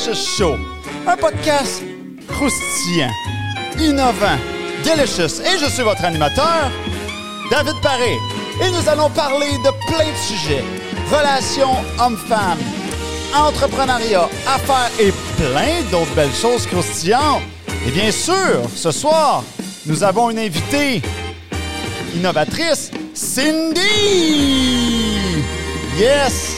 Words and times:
Show, 0.00 0.56
un 1.06 1.16
podcast 1.18 1.82
croustillant, 2.26 3.10
innovant, 3.78 4.38
delicious. 4.82 5.40
Et 5.40 5.58
je 5.58 5.66
suis 5.66 5.82
votre 5.82 6.02
animateur, 6.02 6.70
David 7.50 7.74
Paré. 7.82 8.16
Et 8.62 8.70
nous 8.70 8.88
allons 8.88 9.10
parler 9.10 9.52
de 9.58 9.70
plein 9.86 10.10
de 10.10 10.16
sujets. 10.16 10.64
Relations 11.10 11.76
hommes-femmes, 11.98 12.58
entrepreneuriat, 13.36 14.30
affaires 14.48 14.90
et 14.98 15.12
plein 15.36 15.82
d'autres 15.90 16.14
belles 16.14 16.32
choses 16.32 16.66
croustillantes. 16.66 17.42
Et 17.86 17.90
bien 17.90 18.10
sûr, 18.10 18.70
ce 18.74 18.90
soir, 18.90 19.44
nous 19.84 20.02
avons 20.02 20.30
une 20.30 20.38
invitée 20.38 21.02
innovatrice, 22.16 22.90
Cindy! 23.12 23.82
Yes! 25.98 26.56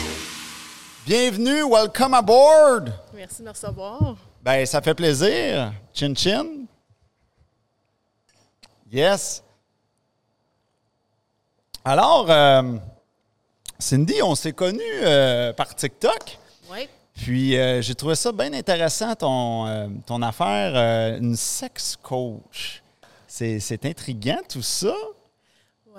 Bienvenue, 1.04 1.64
welcome 1.64 2.14
aboard! 2.14 3.01
Merci 3.22 3.38
de 3.38 3.44
me 3.44 3.50
recevoir. 3.50 4.16
Ben, 4.42 4.66
ça 4.66 4.82
fait 4.82 4.94
plaisir. 4.94 5.72
Chin 5.94 6.12
chin. 6.12 6.44
Yes. 8.90 9.44
Alors, 11.84 12.28
euh, 12.28 12.78
Cindy, 13.78 14.20
on 14.24 14.34
s'est 14.34 14.52
connus 14.52 14.80
euh, 15.04 15.52
par 15.52 15.72
TikTok. 15.72 16.36
Oui. 16.68 16.88
Puis, 17.14 17.56
euh, 17.56 17.80
j'ai 17.80 17.94
trouvé 17.94 18.16
ça 18.16 18.32
bien 18.32 18.52
intéressant, 18.54 19.14
ton, 19.14 19.68
euh, 19.68 19.86
ton 20.04 20.20
affaire, 20.20 20.72
euh, 20.74 21.18
une 21.20 21.36
sex 21.36 21.96
coach. 22.02 22.82
C'est 23.28 23.60
c'est 23.60 23.86
intriguant, 23.86 24.40
tout 24.48 24.62
ça. 24.62 24.96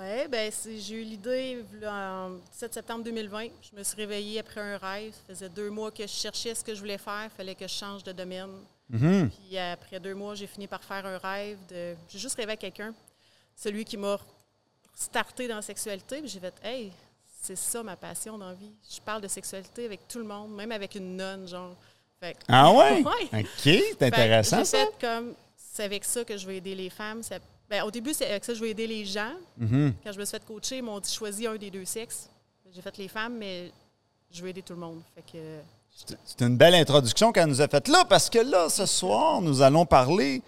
Oui, 0.04 0.28
ben 0.28 0.52
j'ai 0.78 0.94
eu 0.96 1.02
l'idée 1.02 1.64
en 1.86 2.32
17 2.52 2.74
septembre 2.74 3.04
2020. 3.04 3.46
Je 3.62 3.78
me 3.78 3.82
suis 3.82 3.96
réveillée 3.96 4.38
après 4.38 4.60
un 4.60 4.76
rêve. 4.76 5.12
Ça 5.12 5.20
faisait 5.28 5.48
deux 5.48 5.70
mois 5.70 5.90
que 5.90 6.02
je 6.02 6.12
cherchais 6.12 6.54
ce 6.54 6.62
que 6.62 6.74
je 6.74 6.80
voulais 6.80 6.98
faire. 6.98 7.24
Il 7.24 7.36
fallait 7.36 7.54
que 7.54 7.66
je 7.66 7.72
change 7.72 8.04
de 8.04 8.12
domaine. 8.12 8.50
Mhm. 8.90 9.30
Puis 9.30 9.56
après 9.56 9.98
deux 10.00 10.14
mois, 10.14 10.34
j'ai 10.34 10.46
fini 10.46 10.66
par 10.66 10.84
faire 10.84 11.06
un 11.06 11.16
rêve. 11.16 11.56
de 11.70 11.94
J'ai 12.08 12.18
juste 12.18 12.36
rêvé 12.36 12.52
à 12.52 12.56
quelqu'un. 12.56 12.92
Celui 13.56 13.84
qui 13.86 13.96
m'a 13.96 14.18
starté 14.94 15.48
dans 15.48 15.56
la 15.56 15.62
sexualité. 15.62 16.20
Puis 16.20 16.28
j'ai 16.28 16.40
fait, 16.40 16.54
hey, 16.62 16.92
c'est 17.42 17.56
ça 17.56 17.82
ma 17.82 17.96
passion 17.96 18.36
dans 18.36 18.48
la 18.48 18.54
vie. 18.54 18.72
Je 18.90 19.00
parle 19.00 19.22
de 19.22 19.28
sexualité 19.28 19.86
avec 19.86 20.06
tout 20.06 20.18
le 20.18 20.24
monde, 20.24 20.54
même 20.54 20.72
avec 20.72 20.96
une 20.96 21.16
nonne, 21.16 21.48
genre. 21.48 21.74
Fait 22.20 22.36
Ah 22.48 22.70
ouais? 22.72 23.02
Ouais. 23.32 23.40
OK, 23.40 23.46
c'est 23.62 24.02
intéressant, 24.02 24.58
Fait 24.58 24.64
ça. 24.64 24.78
Fait 24.78 25.00
comme, 25.00 25.34
c'est 25.56 25.84
avec 25.84 26.04
ça 26.04 26.24
que 26.24 26.36
je 26.36 26.46
vais 26.46 26.58
aider 26.58 26.74
les 26.74 26.90
femmes. 26.90 27.22
Ben, 27.70 27.82
au 27.84 27.90
début, 27.90 28.12
c'est 28.14 28.28
avec 28.30 28.44
ça 28.44 28.52
que 28.52 28.58
je 28.58 28.62
vais 28.64 28.70
aider 28.70 28.86
les 28.86 29.04
gens. 29.04 29.32
Mhm. 29.56 29.94
Quand 30.04 30.12
je 30.12 30.18
me 30.18 30.24
suis 30.24 30.32
fait 30.38 30.44
coacher, 30.44 30.76
ils 30.78 30.82
m'ont 30.82 31.00
dit 31.00 31.12
choisis 31.12 31.46
un 31.46 31.56
des 31.56 31.70
deux 31.70 31.84
sexes. 31.84 32.28
J'ai 32.74 32.82
fait 32.82 32.96
les 32.98 33.08
femmes, 33.08 33.36
mais 33.38 33.70
je 34.30 34.42
veux 34.42 34.48
aider 34.48 34.62
tout 34.62 34.72
le 34.74 34.80
monde. 34.80 35.00
Fait 35.14 35.22
que, 35.32 35.38
C'est- 35.96 36.18
C'est 36.24 36.40
une 36.44 36.56
belle 36.56 36.74
introduction 36.74 37.30
qu'elle 37.30 37.46
nous 37.46 37.60
a 37.60 37.68
faite 37.68 37.86
là, 37.86 38.04
parce 38.04 38.28
que 38.28 38.40
là, 38.40 38.68
ce 38.68 38.84
soir, 38.84 39.40
nous 39.40 39.62
allons 39.62 39.86
parler 39.86 40.42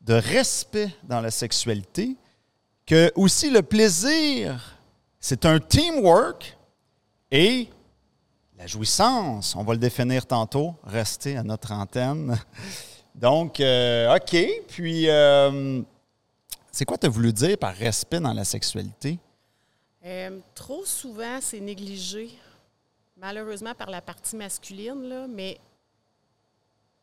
de 0.00 0.14
respect 0.14 0.88
dans 1.02 1.20
la 1.20 1.32
sexualité, 1.32 2.14
que 2.86 3.10
aussi 3.16 3.50
le 3.50 3.62
plaisir, 3.62 4.76
c'est 5.18 5.46
un 5.46 5.58
teamwork 5.58 6.56
et 7.32 7.68
la 8.56 8.68
jouissance, 8.68 9.56
on 9.56 9.64
va 9.64 9.72
le 9.72 9.80
définir 9.80 10.26
tantôt, 10.26 10.74
rester 10.84 11.36
à 11.36 11.42
notre 11.42 11.72
antenne. 11.72 12.38
Donc, 13.16 13.58
euh, 13.58 14.14
OK, 14.16 14.36
puis 14.68 15.08
euh, 15.10 15.82
c'est 16.74 16.84
quoi 16.84 16.98
tu 16.98 17.06
as 17.06 17.10
voulu 17.10 17.32
dire 17.32 17.56
par 17.56 17.74
respect 17.74 18.20
dans 18.20 18.32
la 18.32 18.44
sexualité? 18.44 19.18
euh, 20.04 20.38
trop 20.54 20.84
souvent, 20.84 21.38
c'est 21.40 21.60
négligé, 21.60 22.30
malheureusement 23.16 23.74
par 23.74 23.88
la 23.88 24.02
partie 24.02 24.36
masculine, 24.36 25.02
là, 25.02 25.26
mais 25.26 25.58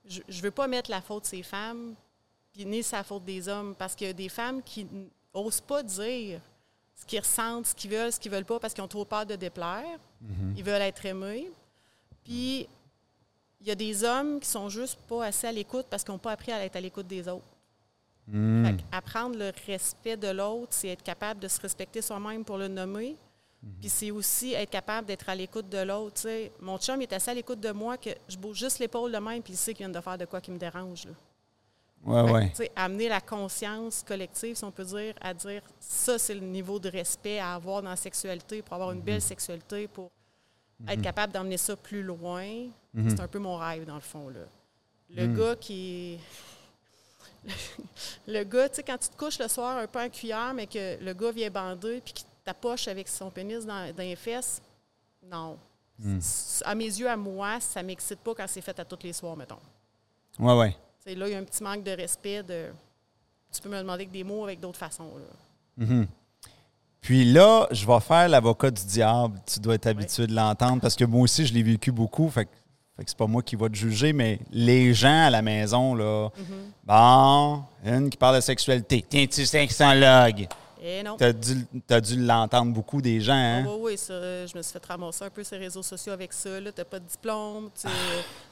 je 0.05 0.21
ne 0.27 0.41
veux 0.41 0.51
pas 0.51 0.67
mettre 0.67 0.91
la 0.91 1.01
faute 1.01 1.23
de 1.23 1.27
ces 1.29 1.41
femmes, 1.41 1.95
puis 2.53 2.65
ni 2.65 2.83
sa 2.83 3.03
faute 3.03 3.23
des 3.23 3.47
hommes, 3.47 3.73
parce 3.75 3.95
qu'il 3.95 4.07
y 4.07 4.09
a 4.09 4.13
des 4.13 4.29
femmes 4.29 4.61
qui 4.61 4.85
n'osent 5.33 5.61
pas 5.61 5.81
dire 5.81 6.41
ce 6.95 7.05
qu'ils 7.05 7.19
ressentent, 7.19 7.67
ce 7.67 7.75
qu'ils 7.75 7.91
veulent, 7.91 8.11
ce 8.11 8.19
qu'ils 8.19 8.31
veulent 8.31 8.45
pas, 8.45 8.59
parce 8.59 8.73
qu'ils 8.73 8.83
ont 8.83 8.87
trop 8.87 9.05
peur 9.05 9.25
de 9.25 9.35
déplaire. 9.35 9.99
Ils 10.55 10.63
veulent 10.63 10.81
être 10.81 11.05
aimés. 11.05 11.49
Puis, 12.23 12.67
il 13.61 13.67
y 13.67 13.71
a 13.71 13.75
des 13.75 14.03
hommes 14.03 14.39
qui 14.39 14.47
sont 14.47 14.69
juste 14.69 14.99
pas 15.07 15.25
assez 15.25 15.47
à 15.47 15.51
l'écoute 15.51 15.87
parce 15.89 16.03
qu'ils 16.03 16.13
n'ont 16.13 16.19
pas 16.19 16.33
appris 16.33 16.51
à 16.51 16.63
être 16.63 16.75
à 16.75 16.81
l'écoute 16.81 17.07
des 17.07 17.27
autres. 17.27 17.45
Hmm. 18.31 18.65
Fait 18.65 18.75
apprendre 18.93 19.37
le 19.37 19.51
respect 19.67 20.15
de 20.15 20.29
l'autre, 20.29 20.69
c'est 20.71 20.87
être 20.87 21.03
capable 21.03 21.41
de 21.41 21.47
se 21.49 21.59
respecter 21.59 22.01
soi-même 22.01 22.45
pour 22.45 22.57
le 22.57 22.67
nommer. 22.69 23.15
Puis 23.79 23.89
c'est 23.89 24.09
aussi 24.09 24.53
être 24.53 24.71
capable 24.71 25.05
d'être 25.05 25.29
à 25.29 25.35
l'écoute 25.35 25.69
de 25.69 25.77
l'autre. 25.77 26.27
Mon 26.61 26.79
chum 26.79 26.99
il 26.99 27.03
est 27.03 27.13
assez 27.13 27.29
à 27.29 27.33
l'écoute 27.35 27.59
de 27.59 27.71
moi 27.71 27.95
que 27.97 28.09
je 28.27 28.35
bouge 28.37 28.57
juste 28.57 28.79
l'épaule 28.79 29.11
de 29.11 29.17
même, 29.19 29.43
puis 29.43 29.53
il 29.53 29.57
sait 29.57 29.73
qu'il 29.73 29.85
vient 29.85 29.93
de 29.93 30.01
faire 30.03 30.17
de 30.17 30.25
quoi 30.25 30.41
qui 30.41 30.49
me 30.49 30.57
dérange. 30.57 31.05
là. 31.05 31.11
Ouais, 32.03 32.49
Fait 32.55 32.63
ouais. 32.63 32.71
amener 32.75 33.07
la 33.09 33.21
conscience 33.21 34.01
collective, 34.01 34.55
si 34.55 34.63
on 34.63 34.71
peut 34.71 34.85
dire, 34.85 35.13
à 35.21 35.35
dire 35.35 35.61
ça, 35.79 36.17
c'est 36.17 36.33
le 36.33 36.39
niveau 36.41 36.79
de 36.79 36.89
respect 36.89 37.37
à 37.37 37.53
avoir 37.53 37.83
dans 37.83 37.91
la 37.91 37.95
sexualité 37.95 38.63
pour 38.63 38.73
avoir 38.73 38.91
une 38.93 39.01
belle 39.01 39.21
sexualité, 39.21 39.87
pour 39.87 40.09
être 40.87 41.01
capable 41.03 41.31
d'emmener 41.31 41.57
ça 41.57 41.75
plus 41.75 42.01
loin. 42.01 42.47
C'est 43.09 43.19
un 43.19 43.27
peu 43.27 43.37
mon 43.37 43.57
rêve, 43.57 43.85
dans 43.85 43.93
le 43.95 44.01
fond. 44.01 44.29
Là. 44.29 44.39
Le 45.11 45.27
gars 45.27 45.55
qui. 45.55 46.17
Le 48.28 48.44
gars, 48.44 48.69
tu 48.69 48.75
sais, 48.75 48.84
quand 48.84 48.97
tu 48.97 49.09
te 49.09 49.18
couches 49.18 49.40
le 49.40 49.47
soir 49.47 49.78
un 49.78 49.88
peu 49.88 50.00
en 50.00 50.09
cuillère, 50.09 50.53
mais 50.53 50.68
que 50.68 51.03
le 51.03 51.13
gars 51.13 51.31
vient 51.31 51.50
bander 51.50 52.02
puis 52.03 52.13
qu'il 52.13 52.25
t'approche 52.44 52.88
avec 52.88 53.07
son 53.07 53.29
pénis 53.29 53.66
dans, 53.66 53.94
dans 53.96 54.03
les 54.03 54.16
fesses, 54.16 54.62
non. 55.29 55.57
C- 56.19 56.63
À 56.66 56.74
mes 56.75 56.85
yeux, 56.85 57.07
à 57.09 57.16
moi, 57.18 57.59
ça 57.59 57.84
m'excite 57.84 58.19
pas 58.19 58.34
quand 58.34 58.46
c'est 58.47 58.62
fait 58.62 58.79
à 58.79 58.85
tous 58.85 59.00
les 59.03 59.13
soirs, 59.13 59.35
mettons. 59.38 59.59
Ouais, 60.40 60.57
ouais. 60.57 60.75
Là, 61.16 61.28
il 61.28 61.31
y 61.31 61.35
a 61.35 61.40
un 61.40 61.44
petit 61.44 61.62
manque 61.63 61.84
de 61.84 61.91
respect. 61.91 62.41
De, 62.44 62.68
tu 63.53 63.62
peux 63.62 63.69
me 63.69 63.78
demander 63.78 64.03
avec 64.03 64.12
des 64.12 64.23
mots, 64.23 64.44
avec 64.44 64.59
d'autres 64.59 64.79
façons. 64.79 65.12
Là. 65.78 65.85
Puis 67.02 67.25
là, 67.25 67.68
je 67.72 67.85
vais 67.85 68.00
faire 68.00 68.29
l'avocat 68.29 68.69
du 68.72 68.84
diable. 68.85 69.40
Tu 69.46 69.59
dois 69.59 69.75
être 69.75 69.88
habitué 69.88 70.28
de 70.28 70.34
l'entendre 70.35 70.81
parce 70.81 70.96
que 70.96 71.06
moi 71.06 71.22
aussi, 71.22 71.46
je 71.46 71.53
l'ai 71.53 71.63
vécu 71.63 71.91
beaucoup. 71.91 72.29
Fait 72.29 72.46
que, 72.46 72.52
fait 72.96 73.03
que 73.06 73.09
c'est 73.09 73.18
pas 73.18 73.28
moi 73.28 73.41
qui 73.41 73.56
va 73.56 73.69
te 73.69 73.75
juger, 73.75 74.13
mais 74.13 74.40
les 74.52 74.94
gens 74.94 75.28
à 75.28 75.29
la 75.29 75.41
maison, 75.41 75.96
là, 75.96 76.29
bon, 76.84 77.63
une 77.85 78.09
qui 78.09 78.18
parle 78.18 78.35
de 78.35 78.41
sexualité. 78.41 79.06
Tiens-tu 79.07 79.46
sexologue? 79.46 80.47
Eh 80.84 81.03
non. 81.03 81.16
T'as 81.16 81.31
dû, 81.31 81.66
t'as 81.85 82.02
dû 82.02 82.19
l'entendre 82.19 82.74
beaucoup 82.74 83.02
des 83.02 83.22
gens, 83.22 83.34
hein? 83.34 83.66
Oui, 83.68 83.78
oui, 83.81 83.97
ça, 83.97 84.47
je 84.47 84.57
me 84.57 84.63
suis 84.63 84.74
fait 84.74 84.84
ramasser 84.84 85.24
un 85.24 85.29
peu 85.29 85.44
les 85.52 85.57
réseaux 85.57 85.84
sociaux 85.84 86.12
avec 86.12 86.34
ça. 86.34 86.50
Tu 86.59 86.63
n'as 86.63 86.84
pas 86.84 87.00
de 87.00 87.06
diplôme, 87.06 87.69
tu, 87.79 87.88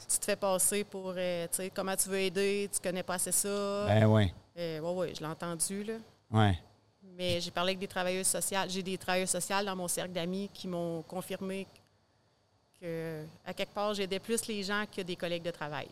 tu 0.07 0.19
te 0.19 0.25
fais 0.25 0.35
passer 0.35 0.83
pour 0.83 1.13
euh, 1.17 1.47
tu 1.51 1.57
sais, 1.57 1.71
comment 1.73 1.95
tu 1.95 2.07
veux 2.07 2.19
aider, 2.19 2.69
tu 2.71 2.79
connais 2.79 3.01
pas 3.01 3.15
assez 3.15 3.31
ça. 3.31 3.85
Ben 3.87 4.05
oui. 4.05 4.31
oui, 4.55 4.79
oui, 4.79 5.07
je 5.15 5.21
l'ai 5.21 5.25
entendu. 5.25 5.83
Là. 5.83 5.93
Ouais. 6.31 6.59
Mais 7.17 7.41
j'ai 7.41 7.49
parlé 7.51 7.71
avec 7.71 7.79
des 7.79 7.87
travailleuses 7.87 8.27
sociales. 8.27 8.69
J'ai 8.69 8.83
des 8.83 8.97
travailleuses 8.97 9.31
sociales 9.31 9.65
dans 9.65 9.75
mon 9.75 9.87
cercle 9.87 10.11
d'amis 10.13 10.51
qui 10.53 10.67
m'ont 10.67 11.01
confirmé 11.01 11.65
que, 12.81 13.23
à 13.45 13.53
quelque 13.53 13.73
part, 13.73 13.93
j'aidais 13.93 14.19
plus 14.19 14.45
les 14.47 14.63
gens 14.63 14.85
que 14.93 15.01
des 15.01 15.15
collègues 15.15 15.43
de 15.43 15.51
travail. 15.51 15.87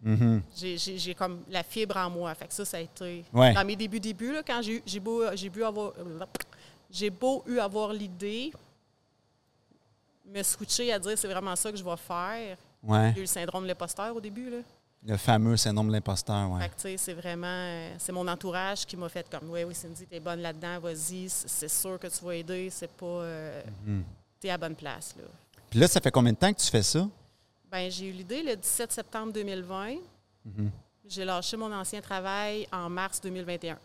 Mhm. 0.00 0.42
J'ai- 0.56 0.76
comme 1.14 1.42
la 1.50 1.62
fibre 1.64 1.96
en 1.96 2.08
moi. 2.08 2.32
Fait 2.34 2.46
que 2.46 2.54
ça, 2.54 2.64
ça 2.64 2.76
a 2.76 2.80
été. 2.80 3.24
Ouais. 3.32 3.52
Dans 3.52 3.64
mes 3.64 3.74
débuts, 3.74 3.98
débuts, 4.00 4.32
là, 4.32 4.42
quand 4.46 4.60
j'ai 4.62 5.00
beau, 5.00 5.24
beau 5.50 5.64
avoir. 5.64 5.92
J'ai 6.90 7.10
beau 7.10 7.42
eu 7.46 7.58
avoir 7.58 7.92
l'idée, 7.92 8.52
me 10.26 10.42
switcher 10.42 10.92
à 10.92 10.98
dire 10.98 11.16
c'est 11.18 11.28
vraiment 11.28 11.56
ça 11.56 11.70
que 11.70 11.76
je 11.78 11.84
vais 11.84 11.96
faire. 11.96 12.56
Ouais. 12.82 13.10
J'ai 13.14 13.18
eu 13.18 13.22
le 13.22 13.26
syndrome 13.26 13.64
de 13.64 13.68
l'imposteur 13.68 14.14
au 14.14 14.20
début. 14.20 14.50
Là. 14.50 14.58
Le 15.06 15.16
fameux 15.16 15.56
syndrome 15.56 15.88
de 15.88 15.92
l'imposteur, 15.92 16.50
sais, 16.82 16.96
c'est 16.96 17.14
vraiment. 17.14 17.46
euh, 17.46 17.94
C'est 17.98 18.12
mon 18.12 18.26
entourage 18.28 18.84
qui 18.86 18.96
m'a 18.96 19.08
fait 19.08 19.28
comme 19.30 19.50
Oui, 19.50 19.64
oui, 19.64 19.74
Cindy, 19.74 20.06
t'es 20.06 20.20
bonne 20.20 20.40
là-dedans, 20.40 20.78
vas-y, 20.80 21.28
c'est 21.28 21.68
sûr 21.68 21.98
que 21.98 22.06
tu 22.06 22.24
vas 22.24 22.34
aider, 22.34 22.68
c'est 22.70 22.90
pas. 22.90 23.06
euh, 23.06 23.62
Mhm. 23.86 24.04
T'es 24.40 24.50
à 24.50 24.58
bonne 24.58 24.74
place. 24.76 25.14
Là. 25.16 25.24
Puis 25.70 25.78
là, 25.80 25.88
ça 25.88 26.00
fait 26.00 26.10
combien 26.10 26.32
de 26.32 26.38
temps 26.38 26.52
que 26.52 26.58
tu 26.60 26.70
fais 26.70 26.82
ça? 26.82 27.06
Ben, 27.70 27.90
j'ai 27.90 28.06
eu 28.06 28.12
l'idée 28.12 28.42
le 28.42 28.56
17 28.56 28.92
septembre 28.92 29.32
2020. 29.32 29.96
Mhm. 30.44 30.70
J'ai 31.06 31.24
lâché 31.24 31.56
mon 31.56 31.72
ancien 31.72 32.00
travail 32.00 32.66
en 32.72 32.88
mars 32.90 33.20
2021 33.20 33.78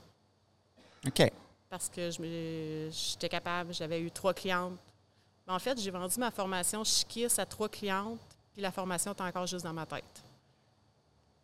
OK. 1.08 1.32
parce 1.70 1.90
que 1.90 2.12
je 2.12 2.22
me- 2.22 2.90
j'étais 2.92 3.30
capable, 3.30 3.74
j'avais 3.74 4.00
eu 4.02 4.12
trois 4.12 4.34
clientes. 4.34 4.78
Mais 5.48 5.54
en 5.54 5.60
fait, 5.60 5.80
j'ai 5.82 5.92
vendu 5.92 6.16
ma 6.20 6.32
formation 6.32 6.84
Chiquis 6.84 7.28
à 7.38 7.46
trois 7.46 7.68
clientes, 7.68 8.20
puis 8.54 8.62
la 8.62 8.72
formation 8.72 9.12
était 9.12 9.24
encore 9.24 9.48
juste 9.48 9.64
dans 9.66 9.74
ma 9.74 9.86
tête. 9.86 10.04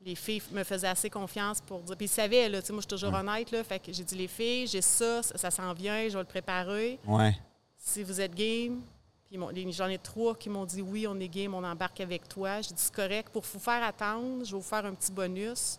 Les 0.01 0.15
filles 0.15 0.41
me 0.51 0.63
faisaient 0.63 0.88
assez 0.88 1.09
confiance 1.09 1.59
pour 1.59 1.81
dire. 1.81 1.97
Puis 1.97 2.06
ils 2.06 2.09
savaient, 2.09 2.47
là, 2.47 2.62
tu 2.62 2.68
sais, 2.68 2.74
moi, 2.74 2.80
je 2.81 2.88
suis 2.88 3.03
toujours 3.03 3.13
honnête, 3.19 3.51
là. 3.51 3.62
Fait 3.65 3.80
que 3.80 3.91
j'ai 3.91 4.03
dit, 4.03 4.15
les 4.15 4.27
filles, 4.30 4.68
j'ai 4.68 4.81
ça, 4.81 5.21
ça, 5.24 5.38
ça 5.38 5.51
s'en 5.51 5.74
vient, 5.74 6.07
je 6.07 6.13
vais 6.13 6.19
le 6.19 6.24
préparer. 6.24 6.97
Ouais. 7.06 7.38
Si 7.77 8.03
vous 8.03 8.21
êtes 8.21 8.33
game, 8.33 8.81
puis 9.30 9.72
j'en 9.72 9.88
ai 9.88 9.98
trois 10.00 10.36
qui 10.36 10.50
m'ont 10.50 10.66
dit 10.66 10.81
oui, 10.81 11.06
on 11.08 11.20
est 11.20 11.28
game, 11.28 11.54
on 11.54 11.64
embarque 11.64 12.02
avec 12.02 12.28
toi. 12.28 12.62
J'ai 12.62 12.74
dit 12.74 12.81
c'est 12.81 12.94
correct. 12.94 13.30
Pour 13.31 13.44
vous 13.44 13.60
faire 13.60 13.84
attendre, 13.84 14.44
je 14.44 14.52
vais 14.52 14.58
vous 14.58 14.68
faire 14.68 14.86
un 14.86 14.94
petit 14.94 15.12
bonus. 15.12 15.78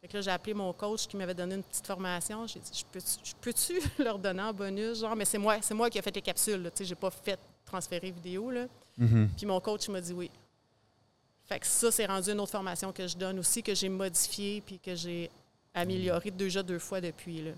Fait 0.00 0.08
que 0.08 0.16
là, 0.16 0.20
j'ai 0.22 0.30
appelé 0.30 0.54
mon 0.54 0.72
coach 0.72 1.06
qui 1.06 1.16
m'avait 1.16 1.34
donné 1.34 1.54
une 1.56 1.62
petite 1.62 1.86
formation. 1.86 2.46
J'ai 2.46 2.60
dit 2.60 2.70
je 2.72 3.34
peux-tu 3.40 3.80
je 3.80 4.02
leur 4.02 4.18
donner 4.18 4.42
en 4.42 4.52
bonus? 4.52 5.00
Genre, 5.00 5.16
mais 5.16 5.24
c'est 5.24 5.38
moi, 5.38 5.58
c'est 5.62 5.74
moi 5.74 5.88
qui 5.88 5.98
ai 5.98 6.02
fait 6.02 6.14
les 6.14 6.22
capsules. 6.22 6.70
sais, 6.74 6.84
j'ai 6.84 6.94
pas 6.94 7.10
fait 7.10 7.38
transférer 7.64 8.10
vidéo. 8.10 8.50
Là. 8.50 8.66
Mhm. 8.98 9.30
Puis 9.36 9.46
mon 9.46 9.60
coach 9.60 9.88
m'a 9.88 10.00
dit 10.00 10.12
oui. 10.12 10.30
Fait 11.46 11.58
que 11.58 11.66
ça, 11.66 11.90
c'est 11.90 12.06
rendu 12.06 12.30
une 12.30 12.40
autre 12.40 12.52
formation 12.52 12.92
que 12.92 13.06
je 13.06 13.16
donne 13.16 13.38
aussi, 13.38 13.62
que 13.62 13.74
j'ai 13.74 13.88
modifiée 13.88 14.60
puis 14.60 14.78
que 14.78 14.94
j'ai 14.94 15.30
améliorée 15.74 16.30
déjà 16.30 16.62
deux 16.62 16.78
fois 16.78 17.00
depuis. 17.00 17.42
Là. 17.42 17.52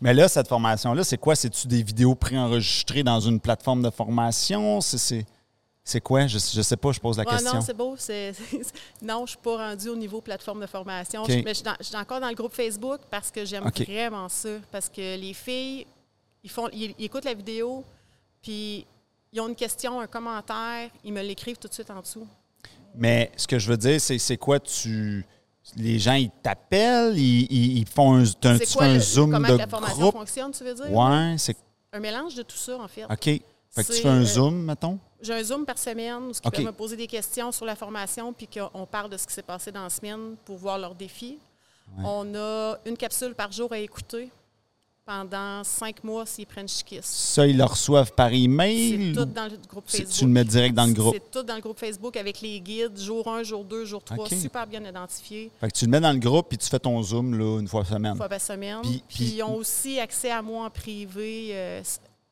Mais 0.00 0.12
là, 0.12 0.28
cette 0.28 0.48
formation-là, 0.48 1.04
c'est 1.04 1.16
quoi? 1.18 1.34
C'est-tu 1.34 1.66
des 1.66 1.82
vidéos 1.82 2.14
préenregistrées 2.14 3.02
dans 3.02 3.20
une 3.20 3.40
plateforme 3.40 3.82
de 3.82 3.90
formation? 3.90 4.80
C'est, 4.80 6.00
quoi? 6.00 6.26
Je 6.26 6.34
ne 6.36 6.62
sais 6.62 6.76
pas, 6.76 6.92
je 6.92 7.00
pose 7.00 7.16
la 7.16 7.24
Ouais, 7.24 7.30
question. 7.30 7.54
non, 7.54 7.60
c'est 7.60 7.76
beau. 7.76 7.90
non, 9.02 9.18
je 9.18 9.22
ne 9.22 9.26
suis 9.26 9.38
pas 9.38 9.56
rendue 9.68 9.88
au 9.88 9.96
niveau 9.96 10.20
plateforme 10.20 10.60
de 10.60 10.66
formation. 10.66 11.24
Je, 11.24 11.34
mais 11.36 11.44
je 11.50 11.54
suis, 11.54 11.62
dans- 11.62 11.76
je 11.78 11.84
suis 11.84 11.96
encore 11.96 12.20
dans 12.20 12.28
le 12.28 12.34
groupe 12.34 12.52
Facebook 12.52 13.00
parce 13.10 13.30
que 13.30 13.44
j'aime 13.44 13.64
vraiment 13.70 14.28
ça. 14.28 14.48
Parce 14.70 14.88
que 14.88 15.16
les 15.16 15.32
filles, 15.32 15.86
ils, 16.42 16.50
font, 16.50 16.68
ils, 16.72 16.94
ils 16.98 17.04
écoutent 17.04 17.24
la 17.24 17.34
vidéo, 17.34 17.84
puis 18.42 18.84
ils 19.32 19.40
ont 19.40 19.48
une 19.48 19.54
question, 19.54 20.00
un 20.00 20.06
commentaire, 20.08 20.90
ils 21.04 21.12
me 21.12 21.22
l'écrivent 21.22 21.58
tout 21.58 21.68
de 21.68 21.74
suite 21.74 21.90
en 21.90 22.00
dessous. 22.00 22.26
Mais 22.96 23.30
ce 23.36 23.46
que 23.46 23.58
je 23.58 23.68
veux 23.70 23.76
dire, 23.76 24.00
c'est, 24.00 24.18
c'est 24.18 24.36
quoi? 24.36 24.58
Tu, 24.58 25.24
les 25.76 25.98
gens, 25.98 26.14
ils 26.14 26.30
t'appellent, 26.42 27.18
ils, 27.18 27.86
font 27.86 28.14
un, 28.14 28.22
un, 28.24 28.58
quoi 28.72 28.84
un 28.84 28.94
le- 28.94 29.00
zoom 29.00 29.32
comment 29.32 29.48
de 29.48 29.56
la 29.56 29.66
formation 29.66 29.98
groupe. 30.00 30.14
fonctionne, 30.14 30.52
tu 30.52 30.64
veux 30.64 30.74
dire? 30.74 30.92
Ouais, 30.92 31.34
c'est... 31.38 31.56
Un 31.92 32.00
mélange 32.00 32.34
de 32.34 32.42
tout 32.42 32.56
ça, 32.56 32.78
en 32.78 32.88
fait. 32.88 33.04
OK. 33.04 33.24
Fait 33.24 33.42
que 33.84 33.92
tu 33.92 34.00
fais 34.00 34.08
un 34.08 34.22
euh, 34.22 34.24
zoom, 34.24 34.64
mettons? 34.64 34.98
J'ai 35.20 35.34
un 35.34 35.42
Zoom 35.42 35.64
par 35.64 35.78
semaine 35.78 36.24
où 36.24 36.30
ils 36.30 36.46
OK. 36.46 36.54
peuvent 36.54 36.64
me 36.64 36.72
poser 36.72 36.96
des 36.96 37.06
questions 37.06 37.50
sur 37.50 37.64
la 37.64 37.74
formation 37.74 38.32
puis 38.32 38.46
qu'on 38.46 38.86
parle 38.86 39.10
de 39.10 39.16
ce 39.16 39.26
qui 39.26 39.32
s'est 39.32 39.42
passé 39.42 39.72
dans 39.72 39.82
la 39.82 39.90
semaine 39.90 40.36
pour 40.44 40.56
voir 40.56 40.78
leurs 40.78 40.94
défis. 40.94 41.38
On 41.98 42.34
a 42.34 42.76
une 42.84 42.96
capsule 42.96 43.34
par 43.34 43.50
jour 43.52 43.72
à 43.72 43.78
écouter 43.78 44.30
pendant 45.06 45.62
cinq 45.62 46.02
mois 46.02 46.26
s'ils 46.26 46.46
prennent 46.46 46.68
Chiquis. 46.68 46.98
Ça, 47.02 47.46
ils 47.46 47.56
le 47.56 47.64
reçoivent 47.64 48.12
par 48.12 48.28
C'est 48.30 48.40
email? 48.40 49.12
tout 49.14 49.20
ou 49.20 49.24
dans 49.24 49.44
le 49.48 49.56
groupe 49.68 49.84
c'est- 49.86 49.98
Facebook? 49.98 50.18
tu 50.18 50.24
le 50.24 50.30
mets 50.32 50.44
direct 50.44 50.74
dans 50.74 50.86
le 50.86 50.92
groupe? 50.92 51.14
C'est 51.14 51.30
tout 51.30 51.44
dans 51.44 51.54
le 51.54 51.60
groupe 51.60 51.78
Facebook 51.78 52.16
avec 52.16 52.40
les 52.40 52.60
guides, 52.60 52.98
jour 52.98 53.26
1, 53.28 53.44
jour 53.44 53.64
2, 53.64 53.84
jour 53.84 54.02
3, 54.02 54.26
OK. 54.26 54.32
super 54.34 54.66
bien 54.66 54.84
identifiés, 54.84 55.50
Fait 55.60 55.70
que 55.70 55.76
tu 55.78 55.84
le 55.84 55.90
mets 55.92 56.00
dans 56.00 56.12
le 56.12 56.18
groupe 56.18 56.48
puis 56.48 56.58
tu 56.58 56.66
fais 56.68 56.80
ton 56.80 57.00
zoom 57.02 57.38
là, 57.38 57.60
une 57.60 57.68
fois 57.68 57.82
par 57.82 57.90
semaine. 57.90 58.12
une 58.12 58.16
fois 58.18 58.28
par 58.28 58.40
semaine. 58.40 58.80
Puis- 58.82 59.02
Puis, 59.06 59.24
puis- 59.26 59.34
ils 59.36 59.42
ont 59.44 59.54
aussi 59.54 60.00
accès 60.00 60.30
à 60.32 60.42
moi 60.42 60.66
en 60.66 60.70
privé 60.70 61.50
euh, 61.52 61.82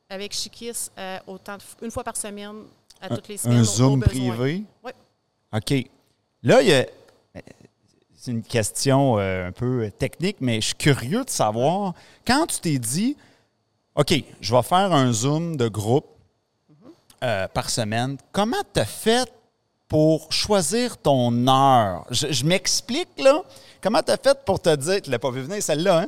avec 0.09 0.33
Chiquis 0.33 0.71
euh, 0.97 1.17
autant 1.27 1.55
de 1.55 1.61
une 1.85 1.91
fois 1.91 2.03
par 2.03 2.17
semaine, 2.17 2.55
à 2.99 3.07
toutes 3.15 3.29
les 3.29 3.37
semaines. 3.37 3.59
un 3.59 3.63
zoom 3.63 4.01
privé? 4.01 4.63
Oui. 4.83 4.91
OK. 5.53 5.85
Là, 6.43 6.61
il 6.61 6.67
y 6.67 6.73
a. 6.73 6.85
C'est 8.25 8.31
une 8.31 8.41
question 8.41 9.19
euh, 9.19 9.49
un 9.49 9.51
peu 9.51 9.91
technique, 9.91 10.37
mais 10.39 10.59
je 10.59 10.65
suis 10.65 10.75
curieux 10.75 11.23
de 11.23 11.29
savoir, 11.29 11.93
quand 12.25 12.47
tu 12.47 12.59
t'es 12.59 12.79
dit, 12.79 13.15
OK, 13.93 14.15
je 14.41 14.55
vais 14.55 14.63
faire 14.63 14.91
un 14.93 15.13
zoom 15.13 15.57
de 15.57 15.67
groupe 15.67 16.07
euh, 17.23 17.47
par 17.47 17.69
semaine, 17.69 18.17
comment 18.31 18.63
tu 18.73 18.79
as 18.79 18.85
fait 18.85 19.31
pour 19.87 20.31
choisir 20.31 20.97
ton 20.97 21.47
heure? 21.47 22.07
Je, 22.09 22.31
je 22.31 22.45
m'explique, 22.45 23.09
là. 23.19 23.43
Comment 23.79 24.01
tu 24.01 24.11
as 24.11 24.17
fait 24.17 24.43
pour 24.43 24.59
te 24.59 24.75
dire, 24.75 25.03
tu 25.03 25.11
l'as 25.11 25.19
pas 25.19 25.29
vu 25.29 25.41
venir 25.41 25.61
celle-là, 25.61 25.99
hein? 25.99 26.07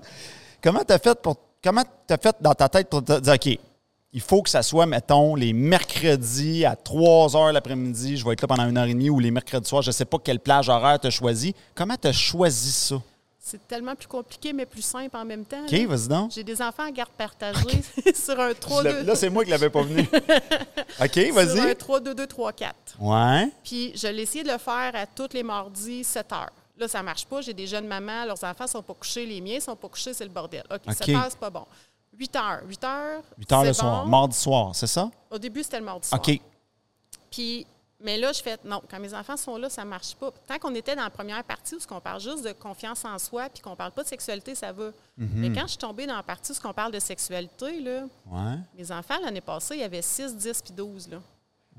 Comment 0.59 0.83
tu 0.83 0.93
as 0.93 0.97
fait 0.97 1.21
pour. 1.21 1.37
Comment 1.63 1.83
tu 2.07 2.13
as 2.15 2.17
fait 2.17 2.35
dans 2.41 2.55
ta 2.55 2.67
tête 2.67 2.89
pour 2.89 3.03
te 3.05 3.19
dire, 3.19 3.33
OK, 3.35 3.59
il 4.13 4.21
faut 4.21 4.42
que 4.42 4.50
ça 4.50 4.63
soit, 4.63 4.86
mettons, 4.86 5.36
les 5.36 5.54
mercredis 5.54 6.65
à 6.65 6.75
3 6.75 7.36
heures 7.36 7.51
l'après-midi, 7.51 8.18
je 8.18 8.25
vais 8.25 8.33
être 8.33 8.42
là 8.42 8.48
pendant 8.48 8.68
une 8.68 8.77
heure 8.77 8.86
et 8.86 8.94
demie, 8.94 9.09
ou 9.09 9.19
les 9.19 9.31
mercredis 9.31 9.68
soirs, 9.68 9.81
je 9.81 9.89
ne 9.89 9.94
sais 9.94 10.06
pas 10.06 10.18
quelle 10.19 10.39
plage 10.39 10.69
horaire 10.69 11.00
tu 11.00 11.07
as 11.07 11.12
choisi. 11.12 11.54
Comment 11.75 11.95
tu 12.01 12.07
as 12.07 12.13
choisi 12.13 12.71
ça? 12.71 12.95
OK, 12.95 13.01
C'est 13.39 13.68
tellement 13.68 13.95
plus 13.95 14.07
compliqué, 14.07 14.51
mais 14.54 14.65
plus 14.65 14.81
simple 14.81 15.15
en 15.15 15.24
même 15.25 15.45
temps. 15.45 15.62
là. 15.69 15.88
vas-y 15.88 16.07
donc. 16.07 16.31
J'ai 16.33 16.44
des 16.44 16.62
enfants 16.62 16.83
à 16.88 16.92
garde 16.92 17.12
partagée 17.12 17.81
sur 18.15 18.39
un 18.39 18.54
3 18.54 18.83
Je 18.83 18.88
2 18.89 18.95
l'ai- 18.98 19.04
Là, 19.04 19.15
c'est 19.15 19.30
moi 19.30 19.44
qui 19.45 19.51
l'avais 19.51 19.69
pas 19.69 19.81
venu. 19.83 20.01
OK, 21.01 21.13
sur 21.13 21.27
un 21.27 21.31
vas-y. 21.31 21.75
3 21.75 22.00
2 22.00 22.15
2 22.15 22.27
3 22.27 22.54
4. 22.54 22.75
Ouais. 23.00 23.50
Puis 23.63 23.94
je 23.95 24.07
l'ai 24.07 24.24
essayé 24.24 24.44
de 24.44 24.51
le 24.51 24.57
faire 24.57 24.92
à 24.95 25.06
tous 25.06 25.30
les 25.33 25.44
mardis 25.44 26.04
7 26.04 26.31
heures. 26.33 26.50
Là, 26.80 26.88
ça 26.88 27.01
marche 27.01 27.25
pas. 27.25 27.42
J'ai 27.42 27.54
des 27.54 27.65
jeunes 27.65 27.88
mamans, 27.88 28.25
leurs 28.25 28.44
enfants 28.44 28.68
sont 28.68 28.83
pas 28.83 28.94
couchés, 28.94 29.25
les 29.25 29.42
miens 29.42 29.59
sont 29.59 29.75
pas 29.75 29.88
couchés, 29.88 30.13
c'est 30.13 30.25
le 30.25 30.30
bordel. 30.30 30.63
OK, 30.69 30.81
OK. 30.88 30.94
7 30.94 31.09
heures, 31.15 31.27
c'est 31.30 31.39
pas 31.39 31.50
bon. 31.50 31.65
8 32.17 32.35
heures. 32.35 32.61
8 32.67 32.83
heures. 32.83 33.21
8 33.37 33.51
heures 33.51 33.63
le 33.63 33.73
soir, 33.73 34.07
mardi 34.07 34.35
soir, 34.37 34.75
c'est 34.75 34.87
ça? 34.87 35.09
Au 35.29 35.37
début, 35.37 35.63
c'était 35.63 35.79
le 35.79 35.85
mardi 35.85 36.07
soir. 36.07 36.19
OK. 36.19 36.39
Puis, 37.29 37.65
mais 37.99 38.17
là, 38.17 38.31
je 38.31 38.41
fais 38.41 38.57
non, 38.63 38.81
quand 38.89 38.99
mes 38.99 39.13
enfants 39.13 39.37
sont 39.37 39.57
là, 39.57 39.69
ça 39.69 39.83
marche 39.85 40.15
pas. 40.15 40.31
Tant 40.47 40.57
qu'on 40.59 40.73
était 40.75 40.95
dans 40.95 41.03
la 41.03 41.09
première 41.09 41.43
partie 41.43 41.75
où 41.75 41.79
on 41.91 41.99
parle 41.99 42.21
juste 42.21 42.43
de 42.45 42.51
confiance 42.53 43.03
en 43.05 43.17
soi 43.19 43.49
puis 43.49 43.61
qu'on 43.61 43.75
parle 43.75 43.91
pas 43.91 44.03
de 44.03 44.07
sexualité, 44.07 44.55
ça 44.55 44.71
va. 44.71 44.89
Mhm. 45.17 45.29
Mais 45.35 45.51
quand 45.51 45.61
je 45.63 45.67
suis 45.69 45.77
tombée 45.77 46.05
dans 46.07 46.15
la 46.15 46.23
partie 46.23 46.51
où 46.53 46.67
on 46.67 46.73
parle 46.73 46.91
de 46.91 46.99
sexualité, 46.99 47.79
là, 47.81 48.03
Ouais. 48.31 48.57
mes 48.77 48.91
enfants, 48.91 49.15
l'année 49.23 49.41
passée, 49.41 49.75
il 49.75 49.81
y 49.81 49.83
avait 49.83 50.01
6, 50.01 50.35
10 50.35 50.61
puis 50.61 50.73
12. 50.73 51.09
Là. 51.09 51.17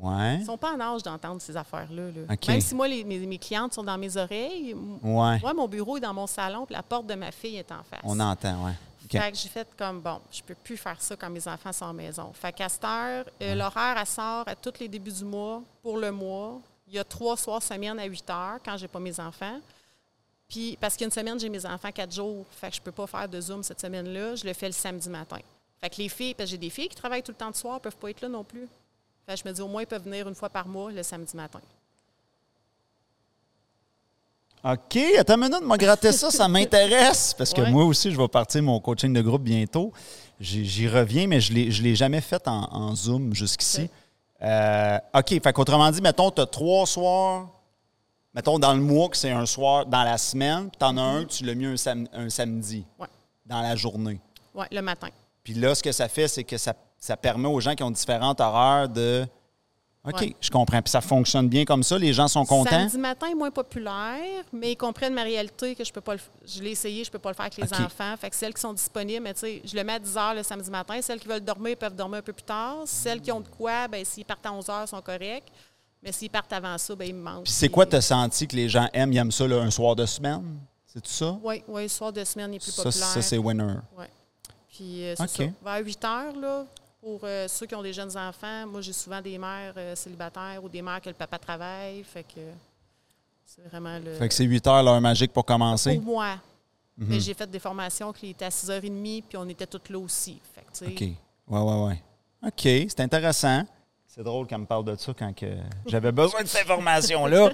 Ouais. 0.01 0.37
Ils 0.37 0.45
sont 0.47 0.57
pas 0.59 0.73
en 0.75 0.81
âge 0.81 1.03
d'entendre 1.03 1.41
ces 1.41 1.57
affaires-là. 1.57 2.11
là. 2.13 2.37
Même 2.49 2.61
si 2.61 2.75
moi, 2.75 2.87
les- 2.87 3.03
mes, 3.03 3.19
mes 3.19 3.39
clientes 3.39 3.73
sont 3.75 3.83
dans 3.83 3.99
mes 3.99 4.17
oreilles, 4.17 4.75
Ouais. 5.03 5.39
moi, 5.41 5.55
mon 5.55 5.67
bureau 5.67 5.97
est 5.97 6.01
dans 6.01 6.15
mon 6.15 6.27
salon 6.29 6.67
puis 6.67 6.75
la 6.75 6.83
porte 6.85 7.07
de 7.07 7.15
ma 7.15 7.33
fille 7.33 7.57
est 7.57 7.73
en 7.73 7.83
face. 7.83 8.01
On 8.05 8.19
entend, 8.21 8.65
ouais. 8.67 8.73
Fait 9.11 9.33
que 9.33 9.37
j'ai 9.37 9.49
fait 9.49 9.69
comme, 9.77 10.01
bon, 10.01 10.21
je 10.31 10.43
peux 10.43 10.55
plus 10.55 10.77
faire 10.77 11.01
ça 11.01 11.17
quand 11.17 11.31
mes 11.31 11.47
enfants 11.49 11.73
sont 11.73 11.85
à 11.85 11.89
la 11.89 11.95
maison. 11.95 12.33
Fait 12.33 12.53
qu'à 12.53 12.69
cette 12.69 12.85
heure, 12.85 13.25
euh, 13.41 13.55
l'horaire, 13.55 13.97
elle 13.99 14.07
sort 14.07 14.47
à 14.47 14.55
tous 14.55 14.79
les 14.81 14.89
débuts 14.89 15.13
du 15.13 15.25
mois, 15.25 15.63
pour 15.83 15.97
le 15.97 16.13
mois. 16.13 16.61
Il 16.87 16.95
y 16.95 16.99
a 16.99 17.05
trois 17.05 17.37
soirs 17.37 17.63
semaine 17.63 17.99
à 17.99 18.05
8 18.05 18.31
heures 18.31 18.59
quand 18.65 18.77
j'ai 18.77 18.89
pas 18.89 19.01
mes 19.01 19.19
enfants. 19.21 19.61
Puis, 20.49 20.79
parce 20.81 20.97
qu'une 20.97 21.11
semaine, 21.11 21.39
j'ai 21.39 21.49
mes 21.49 21.65
enfants 21.67 21.93
quatre 21.93 22.13
jours. 22.13 22.47
Fait 22.51 22.71
que 22.71 22.77
je 22.77 22.81
peux 22.81 22.93
pas 22.93 23.07
faire 23.07 23.29
de 23.29 23.41
Zoom 23.41 23.63
cette 23.63 23.81
semaine-là. 23.81 24.35
Je 24.35 24.45
le 24.45 24.55
fais 24.55 24.67
le 24.67 24.73
samedi 24.73 25.09
matin. 25.11 25.41
Fait 25.81 25.91
que 25.91 25.97
les 25.97 26.09
filles, 26.09 26.35
parce 26.35 26.49
que 26.49 26.53
j'ai 26.53 26.59
des 26.59 26.71
filles 26.71 26.89
qui 26.89 26.97
travaillent 26.97 27.23
tout 27.23 27.33
le 27.33 27.37
temps 27.37 27.51
de 27.51 27.57
soir, 27.57 27.81
peuvent 27.81 27.97
pas 27.97 28.11
être 28.11 28.23
là 28.23 28.29
non 28.29 28.43
plus. 28.43 28.67
Fait 29.27 29.35
que 29.35 29.41
je 29.41 29.49
me 29.49 29.53
dis, 29.53 29.61
au 29.61 29.69
moins, 29.69 29.83
ils 29.83 29.87
peuvent 29.87 30.03
venir 30.03 30.27
une 30.27 30.35
fois 30.35 30.49
par 30.49 30.67
mois 30.67 30.91
le 30.91 31.03
samedi 31.03 31.37
matin. 31.37 31.61
OK, 34.65 34.99
attends 35.19 35.35
une 35.37 35.49
minute, 35.49 35.63
m'a 35.63 35.77
gratter 35.77 36.13
ça, 36.13 36.31
ça 36.31 36.49
m'intéresse. 36.49 37.35
Parce 37.37 37.53
que 37.55 37.61
Ouais. 37.63 37.71
moi 37.71 37.85
aussi, 37.85 38.11
je 38.11 38.17
vais 38.17 38.29
partir 38.29 38.63
mon 38.63 38.81
coaching 38.81 39.13
de 39.13 39.21
groupe 39.23 39.43
bientôt. 39.43 39.93
J'y 40.41 40.89
reviens, 40.89 41.27
mais 41.27 41.41
je 41.41 41.53
ne 41.53 41.83
l'ai 41.83 41.95
jamais 41.95 42.21
fait 42.21 42.47
en, 42.49 42.69
en 42.73 42.95
Zoom 42.95 43.35
jusqu'ici. 43.35 43.83
Ok. 43.83 43.91
Euh, 44.43 44.99
OK, 45.15 45.29
fait 45.43 45.53
qu'autrement 45.53 45.91
dit, 45.91 46.01
mettons, 46.01 46.31
tu 46.31 46.41
as 46.41 46.47
trois 46.47 46.87
soirs, 46.87 47.49
mettons, 48.35 48.59
dans 48.59 48.73
le 48.75 48.81
mois, 48.81 49.09
que 49.09 49.17
c'est 49.17 49.31
un 49.33 49.47
soir 49.47 49.87
dans 49.87 50.03
la 50.05 50.17
semaine, 50.19 50.71
tu 50.79 50.85
en 50.85 50.97
as 50.97 51.03
un, 51.03 51.25
tu 51.25 51.45
l'as 51.45 51.55
mis 51.55 51.67
un, 51.67 51.77
sam- 51.77 52.09
un 52.13 52.29
samedi 52.31 52.85
Ouais. 53.01 53.07
dans 53.47 53.61
la 53.63 53.75
journée. 53.75 54.21
Oui, 54.55 54.65
le 54.71 54.81
matin. 54.81 55.09
Puis 55.43 55.55
là, 55.55 55.75
ce 55.75 55.83
que 55.83 55.91
ça 55.93 56.09
fait, 56.09 56.29
c'est 56.29 56.45
que 56.45 56.57
ça, 56.59 56.73
ça 56.99 57.17
permet 57.17 57.49
aux 57.49 57.59
gens 57.61 57.75
qui 57.75 57.83
ont 57.83 57.91
différentes 57.91 58.41
horaires 58.41 58.89
de. 58.89 59.27
OK, 60.09 60.21
Ouais. 60.21 60.37
je 60.41 60.51
comprends. 60.51 60.81
Puis 60.83 60.91
ça 60.91 61.01
fonctionne 61.01 61.49
bien 61.49 61.65
comme 61.65 61.83
ça, 61.83 61.99
les 61.99 62.13
gens 62.13 62.29
sont 62.29 62.45
contents. 62.45 62.71
Samedi 62.71 62.99
matin 62.99 63.29
est 63.29 63.35
moins 63.35 63.51
populaire, 63.51 64.45
mais 64.53 64.73
ils 64.73 64.77
comprennent 64.77 65.15
ma 65.15 65.23
réalité 65.23 65.75
que 65.75 65.85
je 65.85 65.93
peux 65.93 66.01
pas 66.01 66.15
le 66.15 66.21
Je 66.47 66.63
l'ai 66.63 66.71
essayé, 66.71 67.05
je 67.05 67.11
peux 67.11 67.19
pas 67.19 67.31
le 67.31 67.35
faire 67.35 67.47
avec 67.47 67.57
les 67.59 67.73
enfants. 67.75 68.15
Fait 68.19 68.31
que 68.31 68.37
celles 68.37 68.55
qui 68.55 68.61
sont 68.61 68.73
disponibles, 68.73 69.23
mais 69.23 69.35
tu 69.35 69.41
sais, 69.41 69.63
je 69.65 69.77
le 69.77 69.85
mets 69.85 69.95
à 69.95 69.99
10 69.99 70.17
heures 70.17 70.35
le 70.35 70.43
samedi 70.43 70.71
matin. 70.71 71.01
Celles 71.03 71.21
qui 71.21 71.29
veulent 71.29 71.41
dormir 71.45 71.77
peuvent 71.77 71.95
dormir 71.95 72.19
un 72.19 72.23
peu 72.23 72.33
plus 72.33 72.43
tard. 72.45 72.79
Celles 72.87 73.21
qui 73.21 73.31
ont 73.33 73.41
de 73.41 73.49
quoi, 73.49 73.87
ben 73.89 74.05
s'ils 74.05 74.25
partent 74.25 74.47
à 74.47 74.53
11 74.53 74.69
heures, 74.71 74.85
ils 74.85 74.89
sont 74.89 75.03
corrects. 75.03 75.53
Mais 76.03 76.13
s'ils 76.13 76.31
partent 76.31 76.53
avant 76.53 76.79
ça, 76.79 76.95
ben 76.95 77.07
ils 77.09 77.15
me 77.15 77.21
manquent. 77.23 77.45
Puis 77.45 77.53
c'est 77.53 77.69
quoi, 77.69 77.85
tu 77.85 77.97
as 77.97 78.01
senti 78.01 78.47
que 78.47 78.57
les 78.57 78.69
gens 78.69 78.89
aiment, 78.93 79.13
ils 79.13 79.19
aiment 79.19 79.33
ça 79.33 79.47
là, 79.47 79.57
un 79.61 79.71
soir 79.71 79.95
de 79.97 80.07
semaine? 80.07 80.59
C'est 80.87 81.01
tout 81.03 81.11
ça? 81.11 81.37
Oui, 81.43 81.63
oui, 81.69 81.83
le 81.83 81.89
soir 81.89 82.13
de 82.13 82.25
semaine 82.25 82.55
est 82.55 82.59
plus 82.59 82.71
Ça, 82.73 82.83
populaire. 82.85 83.07
ça, 83.09 83.21
c'est 83.23 83.37
winner. 83.39 83.75
Ouais. 83.97 84.09
Puis 84.69 85.05
euh, 85.05 85.15
c'est 85.19 85.29
ça. 85.29 85.45
Vers 85.65 85.85
8 85.85 86.05
heures, 86.05 86.37
là, 86.41 86.65
pour 87.01 87.21
euh, 87.25 87.47
ceux 87.49 87.67
qui 87.67 87.75
ont 87.75 87.83
des 87.83 87.93
jeunes 87.93 88.17
enfants, 88.17 88.67
moi, 88.67 88.81
j'ai 88.81 88.93
souvent 88.93 89.21
des 89.21 89.39
mères 89.39 89.75
euh, 89.77 89.95
célibataires 89.95 90.63
ou 90.63 90.69
des 90.69 90.83
mères 90.83 91.01
que 91.01 91.09
le 91.09 91.15
papa 91.15 91.39
travaille. 91.39 92.03
Fait 92.03 92.25
que 92.25 92.41
c'est 93.45 93.63
vraiment 93.69 93.99
le. 93.99 94.15
Fait 94.15 94.29
que 94.29 94.35
c'est 94.35 94.45
8 94.45 94.67
heures 94.67 94.83
l'heure 94.83 95.01
magique 95.01 95.33
pour 95.33 95.45
commencer? 95.45 95.95
Pour 95.97 96.05
moi. 96.05 96.37
Mhm. 96.97 97.07
Mais 97.09 97.21
j'ai 97.21 97.35
fait 97.35 97.49
des 97.49 97.61
formations 97.61 98.13
qui 98.13 98.31
étaient 98.31 98.47
à 98.47 98.51
6h30, 98.51 99.23
puis 99.29 99.39
on 99.39 99.49
était 99.49 99.67
toutes 99.67 99.89
là 99.89 99.99
aussi. 99.99 100.41
Fait 100.55 100.65
que, 100.87 100.91
OK. 100.91 101.01
Ouais, 101.01 101.61
ouais, 101.61 101.87
ouais. 101.87 102.03
OK, 102.47 102.63
c'est 102.89 103.01
intéressant. 103.01 103.65
C'est 104.07 104.23
drôle 104.25 104.47
qu'elle 104.49 104.59
me 104.59 104.67
parle 104.67 104.85
de 104.85 104.97
ça 104.97 105.13
quand 105.17 105.33
que 105.35 105.47
j'avais 105.87 106.11
besoin 106.11 106.43
de 106.43 106.49
cette 106.49 106.63
information-là. 106.69 107.51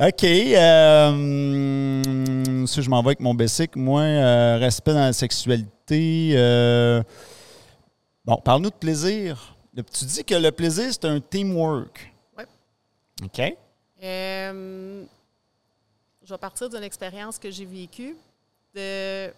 OK. 0.00 0.24
Euh, 0.24 2.02
si 2.66 2.82
je 2.82 2.90
m'en 2.90 3.00
vais 3.02 3.08
avec 3.10 3.20
mon 3.20 3.34
basic, 3.34 3.76
moi, 3.76 4.00
euh, 4.00 4.56
respect 4.58 4.92
dans 4.92 5.00
la 5.00 5.12
sexualité. 5.12 6.32
euh, 6.34 7.02
bon, 8.24 8.36
parle-nous 8.36 8.70
de 8.70 8.74
plaisir. 8.74 9.56
Tu 9.92 10.04
dis 10.04 10.24
que 10.24 10.34
le 10.34 10.52
plaisir, 10.52 10.92
c'est 10.92 11.04
un 11.04 11.20
teamwork. 11.20 12.12
Ouais. 12.38 12.46
OK? 13.24 13.56
Euh, 14.02 15.04
je 16.22 16.32
vais 16.34 16.38
partir 16.38 16.68
d'une 16.68 16.82
expérience 16.84 17.38
que 17.38 17.50
j'ai 17.50 17.64
vécue. 17.64 18.16
De, 18.74 19.32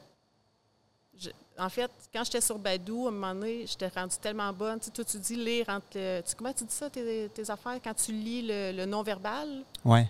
je- 1.18 1.30
en 1.58 1.68
fait, 1.70 1.90
quand 2.12 2.22
j'étais 2.24 2.40
sur 2.40 2.58
Badou, 2.58 3.06
à 3.06 3.08
un 3.08 3.12
moment 3.12 3.34
donné, 3.34 3.66
j'étais 3.66 3.88
rendue 3.88 4.16
tellement 4.20 4.52
bonne. 4.52 4.78
Tu 4.78 4.86
sais, 4.86 4.90
toi, 4.90 5.04
tu 5.04 5.18
dis 5.18 5.36
lire 5.36 5.66
entre 5.68 5.86
le- 5.94 6.20
tu, 6.26 6.34
Comment 6.34 6.52
tu 6.52 6.64
dis 6.64 6.74
ça, 6.74 6.90
tes, 6.90 7.28
tes 7.32 7.50
affaires, 7.50 7.80
quand 7.82 7.94
tu 7.94 8.12
lis 8.12 8.42
le, 8.42 8.72
le 8.72 8.84
non-verbal? 8.86 9.62
Ouais. 9.84 10.08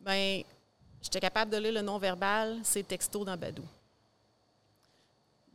Bien, 0.00 0.42
j'étais 1.00 1.20
capable 1.20 1.50
de 1.50 1.56
lire 1.56 1.72
le 1.72 1.80
non-verbal, 1.82 2.60
c'est 2.62 2.86
texto 2.86 3.24
dans 3.24 3.36
Badou. 3.36 3.64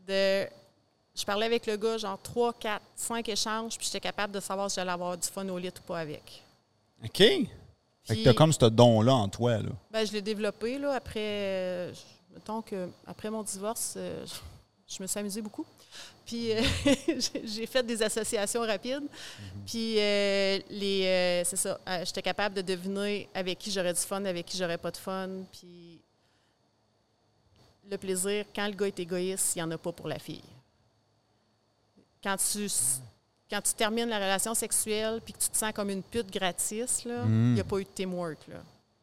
De, 0.08 0.48
je 1.20 1.26
parlais 1.26 1.46
avec 1.48 1.66
le 1.66 1.76
gars, 1.78 1.98
genre 1.98 2.18
3, 2.22 2.54
4, 2.54 2.82
5 2.96 3.28
échanges, 3.30 3.78
puis 3.78 3.86
j'étais 3.86 4.00
capable 4.00 4.34
de 4.34 4.40
savoir 4.40 4.70
si 4.72 4.76
j'allais 4.76 4.92
avoir 4.92 5.18
du 5.18 5.28
fun 5.28 5.48
au 5.50 5.58
lit 5.58 5.68
ou 5.78 5.82
pas 5.88 6.00
avec. 6.00 6.44
OK. 7.04 7.18
Fait 7.18 7.46
que 7.46 8.14
Puis- 8.14 8.24
t'as 8.24 8.34
comme 8.34 8.54
ce 8.54 8.66
don-là 8.66 9.14
en 9.14 9.28
toi, 9.30 9.58
là. 9.58 9.70
Ben, 9.92 10.06
je 10.06 10.12
l'ai 10.14 10.22
développé 10.22 10.78
là, 10.80 10.94
après. 10.94 11.20
euh, 11.20 11.94
mettons 12.34 12.62
que 12.62 12.90
après 13.06 13.30
mon 13.30 13.44
divorce, 13.44 13.96
euh, 13.98 14.26
je, 14.26 14.96
je 14.96 15.04
me 15.04 15.08
suis 15.08 15.20
amusée 15.20 15.42
beaucoup. 15.42 15.66
Puis 16.26 16.52
euh, 16.54 16.62
j'ai- 17.44 17.66
fait 17.68 17.84
des 17.84 18.02
associations 18.02 18.62
rapides. 18.62 19.08
Puis 19.66 19.96
euh, 20.00 20.60
les, 20.70 21.04
euh, 21.06 21.44
c'est 21.44 21.56
ça. 21.58 21.80
J'étais 22.04 22.22
capable 22.22 22.56
de 22.56 22.62
deviner 22.62 23.28
avec 23.34 23.58
qui 23.60 23.72
j'aurais 23.72 23.94
du 23.94 24.00
fun, 24.00 24.24
avec 24.26 24.46
qui 24.46 24.58
j'aurais 24.58 24.78
pas 24.78 24.92
de 24.92 24.98
fun. 24.98 25.30
Puis 25.52 26.00
le 27.90 27.98
plaisir, 27.98 28.46
quand 28.56 28.68
le 28.68 28.74
gars 28.74 28.88
est 28.88 29.00
égoïste, 29.00 29.56
il 29.56 29.60
n'y 29.60 29.64
en 29.64 29.72
a 29.72 29.78
pas 29.78 29.92
pour 29.92 30.08
la 30.08 30.20
fille. 30.20 30.44
Quand 32.24 32.36
tu, 32.38 32.68
quand 33.50 33.62
tu 33.62 33.74
termines 33.74 34.10
la 34.10 34.18
relation 34.18 34.54
sexuelle 34.54 35.20
puis 35.24 35.34
que 35.34 35.40
tu 35.40 35.50
te 35.50 35.58
sens 35.58 35.72
comme 35.74 35.90
une 35.90 36.04
pute 36.04 36.32
gratis, 36.32 37.06
là, 37.06 37.22
il 37.26 37.30
Mm. 37.30 37.54
n'y 37.56 37.60
a 37.62 37.64
pas 37.64 37.78
eu 37.80 37.84
de 37.84 37.90
teamwork. 37.90 38.40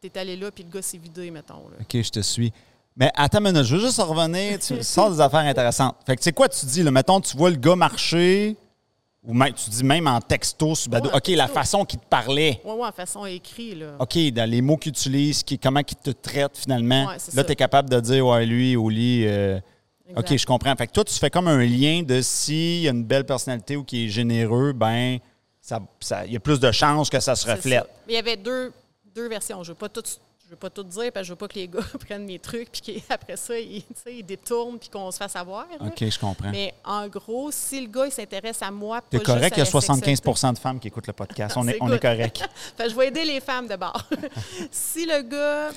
Tu 0.00 0.06
es 0.08 0.18
allé 0.18 0.36
là 0.36 0.50
puis 0.50 0.62
le 0.64 0.70
gars 0.70 0.82
s'est 0.82 0.98
vidé, 0.98 1.30
mettons. 1.30 1.68
Là. 1.70 1.76
OK, 1.80 2.02
je 2.02 2.10
te 2.10 2.20
suis. 2.20 2.52
Mais 2.96 3.10
attends 3.14 3.38
une 3.38 3.44
minute, 3.52 3.64
je 3.64 3.76
veux 3.76 3.82
juste 3.86 3.98
revenir. 4.00 4.58
Tu 4.58 4.82
sors 4.82 5.10
des 5.10 5.20
affaires 5.20 5.40
intéressantes. 5.40 5.96
Fait 6.06 6.16
que 6.16 6.22
c'est 6.22 6.32
quoi 6.32 6.48
tu 6.48 6.64
dis, 6.66 6.82
là? 6.82 6.90
Mettons, 6.90 7.20
tu 7.20 7.36
vois 7.36 7.50
le 7.50 7.56
gars 7.56 7.76
marcher, 7.76 8.56
ou 9.22 9.34
même, 9.34 9.52
tu 9.54 9.68
dis 9.70 9.82
même 9.84 10.06
en 10.06 10.20
texto. 10.20 10.68
Ouais, 10.90 11.00
OK, 11.12 11.28
la 11.28 11.48
façon 11.48 11.84
qu'il 11.84 11.98
te 11.98 12.06
parlait. 12.06 12.60
Oui, 12.64 12.72
oui, 12.78 12.86
en 12.86 12.92
façon 12.92 13.26
écrite. 13.26 13.78
Là. 13.78 13.96
OK, 13.98 14.16
dans 14.32 14.48
les 14.48 14.60
mots 14.62 14.76
qu'il 14.76 14.90
utilise, 14.90 15.42
qui, 15.42 15.58
comment 15.58 15.80
il 15.80 15.96
te 15.96 16.10
traite 16.10 16.56
finalement. 16.56 17.06
Ouais, 17.08 17.16
là, 17.34 17.42
tu 17.44 17.52
es 17.52 17.56
capable 17.56 17.90
de 17.90 17.98
dire, 18.00 18.26
ouais, 18.26 18.46
lui, 18.46 18.76
au 18.76 18.88
lit. 18.88 19.24
euh, 19.26 19.58
Exact. 20.08 20.30
OK, 20.32 20.38
je 20.38 20.46
comprends. 20.46 20.74
Fait 20.76 20.86
que 20.86 20.92
toi, 20.92 21.04
tu 21.04 21.14
fais 21.14 21.30
comme 21.30 21.48
un 21.48 21.64
lien 21.64 22.02
de 22.02 22.20
s'il 22.20 22.80
y 22.82 22.88
a 22.88 22.92
une 22.92 23.04
belle 23.04 23.24
personnalité 23.26 23.76
ou 23.76 23.84
qui 23.84 24.06
est 24.06 24.08
généreux, 24.08 24.72
ben, 24.72 25.18
ça, 25.60 25.80
ça- 26.00 26.24
il 26.26 26.32
y 26.32 26.36
a 26.36 26.40
plus 26.40 26.60
de 26.60 26.70
chances 26.72 27.10
que 27.10 27.18
ça 27.20 27.34
se 27.34 27.48
reflète. 27.50 27.82
ça. 27.84 27.88
Il 28.08 28.14
y 28.14 28.18
avait 28.18 28.36
deux, 28.36 28.72
deux 29.14 29.28
versions. 29.28 29.62
Je 29.64 29.70
ne 29.70 29.74
veux 29.74 29.78
pas 29.78 29.88
tout. 29.88 30.02
Je 30.44 30.50
veux 30.52 30.56
pas 30.56 30.70
tout 30.70 30.84
dire 30.84 31.10
parce 31.12 31.22
que 31.22 31.26
je 31.26 31.32
veux 31.32 31.36
pas 31.36 31.48
que 31.48 31.56
les 31.56 31.66
gars 31.74 31.80
prennent 32.06 32.24
mes 32.24 32.38
trucs 32.38 32.70
puis 32.70 33.02
qu'après 33.02 33.36
ça, 33.36 33.58
ils, 33.58 33.82
ils 34.08 34.22
détournent 34.24 34.78
puis 34.78 34.88
qu'on 34.88 35.10
se 35.10 35.16
fasse 35.16 35.34
avoir. 35.34 35.66
là. 35.68 35.86
OK, 35.88 36.08
je 36.08 36.18
comprends. 36.20 36.52
Mais 36.52 36.72
en 36.84 37.08
gros, 37.08 37.50
si 37.50 37.80
le 37.80 37.88
gars 37.88 38.06
il 38.06 38.12
s'intéresse 38.12 38.62
à 38.62 38.70
moi, 38.70 39.00
C'est 39.12 39.20
correct, 39.24 39.54
il 39.56 39.58
y 39.58 39.62
a 39.62 39.64
la 39.64 39.70
75 39.70 40.18
sexualité. 40.18 40.52
de 40.54 40.58
femmes 40.60 40.78
qui 40.78 40.86
écoutent 40.86 41.08
le 41.08 41.12
podcast. 41.14 41.56
On 41.56 41.66
est, 41.68 41.78
on 41.80 41.92
est 41.92 41.98
correct. 41.98 42.48
Fait 42.76 42.84
que 42.84 42.90
je 42.90 42.94
vais 42.94 43.08
aider 43.08 43.24
les 43.24 43.40
femmes 43.40 43.66
d'abord. 43.66 44.00
si 44.70 45.04
le 45.04 45.22
gars. 45.22 45.70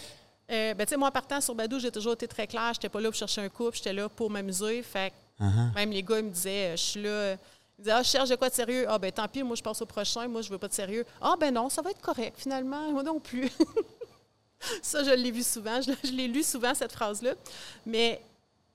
Euh, 0.52 0.74
ben, 0.74 0.86
tu 0.86 0.92
sais, 0.92 0.98
moi, 0.98 1.10
en 1.10 1.12
partant 1.12 1.40
sur 1.42 1.54
Badou, 1.56 1.80
j'ai 1.80 1.92
toujours 1.92 2.14
été 2.14 2.28
très 2.28 2.48
claire. 2.48 2.74
J'étais 2.74 2.90
pas 2.90 3.00
là 3.00 3.10
pour 3.10 3.16
chercher 3.18 3.42
un 3.42 3.50
couple, 3.50 3.78
j'étais 3.78 3.94
là 3.94 4.10
pour 4.10 4.30
m'amuser. 4.30 4.82
Fait 4.84 5.14
Uh-huh. 5.42 5.74
même 5.74 5.92
les 5.92 6.04
gars, 6.04 6.20
ils 6.20 6.26
me 6.26 6.32
disaient, 6.32 6.74
euh, 6.74 6.76
je 6.76 6.82
suis 6.82 7.02
là. 7.02 7.32
Ils 7.78 7.84
disaient, 7.84 7.92
ah, 7.92 8.04
je 8.04 8.10
cherche 8.10 8.28
de 8.28 8.36
quoi 8.36 8.50
de 8.50 8.54
sérieux. 8.54 8.86
Ah, 8.90 9.00
ben 9.00 9.10
tant 9.10 9.26
pis, 9.26 9.42
moi, 9.42 9.56
je 9.56 9.64
passe 9.64 9.82
au 9.82 9.86
prochain. 9.86 10.28
Moi, 10.28 10.42
je 10.42 10.50
veux 10.50 10.58
pas 10.58 10.68
de 10.68 10.74
sérieux. 10.74 11.06
Ah, 11.22 11.36
ben 11.40 11.54
non, 11.54 11.70
ça 11.70 11.82
va 11.82 11.92
être 11.92 12.02
correct, 12.02 12.36
finalement. 12.38 12.92
Moi 12.92 13.04
non 13.04 13.22
plus. 13.22 13.50
ça, 14.82 15.02
je 15.02 15.12
l'ai 15.12 15.32
vu 15.32 15.44
souvent. 15.44 15.80
Je, 15.82 15.94
je 16.04 16.12
l'ai 16.12 16.28
lu 16.28 16.44
souvent, 16.44 16.74
cette 16.74 16.92
phrase-là. 16.92 17.36
Mais 17.86 18.22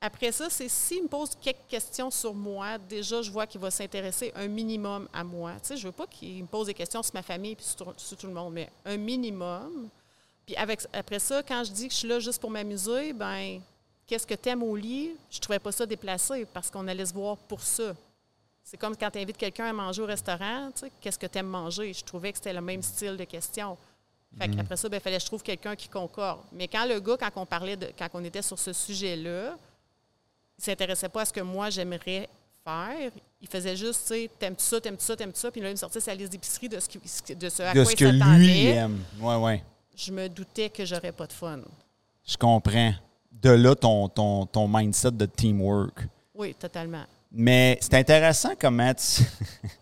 après 0.01 0.33
ça, 0.33 0.49
c'est 0.49 0.69
s'il 0.71 1.03
me 1.03 1.09
pose 1.09 1.31
quelques 1.39 1.67
questions 1.69 2.11
sur 2.11 2.33
moi, 2.33 2.79
déjà, 2.79 3.21
je 3.21 3.31
vois 3.31 3.47
qu'il 3.47 3.61
va 3.61 3.71
s'intéresser 3.71 4.33
un 4.35 4.49
minimum 4.49 5.07
à 5.13 5.23
moi. 5.23 5.53
Tu 5.63 5.69
sais, 5.69 5.77
je 5.77 5.87
veux 5.87 5.93
pas 5.93 6.07
qu'il 6.07 6.43
me 6.43 6.47
pose 6.47 6.67
des 6.69 6.75
questions 6.75 7.03
sur 7.03 7.15
ma 7.15 7.23
famille 7.23 7.57
sur, 7.61 7.93
sur 7.99 8.17
tout 8.17 8.27
le 8.27 8.33
monde, 8.33 8.55
mais 8.55 8.71
un 8.87 8.97
minimum. 8.97 9.91
Puis 10.47 10.57
avec, 10.57 10.81
après 10.93 11.19
ça, 11.19 11.43
quand 11.43 11.65
je 11.65 11.73
dis 11.73 11.89
que 11.89 11.93
je 11.95 11.99
suis 11.99 12.09
là 12.09 12.19
juste 12.21 12.41
pour 12.41 12.51
m'amuser, 12.51 13.13
ben 13.13 13.61
qu'est-ce 14.07 14.27
que 14.27 14.35
t'aimes 14.35 14.63
au 14.63 14.77
lit? 14.77 15.13
Je 15.31 15.39
trouvais 15.41 15.59
pas 15.59 15.73
ça 15.73 15.87
déplacé 15.87 16.47
parce 16.53 16.71
qu'on 16.71 16.87
allait 16.89 17.07
se 17.07 17.15
voir 17.15 17.37
pour 17.37 17.61
ça. 17.61 17.95
C'est 18.63 18.77
comme 18.77 18.97
quand 18.97 19.11
tu 19.11 19.19
invites 19.19 19.37
quelqu'un 19.37 19.67
à 19.67 19.73
manger 19.73 20.03
au 20.03 20.07
restaurant, 20.07 20.71
tu 20.75 20.81
sais, 20.81 20.93
qu'est-ce 21.01 21.19
que 21.19 21.27
tu 21.27 21.39
aimes 21.39 21.47
manger? 21.49 21.93
Je 21.93 22.03
trouvais 22.05 22.31
que 22.33 22.39
c'était 22.39 22.53
le 22.53 22.61
même 22.63 22.83
style 22.83 23.17
de 23.17 23.25
question. 23.25 23.77
Fait 24.39 24.49
qu'après 24.49 24.77
ça, 24.77 24.89
il 24.91 25.01
fallait 25.01 25.17
que 25.17 25.23
je 25.23 25.27
trouve 25.27 25.43
quelqu'un 25.45 25.77
qui 25.77 25.89
concorde. 25.89 26.41
Mais 26.53 26.67
quand 26.67 26.85
le 26.87 26.99
gars, 26.99 27.17
quand 27.19 27.31
on 27.37 27.47
parlait 27.47 27.77
de, 27.77 27.91
quand 27.97 28.09
on 28.15 28.25
était 28.25 28.43
sur 28.43 28.59
ce 28.59 28.73
sujet-là, 28.73 29.57
il 30.59 30.65
s'intéressait 30.65 31.09
pas 31.09 31.21
à 31.23 31.25
ce 31.25 31.33
que 31.33 31.41
moi 31.41 31.71
j'aimerais 31.71 32.29
faire. 32.65 33.11
Il 33.41 33.49
faisait 33.49 33.77
juste, 33.77 34.03
tu 34.03 34.15
sais, 34.15 34.31
t'aimes-tu 34.39 34.65
ça, 34.65 34.81
t'aimes-tu 34.81 35.05
ça, 35.05 35.15
t'aimes-tu 35.17 35.39
ça, 35.39 35.51
puis 35.51 35.61
là, 35.61 35.69
il 35.69 35.73
me 35.73 35.77
sortait 35.77 36.01
sa 36.01 36.15
liste 36.15 36.33
d'épicerie 36.33 36.69
de 36.69 36.81
ce, 36.81 36.89
qui- 36.89 37.37
de 37.37 37.49
ce 37.49 37.63
à 37.63 37.73
De 37.75 37.83
quoi 37.83 37.91
ce 37.91 37.93
il 37.93 37.99
que 37.99 38.05
lui 38.07 38.67
aime. 38.67 39.03
Ouais, 39.21 39.37
ouais. 39.37 39.63
Je 39.97 40.13
me 40.13 40.29
doutais 40.29 40.71
que 40.71 40.85
j'aurais 40.85 41.13
pas 41.13 41.27
de 41.27 41.33
fun. 41.33 41.61
Je 42.27 42.37
comprends. 42.37 42.93
De 43.31 43.51
là, 43.51 43.75
ton, 43.75 44.09
ton, 44.09 44.47
ton 44.47 44.67
mindset 44.69 45.11
de 45.13 45.27
teamwork. 45.27 46.07
Oui, 46.35 46.55
totalement. 46.55 47.05
Mais 47.31 47.79
c'est 47.81 47.95
intéressant 47.95 48.51
comment 48.59 48.93
tu... 48.95 49.23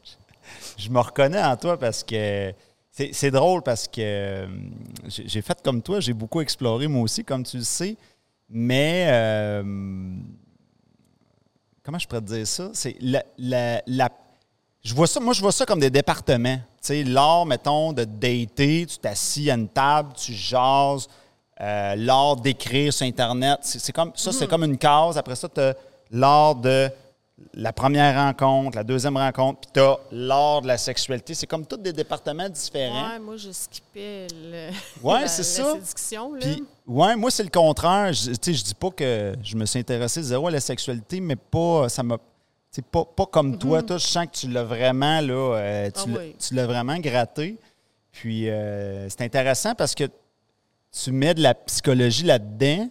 je 0.79 0.89
me 0.91 0.99
reconnais 1.01 1.43
en 1.43 1.57
toi 1.57 1.79
parce 1.79 2.03
que 2.03 2.53
c'est 2.91 3.31
drôle 3.31 3.63
parce 3.63 3.87
que 3.89 4.01
euh, 4.01 4.47
j'ai 5.07 5.27
j'ai 5.29 5.43
fait 5.43 5.61
comme 5.63 5.81
toi, 5.83 6.01
j'ai 6.01 6.13
beaucoup 6.13 6.41
exploré 6.41 6.87
moi 6.89 7.03
aussi, 7.03 7.25
comme 7.25 7.43
tu 7.45 7.57
le 7.59 7.63
sais. 7.63 7.97
Mais 8.51 9.07
euh, 9.09 9.63
comment 11.83 11.99
je 11.99 12.07
pourrais 12.07 12.21
te 12.21 12.27
dire 12.27 12.47
ça? 12.47 12.71
C'est 12.75 12.97
la, 13.01 13.23
la- 13.39 13.83
la- 13.87 14.11
je 14.85 14.95
vois 14.95 15.07
ça, 15.07 15.21
moi 15.21 15.33
je 15.33 15.41
vois 15.41 15.53
ça 15.53 15.65
comme 15.65 15.81
des 15.81 15.91
départements. 15.91 16.59
Tu 16.83 16.89
sais, 16.89 17.05
l'art, 17.05 17.47
mettons, 17.47 17.93
de 17.93 18.03
dater, 18.05 18.87
tu 18.89 18.99
t'assis 18.99 19.51
à 19.51 19.55
une 19.55 19.69
table, 19.69 20.13
tu 20.17 20.33
jases, 20.33 21.07
euh, 21.61 21.95
l'art 21.95 22.35
d'écrire 22.37 22.93
sur 22.93 23.07
Internet, 23.07 23.61
c'est 23.63 23.79
c'est 23.79 23.93
comme 23.93 24.11
ça, 24.17 24.33
c'est 24.33 24.49
comme 24.49 24.65
une 24.65 24.77
case. 24.79 25.17
Après 25.17 25.37
ça, 25.37 25.49
tu 25.49 25.61
as 25.61 25.75
l'art 26.11 26.57
de 26.57 26.91
la 27.55 27.73
première 27.73 28.15
rencontre, 28.27 28.77
la 28.77 28.83
deuxième 28.85 29.17
rencontre, 29.17 29.61
puis 29.61 29.71
tu 29.75 29.81
as 29.81 29.97
l'art 30.11 30.63
de 30.63 30.67
la 30.67 30.77
sexualité. 30.77 31.35
C'est 31.35 31.47
comme 31.47 31.65
tous 31.67 31.77
des 31.77 31.93
départements 31.93 32.49
différents. 32.49 33.11
Ouais, 33.13 33.19
moi, 33.21 33.37
je 33.37 33.51
skippais 33.53 34.27
le, 34.33 34.71
Ouais, 35.03 35.21
la, 35.23 35.29
c'est 35.29 35.63
la 35.63 35.69
ça. 35.69 35.73
séduction. 35.75 36.35
Là. 36.35 36.47
Ouais, 36.87 37.15
moi, 37.17 37.31
c'est 37.31 37.45
le 37.45 37.51
contraire. 37.51 38.13
Je, 38.13 38.33
je 38.33 38.63
dis 38.65 38.75
pas 38.75 38.91
que 38.91 39.35
je 39.43 39.55
me 39.57 39.67
suis 39.67 39.79
intéressé 39.79 40.21
zéro 40.23 40.49
à 40.49 40.51
la 40.51 40.61
sexualité, 40.61 41.21
mais 41.21 41.37
pas, 41.37 41.89
ça 41.89 42.03
m'a, 42.03 42.19
tu 42.73 42.77
sais, 42.77 42.83
pas, 42.83 43.05
pas 43.05 43.27
comme 43.27 43.59
toi. 43.59 43.83
Toi, 43.83 43.99
je 43.99 44.07
sens 44.07 44.27
que 44.27 44.33
tu 44.33 44.49
l'as 44.49 44.65
vraiment, 44.65 45.21
là, 45.21 45.57
euh, 45.59 45.91
tu, 45.91 46.09
Mhm. 46.09 46.17
Ah 46.17 46.21
oui. 46.23 46.37
tu 46.39 46.55
l'as 46.55 46.67
vraiment 46.67 46.97
gratté. 46.99 47.59
Puis, 48.13 48.49
euh, 48.49 49.09
c'est 49.09 49.21
intéressant 49.23 49.75
parce 49.75 49.95
que 49.95 50.05
tu 50.91 51.13
mets 51.13 51.35
de 51.35 51.43
la 51.43 51.55
psychologie 51.55 52.25
là-dedans. 52.25 52.89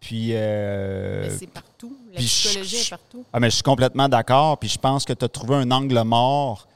Puis, 0.00 0.30
euh, 0.32 1.22
Mais 1.28 1.30
c'est 1.30 1.46
partout. 1.46 1.96
La 2.12 2.18
psychologie 2.20 2.76
je- 2.76 2.86
est 2.86 2.90
partout. 2.90 3.24
ah, 3.32 3.40
mais 3.40 3.50
je 3.50 3.54
suis 3.54 3.62
complètement 3.62 4.08
d'accord. 4.08 4.58
Puis 4.58 4.68
je 4.68 4.78
pense 4.78 5.04
que 5.04 5.12
tu 5.12 5.24
as 5.24 5.28
trouvé 5.28 5.54
un 5.56 5.70
angle 5.70 6.00
mort 6.02 6.66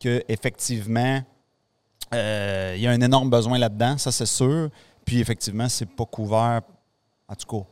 que 0.00 0.22
effectivement 0.28 1.22
il 2.12 2.80
y 2.80 2.86
a 2.86 2.90
un 2.90 3.00
énorme 3.00 3.28
besoin 3.30 3.58
là-dedans, 3.58 3.98
ça 3.98 4.10
c'est 4.12 4.26
sûr. 4.26 4.70
Puis 5.04 5.20
effectivement, 5.20 5.68
c'est 5.68 5.86
pas 5.86 6.04
couvert, 6.06 6.60
en 7.28 7.34
tout 7.34 7.46
cas, 7.46 7.66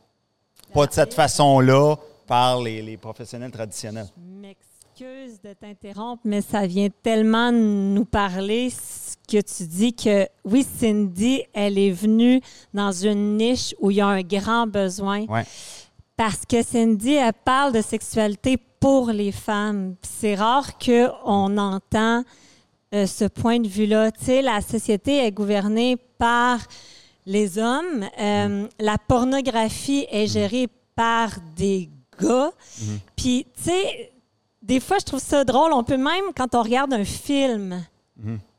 pas 0.73 0.85
de 0.87 0.93
cette 0.93 1.13
façon-là 1.13 1.95
par 2.27 2.61
les, 2.61 2.81
les 2.81 2.97
professionnels 2.97 3.51
traditionnels. 3.51 4.07
m'excuse 4.17 5.41
de 5.43 5.53
t'interrompre, 5.53 6.21
mais 6.25 6.41
ça 6.41 6.65
vient 6.65 6.87
tellement 7.03 7.51
nous 7.51 8.05
parler 8.05 8.69
ce 8.69 9.15
que 9.29 9.41
tu 9.41 9.67
dis 9.67 9.93
que 9.93 10.27
oui, 10.45 10.63
Cindy, 10.77 11.43
elle 11.53 11.77
est 11.77 11.91
venue 11.91 12.39
dans 12.73 12.91
une 12.91 13.37
niche 13.37 13.75
où 13.79 13.91
il 13.91 13.97
y 13.97 14.01
a 14.01 14.07
un 14.07 14.21
grand 14.21 14.67
besoin. 14.67 15.25
Ouais. 15.25 15.43
Parce 16.15 16.45
que 16.45 16.63
Cindy, 16.63 17.13
elle 17.15 17.33
parle 17.33 17.73
de 17.73 17.81
sexualité 17.81 18.57
pour 18.79 19.09
les 19.09 19.31
femmes. 19.33 19.95
C'est 20.01 20.35
rare 20.35 20.77
qu'on 20.77 21.57
entend 21.57 22.23
euh, 22.93 23.05
ce 23.05 23.25
point 23.25 23.59
de 23.59 23.67
vue-là. 23.67 24.11
Tu 24.11 24.23
sais, 24.25 24.41
la 24.41 24.61
société 24.61 25.17
est 25.25 25.31
gouvernée 25.31 25.97
par 26.17 26.59
les 27.25 27.57
hommes. 27.57 28.05
Euh, 28.19 28.67
La 28.79 28.97
pornographie 28.97 30.05
est 30.09 30.27
gérée 30.27 30.67
par 30.95 31.31
des 31.57 31.89
gars. 32.19 32.51
Puis, 33.15 33.45
tu 33.55 33.63
sais, 33.63 34.11
des 34.61 34.79
fois, 34.79 34.97
je 34.99 35.05
trouve 35.05 35.21
ça 35.21 35.43
drôle. 35.43 35.73
On 35.73 35.83
peut 35.83 35.97
même, 35.97 36.25
quand 36.35 36.55
on 36.55 36.61
regarde 36.61 36.93
un 36.93 37.05
film, 37.05 37.83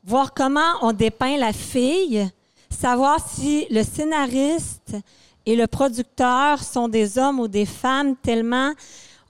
voir 0.03 0.33
comment 0.33 0.73
on 0.81 0.93
dépeint 0.93 1.37
la 1.37 1.53
fille, 1.53 2.29
savoir 2.69 3.19
si 3.27 3.67
le 3.69 3.83
scénariste 3.83 4.95
et 5.45 5.55
le 5.55 5.67
producteur 5.67 6.63
sont 6.63 6.87
des 6.87 7.17
hommes 7.17 7.39
ou 7.39 7.47
des 7.47 7.65
femmes, 7.65 8.15
tellement 8.15 8.73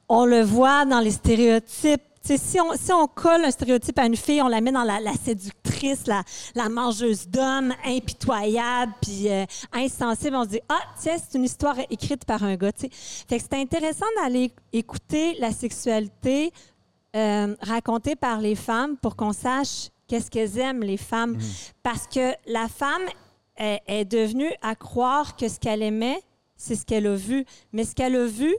on 0.09 0.25
le 0.25 0.41
voit 0.41 0.85
dans 0.85 0.99
les 0.99 1.11
stéréotypes. 1.11 2.01
Si, 2.35 2.59
on, 2.59 2.73
si 2.75 2.91
on 2.91 3.07
colle 3.07 3.45
un 3.45 3.51
stéréotype 3.51 3.97
à 3.99 4.05
une 4.05 4.17
fille, 4.17 4.41
on 4.41 4.49
la 4.49 4.59
met 4.59 4.71
dans 4.71 4.83
la, 4.83 4.99
la 4.99 5.13
séductrice, 5.13 6.07
la, 6.07 6.23
la 6.55 6.67
mangeuse 6.67 7.27
d'hommes, 7.27 7.73
impitoyable, 7.85 8.93
puis 9.01 9.29
euh, 9.29 9.45
insensible. 9.71 10.35
On 10.35 10.43
se 10.43 10.49
dit, 10.49 10.59
ah, 10.67 10.81
tiens, 10.99 11.15
c'est 11.17 11.37
une 11.37 11.45
histoire 11.45 11.77
écrite 11.89 12.25
par 12.25 12.43
un 12.43 12.55
gars. 12.55 12.73
tu 12.73 12.87
sais. 12.87 12.89
Fait 12.91 13.37
que 13.37 13.43
c'est 13.43 13.57
intéressant 13.59 14.05
d'aller 14.17 14.51
écouter 14.73 15.35
la 15.39 15.51
sexualité 15.51 16.51
euh, 17.15 17.55
racontée 17.61 18.15
par 18.17 18.41
les 18.41 18.55
femmes 18.55 18.97
pour 18.97 19.15
qu'on 19.15 19.31
sache 19.33 19.89
qu'est-ce 20.07 20.29
qu'elles 20.29 20.57
aiment, 20.57 20.81
les 20.83 20.97
femmes. 20.97 21.37
Parce 21.81 22.07
que 22.07 22.33
la 22.45 22.67
femme 22.67 23.03
est, 23.57 23.81
est 23.87 24.05
devenue 24.05 24.51
à 24.61 24.75
croire 24.75 25.35
que 25.35 25.47
ce 25.47 25.59
qu'elle 25.59 25.81
aimait, 25.81 26.21
c'est 26.57 26.75
ce 26.75 26.85
qu'elle 26.85 27.07
a 27.07 27.15
vu. 27.15 27.45
Mais 27.71 27.85
ce 27.85 27.95
qu'elle 27.95 28.15
a 28.15 28.25
vu, 28.25 28.53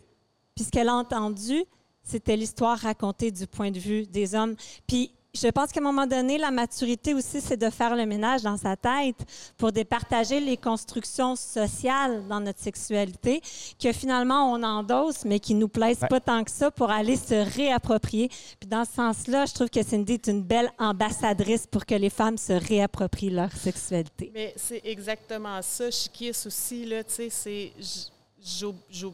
puis 0.55 0.65
ce 0.65 0.71
qu'elle 0.71 0.89
a 0.89 0.95
entendu, 0.95 1.65
c'était 2.09 2.37
l'histoire 2.37 2.79
racontée 2.79 3.31
du 3.31 3.47
point 3.47 3.71
de 3.71 3.79
vue 3.79 4.07
des 4.07 4.35
hommes. 4.35 4.57
Puis 4.87 5.13
je 5.35 5.47
pense 5.49 5.71
qu'à 5.71 5.79
un 5.81 5.83
moment 5.83 6.07
donné, 6.07 6.39
la 6.39 6.51
maturité 6.51 7.13
aussi, 7.13 7.41
c'est 7.43 7.59
de 7.59 7.69
faire 7.69 7.95
le 7.95 8.07
ménage 8.07 8.43
dans 8.43 8.57
sa 8.57 8.77
tête 8.77 9.19
pour 9.59 9.71
départager 9.73 10.41
les 10.41 10.57
constructions 10.57 11.37
sociales 11.37 12.27
dans 12.29 12.41
notre 12.41 12.59
sexualité 12.61 13.43
que 13.79 13.93
finalement 13.93 14.51
on 14.53 14.63
endosse, 14.63 15.25
mais 15.27 15.39
qui 15.39 15.55
nous 15.55 15.69
plaisent 15.69 16.01
Ouais. 16.01 16.09
pas 16.09 16.19
tant 16.21 16.43
que 16.43 16.51
ça 16.51 16.71
pour 16.71 16.91
aller 16.91 17.17
se 17.17 17.35
réapproprier. 17.57 18.29
Puis 18.59 18.69
dans 18.69 18.85
ce 18.87 18.93
sens-là, 18.95 19.45
je 19.45 19.53
trouve 19.55 19.69
que 19.69 19.83
Cindy 19.85 20.15
est 20.15 20.27
une 20.29 20.43
belle 20.43 20.73
ambassadrice 20.79 21.67
pour 21.67 21.85
que 21.85 21.95
les 21.95 22.11
femmes 22.11 22.39
se 22.39 22.55
réapproprient 22.55 23.31
leur 23.31 23.53
sexualité. 23.53 24.33
Mais 24.35 24.55
c'est 24.57 24.81
exactement 24.85 25.61
ça. 25.61 25.91
Chiquis 25.91 26.31
aussi, 26.31 26.87
là, 26.87 27.05
tu 27.05 27.13
sais, 27.15 27.29
c'est. 27.31 27.73
j- 27.79 28.07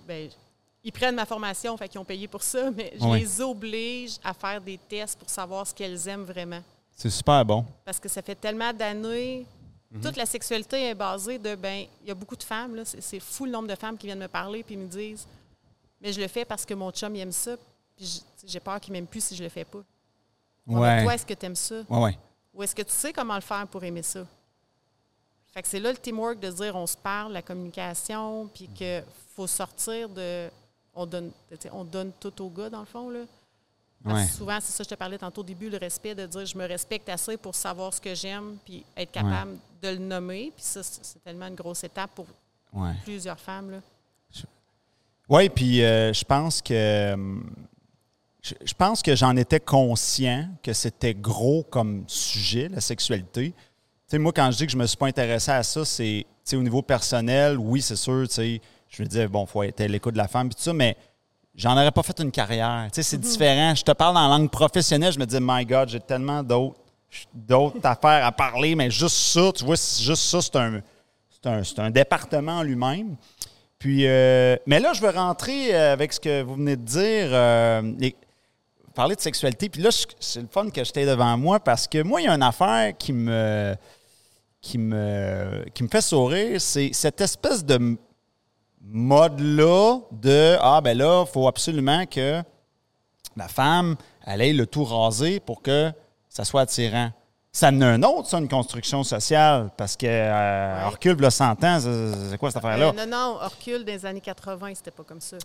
ben, 0.07 0.31
ils 0.85 0.93
prennent 0.93 1.15
ma 1.15 1.25
formation, 1.25 1.77
fait 1.77 1.89
qu'ils 1.89 1.99
ont 1.99 2.05
payé 2.05 2.29
pour 2.29 2.43
ça, 2.43 2.71
mais 2.77 2.93
je 3.01 3.07
les 3.15 3.41
oblige 3.41 4.19
à 4.23 4.35
faire 4.35 4.61
des 4.61 4.79
tests 4.79 5.19
pour 5.19 5.31
savoir 5.31 5.67
ce 5.67 5.75
qu'elles 5.75 6.07
aiment 6.09 6.25
vraiment. 6.25 6.63
C'est 6.95 7.11
super 7.11 7.45
bon. 7.45 7.65
Parce 7.85 7.99
que 7.99 8.09
ça 8.09 8.23
fait 8.23 8.35
tellement 8.35 8.73
d'années. 8.73 9.47
Mhm. 9.91 10.01
Toute 10.03 10.17
la 10.17 10.27
sexualité 10.27 10.89
est 10.89 10.95
basée 10.95 11.39
de, 11.39 11.55
ben, 11.55 11.87
il 12.03 12.09
y 12.09 12.11
a 12.11 12.15
beaucoup 12.15 12.37
de 12.37 12.43
femmes, 12.43 12.77
là, 12.77 12.83
c'est, 12.85 13.21
fou 13.21 13.47
le 13.47 13.51
nombre 13.51 13.69
de 13.69 13.75
femmes 13.75 13.97
qui 13.97 14.07
viennent 14.07 14.19
me 14.19 14.29
parler 14.29 14.63
puis 14.63 14.77
me 14.77 14.87
disent, 14.87 15.27
mais 16.01 16.13
je 16.13 16.21
le 16.21 16.29
fais 16.29 16.45
parce 16.45 16.65
que 16.65 16.75
mon 16.75 16.91
chum 16.91 17.15
il 17.17 17.21
aime 17.21 17.33
ça, 17.33 17.57
puis 17.97 18.23
j'ai 18.45 18.61
peur 18.61 18.79
qu'il 18.79 18.93
m'aime 18.93 19.07
plus 19.07 19.25
si 19.25 19.35
je 19.35 19.43
le 19.43 19.49
fais 19.49 19.65
pas. 19.65 19.83
Ouais. 20.67 21.03
Toi, 21.03 21.15
est-ce 21.15 21.27
que 21.27 21.35
tu 21.35 21.47
aimes 21.47 21.57
ça? 21.57 21.77
Ouais, 21.89 21.99
ouais. 21.99 22.19
Ou 22.53 22.63
est-ce 22.63 22.75
que 22.75 22.83
tu 22.83 22.93
sais 22.93 23.13
comment 23.13 23.35
le 23.35 23.41
faire 23.41 23.67
pour 23.67 23.83
aimer 23.85 24.03
ça? 24.03 24.25
Fait 25.53 25.63
que 25.63 25.69
c'est 25.69 25.81
là 25.81 25.93
le 25.93 25.99
teamwork 25.99 26.41
de 26.41 26.51
dire 26.51 26.75
on 26.75 26.87
se 26.87 26.97
parle, 26.97 27.33
la 27.33 27.43
communication, 27.43 28.49
puis 28.53 28.69
qu'il 28.69 29.05
faut 29.35 29.47
sortir 29.47 30.09
de. 30.09 30.51
On 30.97 31.07
donne, 31.07 31.31
on 31.73 31.85
donne 31.85 32.13
tout 32.21 32.41
au 32.43 32.49
gars, 32.51 32.71
dans 32.71 32.81
le 32.81 32.87
fond. 32.87 33.11
Là. 33.11 33.21
Parce 34.05 34.21
Ouais. 34.21 34.27
que 34.27 34.33
souvent, 34.33 34.59
c'est 34.61 34.73
ça, 34.73 34.85
je 34.85 34.89
te 34.89 34.95
parlais 34.95 35.17
tantôt 35.19 35.41
au 35.41 35.45
début, 35.45 35.71
le 35.71 35.79
respect 35.79 36.15
de 36.15 36.27
dire 36.27 36.45
je 36.45 36.57
me 36.59 36.67
respecte 36.67 37.09
assez 37.09 37.37
pour 37.37 37.55
savoir 37.55 37.93
ce 37.95 38.01
que 38.01 38.15
j'aime, 38.15 38.57
puis 38.65 38.85
être 38.97 39.11
capable 39.13 39.57
de 39.83 39.89
le 39.89 39.99
nommer. 39.99 40.53
Puis 40.55 40.65
ça, 40.65 40.83
c'est 40.83 41.23
tellement 41.25 41.47
une 41.47 41.55
grosse 41.55 41.85
étape 41.85 42.11
pour 42.15 42.27
Ouais. 42.73 42.93
plusieurs 43.05 43.39
femmes. 43.41 43.71
Là. 43.71 43.79
Oui, 45.29 45.49
puis 45.49 45.83
euh, 45.83 46.13
je 46.13 46.25
pense 46.25 46.61
que 46.61 47.15
hum, 47.15 47.51
je, 48.43 48.53
je 48.63 48.75
pense 48.75 49.01
que 49.01 49.17
j'en 49.17 49.35
étais 49.37 49.61
conscient 49.61 50.49
que 50.63 50.75
c'était 50.75 51.15
gros 51.15 51.63
comme 51.63 52.05
sujet, 52.07 52.69
la 52.69 52.83
sexualité. 52.83 53.53
Tu 53.53 53.57
sais, 54.07 54.19
moi, 54.19 54.33
quand 54.35 54.51
je 54.51 54.59
dis 54.59 54.67
que 54.67 54.73
je 54.73 54.77
me 54.77 54.87
suis 54.87 54.99
pas 54.99 55.07
intéressé 55.07 55.51
à 55.51 55.63
ça, 55.63 55.83
c'est 55.87 56.27
au 56.53 56.63
niveau 56.63 56.83
personnel, 56.83 57.57
oui, 57.59 57.81
c'est 57.81 57.97
sûr, 57.97 58.29
tu 58.29 58.35
sais, 58.35 58.61
je 58.97 59.03
me 59.03 59.09
disais, 59.09 59.27
bon, 59.29 59.45
il 59.45 59.51
faut 59.51 59.63
être 59.63 59.81
à 59.81 59.87
l'écoute 59.89 60.13
de 60.15 60.19
la 60.19 60.29
femme, 60.29 60.49
puis 60.49 60.57
tout 60.57 60.63
ça, 60.63 60.73
mais 60.73 60.97
j'en 61.55 61.73
aurais 61.73 61.91
pas 61.93 62.03
fait 62.03 62.19
une 62.21 62.31
carrière. 62.31 62.87
Tu 62.93 62.97
sais, 62.97 63.03
c'est 63.03 63.19
différent. 63.19 63.75
Je 63.75 63.83
te 63.83 63.93
parle 63.93 64.17
en 64.17 64.29
langue 64.29 64.51
professionnelle, 64.51 65.13
je 65.13 65.19
me 65.19 65.27
dis, 65.27 65.39
my 65.41 65.65
God, 65.65 65.89
j'ai 65.89 66.01
tellement 66.01 66.43
d'autres 66.43 66.77
d'autres 67.33 67.79
affaires 67.85 68.27
à 68.27 68.33
parler, 68.33 68.75
mais 68.75 68.91
juste 68.91 69.15
ça, 69.17 69.53
tu 69.55 69.65
vois, 69.65 69.77
juste 69.77 70.17
ça, 70.17 70.41
c'est 70.43 70.57
un, 70.57 70.81
c'est 71.63 71.79
un, 71.79 71.85
un 71.85 71.91
département 71.91 72.59
en 72.59 72.63
lui-même. 72.65 73.15
Puis, 73.79 74.05
euh, 74.07 74.57
mais 74.67 74.81
là, 74.81 74.93
je 74.95 75.01
veux 75.01 75.11
rentrer 75.11 75.73
euh, 75.75 75.93
avec 75.93 76.13
ce 76.13 76.19
que 76.19 76.43
vous 76.43 76.55
venez 76.57 76.75
de 76.77 76.83
dire, 76.83 77.29
euh, 77.31 77.83
les- 77.99 78.17
parler 78.97 79.15
de 79.15 79.21
sexualité. 79.21 79.69
Puis 79.69 79.81
là, 79.83 79.91
c'est 80.19 80.41
le 80.41 80.49
fun 80.51 80.71
que 80.71 80.83
j'étais 80.83 81.07
devant 81.07 81.37
moi 81.37 81.61
parce 81.61 81.87
que 81.87 82.03
moi, 82.03 82.21
il 82.21 82.25
y 82.25 82.29
a 82.29 82.35
une 82.35 82.43
affaire 82.43 82.97
qui 82.97 83.13
me, 83.13 83.77
qui 84.61 84.79
me, 84.79 85.65
qui 85.73 85.83
me 85.85 85.89
fait 85.89 86.01
sourire. 86.01 86.61
C'est 86.61 86.91
cette 86.93 87.21
espèce 87.21 87.65
de 87.65 87.97
mode-là 88.87 89.99
de 90.13 90.57
Ah, 90.61 90.81
ben 90.81 90.97
là, 90.97 91.25
il 91.27 91.31
faut 91.33 91.49
absolument 91.49 92.05
que 92.07 92.43
la 93.37 93.49
femme, 93.49 93.97
elle 94.27 94.41
ait 94.43 94.53
le 94.53 94.67
tout 94.67 94.85
rasé 94.85 95.41
pour 95.41 95.63
que 95.63 95.93
ça 96.29 96.45
soit 96.45 96.63
attirant. 96.63 97.11
Ça 97.53 97.69
en 97.69 97.81
a 97.83 97.87
un 97.87 98.03
autre, 98.03 98.29
ça, 98.29 98.39
une 98.39 98.49
construction 98.49 99.05
sociale, 99.05 99.71
parce 99.77 99.97
que 99.97 100.07
euh, 100.07 100.89
Ouais. 101.05 101.15
là, 101.15 101.31
100 101.31 101.65
ans, 101.65 101.79
c'est 102.31 102.37
quoi 102.39 102.51
cette 102.51 102.57
affaire-là? 102.65 102.87
Euh, 102.89 102.93
non, 102.93 103.07
non, 103.07 103.39
on 103.43 103.49
recule 103.49 103.85
des 103.85 104.05
années 104.05 104.21
80, 104.21 104.73
c'était 104.75 104.91
pas 104.91 105.05
comme 105.05 105.21
ça. 105.21 105.37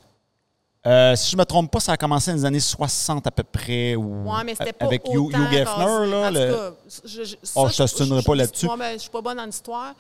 Euh, 0.88 1.14
si 1.16 1.32
je 1.32 1.38
me 1.38 1.44
trompe 1.44 1.70
pas, 1.70 1.80
ça 1.82 1.92
a 1.92 1.98
commencé 1.98 2.32
dans 2.32 2.38
les 2.38 2.46
années 2.46 2.60
60 2.60 3.28
à 3.28 3.32
peu 3.32 3.44
près. 3.44 3.96
Ou, 3.96 4.24
Oui, 4.26 4.38
mais 4.46 4.56
c'était 4.56 4.72
pas 4.74 4.86
avec 4.86 5.04
Hugh, 5.08 5.28
autant 5.28 5.40
Hugh 5.40 5.52
Geffner, 5.52 6.08
là. 6.10 6.28
En 6.28 6.32
le- 6.32 6.48
tout 6.48 6.56
cas, 6.56 6.72
je, 7.06 7.24
je, 7.26 7.36
Oh, 7.56 7.68
je 7.70 7.78
te 7.78 7.86
stimulerai 7.88 8.24
pas 8.24 8.36
là-dessus. 8.36 8.66
ouais, 8.68 8.94
je 8.94 8.98
suis 9.00 9.10
pas 9.10 9.22
bonne 9.22 9.40
en 9.40 9.48
histoire, 9.48 9.94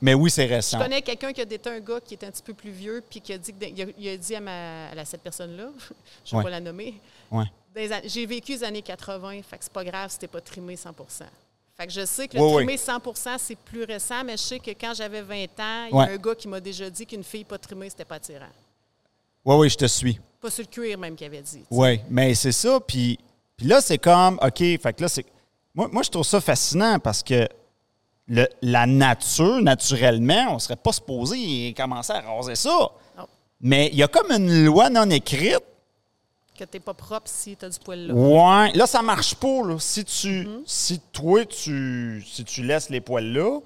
mais 0.00 0.14
oui, 0.14 0.30
c'est 0.30 0.48
je 0.48 0.54
récent. 0.54 0.78
connais 0.78 1.02
quelqu'un 1.02 1.32
qui 1.32 1.40
a 1.40 1.44
été 1.44 1.70
un 1.70 1.80
gars 1.80 2.00
qui 2.00 2.14
est 2.14 2.24
un 2.24 2.30
petit 2.30 2.42
peu 2.42 2.54
plus 2.54 2.70
vieux, 2.70 3.02
puis 3.08 3.20
qui 3.20 3.32
a 3.32 3.38
dit, 3.38 3.54
il, 3.60 3.82
a, 3.82 3.86
il 3.98 4.08
a 4.08 4.16
dit 4.16 4.34
à, 4.34 4.40
ma, 4.40 4.88
à 4.90 5.04
cette 5.04 5.22
personne-là, 5.22 5.68
je 6.24 6.34
ne 6.34 6.40
vais 6.40 6.44
pas 6.44 6.50
la 6.50 6.60
nommer, 6.60 6.94
Ouais. 7.30 7.44
j'ai 8.04 8.26
vécu 8.26 8.52
les 8.52 8.64
années 8.64 8.82
80, 8.82 9.42
fait 9.42 9.58
que 9.58 9.64
c'est 9.64 9.72
pas 9.72 9.84
grave 9.84 10.10
si 10.10 10.18
t'es 10.18 10.26
pas 10.28 10.40
trimé 10.40 10.76
100 10.76 10.90
Fait 11.76 11.86
que 11.86 11.92
je 11.92 12.04
sais 12.04 12.28
que 12.28 12.36
le 12.36 12.54
trimé 12.56 12.76
100% 12.76 13.38
c'est 13.38 13.56
plus 13.56 13.84
récent, 13.84 14.22
mais 14.24 14.32
je 14.36 14.42
sais 14.42 14.58
que 14.58 14.70
quand 14.72 14.92
j'avais 14.94 15.22
20 15.22 15.44
ans, 15.60 15.84
il 15.86 15.90
y 15.90 15.94
Ouais. 15.94 16.04
a 16.08 16.12
un 16.12 16.16
gars 16.18 16.34
qui 16.34 16.48
m'a 16.48 16.60
déjà 16.60 16.90
dit 16.90 17.06
qu'une 17.06 17.24
fille 17.24 17.44
pas 17.44 17.58
trimée, 17.58 17.88
c'était 17.88 18.04
pas 18.04 18.16
attirant. 18.16 18.46
Oui, 19.44 19.56
oui, 19.56 19.68
je 19.70 19.76
te 19.76 19.86
suis. 19.86 20.20
Pas 20.40 20.50
sur 20.50 20.64
le 20.64 20.68
cuir 20.70 20.98
même 20.98 21.14
qu'il 21.16 21.26
avait 21.26 21.40
dit. 21.42 21.64
Oui, 21.70 22.00
mais 22.10 22.34
c'est 22.34 22.52
ça. 22.52 22.78
Puis, 22.80 23.18
puis 23.56 23.66
là, 23.66 23.80
c'est 23.80 23.98
comme, 23.98 24.38
OK, 24.42 24.58
fait 24.58 24.92
que 24.96 25.02
là, 25.02 25.08
c'est. 25.08 25.24
Moi, 25.74 25.88
moi, 25.90 26.02
je 26.02 26.10
trouve 26.10 26.24
ça 26.26 26.40
fascinant 26.40 26.98
parce 26.98 27.22
que 27.22 27.48
le- 28.28 28.48
la 28.62 28.86
nature, 28.86 29.60
naturellement, 29.62 30.46
on 30.50 30.54
ne 30.54 30.58
serait 30.58 30.76
pas 30.76 30.92
supposé 30.92 31.74
commencer 31.76 32.12
à 32.12 32.20
raser 32.20 32.54
ça. 32.54 32.70
Non. 33.18 33.26
Mais 33.60 33.88
il 33.92 33.98
y 33.98 34.02
a 34.02 34.08
comme 34.08 34.30
une 34.32 34.64
loi 34.64 34.90
non 34.90 35.08
écrite. 35.10 35.60
Que 36.58 36.64
t'es 36.64 36.80
pas 36.80 36.94
propre 36.94 37.26
si 37.28 37.56
t'as 37.56 37.68
du 37.68 37.78
poil 37.78 38.06
là. 38.08 38.14
Ouais. 38.14 38.72
Là, 38.74 38.86
ça 38.86 39.02
marche 39.02 39.34
pas. 39.34 39.62
Là. 39.66 39.76
Si, 39.78 40.04
tu, 40.04 40.46
si 40.66 41.00
toi, 41.12 41.44
tu, 41.46 42.24
si 42.30 42.44
tu 42.44 42.62
laisses 42.62 42.90
les 42.90 43.00
poils 43.00 43.32
là, 43.32 43.58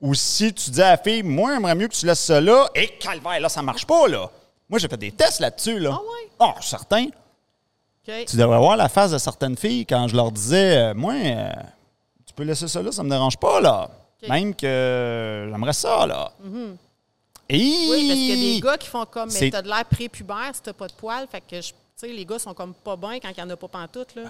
ou 0.00 0.14
si 0.14 0.52
tu 0.52 0.70
dis 0.70 0.82
à 0.82 0.90
la 0.90 0.98
fille, 0.98 1.22
moi, 1.22 1.54
j'aimerais 1.54 1.74
mieux 1.74 1.88
que 1.88 1.94
tu 1.94 2.04
laisses 2.06 2.20
ça 2.20 2.40
là, 2.40 2.68
et 2.74 2.88
calvaire, 2.98 3.40
là, 3.40 3.48
ça 3.48 3.62
marche 3.62 3.86
pas. 3.86 4.06
là. 4.08 4.30
Moi, 4.68 4.78
j'ai 4.78 4.88
fait 4.88 4.96
des 4.98 5.12
tests 5.12 5.40
là-dessus. 5.40 5.78
Là. 5.78 5.90
Ah 5.94 6.00
ouais? 6.00 6.30
Ah, 6.38 6.54
suis 6.60 6.70
certain. 6.70 7.06
Tu 8.04 8.36
devrais 8.36 8.58
voir 8.58 8.76
la 8.76 8.88
face 8.88 9.10
de 9.10 9.18
certaines 9.18 9.56
filles 9.56 9.84
quand 9.86 10.06
je 10.06 10.14
leur 10.14 10.30
disais, 10.30 10.76
euh, 10.76 10.94
moi, 10.94 11.14
euh, 11.14 11.48
tu 11.50 11.62
peux 12.36 12.44
laisser 12.44 12.68
ça 12.68 12.82
là, 12.82 12.92
ça 12.92 13.02
me 13.02 13.10
dérange 13.10 13.36
pas, 13.36 13.60
là. 13.60 13.90
Même 14.28 14.54
que 14.54 15.48
j'aimerais 15.50 15.72
ça, 15.72 16.06
là. 16.06 16.32
Et... 17.48 17.58
Oui, 17.58 18.06
parce 18.08 18.18
qu'il 18.18 18.28
y 18.28 18.32
a 18.32 18.54
des 18.54 18.60
gars 18.60 18.76
qui 18.76 18.88
font 18.88 19.04
comme, 19.06 19.30
mais 19.32 19.50
t'as 19.50 19.62
de 19.62 19.68
l'air 19.68 19.84
prépubère 19.84 20.50
si 20.52 20.62
t'as 20.62 20.72
pas 20.72 20.88
de 20.88 20.92
poils. 20.94 21.26
Fait 21.30 21.40
que, 21.40 21.60
je- 21.60 21.68
tu 21.70 21.74
sais, 21.96 22.08
les 22.08 22.24
gars 22.26 22.38
sont 22.38 22.54
comme 22.54 22.74
pas 22.74 22.96
bien 22.96 23.20
quand 23.20 23.28
il 23.36 23.38
y 23.38 23.42
en 23.42 23.48
a 23.50 23.56
pas 23.56 23.68
pantoute, 23.68 24.14
là. 24.16 24.22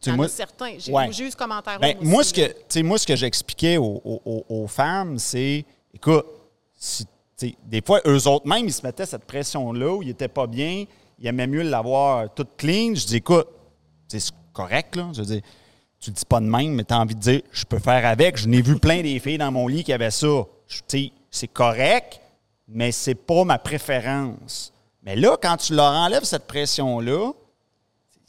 Tu 0.00 0.08
Il 0.08 0.10
y 0.10 0.12
en 0.14 0.16
moi- 0.16 0.26
a 0.26 0.28
certains. 0.28 0.74
J'ai 0.78 0.90
Ouais. 0.92 1.08
eu 1.10 1.30
ce 1.30 1.36
commentaire-là. 1.36 1.78
Ben, 1.80 1.96
moi 2.00 2.10
moi, 2.12 2.20
aussi, 2.22 2.30
ce 2.34 2.80
que, 2.80 2.82
moi, 2.82 2.98
ce 2.98 3.06
que 3.06 3.14
j'expliquais 3.14 3.76
aux, 3.76 4.00
aux- 4.04 4.66
femmes, 4.66 5.18
c'est, 5.18 5.64
écoute, 5.94 6.26
si, 6.74 7.04
tu 7.04 7.10
sais, 7.36 7.54
des 7.64 7.82
fois, 7.82 8.00
eux 8.06 8.26
autres 8.26 8.46
même, 8.48 8.64
ils 8.66 8.72
se 8.72 8.84
mettaient 8.84 9.06
cette 9.06 9.26
pression-là 9.26 9.92
où 9.92 10.02
ils 10.02 10.08
n'étaient 10.08 10.26
pas 10.28 10.46
bien, 10.46 10.84
ils 11.18 11.26
aimaient 11.26 11.46
mieux 11.46 11.62
l'avoir 11.62 12.32
tout 12.34 12.46
clean. 12.56 12.94
Je 12.96 13.06
dis, 13.06 13.16
écoute, 13.16 13.46
c'est 14.08 14.22
correct, 14.52 14.96
là. 14.96 15.08
Je 15.12 15.20
veux 15.20 15.26
dire, 15.26 15.42
tu 16.02 16.10
le 16.10 16.14
dis 16.16 16.24
pas 16.24 16.40
de 16.40 16.46
même, 16.46 16.72
mais 16.74 16.84
tu 16.84 16.92
as 16.92 16.98
envie 16.98 17.14
de 17.14 17.20
dire, 17.20 17.42
je 17.52 17.64
peux 17.64 17.78
faire 17.78 18.04
avec. 18.04 18.36
Je 18.36 18.48
n'ai 18.48 18.60
vu 18.60 18.76
plein 18.78 19.02
des 19.02 19.20
filles 19.20 19.38
dans 19.38 19.52
mon 19.52 19.68
lit 19.68 19.84
qui 19.84 19.92
avaient 19.92 20.10
ça. 20.10 20.44
Tu 20.66 20.80
sais, 20.88 21.12
c'est 21.30 21.46
correct, 21.48 22.20
mais 22.66 22.90
c'est 22.90 23.14
pas 23.14 23.44
ma 23.44 23.58
préférence. 23.58 24.72
Mais 25.04 25.14
là, 25.14 25.36
quand 25.40 25.56
tu 25.56 25.74
leur 25.74 25.92
enlèves 25.92 26.24
cette 26.24 26.46
pression-là, 26.48 27.32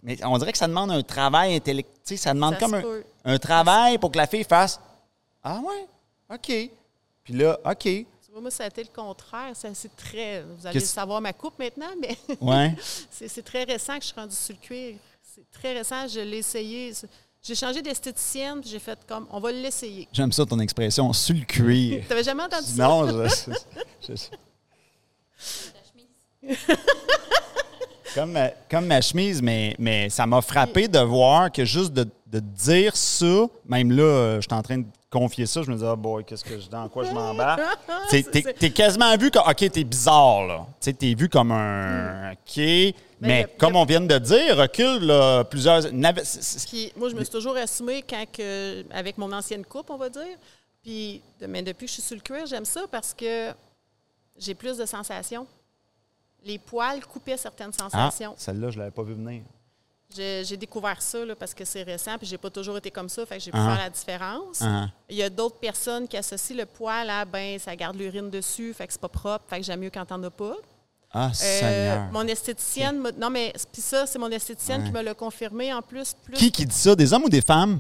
mais 0.03 0.23
on 0.23 0.37
dirait 0.37 0.51
que 0.51 0.57
ça 0.57 0.67
demande 0.67 0.91
un 0.91 1.01
travail 1.01 1.55
intellectuel. 1.55 2.17
Ça 2.17 2.33
demande 2.33 2.53
Ça 2.55 2.59
comme 2.59 2.75
un, 2.75 2.83
un 3.25 3.37
travail 3.39 3.97
pour 3.97 4.11
que 4.11 4.17
la 4.17 4.27
fille 4.27 4.43
fasse 4.43 4.79
Ah 5.43 5.59
ouais, 5.59 5.87
OK. 6.35 6.69
Puis 7.23 7.33
là, 7.33 7.57
OK. 7.65 7.83
Tu 7.83 8.05
vois, 8.31 8.41
moi, 8.41 8.51
ça 8.51 8.65
a 8.65 8.67
été 8.67 8.83
le 8.83 8.89
contraire. 8.93 9.55
Ça, 9.55 9.69
C'est 9.73 9.95
très. 9.95 10.43
Vous 10.43 10.67
allez 10.67 10.79
savoir 10.81 11.21
ma 11.21 11.33
coupe 11.33 11.57
maintenant, 11.57 11.91
mais 11.99 12.17
Ouais. 12.39 12.75
c'est 13.09 13.27
c'est 13.29 13.43
très 13.43 13.63
récent 13.63 13.95
que 13.97 14.01
je 14.01 14.07
suis 14.07 14.15
rendue 14.19 14.35
sur 14.35 14.53
le 14.53 14.67
cuir. 14.67 14.95
C'est 15.23 15.49
très 15.49 15.73
récent. 15.73 16.07
Je 16.07 16.19
l'ai 16.19 16.37
essayé. 16.37 16.93
J'ai 17.45 17.55
changé 17.55 17.81
d'esthéticienne, 17.81 18.61
puis 18.61 18.69
j'ai 18.69 18.79
fait 18.79 18.97
comme, 19.05 19.27
on 19.29 19.37
va 19.41 19.51
l'essayer. 19.51 20.07
J'aime 20.13 20.31
ça 20.31 20.45
ton 20.45 20.59
expression, 20.59 21.11
sur 21.11 21.35
le 21.35 21.41
cuir. 21.41 22.01
T'avais 22.07 22.23
jamais 22.23 22.43
entendu 22.43 22.67
ça? 22.67 22.87
non, 22.87 23.05
je, 23.05 23.27
je- 24.07 24.13
je- 24.15 24.23
comme, 28.15 28.31
ma, 28.31 28.47
comme 28.69 28.85
ma 28.85 29.01
chemise, 29.01 29.41
mais, 29.41 29.75
mais 29.77 30.09
ça 30.09 30.25
m'a 30.25 30.41
frappé 30.41 30.87
de 30.87 30.99
voir 30.99 31.51
que 31.51 31.65
juste 31.65 31.91
de, 31.91 32.07
de 32.27 32.39
dire 32.39 32.95
ça, 32.95 33.45
même 33.67 33.91
là, 33.91 34.03
euh, 34.03 34.35
je 34.37 34.41
suis 34.47 34.53
en 34.57 34.61
train 34.61 34.77
de 34.77 34.85
confier 35.09 35.45
ça, 35.45 35.63
je 35.63 35.69
me 35.71 35.75
dis, 35.77 35.83
ah 35.85 35.97
boy, 35.97 36.23
qu'est-ce 36.23 36.45
que 36.45 36.57
je, 36.59 36.69
dans 36.69 36.87
quoi 36.87 37.03
je 37.03 37.11
m'embarque? 37.11 37.61
T'es- 38.09 38.71
quasiment 38.71 39.17
vu 39.17 39.29
comme, 39.31 39.43
OK, 39.49 39.69
t'es 39.69 39.83
bizarre, 39.83 40.45
là. 40.45 40.65
Tu 40.79 40.85
sais, 40.85 40.93
t'es 40.93 41.13
vu 41.13 41.27
comme 41.27 41.51
un, 41.51 42.31
OK, 42.31 42.61
mais, 43.27 43.43
a- 43.43 43.47
comme 43.57 43.75
a- 43.75 43.79
on 43.79 43.85
vient 43.85 44.01
de 44.01 44.17
dire, 44.17 44.57
recule 44.57 45.05
là, 45.05 45.43
plusieurs... 45.43 45.81
Puis 45.83 46.91
moi, 46.95 47.09
je 47.09 47.15
me 47.15 47.23
suis 47.23 47.31
toujours 47.31 47.55
assumée 47.57 48.01
quand 48.07 48.25
que, 48.31 48.83
avec 48.91 49.17
mon 49.17 49.31
ancienne 49.31 49.65
coupe, 49.65 49.89
on 49.89 49.97
va 49.97 50.09
dire. 50.09 50.37
Puis 50.81 51.21
mais 51.47 51.61
depuis 51.61 51.85
que 51.85 51.89
je 51.89 51.93
suis 51.93 52.01
sur 52.01 52.15
le 52.15 52.21
cuir, 52.21 52.45
j'aime 52.45 52.65
ça 52.65 52.81
parce 52.91 53.13
que 53.13 53.51
j'ai 54.37 54.53
plus 54.53 54.77
de 54.77 54.85
sensations. 54.85 55.47
Les 56.45 56.57
poils 56.59 57.05
coupaient 57.05 57.37
certaines 57.37 57.71
Ah, 57.79 57.89
sensations. 57.89 58.33
celle-là, 58.37 58.69
je 58.69 58.79
l'avais 58.79 58.91
pas 58.91 59.03
vu 59.03 59.13
venir. 59.13 59.43
J'ai 60.15 60.43
j'ai 60.45 60.57
découvert 60.57 61.01
ça 61.01 61.23
là, 61.25 61.35
parce 61.35 61.53
que 61.53 61.63
c'est 61.65 61.81
récent, 61.83 62.17
puis 62.17 62.27
j'ai 62.27 62.37
pas 62.37 62.49
toujours 62.49 62.77
été 62.77 62.91
comme 62.91 63.09
ça, 63.09 63.25
fait 63.25 63.37
que 63.37 63.43
j'ai 63.43 63.51
pu 63.51 63.57
Ah. 63.57 63.69
faire 63.75 63.83
la 63.85 63.89
différence. 63.89 64.59
Ah. 64.61 64.87
Il 65.09 65.15
y 65.15 65.23
a 65.23 65.29
d'autres 65.29 65.55
personnes 65.57 66.07
qui 66.07 66.17
associent 66.17 66.57
le 66.57 66.65
poil 66.65 67.09
à 67.09 67.23
ben 67.25 67.57
ça 67.57 67.75
garde 67.75 67.95
l'urine 67.95 68.29
dessus, 68.29 68.73
fait 68.73 68.85
que 68.85 68.93
c'est 68.93 69.01
pas 69.01 69.07
propre, 69.09 69.45
fait 69.47 69.59
que 69.61 69.65
j'aime 69.65 69.79
mieux 69.79 69.89
quand 69.89 70.05
t'en 70.05 70.21
as 70.21 70.29
pas. 70.29 70.55
Ah, 71.13 71.31
Euh, 71.43 72.05
mon 72.11 72.25
esthéticienne, 72.27 73.03
non 73.19 73.29
mais 73.29 73.53
puis 73.71 73.81
ça 73.81 74.05
c'est 74.07 74.17
mon 74.17 74.29
esthéticienne 74.31 74.81
Ouais. 74.81 74.87
qui 74.87 74.93
me 74.93 75.01
l'a 75.03 75.13
confirmé 75.13 75.71
en 75.73 75.81
plus. 75.81 76.15
plus 76.23 76.35
Qui 76.37 76.51
qui 76.51 76.65
dit 76.65 76.75
ça? 76.75 76.95
Des 76.95 77.13
hommes 77.13 77.25
ou 77.25 77.29
des 77.29 77.41
femmes? 77.41 77.79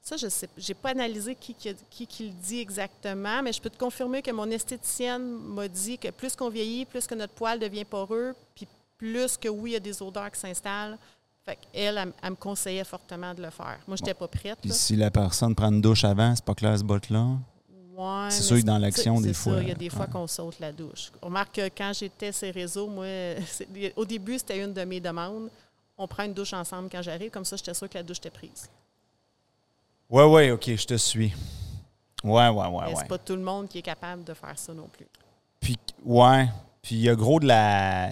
Ça 0.00 0.16
je 0.16 0.28
sais, 0.28 0.48
j'ai 0.56 0.72
pas 0.72 0.90
analysé 0.90 1.34
qui 1.34 1.52
qui, 1.54 1.74
qui 1.90 2.06
qui 2.06 2.28
le 2.28 2.32
dit 2.34 2.60
exactement, 2.60 3.42
mais 3.42 3.52
je 3.52 3.60
peux 3.60 3.68
te 3.68 3.76
confirmer 3.76 4.22
que 4.22 4.30
mon 4.30 4.50
esthéticienne 4.50 5.22
m'a 5.22 5.68
dit 5.68 5.98
que 5.98 6.08
plus 6.10 6.34
qu'on 6.34 6.48
vieillit, 6.48 6.86
plus 6.86 7.06
que 7.06 7.14
notre 7.14 7.34
poil 7.34 7.58
devient 7.58 7.84
poreux, 7.84 8.34
puis 8.54 8.66
plus 8.96 9.36
que 9.36 9.48
oui 9.48 9.70
il 9.70 9.74
y 9.74 9.76
a 9.76 9.80
des 9.80 10.00
odeurs 10.02 10.30
qui 10.30 10.40
s'installent. 10.40 10.96
Fait 11.44 11.56
qu'elle, 11.72 11.98
elle, 11.98 12.12
elle 12.22 12.30
me 12.30 12.36
conseillait 12.36 12.84
fortement 12.84 13.32
de 13.34 13.42
le 13.42 13.50
faire. 13.50 13.78
Moi, 13.86 13.96
j'étais 13.96 14.12
pas 14.12 14.28
prête. 14.28 14.58
Puis 14.60 14.68
là. 14.70 14.74
si 14.74 14.96
la 14.96 15.10
personne 15.10 15.54
prend 15.54 15.68
une 15.72 15.80
douche 15.80 16.04
avant, 16.04 16.34
c'est 16.34 16.44
pas 16.44 16.54
clair 16.54 16.76
ce 16.78 16.84
bout-là. 16.84 17.26
Ouais, 17.98 18.30
C'est 18.30 18.42
sûr 18.44 18.56
que 18.58 18.62
dans 18.62 18.78
l'action, 18.78 19.20
des 19.20 19.34
fois, 19.34 19.60
Il 19.60 19.68
y 19.68 19.72
a 19.72 19.74
des 19.74 19.90
fois 19.90 20.06
ouais. 20.06 20.12
qu'on 20.12 20.26
saute 20.28 20.60
la 20.60 20.70
douche. 20.70 21.10
On 21.20 21.26
remarque 21.26 21.56
que 21.56 21.68
quand 21.68 21.90
j'étais 21.92 22.30
ces 22.30 22.52
réseaux, 22.52 22.86
moi, 22.86 23.06
au 23.96 24.04
début, 24.04 24.38
c'était 24.38 24.62
une 24.62 24.72
de 24.72 24.84
mes 24.84 25.00
demandes. 25.00 25.50
On 25.96 26.06
prend 26.06 26.22
une 26.22 26.32
douche 26.32 26.52
ensemble 26.52 26.88
quand 26.90 27.02
j'arrive, 27.02 27.30
comme 27.30 27.44
ça, 27.44 27.56
j'étais 27.56 27.74
sûre 27.74 27.88
que 27.88 27.98
la 27.98 28.04
douche 28.04 28.18
était 28.18 28.30
prise. 28.30 28.68
Ouais, 30.08 30.24
ouais, 30.24 30.50
ok, 30.52 30.76
je 30.76 30.84
te 30.86 30.94
suis. 30.96 31.34
Ouais, 32.22 32.48
ouais, 32.48 32.50
ouais, 32.50 32.68
Mais 32.70 32.76
ouais. 32.88 32.94
c'est 32.98 33.08
pas 33.08 33.18
tout 33.18 33.34
le 33.34 33.42
monde 33.42 33.68
qui 33.68 33.78
est 33.78 33.82
capable 33.82 34.22
de 34.24 34.32
faire 34.34 34.56
ça 34.56 34.72
non 34.72 34.86
plus. 34.88 35.06
Puis, 35.60 35.76
ouais. 36.04 36.48
Puis, 36.80 36.94
il 36.94 37.00
y 37.02 37.08
a 37.08 37.16
gros 37.16 37.40
de 37.40 37.46
la. 37.46 38.10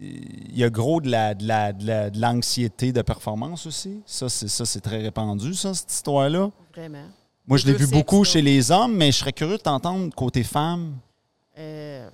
Il 0.00 0.56
y 0.56 0.62
a 0.64 0.70
gros 0.70 1.00
de 1.00 1.08
la 1.10 1.34
de 1.34 1.44
la- 1.46 1.72
de 1.72 1.84
la- 1.86 2.10
de 2.10 2.20
l'anxiété 2.20 2.92
de 2.92 3.02
performance 3.02 3.66
aussi. 3.66 4.00
Ça, 4.06 4.28
c'est 4.28 4.46
ça, 4.48 4.64
c'est 4.64 4.80
très 4.80 4.98
répandu, 5.02 5.54
ça, 5.54 5.72
cette 5.74 5.90
histoire-là. 5.92 6.50
Vraiment. 6.74 7.06
Moi, 7.48 7.56
je 7.58 7.66
l'ai 7.66 7.72
vu 7.72 7.86
beaucoup 7.86 8.24
chez 8.24 8.42
les 8.42 8.70
hommes, 8.70 8.94
mais 8.94 9.10
je 9.10 9.18
serais 9.18 9.32
curieux 9.32 9.56
de 9.56 9.62
t'entendre 9.62 10.14
côté 10.14 10.44
femme. 10.44 10.94
Euh, 11.58 12.08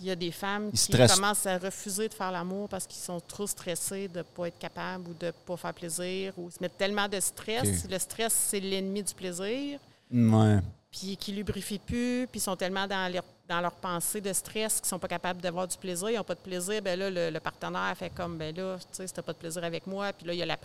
Il 0.00 0.06
y 0.06 0.10
a 0.10 0.14
des 0.14 0.30
femmes 0.30 0.68
Ils 0.72 0.78
qui 0.78 0.84
stressent. 0.84 1.14
commencent 1.16 1.46
à 1.46 1.58
refuser 1.58 2.08
de 2.08 2.14
faire 2.14 2.30
l'amour 2.30 2.68
parce 2.68 2.86
qu'ils 2.86 3.00
sont 3.02 3.18
trop 3.20 3.46
stressés 3.46 4.08
de 4.08 4.18
ne 4.18 4.22
pas 4.22 4.46
être 4.48 4.58
capables 4.58 5.08
ou 5.10 5.14
de 5.14 5.26
ne 5.26 5.30
pas 5.32 5.56
faire 5.56 5.74
plaisir 5.74 6.32
ou 6.38 6.50
se 6.50 6.58
mettent 6.60 6.76
tellement 6.78 7.08
de 7.08 7.18
stress. 7.18 7.88
Le 7.90 7.98
stress, 7.98 8.32
c'est 8.32 8.60
l'ennemi 8.60 9.02
du 9.02 9.14
plaisir. 9.14 9.78
Ouais. 10.12 10.58
puis 10.92 11.16
qui 11.16 11.32
lubrifient 11.32 11.80
plus, 11.80 12.28
puis 12.30 12.38
sont 12.38 12.54
tellement 12.54 12.86
dans 12.86 13.12
leur, 13.12 13.24
dans 13.48 13.60
leur 13.60 13.72
pensée 13.72 14.20
de 14.20 14.32
stress 14.32 14.76
qu'ils 14.80 14.88
sont 14.88 15.00
pas 15.00 15.08
capables 15.08 15.40
d'avoir 15.42 15.66
du 15.66 15.76
plaisir, 15.76 16.08
ils 16.10 16.14
n'ont 16.16 16.22
pas 16.24 16.36
de 16.36 16.40
plaisir, 16.40 16.80
ben 16.80 16.96
là, 16.96 17.10
le, 17.10 17.30
le 17.30 17.40
partenaire 17.40 17.92
fait 17.98 18.10
comme, 18.10 18.38
ben 18.38 18.54
là, 18.54 18.76
tu 18.78 18.86
sais, 18.92 19.06
si 19.08 19.12
t'as 19.12 19.22
pas 19.22 19.32
de 19.32 19.38
plaisir 19.38 19.64
avec 19.64 19.84
moi, 19.86 20.12
puis 20.12 20.26
là, 20.28 20.32
il 20.32 20.38
y 20.38 20.42
a 20.42 20.46
la, 20.46 20.56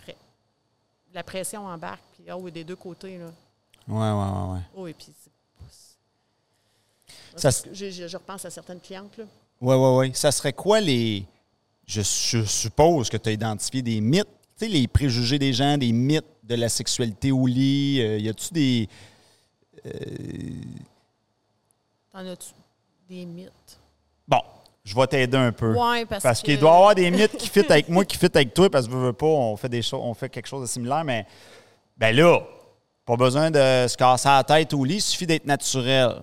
la 1.12 1.22
pression 1.24 1.66
embarque, 1.66 2.04
puis 2.14 2.24
oh, 2.32 2.36
oui, 2.40 2.52
des 2.52 2.62
deux 2.62 2.76
côtés, 2.76 3.18
là. 3.18 3.26
Ouais, 3.88 3.94
ouais, 3.96 4.10
ouais, 4.10 4.52
ouais. 4.54 4.60
Oh, 4.76 4.86
et 4.86 4.94
puis 4.94 5.08
Ça 7.36 7.50
je, 7.72 7.90
je- 7.90 8.08
je 8.08 8.16
repense 8.16 8.44
à 8.44 8.50
certaines 8.50 8.80
clientes, 8.80 9.16
là. 9.18 9.24
Ouais, 9.60 9.74
ouais, 9.76 9.96
ouais. 9.96 10.10
Ça 10.14 10.30
serait 10.32 10.52
quoi 10.52 10.80
les. 10.80 11.24
Je, 11.86 12.00
je 12.02 12.44
suppose 12.44 13.08
que 13.10 13.16
tu 13.16 13.28
as 13.28 13.32
identifié 13.32 13.82
des 13.82 14.00
mythes, 14.00 14.26
tu 14.58 14.66
sais, 14.66 14.68
les 14.68 14.86
préjugés 14.88 15.38
des 15.38 15.52
gens, 15.52 15.76
des 15.78 15.92
mythes 15.92 16.24
de 16.44 16.54
la 16.54 16.68
sexualité 16.68 17.32
au 17.32 17.46
lit. 17.46 18.00
Euh, 18.00 18.18
y 18.18 18.28
a-tu 18.28 18.52
des. 18.52 18.88
T'en 22.12 22.18
as-tu 22.26 22.48
des 23.08 23.24
mythes? 23.24 23.78
Bon, 24.28 24.40
je 24.84 24.94
vais 24.94 25.06
t'aider 25.06 25.36
un 25.36 25.52
peu. 25.52 25.74
Ouais, 25.74 26.04
parce, 26.06 26.22
Parce 26.22 26.40
que... 26.40 26.46
qu'il 26.46 26.58
doit 26.58 26.70
y 26.70 26.74
avoir 26.74 26.94
des 26.94 27.10
mythes 27.10 27.36
qui 27.36 27.48
fit 27.48 27.60
avec 27.70 27.88
moi, 27.88 28.04
qui 28.04 28.16
fit 28.16 28.26
avec 28.26 28.52
toi, 28.54 28.68
parce 28.70 28.86
que 28.86 28.92
veux, 28.92 29.06
veux 29.06 29.12
pas, 29.12 29.26
on 29.26 29.56
fait 29.56 29.68
des 29.68 29.82
choses, 29.82 30.00
on 30.02 30.14
fait 30.14 30.28
quelque 30.28 30.46
chose 30.46 30.62
de 30.62 30.66
similaire, 30.66 31.04
mais 31.04 31.26
ben 31.96 32.14
là, 32.14 32.40
pas 33.04 33.16
besoin 33.16 33.50
de 33.50 33.86
se 33.88 33.96
casser 33.96 34.28
la 34.28 34.44
tête 34.44 34.72
au 34.74 34.84
lit, 34.84 34.96
il 34.96 35.00
suffit 35.02 35.26
d'être 35.26 35.44
naturel. 35.46 36.22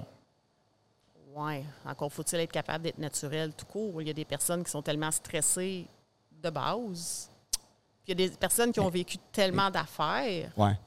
Oui, 1.36 1.64
encore 1.86 2.12
faut-il 2.12 2.40
être 2.40 2.52
capable 2.52 2.84
d'être 2.84 2.98
naturel 2.98 3.54
tout 3.54 3.66
court. 3.66 4.02
Il 4.02 4.08
y 4.08 4.12
a 4.12 4.14
des 4.14 4.26
personnes 4.26 4.64
qui 4.64 4.72
sont 4.72 4.82
tellement 4.82 5.12
stressées 5.12 5.86
de 6.42 6.50
base. 6.50 7.30
Puis 8.04 8.14
il 8.14 8.22
y 8.22 8.26
a 8.26 8.30
des 8.30 8.36
personnes 8.36 8.72
qui 8.72 8.80
ont 8.80 8.90
vécu 8.90 9.18
tellement 9.32 9.70
d'affaires 9.70 10.52
Ouais. 10.58 10.78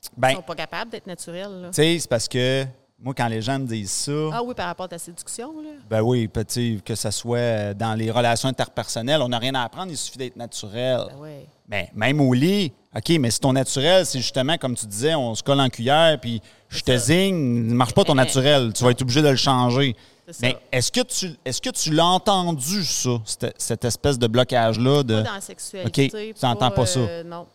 qui 0.00 0.10
Ben, 0.16 0.30
ne 0.30 0.34
sont 0.36 0.42
pas 0.42 0.54
capables 0.54 0.90
d'être 0.90 1.06
naturelles. 1.06 1.62
là. 1.62 1.68
tu 1.68 1.74
sais, 1.74 1.98
c'est 1.98 2.08
parce 2.08 2.28
que 2.28 2.64
moi, 3.02 3.14
quand 3.16 3.26
les 3.28 3.42
gens 3.42 3.58
me 3.58 3.66
disent 3.66 3.90
ça, 3.90 4.12
Ah 4.32 4.42
oui, 4.44 4.54
par 4.54 4.66
rapport 4.66 4.84
à 4.86 4.88
ta 4.88 4.98
séduction, 4.98 5.52
là. 5.60 5.70
ben 5.90 6.00
oui, 6.02 6.28
petit, 6.28 6.80
que 6.84 6.94
ce 6.94 7.10
soit 7.10 7.36
euh, 7.38 7.74
dans 7.74 7.94
les 7.94 8.10
relations 8.10 8.48
interpersonnelles, 8.48 9.20
on 9.22 9.28
n'a 9.28 9.38
rien 9.38 9.54
à 9.56 9.62
apprendre, 9.64 9.90
il 9.90 9.96
suffit 9.96 10.18
d'être 10.18 10.36
naturel. 10.36 11.00
Ben 11.10 11.18
ouais. 11.20 11.46
Mais 11.68 11.90
même 11.94 12.20
au 12.20 12.32
lit, 12.32 12.72
OK, 12.94 13.08
mais 13.18 13.30
si 13.30 13.40
ton 13.40 13.54
naturel, 13.54 14.04
c'est 14.06 14.18
justement, 14.20 14.56
comme 14.58 14.76
tu 14.76 14.86
disais, 14.86 15.14
on 15.14 15.34
se 15.34 15.42
colle 15.42 15.60
en 15.60 15.68
cuillère, 15.68 16.18
puis 16.20 16.40
je 16.68 16.80
te 16.82 16.96
zigne, 16.96 17.66
ne 17.66 17.74
marche 17.74 17.94
pas 17.94 18.04
ton 18.04 18.14
naturel. 18.24 18.72
Tu 18.72 18.84
vas 18.84 18.90
être 18.90 19.02
obligé 19.02 19.22
de 19.22 19.28
le 19.28 19.36
changer. 19.36 19.96
Mais 20.40 20.56
est-ce 20.70 20.92
que 20.92 21.00
tu 21.00 21.32
est-ce 21.44 21.60
que 21.60 21.70
tu 21.70 21.90
l'as 21.92 22.06
entendu, 22.06 22.84
ça, 22.84 23.10
cette, 23.24 23.54
cette 23.60 23.84
espèce 23.84 24.18
de 24.18 24.26
blocage-là? 24.28 25.02
De, 25.02 25.14
Pas 25.16 25.22
dans 25.28 25.34
la 25.34 25.40
sexualité. 25.40 26.06
OK, 26.06 26.34
tu 26.38 26.46
n'entends 26.46 26.70
pas 26.70 26.86
ça. 26.86 27.00
euh, 27.00 27.24
non. 27.24 27.46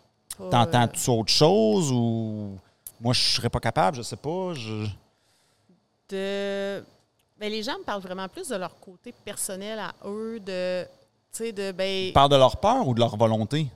T'entends-tu 0.52 1.10
autre 1.10 1.32
chose 1.32 1.92
ou 1.92 2.58
moi, 3.00 3.14
je 3.14 3.22
serais 3.22 3.50
pas 3.50 3.60
capable, 3.60 3.98
je 3.98 4.02
sais 4.02 4.16
pas. 4.18 4.54
Je... 4.54 4.86
de... 6.10 6.84
Ben, 7.39 7.52
les 7.52 7.62
gens 7.63 7.78
me 7.78 7.84
parlent 7.84 8.02
vraiment 8.02 8.28
plus 8.28 8.48
de 8.48 8.56
leur 8.56 8.80
côté 8.80 9.13
personnel 9.26 9.80
à 9.80 9.93
eux, 10.06 10.39
de... 10.39 10.86
De... 11.39 11.72
Ben, 11.72 12.08
Ils 12.08 12.13
parlent 12.13 12.32
de 12.32 12.36
leur 12.36 12.58
peur 12.58 12.88
ou 12.88 12.93
de 12.96 13.00
leur 13.00 13.15
volonté? 13.15 13.67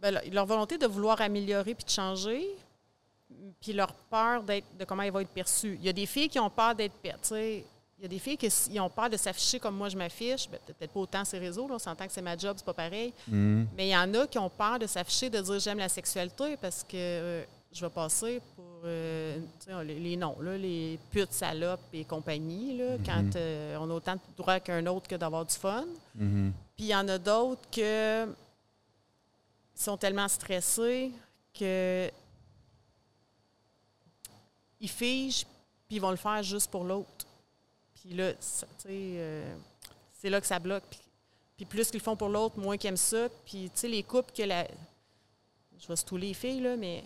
ben, 0.00 0.20
leur- 0.30 0.46
volonté 0.46 0.76
de 0.78 0.86
vouloir 0.86 1.20
améliorer 1.20 1.74
puis 1.74 1.84
de 1.84 1.90
changer, 1.90 2.46
puis 3.60 3.72
leur 3.72 3.92
peur 3.94 4.42
d'être 4.42 4.66
de 4.78 4.84
comment 4.84 5.02
ils 5.02 5.10
vont 5.12 5.20
être 5.20 5.30
perçus. 5.30 5.76
Il 5.80 5.86
y 5.86 5.88
a 5.88 5.92
des 5.92 6.06
filles 6.06 6.28
qui 6.28 6.38
ont 6.38 6.50
peur 6.50 6.74
d'être 6.74 6.92
per- 7.02 7.12
tu 7.22 7.28
sais, 7.28 7.64
Il 7.98 8.02
y 8.02 8.04
a 8.04 8.08
des 8.08 8.18
filles 8.20 8.36
qui 8.36 8.78
ont 8.78 8.88
peur 8.90 9.10
de 9.10 9.16
s'afficher 9.16 9.58
comme 9.58 9.76
moi 9.76 9.88
je 9.88 9.96
m'affiche. 9.96 10.48
Ben, 10.48 10.60
peut-être 10.66 10.92
pas 10.92 11.00
autant 11.00 11.24
ces 11.24 11.38
réseaux, 11.38 11.66
là, 11.66 11.74
on 11.74 11.78
s'entend 11.80 12.06
que 12.06 12.12
c'est 12.12 12.22
ma 12.22 12.36
job, 12.36 12.54
c'est 12.56 12.64
pas 12.66 12.74
pareil. 12.74 13.12
Hmm. 13.26 13.64
Mais 13.76 13.88
il 13.88 13.90
y 13.90 13.96
en 13.96 14.12
a 14.14 14.26
qui 14.26 14.38
ont 14.38 14.50
peur 14.50 14.78
de 14.78 14.86
s'afficher, 14.86 15.30
de 15.30 15.40
dire 15.40 15.58
j'aime 15.58 15.78
la 15.78 15.88
sexualité 15.88 16.56
parce 16.58 16.84
que 16.84 16.90
euh, 16.96 17.44
je 17.72 17.84
vais 17.84 17.90
passer 17.90 18.40
pour 18.56 18.80
euh, 18.84 19.38
les, 19.84 19.98
les 19.98 20.16
noms, 20.16 20.36
là, 20.40 20.56
les 20.56 20.98
putes, 21.10 21.32
salopes 21.32 21.80
et 21.92 22.04
compagnie, 22.04 22.76
là, 22.76 22.96
quand 23.04 23.36
euh, 23.36 23.76
on 23.78 23.90
a 23.90 23.94
autant 23.94 24.14
de 24.14 24.20
droit 24.36 24.60
qu'un 24.60 24.86
autre 24.86 25.08
que 25.08 25.16
d'avoir 25.16 25.44
du 25.44 25.54
fun. 25.54 25.86
Mhm. 26.14 26.52
Puis 26.76 26.86
il 26.86 26.90
y 26.90 26.94
en 26.94 27.06
a 27.08 27.18
d'autres 27.18 27.68
que 27.70 28.26
sont 29.74 29.96
tellement 29.96 30.28
stressés 30.28 31.12
que 31.54 32.10
ils 34.80 34.88
figent 34.88 35.44
puis 35.86 35.96
ils 35.96 36.00
vont 36.00 36.10
le 36.10 36.16
faire 36.16 36.42
juste 36.42 36.70
pour 36.70 36.84
l'autre. 36.84 37.26
Puis 37.94 38.10
là, 38.14 38.32
euh, 38.86 39.56
c'est 40.12 40.30
là 40.30 40.40
que 40.40 40.46
ça 40.46 40.58
bloque. 40.58 40.84
Puis, 40.90 41.00
puis 41.56 41.64
plus 41.64 41.90
qu'ils 41.90 42.00
le 42.00 42.04
font 42.04 42.14
pour 42.16 42.28
l'autre, 42.28 42.58
moins 42.58 42.76
qu'ils 42.76 42.88
aiment 42.88 42.96
ça. 42.96 43.28
Puis 43.46 43.70
tu 43.70 43.80
sais, 43.80 43.88
les 43.88 44.02
couples 44.02 44.32
que 44.32 44.42
la... 44.42 44.68
Je 45.78 45.86
vais 45.88 45.94
tous 45.96 46.16
les 46.16 46.34
filles, 46.34 46.60
là, 46.60 46.76
mais 46.76 47.04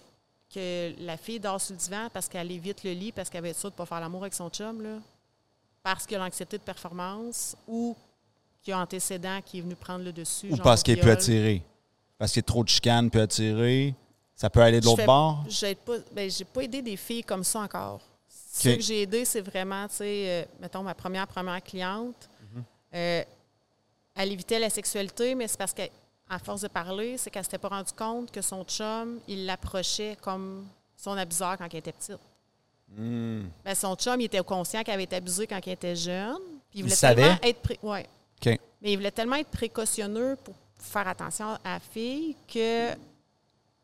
que 0.53 0.93
la 1.01 1.17
fille 1.17 1.41
dort 1.41 1.61
sur 1.61 1.75
le 1.75 1.79
divan 1.79 2.09
parce 2.13 2.29
qu'elle 2.29 2.51
évite 2.51 2.85
le 2.85 2.93
lit, 2.93 3.13
parce 3.13 3.29
qu'elle 3.31 3.43
va 3.43 3.49
être 3.49 3.59
sûre 3.59 3.71
de 3.71 3.75
ne 3.75 3.79
pas 3.79 3.87
faire 3.87 4.01
l'amour 4.01 4.23
avec 4.23 4.35
son 4.35 4.49
chum, 4.51 4.83
là, 4.83 4.99
parce 5.83 6.07
qu'il 6.07 6.17
a 6.17 6.21
l'anxiété 6.21 6.59
de 6.59 6.63
performance 6.63 7.57
ou 7.67 7.97
qu'il 8.63 8.71
y 8.71 8.75
a 8.75 8.79
un 8.79 8.83
antécédent 8.83 9.41
qui 9.45 9.59
est 9.59 9.63
venu 9.63 9.75
prendre 9.75 10.05
le 10.05 10.13
dessus. 10.13 10.47
Ou 10.51 10.57
genre 10.57 10.63
parce 10.65 10.83
qu'il 10.83 10.95
est 10.95 10.97
peu 11.01 11.07
viol? 11.07 11.13
attiré. 11.17 11.63
Parce 12.19 12.33
qu'il 12.33 12.41
y 12.41 12.45
a 12.45 12.47
trop 12.47 12.63
de 12.63 12.69
chicanes, 12.69 13.11
peut 13.11 13.23
attirer. 13.23 13.95
Ça 14.37 14.49
peut 14.51 14.61
aller 14.61 14.81
de 14.81 14.85
l'autre 14.85 15.05
bord? 15.05 15.45
Pas, 15.85 15.95
ben, 16.13 16.31
j'ai 16.31 16.45
pas 16.45 16.61
aidé 16.63 16.83
des 16.83 16.97
filles 16.97 17.25
comme 17.25 17.43
ça 17.45 17.61
encore. 17.61 18.01
Ce 18.55 18.69
que 18.69 18.81
j'ai 18.81 19.03
aidé, 19.03 19.25
c'est 19.25 19.41
vraiment, 19.41 19.89
tu 19.89 19.95
sais, 19.97 20.25
euh, 20.29 20.45
mettons, 20.61 20.83
ma 20.83 20.95
première, 20.95 21.27
première 21.27 21.63
cliente, 21.63 22.29
Mhm. 22.55 22.65
euh, 22.95 23.23
elle 24.15 24.33
évitait 24.33 24.59
la 24.59 24.69
sexualité, 24.71 25.35
mais 25.35 25.49
c'est 25.49 25.57
parce 25.59 25.73
qu'à 26.33 26.39
force 26.45 26.63
de 26.63 26.69
parler, 26.69 27.19
c'est 27.19 27.31
qu'elle 27.31 27.45
s'était 27.45 27.59
pas 27.59 27.69
rendue 27.69 27.93
compte 27.97 28.31
que 28.31 28.41
son 28.41 28.65
chum, 28.65 29.21
il 29.29 29.47
l'approchait 29.47 30.17
comme 30.21 30.67
son 30.97 31.13
abuseur 31.17 31.57
quand 31.59 31.67
elle 31.71 31.79
était 31.79 31.93
petite. 31.93 32.19
Hmm. 32.89 33.45
Ben, 33.65 33.75
son 33.75 33.95
chum, 33.97 34.21
il 34.21 34.25
était 34.25 34.43
conscient 34.43 34.83
qu'elle 34.83 34.95
avait 34.95 35.05
été 35.05 35.17
abusée 35.17 35.47
quand 35.47 35.61
elle 35.65 35.73
était 35.73 35.97
jeune. 35.97 36.39
Puis 36.71 36.79
il 36.81 36.83
voulait 36.83 36.95
savait? 36.95 37.23
tellement 37.23 37.39
être 37.43 37.61
pré- 37.61 37.79
ouais. 37.83 38.07
OK. 38.47 38.59
Mais 38.81 38.93
il 38.93 38.97
voulait 38.97 39.11
tellement 39.11 39.37
être 39.37 39.51
précautionneux 39.51 40.37
pour 40.43 40.55
faire 40.79 41.07
attention 41.07 41.53
à 41.65 41.75
la 41.75 41.81
fille 41.81 42.35
que 42.53 42.93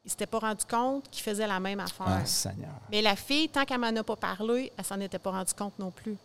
il 0.05 0.11
s'était 0.11 0.27
pas 0.27 0.39
rendu 0.39 0.65
compte 0.65 1.09
qu'il 1.11 1.23
faisait 1.23 1.47
la 1.47 1.61
même 1.61 1.81
affaire. 1.81 2.07
Ah. 2.09 2.51
Mais 2.91 3.03
la 3.03 3.15
fille, 3.15 3.49
tant 3.51 3.65
qu'elle 3.67 3.79
m'en 3.79 3.95
a 3.95 4.03
pas 4.03 4.17
parlé, 4.17 4.73
elle 4.77 4.85
s'en 4.85 4.99
était 5.01 5.19
pas 5.19 5.31
rendue 5.33 5.53
compte 5.53 5.79
non 5.79 5.91
plus. 5.91 6.17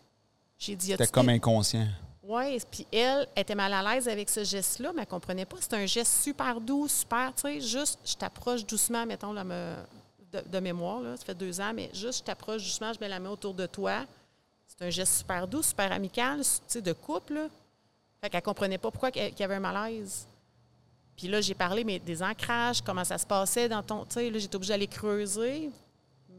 J'ai 0.58 0.76
dit, 0.76 0.92
C'était 0.92 1.08
comme 1.08 1.28
inconscient. 1.28 1.88
Oui, 2.26 2.58
puis 2.72 2.88
elle 2.92 3.28
était 3.36 3.54
mal 3.54 3.74
à 3.74 3.84
l'aise 3.94 4.08
avec 4.08 4.30
ce 4.30 4.46
geste-là, 4.46 4.94
mais 4.94 5.02
elle 5.02 5.08
comprenait 5.08 5.46
pas. 5.46 5.58
C'était 5.60 5.76
un 5.76 5.86
geste 5.86 6.24
super 6.24 6.62
doux, 6.62 6.88
super, 6.88 7.34
tu 7.36 7.42
sais, 7.42 7.60
juste, 7.60 8.00
je 8.06 8.16
t'approche 8.16 8.66
doucement, 8.66 9.06
mettons, 9.06 9.34
là, 9.34 9.44
me- 9.44 9.76
de, 10.32 10.60
mémoire, 10.60 11.02
là, 11.02 11.18
ça 11.18 11.26
fait 11.26 11.36
deux 11.36 11.60
ans, 11.60 11.74
mais 11.76 11.90
juste, 11.94 12.20
je 12.20 12.24
t'approche 12.24 12.64
doucement, 12.64 12.94
je 12.94 13.00
mets 13.00 13.10
la 13.10 13.20
main 13.20 13.30
autour 13.30 13.54
de 13.54 13.66
toi. 13.66 14.06
C'est 14.66 14.86
un 14.86 14.90
geste 14.90 15.18
super 15.18 15.48
doux, 15.48 15.62
super 15.62 15.92
amical, 15.92 16.40
tu 16.40 16.46
sais, 16.68 16.82
de 16.82 16.94
couple. 16.94 17.50
Fait 18.22 18.30
qu'elle 18.30 18.42
comprenait 18.42 18.78
pas 18.78 18.90
pourquoi 18.90 19.12
qu'il 19.12 19.38
y 19.38 19.44
avait 19.44 19.56
un 19.56 19.60
malaise. 19.60 20.26
Puis 21.18 21.28
là, 21.28 21.42
j'ai 21.42 21.54
parlé 21.54 21.84
mais 21.84 22.00
des 22.00 22.24
ancrages, 22.24 22.82
comment 22.82 23.04
ça 23.04 23.18
se 23.18 23.28
passait 23.28 23.70
dans 23.70 23.84
ton. 23.84 24.06
Tu 24.06 24.14
sais, 24.14 24.30
là, 24.30 24.40
j'étais 24.40 24.56
obligée 24.56 24.74
d'aller 24.74 24.88
creuser. 24.88 25.70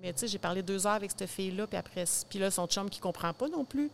Mais 0.01 0.13
tu 0.13 0.21
sais, 0.21 0.29
j'ai 0.29 0.39
parlé 0.39 0.63
deux 0.63 0.87
heures 0.87 0.95
avec 0.95 1.11
cette 1.11 1.29
fille-là, 1.31 1.67
puis 1.67 1.77
après, 1.77 2.05
puis 2.29 2.39
là, 2.39 2.51
son 2.51 2.67
chum 2.67 2.91
qui 2.91 3.01
comprend 3.01 3.33
pas 3.33 3.49
non 3.49 3.65
plus 3.65 3.91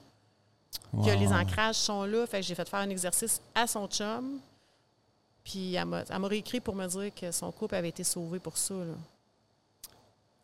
que 0.93 1.19
les 1.19 1.29
ancrages 1.33 1.77
sont 1.77 2.05
là. 2.05 2.27
Fait 2.27 2.41
que 2.41 2.47
j'ai 2.47 2.55
fait 2.55 2.69
faire 2.69 2.81
un 2.81 2.91
exercice 2.91 3.41
à 3.55 3.67
son 3.67 3.87
chum. 3.89 4.39
Puis 5.45 5.75
elle 5.75 5.87
m'a 5.87 6.03
elle 6.09 6.19
m'a 6.19 6.29
réécrit 6.29 6.61
pour 6.61 6.75
me 6.75 6.87
dire 6.87 7.15
que 7.15 7.33
son 7.33 7.51
couple 7.51 7.75
avait 7.75 7.89
été 7.89 8.05
sauvé 8.05 8.39
pour 8.39 8.57
ça. 8.59 8.75
Là. 8.75 8.95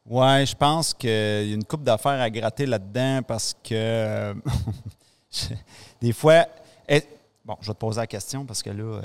Ouais, 0.09 0.47
je 0.47 0.55
pense 0.55 0.95
qu'il 0.95 1.11
y 1.11 1.13
a 1.13 1.55
une 1.55 1.65
coupe 1.65 1.83
d'affaires 1.83 2.21
à 2.21 2.31
gratter 2.31 2.65
là-dedans 2.67 3.21
parce 3.27 3.55
que 3.63 4.35
des 6.01 6.13
fois. 6.13 6.47
est- 6.89 7.09
bon, 7.45 7.57
je 7.61 7.67
vais 7.69 7.75
te 7.75 7.79
poser 7.79 8.01
la 8.01 8.07
question 8.07 8.45
parce 8.45 8.63
que 8.63 8.71
là. 8.71 8.85
euh, 8.85 9.03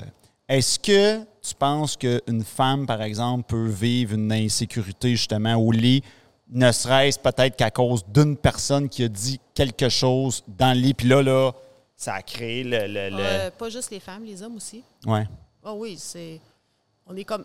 Est-ce 0.48 0.78
que 0.78 1.20
tu 1.42 1.54
penses 1.58 1.96
qu'une 1.96 2.44
femme, 2.44 2.86
par 2.86 3.02
exemple, 3.02 3.44
peut 3.48 3.68
vivre 3.68 4.14
une 4.14 4.32
insécurité 4.32 5.10
justement 5.10 5.54
au 5.56 5.72
lit, 5.72 6.02
ne 6.52 6.70
serait-ce 6.70 7.18
peut-être 7.18 7.56
qu'à 7.56 7.70
cause 7.70 8.04
d'une 8.06 8.36
personne 8.36 8.88
qui 8.88 9.04
a 9.04 9.08
dit 9.08 9.40
quelque 9.54 9.88
chose 9.88 10.44
dans 10.46 10.76
le 10.76 10.80
lit, 10.80 10.94
puis 10.94 11.08
là, 11.08 11.22
là, 11.22 11.52
ça 11.96 12.14
a 12.14 12.22
créé 12.22 12.62
le. 12.64 12.86
le- 12.86 13.10
le- 13.10 13.16
Euh, 13.20 13.50
pas 13.50 13.68
juste 13.70 13.90
les 13.90 14.00
femmes, 14.00 14.24
les 14.24 14.42
hommes 14.42 14.56
aussi. 14.56 14.82
Ouais. 15.06 15.26
Ah 15.64 15.74
oui, 15.74 15.96
c'est. 15.98 16.40
On 17.06 17.16
est 17.16 17.24
comme. 17.24 17.44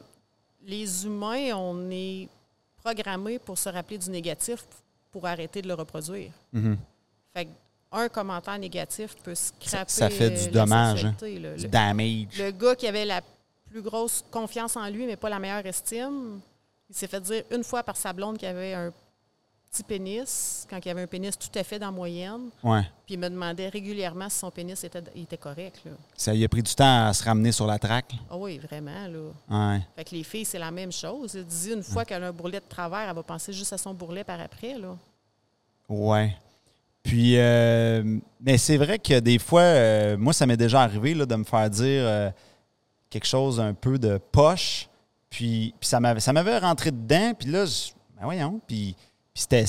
Les 0.66 1.06
humains, 1.06 1.56
on 1.56 1.90
est 1.92 2.28
programmés 2.84 3.40
pour 3.40 3.58
se 3.58 3.70
rappeler 3.70 3.98
du 3.98 4.10
négatif 4.10 4.66
pour 5.12 5.26
arrêter 5.26 5.62
de 5.62 5.68
le 5.68 5.74
reproduire. 5.74 6.32
Mhm. 6.52 6.78
Fait 7.34 7.46
que 7.46 7.50
un 7.92 8.10
commentaire 8.10 8.58
négatif 8.60 9.16
peut 9.24 9.34
scraper 9.36 9.86
ça 9.90 10.10
fait 10.10 10.30
du 10.30 10.50
dommage, 10.50 11.06
hein. 11.06 11.16
là. 11.22 11.28
Du 11.56 11.64
Le- 11.64 11.70
damage. 11.70 12.28
Le 12.38 12.52
gars 12.52 12.76
qui 12.76 12.86
avait 12.88 13.06
la 13.06 13.22
plus 13.70 13.82
grosse 13.82 14.24
confiance 14.30 14.76
en 14.76 14.90
lui, 14.90 15.06
mais 15.06 15.16
pas 15.16 15.30
la 15.30 15.40
meilleure 15.40 15.66
estime, 15.66 16.40
il 16.90 16.96
s'est 16.96 17.08
fait 17.08 17.22
dire 17.22 17.44
une 17.52 17.64
fois 17.64 17.84
par 17.84 17.98
sa 17.98 18.14
blonde 18.14 18.38
qu'il 18.38 18.48
avait 18.48 18.74
un 18.74 18.92
petit 19.72 19.84
pénis, 19.84 20.66
quand 20.70 20.80
il 20.84 20.90
avait 20.90 21.02
un 21.02 21.08
pénis 21.08 21.38
tout 21.38 21.50
à 21.60 21.64
fait 21.64 21.78
dans 21.78 21.88
la 21.88 21.92
moyenne. 21.92 22.50
Ouais. 22.64 22.84
Puis 23.06 23.16
il 23.16 23.20
me 23.20 23.30
demandait 23.30 23.70
régulièrement 23.70 24.30
si 24.30 24.40
son 24.40 24.50
pénis 24.50 24.82
était, 24.84 25.04
il 25.16 25.24
était 25.24 25.38
correct. 25.38 25.82
Là. 25.86 25.92
Ça 26.16 26.34
y 26.34 26.44
a 26.44 26.50
pris 26.50 26.64
du 26.64 26.74
temps 26.74 27.08
à 27.08 27.14
se 27.14 27.24
ramener 27.24 27.52
sur 27.52 27.68
la 27.68 27.78
traque. 27.78 28.14
Ah 28.30 28.38
oui, 28.38 28.58
vraiment. 28.58 29.08
Là. 29.08 29.74
Ouais. 29.76 29.82
Fait 29.96 30.06
que 30.06 30.16
les 30.16 30.24
filles, 30.24 30.46
c'est 30.46 30.60
la 30.60 30.72
même 30.72 30.92
chose. 30.92 31.36
Elle 31.36 31.46
dit 31.46 31.72
une 31.74 31.84
fois 31.84 32.06
qu'elle 32.06 32.24
a 32.24 32.28
un 32.28 32.32
bourrelet 32.32 32.60
de 32.60 32.70
travers, 32.70 33.10
elle 33.10 33.16
va 33.16 33.24
penser 33.24 33.52
juste 33.54 33.74
à 33.74 33.78
son 33.78 33.94
bourrelet 33.94 34.24
par 34.24 34.40
après. 34.40 34.78
Là. 34.78 34.96
Ouais. 35.90 36.36
Puis, 37.04 37.38
euh, 37.38 38.20
mais 38.42 38.58
c'est 38.58 38.76
vrai 38.76 39.00
que 39.00 39.20
des 39.20 39.40
fois, 39.40 39.62
euh, 39.62 40.18
moi, 40.18 40.34
ça 40.34 40.46
m'est 40.46 40.58
déjà 40.58 40.82
arrivé 40.82 41.14
là, 41.14 41.26
de 41.26 41.36
me 41.36 41.46
faire 41.46 41.70
dire 41.70 42.04
euh, 42.04 42.30
quelque 43.10 43.28
chose 43.28 43.60
un 43.62 43.74
peu 43.74 43.98
de 43.98 44.20
poche. 44.32 44.87
Puis, 45.30 45.74
puis 45.80 45.88
ça 45.88 46.00
m'avait 46.00 46.58
rentré 46.58 46.92
dedans. 46.92 47.34
Puis 47.38 47.50
là, 47.50 47.66
ben 48.16 48.24
voyons. 48.24 48.62
Puis, 48.68 48.96
puis 49.34 49.44
c'était, 49.44 49.66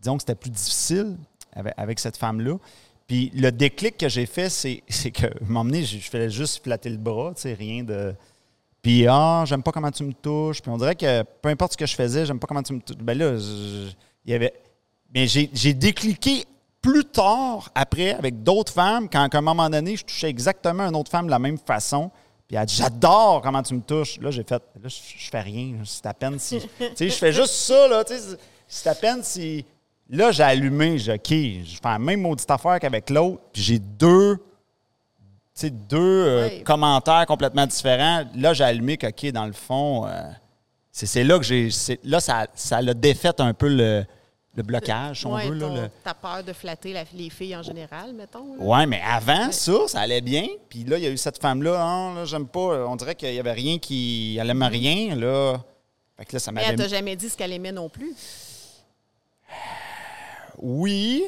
disons 0.00 0.16
que 0.16 0.22
c'était 0.22 0.34
plus 0.34 0.50
difficile 0.50 1.16
avec, 1.76 1.98
cette 1.98 2.16
femme-là. 2.16 2.56
Puis 3.06 3.32
le 3.34 3.50
déclic 3.50 3.96
que 3.96 4.08
j'ai 4.08 4.26
fait, 4.26 4.50
c'est, 4.50 4.82
que, 5.10 5.26
m'emmener, 5.44 5.82
je, 5.82 5.98
je 5.98 6.10
faisais 6.10 6.30
juste 6.30 6.62
flatter 6.62 6.90
le 6.90 6.98
bras, 6.98 7.32
tu 7.34 7.42
sais, 7.42 7.54
rien 7.54 7.82
de. 7.82 8.14
Puis, 8.82 9.06
ah, 9.08 9.44
j'aime 9.46 9.62
pas 9.62 9.72
comment 9.72 9.90
tu 9.90 10.04
me 10.04 10.12
touches. 10.12 10.62
Puis 10.62 10.70
on 10.70 10.76
dirait 10.76 10.94
que 10.94 11.22
peu 11.22 11.48
importe 11.48 11.72
ce 11.72 11.76
que 11.76 11.86
je 11.86 11.94
faisais, 11.94 12.26
j'aime 12.26 12.38
pas 12.38 12.46
comment 12.46 12.62
tu 12.62 12.74
me 12.74 12.80
touches. 12.80 12.98
Ben 12.98 13.16
là, 13.16 13.36
il 14.24 14.30
y 14.30 14.34
avait. 14.34 14.52
Mais 15.14 15.26
j'ai 15.26 15.74
décliqué 15.74 16.44
plus 16.82 17.04
tard, 17.04 17.70
après, 17.74 18.12
avec 18.12 18.42
d'autres 18.42 18.72
femmes, 18.72 19.08
quand 19.08 19.26
à 19.34 19.38
un 19.38 19.40
moment 19.40 19.68
donné, 19.68 19.96
je 19.96 20.04
touchais 20.04 20.28
exactement 20.28 20.84
une 20.84 20.96
autre 20.96 21.10
femme 21.10 21.26
de 21.26 21.30
la 21.30 21.38
même 21.38 21.58
façon. 21.58 22.10
Puis 22.48 22.56
elle 22.56 22.62
a 22.62 22.66
dit 22.66 22.74
J'adore 22.74 23.42
comment 23.42 23.62
tu 23.62 23.74
me 23.74 23.82
touches. 23.82 24.18
Là, 24.20 24.30
j'ai 24.30 24.42
fait 24.42 24.62
Là, 24.82 24.88
je, 24.88 25.30
fais 25.30 25.40
rien. 25.40 25.76
C'est 25.84 26.06
à 26.06 26.14
peine 26.14 26.38
si. 26.38 26.58
tu 26.78 26.86
sais, 26.96 27.08
je 27.10 27.14
fais 27.14 27.32
juste 27.32 27.52
ça, 27.52 27.86
là. 27.86 28.02
Tu 28.02 28.14
sais, 28.14 28.38
c'est- 28.66 28.88
à 28.88 28.94
peine 28.94 29.22
si. 29.22 29.64
Là, 30.08 30.32
j'ai 30.32 30.42
allumé, 30.42 30.96
j'ai 30.96 31.12
OK, 31.12 31.28
je 31.28 31.76
fais 31.82 31.88
la 31.88 31.98
même 31.98 32.22
maudite 32.22 32.50
affaire 32.50 32.80
qu'avec 32.80 33.10
l'autre, 33.10 33.42
puis 33.52 33.60
j'ai 33.60 33.78
deux. 33.78 34.36
tu 34.38 35.22
sais, 35.52 35.70
deux 35.70 35.98
euh, 35.98 36.62
commentaires 36.64 37.26
complètement 37.26 37.66
différents. 37.66 38.24
Là, 38.34 38.54
j'ai 38.54 38.64
allumé 38.64 38.96
que, 38.96 39.08
OK, 39.08 39.30
dans 39.32 39.44
le 39.44 39.52
fond, 39.52 40.06
euh, 40.06 40.22
c'est 40.90 41.24
là 41.24 41.38
que 41.38 41.44
j'ai. 41.44 41.68
Là, 42.04 42.20
ça 42.20 42.46
ça 42.54 42.80
l'a 42.80 42.94
défait 42.94 43.38
un 43.40 43.52
peu 43.52 43.68
le, 43.68 44.06
le 44.58 44.62
blocage, 44.62 45.20
si 45.20 45.26
on 45.26 45.34
Ouais, 45.34 45.48
veut. 45.48 45.54
Là, 45.54 45.66
ton- 45.66 45.74
le- 45.82 45.90
T'as 46.04 46.14
peur 46.14 46.44
de 46.44 46.52
flatter 46.52 46.92
la- 46.92 47.04
les 47.14 47.30
filles 47.30 47.56
en 47.56 47.62
général, 47.62 48.12
mettons. 48.12 48.54
là. 48.56 48.62
Ouais, 48.62 48.86
mais 48.86 49.00
avant 49.02 49.50
ça, 49.50 49.72
ça 49.88 50.00
allait 50.00 50.20
bien. 50.20 50.46
Puis 50.68 50.84
là, 50.84 50.98
il 50.98 51.04
y 51.04 51.06
a 51.06 51.10
eu 51.10 51.16
cette 51.16 51.40
femme-là, 51.40 51.76
Ah, 51.80 52.12
là, 52.16 52.24
j'aime 52.24 52.46
pas. 52.46 52.86
On 52.86 52.96
dirait 52.96 53.14
qu'il 53.14 53.32
y 53.32 53.38
avait 53.38 53.52
rien 53.52 53.78
qui. 53.78 54.36
Elle 54.40 54.50
aimait 54.50 54.66
rien, 54.68 55.14
là. 55.16 55.58
Fait 56.18 56.24
que 56.24 56.32
là, 56.34 56.38
ça 56.40 56.52
Mais 56.52 56.62
elle 56.66 56.76
t'a 56.76 56.88
jamais 56.88 57.14
dit 57.16 57.28
ce 57.30 57.36
qu'elle 57.36 57.52
aimait 57.52 57.72
non 57.72 57.88
plus? 57.88 58.12
Oui. 60.58 61.24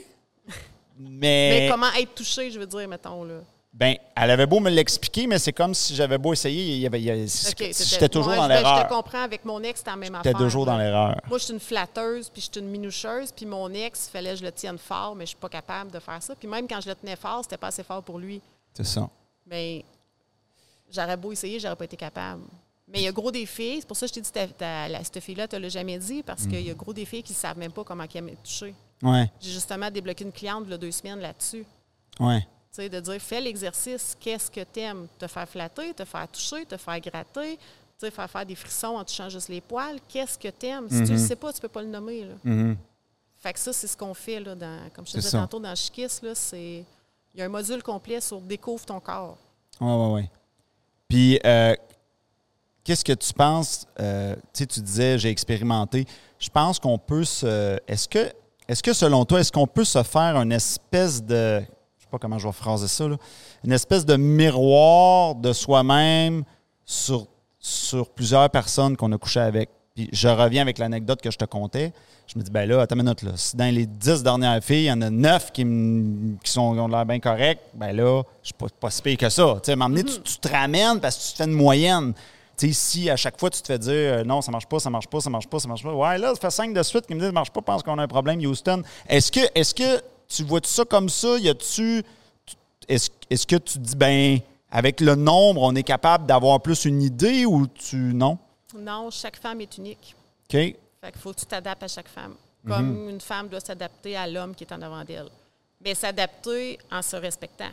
Mais 0.98 1.60
Mais. 1.60 1.68
comment 1.70 1.92
être 1.98 2.14
touché, 2.14 2.50
je 2.50 2.58
veux 2.58 2.66
dire, 2.66 2.86
mettons. 2.88 3.24
Là? 3.24 3.34
Ben, 3.72 3.94
elle 4.16 4.30
avait 4.32 4.46
beau 4.46 4.58
me 4.58 4.68
l'expliquer, 4.68 5.28
mais 5.28 5.38
c'est 5.38 5.52
comme 5.52 5.74
si 5.74 5.94
j'avais 5.94 6.18
beau 6.18 6.32
essayer, 6.32 6.74
il 6.74 6.80
y 6.80 6.86
avait, 6.86 7.00
j'étais 7.28 8.08
toujours 8.08 8.30
Ouais, 8.32 8.36
dans 8.36 8.42
je- 8.44 8.48
ben, 8.48 8.58
Je 8.58 8.62
l'erreur. 8.64 8.88
te 8.88 8.92
comprends, 8.92 9.22
avec 9.22 9.44
mon 9.44 9.62
ex, 9.62 9.78
c'était 9.78 9.90
la 9.90 9.96
même 9.96 10.16
J'étais 10.16 10.28
affaire. 10.30 10.40
toujours 10.40 10.66
dans 10.66 10.76
l'erreur. 10.76 11.16
Moi, 11.28 11.38
je 11.38 11.44
suis 11.44 11.54
une 11.54 11.60
flatteuse, 11.60 12.28
puis 12.30 12.42
je 12.42 12.50
suis 12.50 12.60
une 12.60 12.68
minoucheuse, 12.70 13.30
puis 13.30 13.46
mon 13.46 13.72
ex, 13.72 14.08
il 14.08 14.10
fallait 14.10 14.30
que 14.30 14.36
je 14.40 14.44
le 14.44 14.50
tienne 14.50 14.76
fort, 14.76 15.14
mais 15.14 15.24
je 15.24 15.30
suis 15.30 15.38
pas 15.38 15.48
capable 15.48 15.92
de 15.92 16.00
faire 16.00 16.20
ça. 16.20 16.34
Puis 16.34 16.48
même 16.48 16.66
quand 16.66 16.80
je 16.80 16.88
le 16.88 16.96
tenais 16.96 17.14
fort, 17.14 17.42
c'était 17.44 17.56
pas 17.58 17.68
assez 17.68 17.84
fort 17.84 18.02
pour 18.02 18.18
lui. 18.18 18.40
C'est 18.74 18.84
ça. 18.84 19.08
Mais 19.46 19.84
j'aurais 20.92 21.16
beau 21.16 21.30
essayer, 21.30 21.60
j'aurais 21.60 21.76
pas 21.76 21.84
été 21.84 21.96
capable. 21.96 22.42
Mais 22.88 22.98
il 22.98 23.04
y 23.04 23.08
a 23.08 23.12
gros 23.12 23.30
des 23.30 23.46
filles, 23.46 23.76
c'est 23.82 23.86
pour 23.86 23.96
ça 23.96 24.06
que 24.08 24.14
je 24.16 24.20
t'ai 24.20 24.42
dit, 24.48 24.56
la- 24.60 25.04
cette 25.04 25.20
fille-là, 25.20 25.46
tu 25.46 25.56
l'as 25.60 25.68
jamais 25.68 25.96
dit, 25.96 26.24
parce 26.24 26.42
qu'il 26.42 26.60
y 26.60 26.70
a 26.70 26.74
gros 26.74 26.92
des 26.92 27.04
filles 27.04 27.22
qui 27.22 27.32
ne 27.34 27.38
savent 27.38 27.56
même 27.58 27.70
pas 27.70 27.84
comment 27.84 28.04
aiment 28.12 28.30
être 28.30 28.42
touchées. 28.42 28.74
Ouais, 29.00 29.30
J'ai 29.40 29.52
justement 29.52 29.88
débloqué 29.92 30.24
une 30.24 30.32
cliente 30.32 30.64
il 30.66 30.72
y 30.72 30.74
a 30.74 30.78
deux 30.78 30.90
semaines 30.90 31.20
là-dessus. 31.20 31.64
ouais. 32.18 32.44
Tu 32.72 32.76
sais, 32.82 32.88
de 32.88 33.00
dire, 33.00 33.20
fais 33.20 33.40
l'exercice, 33.40 34.16
qu'est-ce 34.20 34.50
que 34.50 34.60
t'aimes? 34.62 35.08
Te 35.18 35.26
faire 35.26 35.48
flatter, 35.48 35.92
te 35.92 36.04
faire 36.04 36.28
toucher, 36.28 36.64
te 36.66 36.76
faire 36.76 37.00
gratter, 37.00 37.56
tu 37.56 37.60
sais, 37.98 38.10
faire 38.10 38.30
faire 38.30 38.46
des 38.46 38.54
frissons 38.54 38.96
en 38.96 39.04
touchant 39.04 39.28
juste 39.28 39.48
les 39.48 39.60
poils. 39.60 39.98
Qu'est-ce 40.08 40.38
que 40.38 40.48
t'aimes? 40.48 40.88
Si 40.88 41.02
tu 41.04 41.12
le 41.12 41.18
sais 41.18 41.36
pas, 41.36 41.52
tu 41.52 41.60
peux 41.60 41.68
pas 41.68 41.82
le 41.82 41.88
nommer. 41.88 42.24
Là. 42.24 42.34
Mhm. 42.44 42.76
Fait 43.38 43.52
que 43.52 43.58
ça, 43.58 43.72
c'est 43.72 43.86
ce 43.86 43.96
qu'on 43.96 44.14
fait, 44.14 44.38
là, 44.38 44.54
dans, 44.54 44.78
comme 44.94 45.06
je 45.06 45.12
te 45.12 45.16
disais 45.16 45.30
ça. 45.30 45.38
tantôt, 45.38 45.58
dans 45.58 45.70
là, 46.22 46.34
c'est... 46.34 46.84
Il 47.34 47.38
y 47.38 47.42
a 47.42 47.46
un 47.46 47.48
module 47.48 47.82
complet 47.82 48.20
sur 48.20 48.40
Découvre 48.40 48.84
ton 48.84 49.00
corps. 49.00 49.36
Ouais, 49.80 49.94
ouais, 49.94 50.12
ouais. 50.12 50.30
Puis, 51.08 51.40
euh, 51.44 51.74
qu'est-ce 52.84 53.04
que 53.04 53.12
tu 53.12 53.32
penses? 53.32 53.86
euh, 53.98 54.34
tu 54.34 54.40
sais, 54.52 54.66
tu 54.66 54.80
disais, 54.80 55.18
j'ai 55.18 55.30
expérimenté. 55.30 56.06
Je 56.38 56.48
pense 56.48 56.78
qu'on 56.78 56.98
peut 56.98 57.24
se. 57.24 57.78
Est-ce 57.86 58.08
que, 58.08 58.32
est-ce 58.68 58.82
que, 58.82 58.92
selon 58.92 59.24
toi, 59.24 59.40
est-ce 59.40 59.52
qu'on 59.52 59.66
peut 59.66 59.84
se 59.84 60.02
faire 60.02 60.36
une 60.36 60.52
espèce 60.52 61.22
de. 61.22 61.62
Je 62.10 62.16
sais 62.16 62.18
pas 62.18 62.26
comment 62.26 62.38
je 62.38 62.46
vais 62.48 62.52
phraser 62.52 62.88
ça, 62.88 63.06
là. 63.06 63.16
Une 63.62 63.70
espèce 63.70 64.04
de 64.04 64.16
miroir 64.16 65.36
de 65.36 65.52
soi-même 65.52 66.42
sur, 66.84 67.26
sur 67.60 68.08
plusieurs 68.10 68.50
personnes 68.50 68.96
qu'on 68.96 69.12
a 69.12 69.16
couché 69.18 69.38
avec. 69.38 69.70
Puis, 69.94 70.08
je 70.12 70.26
reviens 70.26 70.62
avec 70.62 70.78
l'anecdote 70.78 71.20
que 71.22 71.30
je 71.30 71.38
te 71.38 71.44
contais. 71.44 71.92
Je 72.26 72.36
me 72.36 72.42
dis, 72.42 72.50
ben 72.50 72.68
là, 72.68 72.80
attends 72.80 72.96
une 72.96 73.02
minute, 73.04 73.22
là. 73.22 73.30
Si 73.36 73.56
dans 73.56 73.72
les 73.72 73.86
dix 73.86 74.24
dernières 74.24 74.62
filles, 74.64 74.84
il 74.84 74.88
y 74.88 74.92
en 74.92 75.02
a 75.02 75.10
neuf 75.10 75.52
qui, 75.52 75.64
me- 75.64 76.36
qui 76.42 76.50
sont, 76.50 76.76
ont 76.76 76.88
l'air 76.88 77.06
bien 77.06 77.20
corrects, 77.20 77.60
ben 77.74 77.92
là, 77.92 78.22
je 78.42 78.46
suis 78.48 78.54
pas, 78.54 78.66
pas 78.80 78.90
si 78.90 79.02
pire 79.02 79.16
que 79.16 79.28
ça. 79.28 79.54
Tu 79.62 79.66
sais, 79.70 79.76
moment 79.76 79.90
donné, 79.90 80.02
tu, 80.04 80.20
tu 80.20 80.38
te 80.38 80.48
ramènes 80.48 80.98
parce 81.00 81.16
que 81.16 81.22
tu 81.26 81.32
te 81.32 81.36
fais 81.36 81.44
une 81.48 81.56
moyenne. 81.56 82.12
Tu 82.56 82.68
sais, 82.68 82.72
si 82.72 83.08
à 83.10 83.14
chaque 83.16 83.38
fois, 83.38 83.50
tu 83.50 83.62
te 83.62 83.66
fais 83.68 83.78
dire 83.78 83.92
euh, 83.94 84.24
non, 84.24 84.42
ça 84.42 84.50
marche 84.50 84.66
pas, 84.66 84.80
ça 84.80 84.90
marche 84.90 85.06
pas, 85.06 85.20
ça 85.20 85.30
marche 85.30 85.46
pas, 85.48 85.60
ça 85.60 85.68
marche 85.68 85.82
pas. 85.84 85.92
Ouais, 85.94 86.18
là, 86.18 86.34
ça 86.34 86.40
fait 86.40 86.50
cinq 86.50 86.74
de 86.74 86.82
suite 86.82 87.06
qui 87.06 87.14
me 87.14 87.20
disent 87.20 87.28
ça 87.28 87.32
marche 87.32 87.50
pas, 87.50 87.62
pense 87.62 87.82
qu'on 87.84 87.98
a 87.98 88.02
un 88.02 88.08
problème, 88.08 88.40
Houston. 88.40 88.82
Est-ce 89.08 89.30
que, 89.30 89.40
est-ce 89.54 89.74
que 89.74 90.00
tu 90.30 90.44
vois 90.44 90.60
ça 90.64 90.84
comme 90.84 91.08
ça? 91.08 91.36
Y 91.38 91.48
a-tu. 91.48 92.02
tu- 92.46 92.56
Est-ce, 92.88 93.46
que 93.46 93.56
tu 93.56 93.78
dis, 93.78 93.96
ben, 93.96 94.38
avec 94.70 95.00
le 95.00 95.14
nombre, 95.16 95.62
on 95.62 95.74
est 95.74 95.82
capable 95.82 96.26
d'avoir 96.26 96.60
plus 96.60 96.84
une 96.84 97.02
idée 97.02 97.44
ou 97.44 97.66
tu. 97.66 97.96
Non? 97.96 98.38
Non, 98.74 99.10
chaque 99.10 99.36
femme 99.36 99.60
est 99.60 99.76
unique. 99.78 100.14
OK? 100.44 100.52
Fait 100.52 100.76
qu'il 101.12 101.20
faut 101.20 101.32
que 101.32 101.40
tu 101.40 101.46
t'adaptes 101.46 101.82
à 101.82 101.88
chaque 101.88 102.08
femme. 102.08 102.34
Comme 102.66 103.08
une 103.08 103.20
femme 103.20 103.48
doit 103.48 103.60
s'adapter 103.60 104.16
à 104.16 104.26
l'homme 104.26 104.54
qui 104.54 104.64
est 104.64 104.72
en 104.72 104.82
avant 104.82 105.02
d'elle. 105.02 105.28
Mais 105.82 105.94
s'adapter 105.94 106.78
en 106.90 107.00
se 107.00 107.16
respectant. 107.16 107.70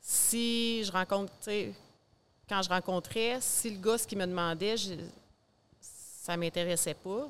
Si 0.00 0.82
je 0.84 0.90
rencontre, 0.92 1.30
tu 1.40 1.44
sais, 1.44 1.72
quand 2.48 2.62
je 2.62 2.68
rencontrais, 2.68 3.38
si 3.40 3.70
le 3.70 3.78
gars, 3.78 3.98
ce 3.98 4.06
qu'il 4.06 4.18
me 4.18 4.26
demandait, 4.26 4.76
je, 4.76 4.94
ça 5.80 6.36
m'intéressait 6.36 6.94
pas, 6.94 7.28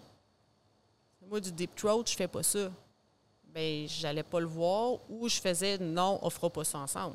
moi, 1.28 1.40
du 1.40 1.50
deep 1.52 1.74
throat, 1.74 2.04
je 2.06 2.14
fais 2.14 2.28
pas 2.28 2.42
ça. 2.42 2.70
Ben, 3.54 3.86
j'allais 3.86 4.24
pas 4.24 4.40
le 4.40 4.46
voir 4.46 4.98
ou 5.08 5.28
je 5.28 5.40
faisais 5.40 5.78
non, 5.78 6.18
on 6.22 6.28
fera 6.28 6.50
pas 6.50 6.64
ça 6.64 6.78
ensemble. 6.78 7.14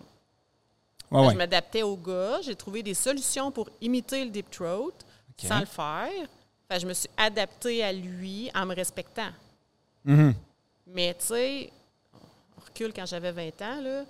Ouais, 1.11 1.19
ouais. 1.19 1.33
Je 1.33 1.37
m'adaptais 1.37 1.83
au 1.83 1.97
gars. 1.97 2.39
J'ai 2.41 2.55
trouvé 2.55 2.81
des 2.81 2.93
solutions 2.93 3.51
pour 3.51 3.69
imiter 3.81 4.23
le 4.23 4.31
deep 4.31 4.49
throat 4.49 4.93
sans 5.37 5.59
le 5.59 5.65
faire. 5.65 6.27
Je 6.71 6.85
me 6.85 6.93
suis 6.93 7.09
adaptée 7.17 7.83
à 7.83 7.91
lui 7.91 8.49
en 8.55 8.65
me 8.65 8.73
respectant. 8.73 9.31
Mhm. 10.05 10.33
Mais 10.87 11.13
tu 11.15 11.25
sais, 11.25 11.73
on 12.13 12.65
recule 12.65 12.93
quand 12.93 13.05
j'avais 13.05 13.31
20 13.31 13.61
ans, 13.61 13.81
là. 13.81 14.05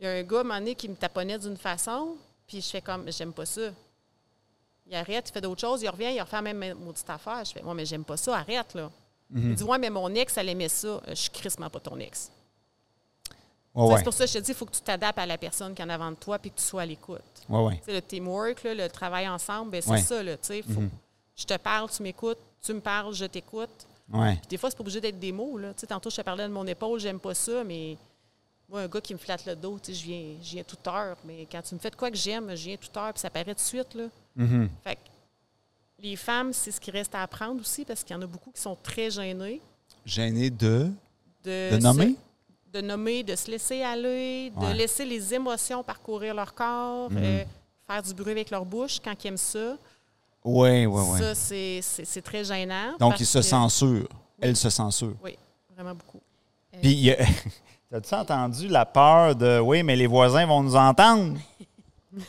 Il 0.00 0.04
y 0.04 0.06
a 0.06 0.12
un 0.12 0.22
gars, 0.22 0.38
à 0.38 0.40
un 0.40 0.44
moment 0.44 0.58
donné, 0.60 0.74
qui 0.76 0.88
me 0.88 0.94
taponnait 0.94 1.38
d'une 1.38 1.56
façon. 1.56 2.16
Puis 2.46 2.62
je 2.62 2.70
fais 2.70 2.80
comme, 2.80 3.10
j'aime 3.10 3.32
pas 3.32 3.44
ça. 3.44 3.72
Il 4.86 4.94
arrête, 4.94 5.28
il 5.28 5.32
fait 5.32 5.40
d'autres 5.40 5.60
choses, 5.60 5.82
il 5.82 5.88
revient, 5.90 6.14
il 6.14 6.20
refait 6.20 6.40
la 6.40 6.54
même 6.54 6.78
maudite 6.78 7.10
affaire. 7.10 7.44
Je 7.44 7.52
fais, 7.52 7.62
moi, 7.62 7.74
mais 7.74 7.84
j'aime 7.84 8.04
pas 8.04 8.16
ça, 8.16 8.36
arrête, 8.38 8.72
là. 8.74 8.90
Il 9.34 9.54
dit, 9.54 9.62
ouais, 9.64 9.78
mais 9.78 9.90
mon 9.90 10.08
ex, 10.14 10.36
elle 10.38 10.48
aimait 10.48 10.68
ça. 10.68 10.88
Euh, 10.88 11.00
Je 11.08 11.14
suis 11.14 11.30
crissement 11.30 11.68
pas 11.68 11.80
ton 11.80 11.98
ex. 11.98 12.30
Ouais. 13.74 13.98
C'est 13.98 14.04
pour 14.04 14.12
ça 14.14 14.24
que 14.24 14.30
je 14.30 14.38
te 14.38 14.42
dis, 14.44 14.50
il 14.50 14.54
faut 14.56 14.64
que 14.66 14.72
tu 14.74 14.80
t'adaptes 14.80 15.18
à 15.18 15.26
la 15.26 15.38
personne 15.38 15.74
qui 15.74 15.82
est 15.82 15.84
en 15.84 15.88
avant 15.88 16.10
de 16.10 16.16
toi 16.16 16.38
puis 16.38 16.50
que 16.50 16.56
tu 16.56 16.62
sois 16.64 16.82
à 16.82 16.86
l'écoute. 16.86 17.20
Ouais, 17.48 17.62
ouais. 17.62 17.82
Le 17.86 18.00
teamwork, 18.00 18.62
là, 18.64 18.74
le 18.74 18.88
travail 18.88 19.28
ensemble, 19.28 19.70
ben, 19.72 19.82
c'est 19.82 19.98
ça. 20.02 20.22
Là, 20.22 20.36
faut- 20.40 20.80
Je 21.36 21.44
te 21.44 21.56
parle, 21.56 21.88
tu 21.88 22.02
m'écoutes, 22.02 22.38
tu 22.60 22.72
me 22.72 22.80
parles, 22.80 23.14
je 23.14 23.26
t'écoute. 23.26 23.86
Des 24.48 24.56
fois, 24.56 24.70
c'est 24.70 24.76
pas 24.76 24.80
obligé 24.80 25.00
d'être 25.00 25.18
des 25.18 25.30
mots. 25.30 25.58
Là. 25.58 25.72
Tantôt, 25.74 26.10
je 26.10 26.16
te 26.16 26.22
parlais 26.22 26.44
de 26.48 26.52
mon 26.52 26.66
épaule, 26.66 26.98
j'aime 26.98 27.20
pas 27.20 27.34
ça, 27.34 27.62
mais 27.62 27.96
moi, 28.68 28.80
un 28.80 28.88
gars 28.88 29.00
qui 29.00 29.12
me 29.14 29.18
flatte 29.18 29.46
le 29.46 29.54
dos, 29.54 29.78
je 29.86 29.92
viens, 29.92 30.34
je 30.42 30.50
viens 30.52 30.64
toute 30.64 30.84
heure. 30.88 31.16
Mais 31.24 31.46
quand 31.52 31.62
tu 31.62 31.74
me 31.74 31.78
fais 31.78 31.90
de 31.90 31.96
quoi 31.96 32.10
que 32.10 32.16
j'aime, 32.16 32.48
je 32.56 32.64
viens 32.64 32.76
toute 32.76 32.96
heure, 32.96 33.12
puis 33.12 33.20
ça 33.20 33.30
paraît 33.30 33.44
tout 33.44 33.52
de 33.54 33.60
suite. 33.60 33.94
Là. 33.94 34.04
Mhm. 34.34 34.68
Fait 34.82 34.96
que 34.96 35.00
les 36.00 36.16
femmes, 36.16 36.52
c'est 36.52 36.70
ce 36.70 36.80
qui 36.80 36.90
reste 36.90 37.14
à 37.14 37.22
apprendre 37.22 37.60
aussi, 37.60 37.84
parce 37.84 38.02
qu'il 38.04 38.14
y 38.14 38.18
en 38.18 38.22
a 38.22 38.26
beaucoup 38.26 38.50
qui 38.50 38.60
sont 38.60 38.76
très 38.82 39.10
gênées. 39.10 39.60
Gêné 40.04 40.48
de, 40.50 40.90
De, 41.44 41.70
de 41.72 41.76
nommer? 41.78 42.14
se- 42.14 42.72
de 42.72 42.80
nommer, 42.82 43.22
de 43.22 43.34
se 43.34 43.50
laisser 43.50 43.82
aller, 43.82 44.50
de 44.50 44.72
laisser 44.72 45.04
les 45.04 45.32
émotions 45.34 45.82
parcourir 45.82 46.34
leur 46.34 46.54
corps, 46.54 47.08
euh, 47.16 47.44
faire 47.86 48.02
du 48.02 48.12
bruit 48.14 48.32
avec 48.32 48.50
leur 48.50 48.64
bouche 48.64 48.98
quand 49.02 49.12
ils 49.24 49.28
aiment 49.28 49.36
ça. 49.38 49.76
Oui, 50.44 50.86
oui, 50.86 51.02
oui. 51.10 51.18
Ça, 51.18 51.34
c'est- 51.34 52.22
très 52.22 52.44
gênant. 52.44 52.92
Donc, 52.98 53.10
parce 53.12 53.20
il 53.20 53.26
se 53.26 53.38
que- 53.38 53.44
censure. 53.44 54.08
Elle 54.40 54.56
se 54.56 54.70
censure. 54.70 55.14
Oui, 55.24 55.36
vraiment 55.74 55.94
beaucoup. 55.94 56.20
Puis, 56.80 56.92
il 56.92 57.00
y 57.06 57.10
a- 57.12 57.16
t'as-tu 57.90 58.14
entendu 58.14 58.68
la 58.68 58.84
peur 58.86 59.34
de 59.34 59.58
oui, 59.58 59.82
mais 59.82 59.96
les 59.96 60.06
voisins 60.06 60.46
vont 60.46 60.62
nous 60.62 60.76
entendre? 60.76 61.38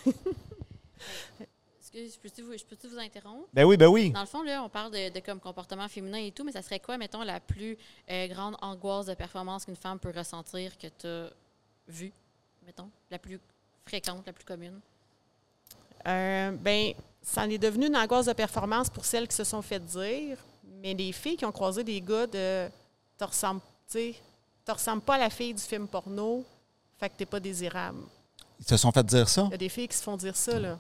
Excuse, 2.06 2.14
je 2.14 2.66
peux-tu 2.66 2.88
vous, 2.88 3.00
interrompre? 3.00 3.48
Ben 3.54 3.66
oui, 3.66 3.78
ben 3.78 3.88
oui. 3.88 4.12
Dans 4.12 4.22
le 4.22 4.26
fond, 4.26 4.44
là, 4.44 4.64
on 4.64 4.70
parle 4.70 4.92
de, 4.92 5.10
de 5.10 5.20
comme 5.20 5.40
comportement 5.40 5.88
féminin 5.88 6.20
et 6.20 6.32
tout, 6.32 6.44
mais 6.44 6.52
ça 6.52 6.62
serait 6.62 6.80
quoi, 6.80 6.98
mettons, 6.98 7.24
la 7.24 7.40
plus 7.40 7.78
euh, 8.10 8.28
grande 8.28 8.56
angoisse 8.62 9.08
de 9.08 9.14
performance 9.14 9.66
qu'une 9.66 9.76
femme 9.76 10.00
peut 10.00 10.14
ressentir 10.16 10.78
que 10.78 10.88
tu 10.88 11.08
as 11.08 11.30
vue, 11.88 12.14
mettons, 12.66 12.90
la 13.12 13.20
plus 13.20 13.40
fréquente, 13.86 14.26
la 14.26 14.34
plus 14.34 14.46
commune? 14.46 14.80
Euh, 16.08 16.52
ben, 16.52 16.94
ça 17.22 17.44
en 17.44 17.50
est 17.50 17.58
devenu 17.58 17.88
une 17.88 17.98
angoisse 17.98 18.28
de 18.28 18.34
performance 18.34 18.90
pour 18.90 19.06
celles 19.06 19.28
qui 19.28 19.36
se 19.36 19.44
sont 19.44 19.62
fait 19.62 19.84
dire, 19.84 20.38
mais 20.82 20.94
les 20.94 21.12
filles 21.12 21.38
qui 21.38 21.46
ont 21.46 21.52
croisé 21.52 21.84
des 21.84 22.02
gars 22.02 22.28
de 22.28 22.70
ressembles, 23.20 23.62
tu 23.90 23.94
sais, 23.94 24.16
te 24.64 24.72
ressembles 24.72 25.02
pas 25.02 25.16
à 25.16 25.20
la 25.20 25.30
fille 25.30 25.54
du 25.54 25.62
film 25.62 25.88
porno, 25.88 26.46
fait 26.98 27.10
que 27.10 27.16
t'es 27.16 27.26
pas 27.26 27.40
désirable. 27.40 28.04
Ils 28.60 28.68
se 28.68 28.78
sont 28.78 28.92
fait 28.92 29.06
dire 29.06 29.28
ça? 29.28 29.46
Il 29.48 29.52
y 29.52 29.56
a 29.56 29.58
des 29.58 29.70
filles 29.70 29.88
qui 29.88 29.98
se 29.98 30.04
font 30.04 30.18
dire 30.18 30.36
ça, 30.36 30.60
là. 30.60 30.78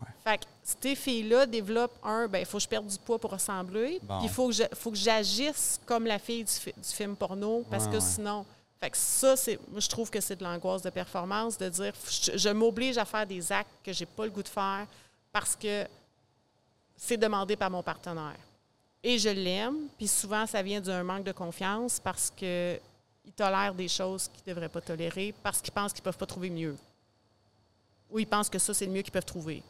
Ouais. 0.00 0.08
Fait 0.24 0.38
que 0.38 0.44
ces 0.62 0.94
filles-là 0.94 1.46
développent 1.46 1.98
un, 2.02 2.26
ben 2.28 2.40
il 2.40 2.46
faut 2.46 2.58
que 2.58 2.64
je 2.64 2.68
perde 2.68 2.86
du 2.86 2.98
poids 2.98 3.18
pour 3.18 3.30
ressembler, 3.30 3.98
Bon. 4.02 4.18
puis 4.18 4.26
il 4.26 4.30
faut 4.32 4.48
que 4.48 4.54
je- 4.54 4.74
faut 4.74 4.90
que 4.90 4.96
j'agisse 4.96 5.80
comme 5.86 6.06
la 6.06 6.18
fille 6.18 6.44
du, 6.44 6.52
fi- 6.52 6.74
du 6.76 6.88
film 6.88 7.16
porno, 7.16 7.64
parce 7.70 7.84
Ouais, 7.84 7.90
que 7.90 7.96
ouais. 7.96 8.00
sinon... 8.00 8.44
Fait 8.78 8.90
que 8.90 8.96
ça, 8.98 9.36
c'est, 9.36 9.58
moi, 9.70 9.80
je 9.80 9.88
trouve 9.88 10.10
que 10.10 10.20
c'est 10.20 10.36
de 10.36 10.44
l'angoisse 10.44 10.82
de 10.82 10.90
performance, 10.90 11.56
de 11.56 11.66
dire, 11.70 11.94
je, 12.10 12.36
je 12.36 12.48
m'oblige 12.50 12.98
à 12.98 13.06
faire 13.06 13.26
des 13.26 13.50
actes 13.50 13.70
que 13.82 13.90
j'ai 13.90 14.04
pas 14.04 14.24
le 14.26 14.30
goût 14.30 14.42
de 14.42 14.48
faire 14.48 14.86
parce 15.32 15.56
que 15.56 15.86
c'est 16.94 17.16
demandé 17.16 17.56
par 17.56 17.70
mon 17.70 17.82
partenaire. 17.82 18.36
Et 19.02 19.18
je 19.18 19.30
l'aime, 19.30 19.88
puis 19.96 20.06
souvent, 20.06 20.46
ça 20.46 20.62
vient 20.62 20.80
d'un 20.82 21.02
manque 21.02 21.24
de 21.24 21.32
confiance 21.32 21.98
parce 22.00 22.30
que 22.36 22.78
ils 23.24 23.32
tolèrent 23.32 23.74
des 23.74 23.88
choses 23.88 24.28
qu'ils 24.28 24.42
ne 24.46 24.54
devraient 24.54 24.68
pas 24.68 24.82
tolérer 24.82 25.34
parce 25.42 25.62
qu'ils 25.62 25.72
pensent 25.72 25.92
qu'ils 25.94 26.02
ne 26.02 26.04
peuvent 26.04 26.18
pas 26.18 26.26
trouver 26.26 26.50
mieux. 26.50 26.76
Ou 28.10 28.18
ils 28.18 28.26
pensent 28.26 28.50
que 28.50 28.58
ça, 28.58 28.74
c'est 28.74 28.84
le 28.86 28.92
mieux 28.92 29.02
qu'ils 29.02 29.12
peuvent 29.12 29.24
trouver. 29.24 29.62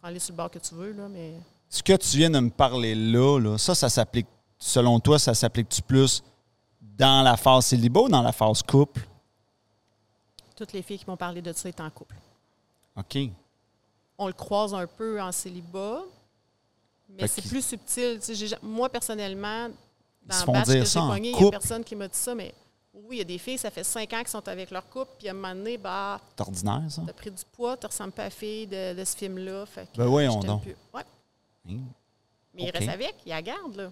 Prends-les 0.00 0.18
sur 0.18 0.32
le 0.32 0.36
bord 0.36 0.50
que 0.50 0.58
tu 0.58 0.74
veux, 0.74 0.92
là, 0.92 1.08
mais... 1.08 1.34
Ce 1.68 1.82
que 1.82 1.96
tu 1.96 2.16
viens 2.16 2.30
de 2.30 2.40
me 2.40 2.50
parler 2.50 2.94
là, 2.94 3.38
là, 3.38 3.58
ça, 3.58 3.74
ça 3.74 3.88
s'applique, 3.88 4.26
selon 4.58 4.98
toi, 4.98 5.18
ça 5.18 5.34
s'applique-tu 5.34 5.82
plus 5.82 6.22
dans 6.80 7.22
la 7.22 7.36
phase 7.36 7.66
célibat 7.66 8.00
ou 8.00 8.08
dans 8.08 8.22
la 8.22 8.32
phase 8.32 8.62
couple? 8.62 9.06
Toutes 10.56 10.72
les 10.72 10.82
filles 10.82 10.98
qui 10.98 11.04
m'ont 11.06 11.16
parlé 11.16 11.40
de 11.40 11.52
ça 11.52 11.68
étaient 11.68 11.82
en 11.82 11.90
couple. 11.90 12.16
OK. 12.96 13.18
On 14.18 14.26
le 14.26 14.32
croise 14.32 14.74
un 14.74 14.86
peu 14.86 15.20
en 15.20 15.32
célibat, 15.32 16.02
mais 17.08 17.26
c'est 17.26 17.46
plus 17.46 17.64
subtil. 17.64 18.20
Moi, 18.62 18.88
personnellement, 18.88 19.68
dans 20.22 20.40
le 20.46 20.52
batch 20.52 20.66
que 20.66 20.84
j'ai 20.84 21.00
pogné, 21.00 21.30
il 21.30 21.32
n'y 21.32 21.34
a 21.34 21.38
couple. 21.38 21.50
personne 21.50 21.84
qui 21.84 21.96
m'a 21.96 22.08
dit 22.08 22.18
ça, 22.18 22.34
mais 22.34 22.54
oui, 22.94 23.16
il 23.16 23.18
y 23.18 23.20
a 23.20 23.24
des 23.24 23.38
filles, 23.38 23.58
ça 23.58 23.70
fait 23.70 23.84
cinq 23.84 24.12
ans 24.12 24.18
qu'elles 24.18 24.28
sont 24.28 24.46
avec 24.48 24.70
leur 24.70 24.88
couple, 24.88 25.12
puis 25.18 25.28
à 25.28 25.30
un 25.30 25.34
moment 25.34 25.54
donné, 25.54 25.78
bah, 25.78 26.20
C'est 26.36 26.40
ordinaire, 26.42 26.82
ça? 26.88 27.02
t'as 27.06 27.12
pris 27.12 27.30
du 27.30 27.42
poids, 27.52 27.76
tu 27.76 27.86
ressembles 27.86 28.12
pas 28.12 28.22
à 28.22 28.26
la 28.26 28.30
fille 28.30 28.66
de, 28.66 28.94
de 28.94 29.04
ce 29.04 29.16
film-là. 29.16 29.64
Fait 29.66 29.86
que, 29.92 29.96
Ben 29.98 30.06
voyons 30.06 30.32
je 30.32 30.38
t'aime 30.40 30.46
donc. 30.50 30.62
plus. 30.62 30.76
Ouais. 30.92 31.02
Hein? 31.68 31.78
Mais 32.54 32.64
il 32.64 32.70
reste 32.70 32.88
avec, 32.88 33.14
il 33.24 33.28
la 33.30 33.42
garde, 33.42 33.76
là. 33.76 33.84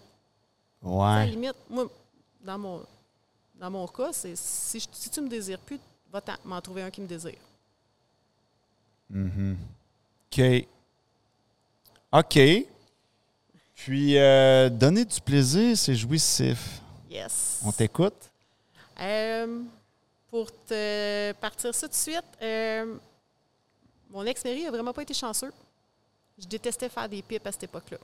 À 0.83 0.87
la 0.87 0.91
Ouais. 1.25 1.27
limite, 1.31 1.55
moi, 1.71 1.89
dans 2.45 2.59
mon, 2.59 2.83
dans 3.55 3.71
mon 3.71 3.87
cas, 3.87 4.13
c'est 4.13 4.37
si, 4.37 4.81
si 4.93 5.11
tu 5.11 5.21
me 5.21 5.29
désires 5.29 5.59
plus, 5.61 5.79
va 6.13 6.21
m'en 6.45 6.61
trouver 6.61 6.83
un 6.83 6.91
qui 6.91 7.01
me 7.01 7.07
désire. 7.07 7.39
OK. 9.15 10.67
OK. 12.13 12.39
Puis, 13.75 14.19
euh, 14.19 14.69
donner 14.69 15.05
du 15.05 15.21
plaisir, 15.21 15.77
c'est 15.77 15.95
jouissif. 15.95 16.81
Yes. 17.11 17.61
On 17.65 17.71
t'écoute? 17.73 18.15
Euh, 19.01 19.63
pour 20.31 20.51
te 20.67 21.33
partir 21.33 21.75
ça 21.75 21.87
tout 21.87 21.93
de 21.93 21.97
suite, 21.97 22.25
euh, 22.43 22.97
mon 24.11 24.25
ex-mari 24.25 24.67
a 24.67 24.71
vraiment 24.71 24.93
pas 24.93 25.03
été 25.03 25.15
chanceux. 25.15 25.53
Je 26.39 26.47
détestais 26.47 26.89
faire 26.89 27.09
des 27.09 27.23
pipes 27.23 27.47
à 27.47 27.53
cette 27.53 27.65
époque-là. 27.65 27.99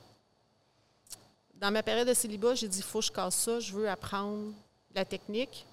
Dans 1.54 1.70
ma 1.70 1.82
période 1.82 2.08
de 2.08 2.14
célibat, 2.14 2.54
j'ai 2.54 2.68
dit 2.68 2.78
il 2.78 2.84
faut 2.84 3.00
que 3.00 3.06
je 3.06 3.12
casse 3.12 3.36
ça, 3.36 3.60
je 3.60 3.72
veux 3.72 3.88
apprendre 3.88 4.52
la 4.94 5.04
technique. 5.04 5.66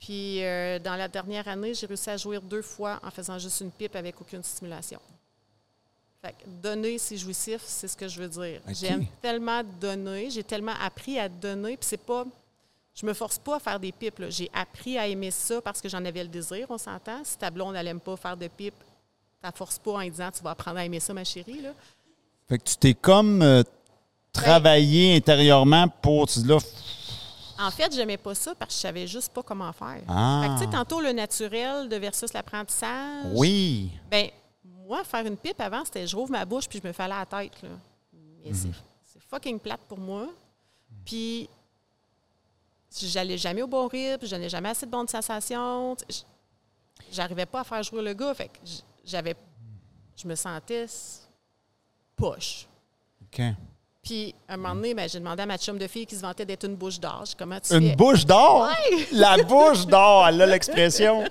Puis 0.00 0.42
euh, 0.42 0.80
dans 0.80 0.96
la 0.96 1.06
dernière 1.06 1.46
année, 1.46 1.74
j'ai 1.74 1.86
réussi 1.86 2.10
à 2.10 2.16
jouir 2.16 2.42
deux 2.42 2.62
fois 2.62 2.98
en 3.04 3.10
faisant 3.10 3.38
juste 3.38 3.60
une 3.60 3.70
pipe 3.70 3.94
avec 3.94 4.20
aucune 4.20 4.42
stimulation. 4.42 5.00
Fait 6.20 6.32
que 6.32 6.48
donner, 6.48 6.98
c'est 6.98 7.16
jouissif, 7.16 7.62
c'est 7.64 7.88
ce 7.88 7.96
que 7.96 8.08
je 8.08 8.20
veux 8.20 8.28
dire. 8.28 8.60
J'aime 8.68 9.06
tellement 9.20 9.62
donner, 9.80 10.30
j'ai 10.30 10.42
tellement 10.44 10.74
appris 10.80 11.18
à 11.18 11.28
donner, 11.28 11.76
puis 11.76 11.86
c'est 11.88 11.96
pas 11.96 12.24
je 12.94 13.06
me 13.06 13.14
force 13.14 13.38
pas 13.38 13.56
à 13.56 13.58
faire 13.60 13.80
des 13.80 13.92
pipes. 13.92 14.22
J'ai 14.28 14.50
appris 14.52 14.98
à 14.98 15.06
aimer 15.06 15.30
ça 15.30 15.60
parce 15.62 15.80
que 15.80 15.88
j'en 15.88 16.04
avais 16.04 16.22
le 16.22 16.28
désir, 16.28 16.66
on 16.70 16.78
s'entend. 16.78 17.22
Si 17.24 17.38
ta 17.38 17.50
blonde, 17.50 17.74
elle 17.76 17.86
n'aime 17.86 18.00
pas 18.00 18.16
faire 18.16 18.36
de 18.36 18.48
pipes, 18.48 18.78
tu 18.78 18.84
la 19.42 19.52
forces 19.52 19.78
pas 19.78 19.92
en 19.92 20.02
disant 20.02 20.30
tu 20.30 20.42
vas 20.42 20.50
apprendre 20.50 20.78
à 20.78 20.84
aimer 20.84 21.00
ça, 21.00 21.12
ma 21.14 21.24
chérie. 21.24 21.60
Là. 21.62 21.70
Fait 22.48 22.58
que 22.58 22.64
tu 22.64 22.76
t'es 22.76 22.94
comme 22.94 23.40
euh, 23.42 23.62
travaillé 24.32 25.16
intérieurement 25.16 25.88
pour. 25.88 26.26
Là, 26.44 26.58
En 27.58 27.70
fait, 27.70 27.94
j'aimais 27.94 28.16
pas 28.18 28.34
ça 28.34 28.54
parce 28.54 28.70
que 28.70 28.76
je 28.76 28.80
savais 28.82 29.06
juste 29.06 29.32
pas 29.32 29.42
comment 29.42 29.72
faire. 29.72 30.02
Ah. 30.08 30.40
Fait 30.42 30.48
que, 30.48 30.58
tu 30.58 30.64
sais, 30.64 30.70
tantôt, 30.70 31.00
le 31.00 31.12
naturel 31.12 31.88
de 31.88 31.96
versus 31.96 32.32
l'apprentissage. 32.32 33.26
oui. 33.34 33.90
Ben, 34.10 34.28
moi, 34.86 35.04
faire 35.04 35.24
une 35.26 35.36
pipe 35.36 35.60
avant, 35.60 35.84
c'était 35.84 36.06
je 36.06 36.14
rouvre 36.16 36.32
ma 36.32 36.44
bouche 36.44 36.68
puis 36.68 36.78
je 36.82 36.86
me 36.86 36.92
fais 36.92 37.04
aller 37.04 37.14
à 37.14 37.20
la 37.20 37.26
tête. 37.44 37.62
Là. 37.62 37.68
Mais 38.44 38.50
Mhm. 38.50 38.54
c'est- 38.56 38.68
c'est 39.04 39.22
fucking 39.30 39.58
plate 39.58 39.80
pour 39.88 39.98
moi. 39.98 40.26
Puis, 41.04 41.48
j'allais 43.00 43.38
jamais 43.38 43.62
au 43.62 43.66
bon 43.66 43.86
rythme, 43.88 44.26
je 44.26 44.36
n'ai 44.36 44.48
jamais 44.48 44.70
assez 44.70 44.86
de 44.86 44.90
bonnes 44.90 45.08
sensations. 45.08 45.96
J'arrivais 47.10 47.46
pas 47.46 47.60
à 47.60 47.64
faire 47.64 47.82
jouer 47.82 48.02
le 48.02 48.14
gars. 48.14 48.34
Fait 48.34 48.46
que 48.48 48.58
j'avais. 49.04 49.34
Je 50.16 50.26
me 50.26 50.34
sentais 50.34 50.86
poche. 52.16 52.66
OK. 53.24 53.42
Puis, 54.02 54.34
à 54.48 54.54
un 54.54 54.56
moment 54.56 54.74
donné, 54.74 54.94
ben, 54.94 55.08
j'ai 55.08 55.20
demandé 55.20 55.42
à 55.42 55.46
ma 55.46 55.56
chum 55.58 55.78
de 55.78 55.86
fille 55.86 56.06
qui 56.06 56.16
se 56.16 56.22
vantait 56.22 56.44
d'être 56.44 56.64
une 56.64 56.74
bouche 56.74 56.98
d'or. 56.98 57.24
Comment 57.38 57.60
tu 57.60 57.72
Une 57.72 57.90
fais? 57.90 57.96
bouche 57.96 58.26
d'or? 58.26 58.68
La 59.12 59.36
bouche 59.44 59.86
d'or, 59.86 60.26
elle 60.26 60.42
a 60.42 60.46
l'expression. 60.46 61.24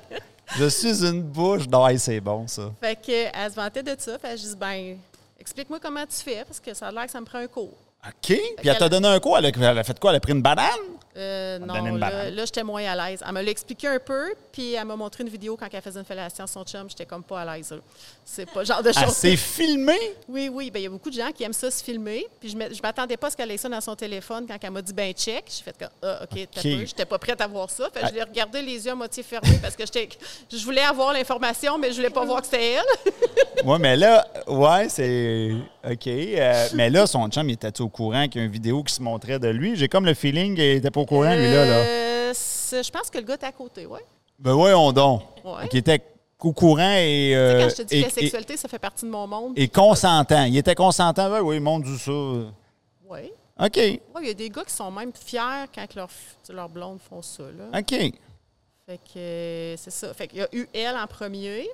Je 0.58 0.66
suis 0.70 1.04
une 1.06 1.22
bouche 1.22 1.68
d'or. 1.68 1.90
Hey, 1.90 2.00
c'est 2.00 2.22
bon, 2.22 2.48
ça. 2.48 2.72
Fait 2.80 2.96
que, 2.96 3.12
elle 3.34 3.52
se 3.52 3.56
vantait 3.56 3.84
de 3.84 3.94
ça. 4.00 4.18
Fait 4.18 4.32
que 4.32 4.38
je 4.38 4.48
dis, 4.48 4.56
ben, 4.56 4.98
explique-moi 5.38 5.80
comment 5.82 6.06
tu 6.06 6.16
fais, 6.24 6.46
parce 6.46 6.62
que 6.62 6.74
ça 6.74 6.88
a 6.88 6.92
l'air 6.94 7.06
que 7.06 7.12
ça 7.12 7.20
me 7.20 7.26
prend 7.26 7.40
un 7.40 7.48
cours. 7.48 7.78
OK. 8.08 8.14
Puis 8.26 8.40
elle 8.64 8.78
t'a 8.78 8.88
donné 8.90 9.08
un 9.10 9.20
coup. 9.20 9.36
Elle 9.36 9.46
a, 9.48 9.50
elle 9.50 9.78
a 9.80 9.84
fait 9.84 10.00
quoi? 10.00 10.12
Elle 10.12 10.18
a 10.18 10.20
pris 10.22 10.32
une 10.32 10.42
banane? 10.42 10.70
Euh, 11.18 11.60
non, 11.60 11.96
là, 11.96 12.30
là, 12.30 12.46
j'étais 12.46 12.64
moins 12.64 12.84
à 12.86 13.10
l'aise. 13.10 13.24
Elle 13.26 13.34
me 13.34 13.42
l'a 13.42 13.52
expliqué 13.52 13.88
un 13.88 14.00
peu, 14.00 14.34
puis 14.52 14.74
elle 14.74 14.86
m'a 14.86 14.96
montré 14.96 15.24
une 15.24 15.30
vidéo 15.30 15.58
quand 15.58 15.68
elle 15.72 15.82
faisait 15.82 16.00
une 16.00 16.06
fellation 16.06 16.44
à 16.46 16.48
son 16.48 16.64
chum. 16.64 16.90
J'étais 16.90 17.06
comme 17.06 17.24
pas 17.24 17.42
à 17.42 17.58
l'aise. 17.58 17.74
C'est 18.24 18.50
pas 18.50 18.62
le 18.62 18.66
genre 18.66 18.84
de 18.84 18.92
choses. 18.92 19.14
s'est 19.14 19.36
filmée? 19.36 20.16
Oui, 20.30 20.50
oui. 20.50 20.72
Ben, 20.72 20.80
il 20.80 20.84
y 20.84 20.88
a 20.88 20.90
beaucoup 20.90 21.10
de 21.10 21.16
gens 21.16 21.32
qui 21.32 21.44
aiment 21.44 21.54
ça 21.54 21.70
se 21.70 21.84
filmer. 21.84 22.26
Puis 22.40 22.50
je 22.50 22.58
ne 22.58 22.82
m'attendais 22.82 23.18
pas 23.18 23.28
à 23.28 23.30
ce 23.32 23.38
qu'elle 23.38 23.52
ait 23.52 23.58
ça 23.58 23.70
dans 23.70 23.82
son 23.82 23.96
téléphone 23.96 24.46
quand 24.48 24.58
elle 24.62 24.72
m'a 24.72 24.82
dit 24.82 24.94
ben 24.94 25.14
check. 25.14 25.46
J'ai 25.48 25.64
fait 25.64 25.78
comme 25.78 25.90
ah, 26.02 26.24
OK, 26.24 26.48
t'as 26.52 26.62
OK. 26.62 26.80
peu. 26.80 26.86
J'étais 26.86 27.06
pas 27.06 27.20
prête 27.20 27.42
à 27.42 27.48
voir 27.48 27.70
ça. 27.70 27.90
Fait 27.94 28.08
je 28.08 28.14
l'ai 28.14 28.24
regardé 28.24 28.62
les 28.62 28.86
yeux 28.86 28.92
à 28.92 28.96
moitié 28.96 29.24
fermés 29.24 29.60
parce 29.62 29.76
que 29.76 29.84
je 29.86 30.64
voulais 30.64 30.82
avoir 30.82 31.14
l'information, 31.14 31.78
mais 31.78 31.92
je 31.92 31.98
voulais 31.98 32.10
pas 32.10 32.26
voir 32.26 32.42
que 32.42 32.48
c'était 32.48 32.74
elle. 32.74 33.12
Oui, 33.64 33.78
mais 33.80 33.96
là, 33.96 34.26
ouais, 34.48 34.90
c'est. 34.90 35.52
OK. 35.88 36.08
Euh, 36.08 36.68
mais 36.74 36.90
là, 36.90 37.06
son 37.06 37.28
chum, 37.30 37.48
il 37.48 37.54
était 37.54 37.80
au 37.80 37.90
courant 37.90 38.28
qu'il 38.28 38.42
y 38.42 38.44
a 38.44 38.46
une 38.46 38.52
vidéo 38.52 38.82
qui 38.82 38.94
se 38.94 39.02
montrait 39.02 39.38
de 39.38 39.50
lui? 39.50 39.76
J'ai 39.76 39.88
comme 39.88 40.06
le 40.06 40.16
feeling 40.16 40.56
qu'il 40.56 40.64
était 40.64 40.90
pas 40.90 41.01
au 41.02 41.06
courant, 41.06 41.36
lui, 41.36 41.52
là. 41.52 41.66
là. 41.66 41.76
Euh, 41.76 42.34
je 42.34 42.90
pense 42.92 43.10
que 43.10 43.18
le 43.18 43.24
gars 43.26 43.36
était 43.36 43.46
à 43.48 43.52
côté, 43.52 43.86
oui. 43.86 44.00
Ben, 44.40 44.54
voyons 44.54 44.92
donc. 44.92 45.22
Ouais. 45.44 45.68
Qui 45.70 45.78
était 45.80 46.02
au 46.40 46.54
courant 46.54 46.96
et, 46.96 47.30
Tu 47.30 47.34
sais, 47.34 47.36
euh, 47.36 47.62
quand 47.64 47.70
je 47.70 47.76
te 47.76 47.82
dis 47.84 47.96
et- 47.96 48.00
que 48.00 48.06
la 48.06 48.08
et- 48.08 48.12
sexualité, 48.22 48.58
ça 48.58 48.68
fait 48.68 48.80
partie 48.80 49.06
de 49.06 49.12
mon 49.12 49.28
monde. 49.28 49.54
et 49.56 49.68
consentant. 49.68 50.44
Il 50.46 50.58
était 50.58 50.74
consentant. 50.76 51.30
Ben 51.30 51.42
oui, 51.42 51.60
mon 51.60 51.80
Dieu, 51.80 51.98
ça. 51.98 52.12
Oui. 52.12 53.32
OK. 53.60 53.76
Ouais, 53.78 54.00
il 54.22 54.28
y 54.28 54.32
a 54.32 54.34
des 54.34 54.50
gars 54.50 54.64
qui 54.64 54.74
sont 54.74 54.90
même 54.90 55.12
fiers 55.14 55.68
quand 55.76 55.94
leurs 55.96 56.10
leur 56.50 56.70
blondes 56.70 57.00
font 57.08 57.22
ça. 57.22 57.44
Là. 57.44 57.80
OK. 57.80 57.90
Fait 57.92 58.98
que 58.98 59.18
euh, 59.20 59.76
c'est 59.78 59.92
ça. 59.92 60.14
Fait 60.16 60.28
qu'il 60.28 60.40
y 60.40 60.42
a 60.42 60.48
eu 60.54 60.68
elle 60.74 60.96
en 60.96 61.06
premier. 61.06 61.68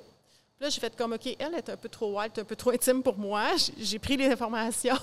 Puis 0.58 0.64
là, 0.64 0.70
j'ai 0.70 0.80
fait 0.80 0.96
comme, 0.96 1.12
OK, 1.12 1.36
elle 1.38 1.54
est 1.54 1.68
un 1.68 1.76
peu 1.76 1.88
trop 1.88 2.18
wild, 2.18 2.36
un 2.36 2.42
peu 2.42 2.56
trop 2.56 2.70
intime 2.70 3.00
pour 3.00 3.16
moi. 3.16 3.50
J'ai 3.78 4.00
pris 4.00 4.16
les 4.16 4.26
informations. 4.26 4.98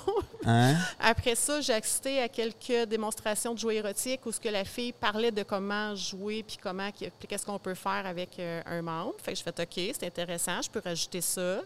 Hein? 0.45 0.75
Après 0.99 1.33
ça, 1.35 1.61
j'ai 1.61 1.71
assisté 1.71 2.19
à 2.19 2.27
quelques 2.27 2.89
démonstrations 2.89 3.53
de 3.53 3.59
jouets 3.59 3.77
érotiques 3.77 4.25
où 4.25 4.33
ce 4.33 4.39
que 4.41 4.49
la 4.49 4.65
fille 4.65 4.91
parlait 4.91 5.31
de 5.31 5.43
comment 5.43 5.95
jouer 5.95 6.43
puis 6.43 6.57
comment 6.61 6.89
qu'est-ce 6.91 7.45
qu'on 7.45 7.57
peut 7.57 7.73
faire 7.73 8.05
avec 8.05 8.37
euh, 8.37 8.61
un 8.65 8.81
membre. 8.81 9.15
Fait 9.23 9.31
que 9.31 9.37
je 9.37 9.43
fait 9.43 9.57
OK, 9.57 9.95
c'est 9.97 10.03
intéressant, 10.07 10.61
je 10.61 10.69
peux 10.69 10.81
rajouter 10.83 11.21
ça. 11.21 11.61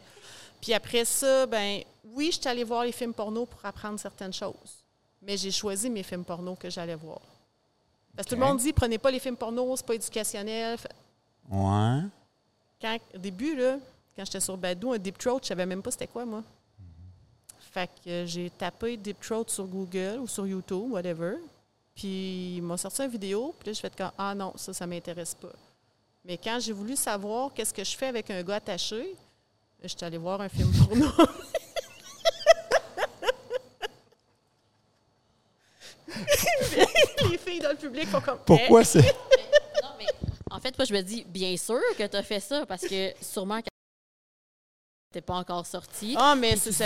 Puis 0.62 0.72
après 0.72 1.04
ça, 1.04 1.48
ben 1.48 1.82
oui, 2.14 2.28
je 2.32 2.40
suis 2.40 2.48
allée 2.48 2.64
voir 2.64 2.84
les 2.84 2.92
films 2.92 3.16
porno 3.16 3.48
pour 3.48 3.66
apprendre 3.66 4.00
certaines 4.00 4.34
choses. 4.34 4.84
Mais 5.20 5.36
j'ai 5.36 5.50
choisi 5.50 5.90
mes 5.90 6.04
films 6.04 6.24
porno 6.24 6.54
que 6.54 6.70
j'allais 6.70 6.94
voir. 6.94 7.22
Parce 8.16 8.28
que 8.28 8.36
tout 8.36 8.40
le 8.40 8.46
monde 8.46 8.60
dit 8.60 8.72
prenez 8.72 9.00
pas 9.00 9.10
les 9.10 9.20
films 9.20 9.36
porno, 9.36 9.76
c'est 9.76 9.86
pas 9.86 9.96
éducationnel. 9.96 10.78
Ouais. 11.50 12.02
Quand, 12.82 12.98
au 13.14 13.18
début, 13.18 13.56
là, 13.56 13.78
quand 14.16 14.26
j'étais 14.26 14.40
sur 14.40 14.58
Badou, 14.58 14.94
un 14.94 14.98
Deep 14.98 15.18
Throat, 15.18 15.40
je 15.44 15.48
savais 15.48 15.66
même 15.66 15.82
pas 15.82 15.92
c'était 15.92 16.08
quoi, 16.08 16.26
moi. 16.26 16.44
Fait 17.72 17.88
que 17.88 18.10
euh, 18.10 18.26
j'ai 18.26 18.50
tapé 18.50 18.98
Deep 18.98 19.20
Throat 19.20 19.46
sur 19.48 19.66
Google 19.66 20.20
ou 20.22 20.28
sur 20.28 20.48
YouTube, 20.48 20.92
whatever. 20.92 21.36
Puis 21.96 22.56
il 22.56 22.62
m'a 22.62 22.78
sorti 22.78 23.04
une 23.04 23.12
vidéo, 23.12 23.54
puis 23.60 23.68
là, 23.68 23.74
je 23.74 23.80
fait 23.80 23.96
comme 23.96 24.12
Ah 24.18 24.34
non, 24.34 24.54
ça, 24.56 24.74
ça 24.74 24.88
m'intéresse 24.88 25.36
pas. 25.36 25.52
Mais 26.24 26.38
quand 26.38 26.58
j'ai 26.60 26.74
voulu 26.74 26.96
savoir 26.96 27.54
qu'est-ce 27.54 27.74
que 27.74 27.84
je 27.84 27.96
fais 27.96 28.08
avec 28.08 28.30
un 28.30 28.42
gars 28.44 28.56
attaché, 28.56 29.16
je 29.84 29.88
suis 29.88 30.04
allée 30.04 30.18
voir 30.18 30.42
un 30.42 30.50
film 30.50 30.72
porno. 30.72 31.08
Les 37.30 37.38
filles 37.38 37.60
dans 37.60 37.70
le 37.70 37.76
public 37.78 38.08
font 38.08 38.22
comme 38.22 38.40
Pourquoi 38.46 38.84
c'est. 38.84 39.16
Je 40.86 40.94
me 40.94 41.02
dis, 41.02 41.26
bien 41.28 41.56
sûr 41.58 41.80
que 41.98 42.04
tu 42.08 42.16
as 42.18 42.24
fait 42.24 42.40
ça, 42.40 42.66
parce 42.66 42.82
que 42.84 43.12
sûrement 43.22 43.62
que 43.62 43.68
t'es 45.12 45.22
pas 45.22 45.34
encore 45.34 45.66
sorti. 45.66 46.14
Ah, 46.16 46.36
mais 46.38 46.56
c'est 46.56 46.72
c'est 46.72 46.86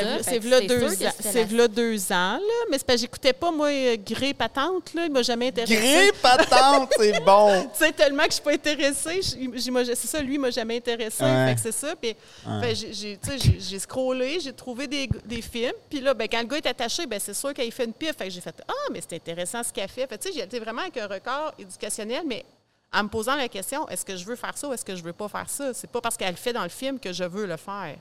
deux 0.65 0.85
ans. 1.05 1.11
C'est 1.19 1.43
v'là 1.43 1.67
deux 1.67 2.09
ans, 2.13 2.37
là. 2.37 2.65
Mais 2.71 2.77
c'est 2.77 2.87
parce 2.87 2.95
que 2.95 3.01
j'écoutais 3.01 3.33
pas, 3.33 3.51
moi, 3.51 3.69
Gré 3.97 4.33
Patente, 4.33 4.93
là. 4.93 5.07
Il 5.07 5.11
m'a 5.11 5.23
jamais 5.23 5.47
intéressé. 5.49 5.75
Gré 5.75 6.11
patente, 6.21 6.89
c'est 6.97 7.19
bon. 7.25 7.63
Tu 7.63 7.69
sais, 7.85 7.91
tellement 7.91 8.23
que 8.23 8.29
je 8.29 8.35
suis 8.35 8.41
pas 8.43 8.53
intéressée. 8.53 9.19
C'est 9.21 10.07
ça, 10.07 10.21
lui, 10.21 10.35
il 10.35 10.39
m'a 10.39 10.51
jamais 10.51 10.77
intéressé. 10.77 11.21
Ouais. 11.21 11.47
Fait 11.49 11.55
que 11.55 11.59
c'est 11.61 11.73
ça. 11.73 11.97
Puis, 11.97 12.15
fait, 12.61 12.75
j'ai- 12.75 12.93
j'ai 12.93 13.17
tu 13.17 13.29
sais, 13.29 13.37
j'ai- 13.39 13.59
j'ai 13.59 13.79
scrollé, 13.79 14.39
j'ai 14.39 14.53
trouvé 14.53 14.87
des, 14.87 15.09
des 15.25 15.41
films. 15.41 15.73
Puis 15.89 15.99
là, 15.99 16.13
ben, 16.13 16.29
quand 16.31 16.39
le 16.39 16.47
gars 16.47 16.57
est 16.57 16.67
attaché, 16.67 17.05
ben, 17.05 17.19
c'est 17.19 17.33
sûr 17.33 17.53
qu'il 17.53 17.73
fait 17.73 17.83
une 17.83 17.93
pif. 17.93 18.15
Fait 18.17 18.23
que 18.23 18.29
j'ai 18.29 18.39
fait 18.39 18.55
Ah, 18.69 18.73
mais 18.93 19.01
c'est 19.01 19.17
intéressant 19.17 19.61
ce 19.63 19.73
qu'il 19.73 19.83
a 19.83 19.87
fait. 19.89 20.07
Fait 20.07 20.17
que, 20.17 20.23
tu 20.23 20.29
sais, 20.29 20.35
j'ai 20.35 20.43
été 20.45 20.59
vraiment 20.61 20.83
avec 20.83 20.95
un 20.95 21.07
record 21.07 21.51
éducationnel, 21.59 22.23
mais 22.25 22.45
en 22.93 23.03
me 23.03 23.09
posant 23.09 23.35
la 23.35 23.49
question 23.49 23.87
est-ce 23.89 24.05
que 24.05 24.15
je 24.15 24.25
veux 24.25 24.35
faire 24.35 24.57
ça 24.57 24.67
ou 24.69 24.73
est-ce 24.73 24.85
que 24.85 24.95
je 24.95 25.03
veux 25.03 25.13
pas 25.13 25.27
faire 25.27 25.49
ça? 25.49 25.73
C'est 25.73 25.89
pas 25.89 26.01
parce 26.01 26.15
qu'elle 26.15 26.31
le 26.31 26.35
fait 26.37 26.53
dans 26.53 26.63
le 26.63 26.69
film 26.69 26.99
que 26.99 27.11
je 27.11 27.23
veux 27.23 27.45
le 27.45 27.57
faire. 27.57 27.97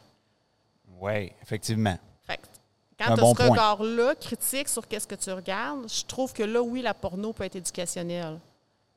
Oui, 1.00 1.32
effectivement. 1.42 1.98
Fait 2.26 2.36
que 2.36 2.42
quand 2.98 3.06
tu 3.06 3.12
as 3.12 3.16
bon 3.16 3.34
ce 3.34 3.42
regard-là, 3.42 4.14
critique 4.14 4.68
sur 4.68 4.86
qu'est-ce 4.86 5.06
que 5.06 5.14
tu 5.14 5.30
regardes, 5.32 5.88
je 5.88 6.04
trouve 6.04 6.32
que 6.32 6.42
là, 6.42 6.62
oui, 6.62 6.82
la 6.82 6.94
porno 6.94 7.32
peut 7.32 7.44
être 7.44 7.56
éducationnelle. 7.56 8.38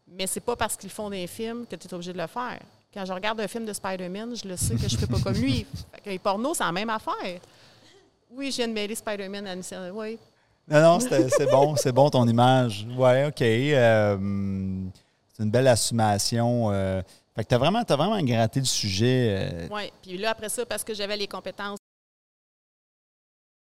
Mais 0.08 0.28
c'est 0.28 0.42
pas 0.42 0.56
parce 0.56 0.76
qu'ils 0.76 0.92
font 0.92 1.10
des 1.10 1.26
films 1.26 1.66
que 1.66 1.76
tu 1.76 1.88
es 1.88 1.94
obligé 1.94 2.14
de 2.14 2.18
le 2.20 2.28
faire. 2.28 2.60
Quand 2.94 3.04
je 3.06 3.14
regarde 3.14 3.40
un 3.42 3.48
film 3.48 3.66
de 3.66 3.74
Spider-Man, 3.74 4.36
je 4.36 4.48
le 4.48 4.56
sais 4.56 4.76
que 4.76 4.88
je 4.88 4.96
ne 4.96 5.00
fais 5.00 5.08
pas 5.08 5.20
comme 5.20 5.34
lui. 5.34 5.66
Fait 5.94 6.02
que 6.02 6.10
les 6.10 6.20
pornos, 6.20 6.58
c'est 6.58 6.64
la 6.64 6.72
même 6.72 6.90
affaire. 6.90 7.40
Oui, 8.30 8.52
je 8.52 8.58
viens 8.58 8.68
de 8.68 8.74
mêler 8.74 8.96
Spider-Man 8.96 9.48
à 9.48 9.62
série. 9.64 9.90
Oui. 9.92 10.20
Non, 10.68 10.82
non, 10.82 11.00
c'est 11.00 11.50
bon, 11.50 11.76
c'est 11.76 11.92
bon 11.92 12.10
ton 12.10 12.28
image. 12.28 12.88
Ouais, 12.98 13.26
OK. 13.26 13.42
euh, 13.42 14.18
c'est 15.36 15.44
une 15.44 15.52
belle 15.52 15.68
assumation. 15.68 16.72
euh. 16.72 17.02
fait 17.36 17.44
que 17.44 17.50
t'as 17.50 17.58
vraiment, 17.58 17.84
t'as 17.84 17.96
vraiment 17.96 18.22
gratté 18.22 18.60
le 18.60 18.66
sujet 18.66 19.38
euh, 19.52 19.68
Oui. 19.72 19.92
Puis 20.02 20.18
là, 20.18 20.32
après 20.32 20.50
ça, 20.50 20.66
parce 20.66 20.84
que 20.84 20.94
j'avais 20.94 21.18
les 21.18 21.28
compétences, 21.28 21.80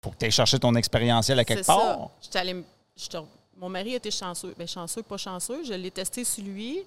pour 0.01 0.12
que 0.12 0.18
tu 0.18 0.27
aies 0.27 0.31
cherché 0.31 0.59
ton 0.59 0.75
expérientiel 0.75 1.39
à 1.39 1.45
quelque 1.45 1.64
ça. 1.64 1.75
part. 1.75 2.11
Allée 2.35 2.62
mon 3.57 3.68
mari 3.68 3.95
était 3.95 4.11
chanceux. 4.11 4.55
Bien, 4.57 4.66
chanceux, 4.66 5.03
pas 5.03 5.16
chanceux. 5.16 5.64
Je 5.64 5.72
l'ai 5.75 5.91
testé 5.91 6.25
sur 6.25 6.45
lui. 6.45 6.81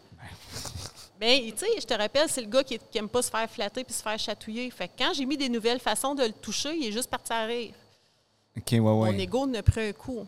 Bien, 1.19 1.39
tu 1.49 1.57
sais, 1.57 1.81
je 1.81 1.85
te 1.85 1.93
rappelle, 1.93 2.29
c'est 2.29 2.41
le 2.41 2.47
gars 2.47 2.63
qui 2.63 2.79
n'aime 2.93 3.09
pas 3.09 3.23
se 3.23 3.31
faire 3.31 3.49
flatter 3.49 3.83
puis 3.83 3.93
se 3.93 4.03
faire 4.03 4.19
chatouiller. 4.19 4.69
Fait 4.69 4.87
que 4.87 4.93
quand 4.99 5.13
j'ai 5.15 5.25
mis 5.25 5.37
des 5.37 5.49
nouvelles 5.49 5.79
façons 5.79 6.13
de 6.13 6.23
le 6.23 6.33
toucher, 6.33 6.75
il 6.75 6.87
est 6.87 6.91
juste 6.91 7.09
parti 7.09 7.33
à 7.33 7.45
rire. 7.45 7.73
OK, 8.55 8.67
ouais, 8.71 8.79
Mon 8.79 9.01
ouais. 9.01 9.19
ego 9.19 9.47
ne 9.47 9.61
prend 9.61 9.81
un 9.81 9.93
coup. 9.93 10.27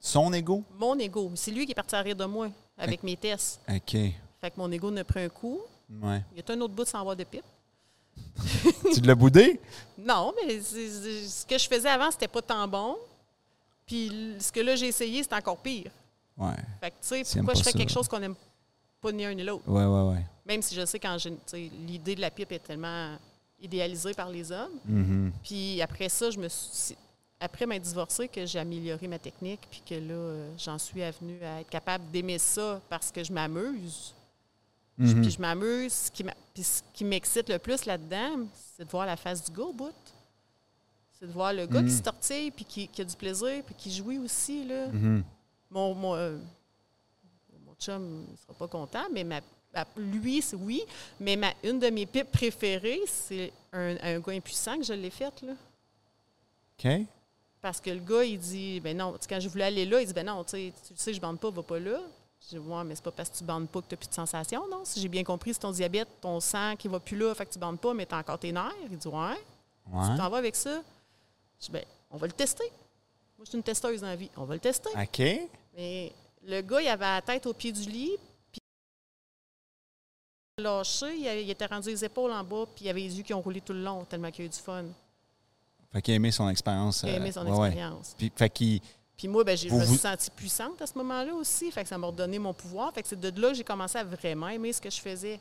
Son 0.00 0.32
ego? 0.32 0.64
Mon 0.78 0.98
ego. 0.98 1.30
C'est 1.36 1.52
lui 1.52 1.64
qui 1.66 1.72
est 1.72 1.76
parti 1.76 1.94
à 1.94 2.00
rire 2.00 2.16
de 2.16 2.24
moi 2.24 2.48
avec 2.78 3.02
mes 3.02 3.16
tests. 3.16 3.60
OK. 3.68 3.92
Fait 4.40 4.50
que 4.50 4.56
mon 4.58 4.70
ego 4.70 4.90
ne 4.90 5.02
prend 5.02 5.20
un 5.20 5.28
coup. 5.28 5.60
Ouais. 6.02 6.22
Il 6.32 6.38
y 6.38 6.40
a 6.40 6.54
un 6.54 6.60
autre 6.60 6.74
bout 6.74 6.84
sans 6.86 7.00
avoir 7.00 7.16
de 7.16 7.24
pipe. 7.24 7.44
tu 8.94 9.00
l'as 9.02 9.14
boudé? 9.14 9.60
Non, 9.98 10.32
mais 10.36 10.60
c'est- 10.60 10.88
c'est- 10.88 11.28
ce 11.28 11.46
que 11.46 11.58
je 11.58 11.68
faisais 11.68 11.88
avant, 11.88 12.10
c'était 12.10 12.28
pas 12.28 12.42
tant 12.42 12.66
bon. 12.68 12.96
Puis 13.86 14.34
ce 14.38 14.50
que 14.50 14.60
là, 14.60 14.74
j'ai 14.76 14.88
essayé, 14.88 15.22
c'est 15.22 15.32
encore 15.34 15.58
pire. 15.58 15.90
Ouais. 16.36 16.54
Fait 16.80 16.90
que, 16.90 16.96
tu 17.00 17.24
sais, 17.24 17.38
pourquoi 17.38 17.54
je 17.54 17.62
fais 17.62 17.70
ça. 17.70 17.78
quelque 17.78 17.92
chose 17.92 18.08
qu'on 18.08 18.18
n'aime 18.18 18.34
pas 19.00 19.12
ni 19.12 19.24
un 19.24 19.32
ni 19.34 19.42
l'autre? 19.44 19.64
Ouais, 19.68 19.84
ouais, 19.84 20.14
ouais. 20.16 20.24
Même 20.44 20.60
si 20.62 20.74
je 20.74 20.84
sais 20.84 20.98
quand 20.98 21.16
j'ai- 21.18 21.70
l'idée 21.86 22.14
de 22.14 22.20
la 22.20 22.30
pipe 22.30 22.52
est 22.52 22.58
tellement 22.58 23.16
idéalisée 23.60 24.12
par 24.14 24.28
les 24.28 24.50
hommes. 24.52 24.72
Mhm. 24.84 25.32
Puis 25.42 25.80
après 25.80 26.08
ça, 26.08 26.30
je 26.30 26.38
me 26.38 26.48
suis. 26.48 26.96
Après 27.38 27.66
m'être 27.66 27.82
divorcée, 27.82 28.28
que 28.28 28.46
j'ai 28.46 28.58
amélioré 28.58 29.06
ma 29.08 29.18
technique, 29.18 29.60
puis 29.70 29.82
que 29.86 29.94
là, 29.94 30.14
euh, 30.14 30.50
j'en 30.58 30.78
suis 30.78 31.00
venue 31.02 31.42
à 31.42 31.60
être 31.60 31.68
capable 31.68 32.10
d'aimer 32.10 32.38
ça 32.38 32.80
parce 32.88 33.12
que 33.12 33.22
je 33.22 33.32
m'amuse. 33.32 34.14
Mhm. 34.96 35.20
Puis 35.20 35.30
je 35.32 35.40
m'amuse. 35.40 35.92
Ce 35.92 36.10
qui 36.10 36.24
Puis 36.54 36.62
ce 36.62 36.82
qui 36.94 37.04
m'excite 37.04 37.50
le 37.50 37.58
plus 37.58 37.84
là-dedans, 37.84 38.46
c'est 38.54 38.84
de 38.86 38.90
voir 38.90 39.04
la 39.04 39.16
face 39.16 39.44
du 39.44 39.52
gars 39.54 39.64
au 39.64 39.72
bout. 39.74 39.92
C'est 41.18 41.26
de 41.26 41.32
voir 41.32 41.52
le 41.52 41.66
gars 41.66 41.82
Mhm. 41.82 41.88
qui 41.88 41.94
se 41.94 42.02
tortille, 42.02 42.50
puis 42.50 42.64
qui, 42.64 42.88
qui 42.88 43.02
a 43.02 43.04
du 43.04 43.14
plaisir, 43.16 43.62
puis 43.64 43.74
qui 43.74 43.92
jouit 43.94 44.18
aussi. 44.18 44.64
Là. 44.64 44.88
Mhm. 44.88 45.22
Mon, 45.70 45.94
mon, 45.94 46.14
euh, 46.14 46.38
mon 47.66 47.74
chum 47.78 48.24
ne 48.30 48.36
sera 48.36 48.54
pas 48.54 48.68
content, 48.68 49.04
mais 49.12 49.24
ma, 49.24 49.40
lui, 49.98 50.42
oui. 50.54 50.82
Mais 51.20 51.36
ma, 51.36 51.52
une 51.62 51.78
de 51.78 51.90
mes 51.90 52.06
pipes 52.06 52.32
préférées, 52.32 53.02
c'est 53.06 53.52
un, 53.74 53.96
un 54.02 54.20
gars 54.20 54.32
impuissant 54.32 54.78
que 54.78 54.84
je 54.84 54.94
l'ai 54.94 55.10
faite. 55.10 55.42
Là. 55.42 55.52
OK. 56.78 57.06
Parce 57.62 57.80
que 57.80 57.90
le 57.90 58.00
gars, 58.00 58.22
il 58.24 58.38
dit, 58.38 58.80
ben 58.80 58.96
non, 58.96 59.16
quand 59.28 59.40
je 59.40 59.48
voulais 59.48 59.64
aller 59.64 59.84
là, 59.86 60.00
il 60.00 60.06
dit, 60.06 60.12
ben 60.12 60.26
non, 60.26 60.44
tu 60.44 60.50
sais, 60.50 60.72
tu 60.86 60.92
sais, 60.94 61.12
je 61.14 61.20
bande 61.20 61.40
pas, 61.40 61.50
va 61.50 61.62
pas 61.62 61.78
là. 61.78 61.98
Je 62.42 62.48
dis, 62.50 62.58
ouais, 62.58 62.84
mais 62.84 62.94
c'est 62.94 63.02
pas 63.02 63.10
parce 63.10 63.30
que 63.30 63.36
tu 63.38 63.44
bandes 63.44 63.68
pas 63.68 63.80
que 63.80 63.86
tu 63.88 63.94
n'as 63.94 63.98
plus 63.98 64.08
de 64.08 64.14
sensation, 64.14 64.68
non? 64.68 64.82
Si 64.84 65.00
j'ai 65.00 65.08
bien 65.08 65.24
compris, 65.24 65.52
c'est 65.54 65.60
ton 65.60 65.72
diabète, 65.72 66.08
ton 66.20 66.38
sang 66.38 66.76
qui 66.76 66.86
va 66.86 67.00
plus 67.00 67.16
là, 67.16 67.34
fait 67.34 67.46
que 67.46 67.52
tu 67.52 67.58
bandes 67.58 67.80
pas, 67.80 67.92
mais 67.94 68.06
tu 68.06 68.14
as 68.14 68.18
encore 68.18 68.38
tes 68.38 68.52
nerfs. 68.52 68.72
Il 68.90 68.96
dit, 68.98 69.08
ouais, 69.08 69.14
Ouais. 69.92 70.10
tu 70.10 70.16
t'en 70.16 70.28
vas 70.28 70.36
avec 70.38 70.54
ça. 70.54 70.82
Je 71.60 71.66
dis, 71.66 71.70
ben, 71.72 71.84
on 72.10 72.16
va 72.18 72.26
le 72.26 72.32
tester. 72.32 72.64
Moi, 73.36 73.44
je 73.44 73.50
suis 73.50 73.56
une 73.58 73.64
testeuse 73.64 74.00
dans 74.00 74.06
la 74.08 74.16
vie. 74.16 74.30
On 74.36 74.44
va 74.44 74.54
le 74.54 74.60
tester. 74.60 74.90
OK. 74.90 75.48
Mais 75.74 76.12
le 76.44 76.60
gars, 76.60 76.80
il 76.82 76.88
avait 76.88 77.04
la 77.04 77.22
tête 77.22 77.46
au 77.46 77.52
pied 77.54 77.72
du 77.72 77.80
lit, 77.88 78.16
puis 78.52 78.60
il 80.58 80.66
a 80.66 80.70
lâché, 80.78 81.14
il, 81.16 81.26
il 81.42 81.50
était 81.50 81.66
rendu 81.66 81.88
les 81.88 82.04
épaules 82.04 82.30
en 82.32 82.44
bas, 82.44 82.64
puis 82.74 82.84
il 82.84 82.88
avait 82.90 83.00
les 83.00 83.16
yeux 83.16 83.22
qui 83.24 83.34
ont 83.34 83.40
roulé 83.40 83.60
tout 83.60 83.72
le 83.72 83.82
long, 83.82 84.04
tellement 84.04 84.30
qu'il 84.30 84.44
a 84.44 84.46
eu 84.46 84.50
du 84.50 84.58
fun. 84.58 84.84
Fait 85.96 86.02
qu'il 86.02 86.12
a 86.12 86.16
aimé 86.16 86.30
son 86.30 86.46
expérience. 86.50 87.00
Il 87.04 87.08
a 87.08 87.12
euh, 87.12 87.16
aimé 87.16 87.32
son 87.32 87.40
ouais, 87.46 87.68
expérience. 87.68 88.14
Puis, 88.18 88.30
fait 88.36 88.50
qu'il. 88.50 88.80
Puis 89.16 89.28
moi, 89.28 89.44
ben, 89.44 89.56
j'ai- 89.56 89.70
je 89.70 89.72
Vous- 89.72 89.80
me 89.80 89.86
suis 89.86 89.96
sentie 89.96 90.28
puissante 90.30 90.82
à 90.82 90.86
ce 90.86 90.92
moment-là 90.98 91.32
aussi. 91.32 91.70
Fait 91.72 91.84
que 91.84 91.88
ça 91.88 91.96
m'a 91.96 92.06
redonné 92.06 92.38
mon 92.38 92.52
pouvoir. 92.52 92.92
Fait 92.92 93.00
que 93.00 93.08
c'est 93.08 93.18
de 93.18 93.40
là 93.40 93.48
que 93.48 93.54
j'ai 93.54 93.64
commencé 93.64 93.96
à 93.96 94.04
vraiment 94.04 94.48
aimer 94.48 94.74
ce 94.74 94.80
que 94.82 94.90
je 94.90 95.00
faisais. 95.00 95.40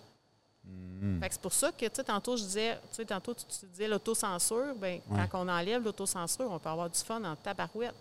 Mhm. 0.63 1.19
Fait 1.19 1.27
que 1.27 1.33
c'est 1.33 1.41
pour 1.41 1.51
ça 1.51 1.73
que, 1.73 1.85
tu 1.85 1.91
sais, 1.93 2.03
tantôt, 2.05 2.37
je 2.37 2.43
disais, 2.43 2.75
tu 2.89 2.95
sais, 2.95 3.03
tantôt, 3.05 3.33
tu, 3.33 3.43
tu 3.43 3.65
disais 3.65 3.89
l'autocensure. 3.89 4.73
Ouais. 4.81 5.01
quand 5.29 5.45
on 5.45 5.49
enlève 5.49 5.83
l'autocensure, 5.83 6.49
on 6.49 6.57
peut 6.57 6.69
avoir 6.69 6.89
du 6.89 6.99
fun 6.99 7.21
en 7.25 7.35
tabarouette. 7.35 7.93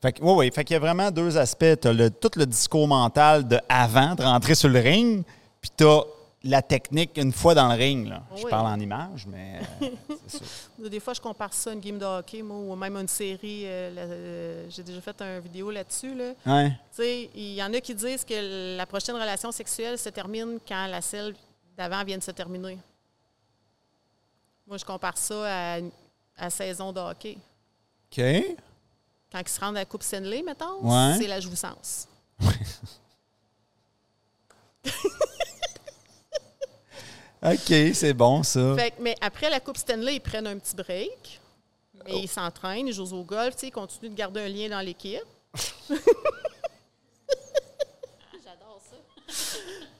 Fait 0.00 0.12
que, 0.12 0.22
ouais, 0.22 0.34
ouais. 0.34 0.50
Fait 0.52 0.62
qu'il 0.62 0.74
y 0.74 0.76
a 0.76 0.80
vraiment 0.80 1.10
deux 1.10 1.36
aspects. 1.36 1.80
Tu 1.80 1.88
as 1.88 1.92
le, 1.92 2.10
tout 2.10 2.30
le 2.36 2.46
discours 2.46 2.86
mental 2.86 3.48
de 3.48 3.58
avant 3.68 4.14
de 4.14 4.22
rentrer 4.22 4.54
sur 4.54 4.68
le 4.68 4.78
ring, 4.78 5.24
puis 5.60 5.70
tu 5.76 5.84
as 5.84 6.02
la 6.44 6.60
technique 6.62 7.16
une 7.18 7.32
fois 7.32 7.54
dans 7.54 7.68
le 7.68 7.74
ring. 7.74 8.08
Là. 8.08 8.22
Je 8.36 8.46
parle 8.46 8.66
en 8.66 8.78
image, 8.80 9.26
mais 9.26 9.60
euh. 9.82 9.88
Des 10.88 10.98
fois, 11.00 11.14
je 11.14 11.20
compare 11.20 11.52
ça 11.52 11.70
à 11.70 11.72
une 11.72 11.80
game 11.80 11.98
de 11.98 12.04
hockey, 12.04 12.42
moi, 12.42 12.56
ou 12.56 12.74
même 12.76 12.96
à 12.96 13.00
une 13.00 13.08
série. 13.08 13.62
euh, 13.66 13.94
euh, 13.96 14.66
j'ai 14.70 14.82
déjà 14.82 15.00
fait 15.00 15.20
une 15.22 15.38
vidéo 15.40 15.70
là-dessus. 15.70 16.14
Là. 16.14 16.32
Ouais. 16.46 16.72
Il 17.34 17.54
y 17.54 17.62
en 17.62 17.72
a 17.72 17.80
qui 17.80 17.94
disent 17.94 18.24
que 18.24 18.76
la 18.76 18.86
prochaine 18.86 19.14
relation 19.14 19.52
sexuelle 19.52 19.98
se 19.98 20.08
termine 20.08 20.58
quand 20.66 20.86
la 20.88 21.00
celle 21.00 21.34
d'avant 21.76 22.02
vient 22.04 22.18
de 22.18 22.22
se 22.22 22.32
terminer. 22.32 22.78
Moi, 24.66 24.76
je 24.78 24.84
compare 24.84 25.16
ça 25.18 25.74
à, 25.76 25.78
à 26.36 26.50
saison 26.50 26.92
de 26.92 27.00
hockey. 27.00 27.38
OK. 28.10 28.20
Quand 29.30 29.40
ils 29.40 29.48
se 29.48 29.60
rendent 29.60 29.76
à 29.76 29.80
la 29.80 29.84
Coupe 29.86 30.02
Stanley, 30.02 30.42
mettons, 30.42 30.80
Ouais. 30.82 31.16
c'est 31.18 31.26
la 31.28 31.40
jouissance. 31.40 32.06
OK, 37.44 37.74
c'est 37.94 38.14
bon, 38.14 38.42
ça. 38.42 38.74
Fait 38.76 38.90
que- 38.92 39.02
mais 39.02 39.14
après 39.20 39.50
la 39.50 39.58
Coupe 39.60 39.76
Stanley, 39.76 40.16
ils 40.16 40.20
prennent 40.20 40.46
un 40.46 40.58
petit 40.58 40.76
break. 40.76 41.40
Mais 42.06 42.20
ils 42.22 42.28
s'entraînent, 42.28 42.88
ils 42.88 42.92
jouent 42.94 43.14
au 43.16 43.22
golf, 43.22 43.54
tu 43.54 43.60
sais, 43.60 43.66
ils 43.68 43.72
continuent 43.72 44.10
de 44.10 44.16
garder 44.16 44.40
un 44.40 44.48
lien 44.48 44.68
dans 44.68 44.80
l'équipe. 44.80 45.22
J'adore 48.44 48.80
ça. 48.80 48.96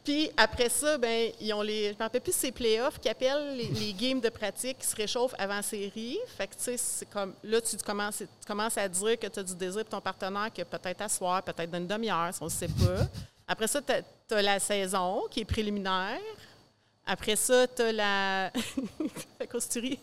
Puis 0.05 0.31
après 0.37 0.69
ça, 0.69 0.99
ben, 0.99 1.31
ils 1.41 1.53
ont 1.53 1.63
les. 1.63 1.89
Je 1.93 1.95
me 1.95 1.99
rappelle 2.03 2.21
plus 2.21 2.33
si 2.33 2.39
c'est 2.41 2.53
playoffs 2.53 2.99
qui 2.99 3.09
appellent 3.09 3.57
les, 3.57 3.69
les 3.69 3.93
games 3.93 4.21
de 4.21 4.29
pratique 4.31 4.79
qui 4.79 4.87
se 4.87 4.97
réchauffent 4.97 5.35
avant 5.39 5.57
la 5.57 5.63
série. 5.63 6.19
Fait 6.37 6.49
que 6.49 6.55
tu 6.55 6.63
sais, 6.63 6.77
c'est 6.77 7.07
comme. 7.09 7.35
Là, 7.45 7.61
tu 7.61 7.77
commences, 7.79 8.19
tu 8.19 8.47
commences 8.47 8.77
à 8.79 8.89
dire 8.89 9.19
que 9.19 9.27
tu 9.29 9.39
as 9.39 9.43
du 9.45 9.55
désir 9.55 9.85
pour 9.85 9.91
ton 9.91 10.01
partenaire 10.01 10.53
que 10.53 10.63
peut-être 10.63 11.03
à 11.03 11.09
soir, 11.09 11.43
peut-être 11.43 11.71
dans 11.71 11.79
une 11.79 11.87
demi-heure, 11.87 12.35
si 12.35 12.43
on 12.43 12.47
ne 12.47 12.51
sait 12.51 12.67
pas. 12.69 13.07
Après 13.47 13.69
ça, 13.69 13.81
tu 13.81 14.35
as, 14.35 14.43
la 14.43 14.59
saison 14.59 15.23
qui 15.31 15.41
est 15.41 15.45
préliminaire. 15.45 16.19
Après 17.07 17.37
ça, 17.37 17.67
tu 17.67 17.83
as 17.83 17.93
la. 17.93 18.53
Se 19.59 19.79
rit. 19.79 19.99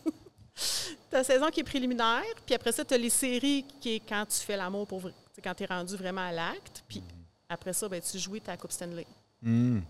T'as 1.10 1.18
la 1.18 1.24
saison 1.24 1.48
qui 1.50 1.60
est 1.60 1.64
préliminaire, 1.64 2.22
puis 2.44 2.54
après 2.54 2.72
ça, 2.72 2.84
tu 2.84 2.94
as 2.94 2.98
les 2.98 3.10
séries 3.10 3.64
qui 3.80 3.96
est 3.96 4.00
quand 4.00 4.24
tu 4.26 4.38
fais 4.38 4.56
l'amour 4.56 4.86
pour 4.86 5.00
vrai. 5.00 5.14
Tu 5.34 5.40
quand 5.40 5.54
tu 5.54 5.64
es 5.64 5.66
rendu 5.66 5.96
vraiment 5.96 6.26
à 6.26 6.32
l'acte. 6.32 6.84
Puis 6.86 7.02
après 7.48 7.72
ça, 7.72 7.88
ben, 7.88 8.00
tu 8.00 8.18
joues 8.18 8.38
ta 8.38 8.56
Coupe 8.56 8.72
Stanley. 8.72 9.06
Hmm. 9.42 9.80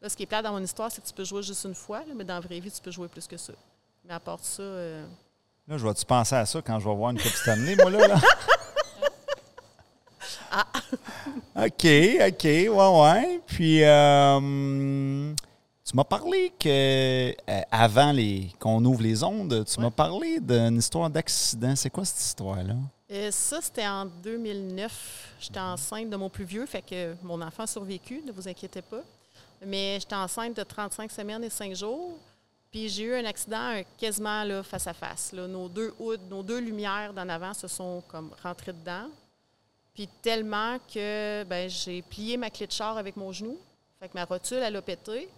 Là, 0.00 0.08
ce 0.08 0.16
qui 0.16 0.24
est 0.24 0.26
plat 0.26 0.42
dans 0.42 0.52
mon 0.52 0.62
histoire, 0.62 0.90
c'est 0.90 1.00
que 1.00 1.06
tu 1.06 1.14
peux 1.14 1.24
jouer 1.24 1.42
juste 1.42 1.64
une 1.64 1.74
fois, 1.74 2.00
là, 2.00 2.12
mais 2.14 2.24
dans 2.24 2.34
la 2.34 2.40
vraie 2.40 2.60
vie, 2.60 2.70
tu 2.70 2.82
peux 2.82 2.90
jouer 2.90 3.08
plus 3.08 3.26
que 3.26 3.36
ça. 3.36 3.52
Mais 4.04 4.12
à 4.12 4.20
part 4.20 4.40
ça, 4.42 4.62
euh, 4.62 5.06
Là, 5.68 5.78
je 5.78 5.86
vais-tu 5.86 6.04
penser 6.04 6.34
à 6.34 6.46
ça 6.46 6.60
quand 6.62 6.78
je 6.78 6.88
vais 6.88 6.94
voir 6.94 7.10
une 7.10 7.20
Coupe 7.20 7.32
Stanley, 7.32 7.74
moi, 7.76 7.90
là? 7.90 8.06
là? 8.08 8.20
OK, 11.56 11.86
OK, 12.28 12.44
ouais, 12.44 12.68
ouais. 12.68 13.40
Puis, 13.46 13.82
euh, 13.82 15.34
tu 15.86 15.94
m'as 15.94 16.04
parlé 16.04 16.52
que, 16.58 17.30
euh, 17.48 17.60
avant 17.70 18.10
les, 18.10 18.50
qu'on 18.58 18.84
ouvre 18.84 19.02
les 19.02 19.22
ondes, 19.22 19.64
tu 19.64 19.80
m'as 19.80 19.90
parlé 19.90 20.40
d'une 20.40 20.78
histoire 20.78 21.08
d'accident. 21.08 21.76
C'est 21.76 21.90
quoi 21.90 22.04
cette 22.04 22.20
histoire-là? 22.20 22.74
euh, 23.12 23.30
ça, 23.30 23.60
c'était 23.60 23.86
en 23.86 24.04
2009. 24.06 25.36
J'étais 25.38 25.60
enceinte 25.60 26.10
de 26.10 26.16
mon 26.16 26.28
plus 26.28 26.44
vieux, 26.44 26.66
fait 26.66 26.82
que 26.82 27.14
mon 27.22 27.40
enfant 27.40 27.62
a 27.62 27.66
survécu, 27.68 28.20
ne 28.26 28.32
vous 28.32 28.48
inquiétez 28.48 28.82
pas. 28.82 29.02
Mais 29.64 29.98
j'étais 30.00 30.16
enceinte 30.16 30.56
de 30.56 30.62
35 30.64 31.10
semaines 31.10 31.44
et 31.44 31.50
5 31.50 31.74
jours. 31.76 32.18
Puis 32.72 32.88
j'ai 32.88 33.04
eu 33.04 33.14
un 33.14 33.24
accident 33.24 33.80
quasiment 33.96 34.42
là, 34.42 34.64
face 34.64 34.88
à 34.88 34.92
face. 34.92 35.32
là. 35.32 35.46
Nos 35.46 35.68
deux 35.68 35.94
hoods, 36.00 36.18
nos 36.28 36.42
deux 36.42 36.58
lumières 36.58 37.14
d'en 37.14 37.28
avant 37.28 37.54
se 37.54 37.68
sont 37.68 38.02
comme 38.08 38.32
rentrées 38.42 38.72
dedans. 38.72 39.08
Puis 39.94 40.08
tellement 40.20 40.78
que 40.92 41.44
ben, 41.44 41.70
j'ai 41.70 42.02
plié 42.02 42.36
ma 42.36 42.50
clé 42.50 42.66
de 42.66 42.72
char 42.72 42.98
avec 42.98 43.16
mon 43.16 43.30
genou. 43.30 43.56
Fait 44.00 44.08
que 44.08 44.14
ma 44.14 44.24
rotule, 44.24 44.58
elle 44.58 44.76
a 44.76 44.82
pété. 44.82 45.28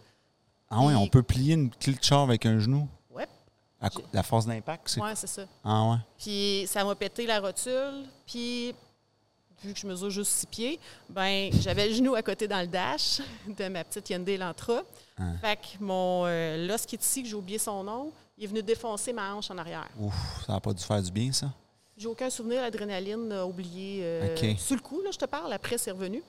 Ah 0.70 0.80
oui, 0.82 0.94
on 0.94 1.06
peut 1.08 1.22
plier 1.22 1.54
une 1.54 1.70
clé 1.70 1.94
de 1.94 2.02
char 2.02 2.20
avec 2.20 2.44
un 2.46 2.58
genou? 2.58 2.88
Co- 3.94 4.02
la 4.12 4.24
force 4.24 4.44
d'impact, 4.44 4.88
c'est 4.88 5.00
Ouais, 5.00 5.14
c'est 5.14 5.28
ça. 5.28 5.42
Ah 5.64 5.84
ouais. 5.90 5.96
Puis 6.18 6.64
ça 6.66 6.82
m'a 6.82 6.96
pété 6.96 7.26
la 7.26 7.38
rotule. 7.38 8.06
Puis 8.26 8.74
vu 9.62 9.72
que 9.72 9.78
je 9.78 9.86
mesure 9.86 10.10
juste 10.10 10.32
six 10.32 10.46
pieds, 10.46 10.80
ben 11.08 11.48
j'avais 11.60 11.88
le 11.88 11.94
genou 11.94 12.16
à 12.16 12.22
côté 12.22 12.48
dans 12.48 12.60
le 12.60 12.66
dash 12.66 13.20
de 13.46 13.68
ma 13.68 13.84
petite 13.84 14.10
Hyundai 14.10 14.34
Elantra. 14.34 14.82
Hein. 15.16 15.36
Fait 15.40 15.56
que 15.56 15.80
mon 15.80 16.24
euh, 16.26 16.66
l'os 16.66 16.84
qui 16.86 16.96
est 16.96 17.04
ici, 17.04 17.22
que 17.22 17.28
j'ai 17.28 17.36
oublié 17.36 17.58
son 17.60 17.84
nom, 17.84 18.10
il 18.36 18.44
est 18.44 18.46
venu 18.48 18.64
défoncer 18.64 19.12
ma 19.12 19.32
hanche 19.32 19.48
en 19.52 19.58
arrière. 19.58 19.88
Ouf, 19.96 20.44
ça 20.44 20.54
n'a 20.54 20.60
pas 20.60 20.72
dû 20.72 20.82
faire 20.82 21.00
du 21.00 21.12
bien, 21.12 21.30
ça? 21.30 21.52
J'ai 21.96 22.08
aucun 22.08 22.30
souvenir, 22.30 22.60
l'adrénaline 22.62 23.30
a 23.30 23.46
oublié. 23.46 24.00
euh, 24.02 24.34
OK. 24.36 24.58
Sous 24.58 24.74
le 24.74 24.80
coup, 24.80 25.00
là, 25.02 25.10
je 25.12 25.18
te 25.18 25.24
parle, 25.26 25.52
après 25.52 25.78
c'est 25.78 25.92
revenu. 25.92 26.20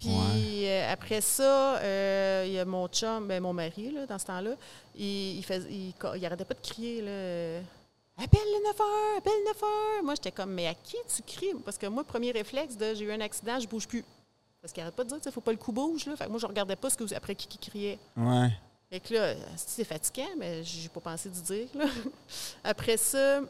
Puis 0.00 0.08
Ouais. 0.08 0.66
euh, 0.68 0.92
après 0.92 1.20
ça, 1.20 1.76
euh, 1.78 2.44
il 2.46 2.52
y 2.54 2.58
a 2.58 2.64
mon 2.64 2.88
chum, 2.88 3.28
ben, 3.28 3.40
mon 3.42 3.52
mari, 3.52 3.90
là, 3.92 4.06
dans 4.06 4.18
ce 4.18 4.24
temps-là, 4.26 4.52
il, 4.96 5.36
il, 5.38 5.44
fais- 5.44 5.62
il, 5.70 5.92
il 6.16 6.26
arrêtait 6.26 6.44
pas 6.46 6.54
de 6.54 6.60
crier. 6.66 7.02
Là, 7.02 7.60
Appelle 8.22 8.40
le 8.44 8.64
9 8.66 8.80
heures, 8.80 9.16
appelle 9.18 9.32
le 9.40 9.44
9 9.46 9.62
heures. 9.62 10.02
Moi, 10.04 10.14
j'étais 10.14 10.30
comme, 10.32 10.52
mais 10.52 10.66
à 10.66 10.74
qui 10.74 10.96
tu 11.14 11.22
cries? 11.22 11.54
Parce 11.64 11.78
que 11.78 11.86
moi, 11.86 12.04
premier 12.04 12.32
réflexe 12.32 12.76
de 12.76 12.94
j'ai 12.94 13.04
eu 13.06 13.12
un 13.12 13.20
accident, 13.20 13.58
je 13.58 13.66
bouge 13.66 13.86
plus. 13.88 14.04
Parce 14.60 14.74
qu'il 14.74 14.82
arrête 14.82 14.94
pas 14.94 15.04
de 15.04 15.08
dire, 15.08 15.18
il 15.24 15.32
faut 15.32 15.40
pas 15.40 15.52
le 15.52 15.56
coup 15.56 15.72
bouge. 15.72 16.04
Là. 16.06 16.16
Fait 16.16 16.24
que 16.26 16.30
moi, 16.30 16.38
je 16.38 16.46
regardais 16.46 16.76
pas 16.76 16.90
ce 16.90 16.96
que, 16.98 17.14
après 17.14 17.34
qui, 17.34 17.46
qui 17.48 17.56
criait. 17.56 17.98
Ouais. 18.16 18.50
Fait 18.90 19.00
que 19.00 19.14
là, 19.14 19.34
c'est 19.56 19.84
fatigant, 19.84 20.28
mais 20.36 20.62
j'ai 20.64 20.88
pas 20.90 21.00
pensé 21.00 21.30
du 21.30 21.40
dire. 21.40 21.68
là. 21.74 21.86
Après 22.64 22.96
ça, 22.98 23.40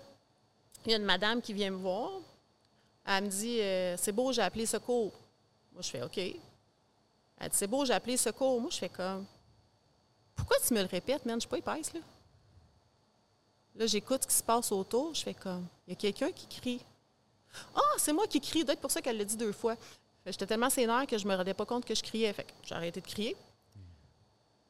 il 0.86 0.92
y 0.92 0.94
a 0.94 0.98
une 0.98 1.04
madame 1.04 1.40
qui 1.42 1.52
vient 1.52 1.70
me 1.70 1.76
voir. 1.78 2.10
Elle 3.06 3.24
me 3.24 3.28
dit 3.28 3.58
euh, 3.60 3.96
C'est 3.96 4.12
beau, 4.12 4.30
j'ai 4.32 4.42
appelé 4.42 4.66
secours. 4.66 5.12
Je 5.82 5.88
fais 5.88 6.02
OK. 6.02 6.18
Elle 6.18 7.48
dit 7.48 7.56
C'est 7.56 7.66
beau, 7.66 7.84
j'ai 7.84 7.92
appelé 7.92 8.16
secours. 8.16 8.60
Moi, 8.60 8.70
je 8.70 8.78
fais 8.78 8.88
comme 8.88 9.26
Pourquoi 10.34 10.56
tu 10.66 10.74
me 10.74 10.80
le 10.80 10.88
répètes, 10.88 11.24
man? 11.24 11.36
Je 11.36 11.40
suis 11.40 11.48
pas 11.48 11.58
épaisse, 11.58 11.92
là. 11.92 12.00
Là, 13.76 13.86
j'écoute 13.86 14.22
ce 14.22 14.28
qui 14.28 14.34
se 14.34 14.42
passe 14.42 14.72
autour. 14.72 15.14
Je 15.14 15.22
fais 15.22 15.34
comme 15.34 15.66
Il 15.86 15.90
y 15.90 15.92
a 15.92 15.96
quelqu'un 15.96 16.32
qui 16.32 16.46
crie. 16.46 16.84
Ah, 17.74 17.80
c'est 17.96 18.12
moi 18.12 18.26
qui 18.26 18.40
crie. 18.40 18.64
Peut-être 18.64 18.80
pour 18.80 18.90
ça 18.90 19.00
qu'elle 19.00 19.16
l'a 19.16 19.24
dit 19.24 19.36
deux 19.36 19.52
fois. 19.52 19.76
J'étais 20.26 20.46
tellement 20.46 20.70
sénère 20.70 21.06
que 21.06 21.16
je 21.16 21.26
me 21.26 21.34
rendais 21.34 21.54
pas 21.54 21.66
compte 21.66 21.84
que 21.84 21.94
je 21.94 22.02
criais. 22.02 22.32
Fait 22.32 22.46
j'ai 22.64 22.74
arrêté 22.74 23.00
de 23.00 23.06
crier. 23.06 23.36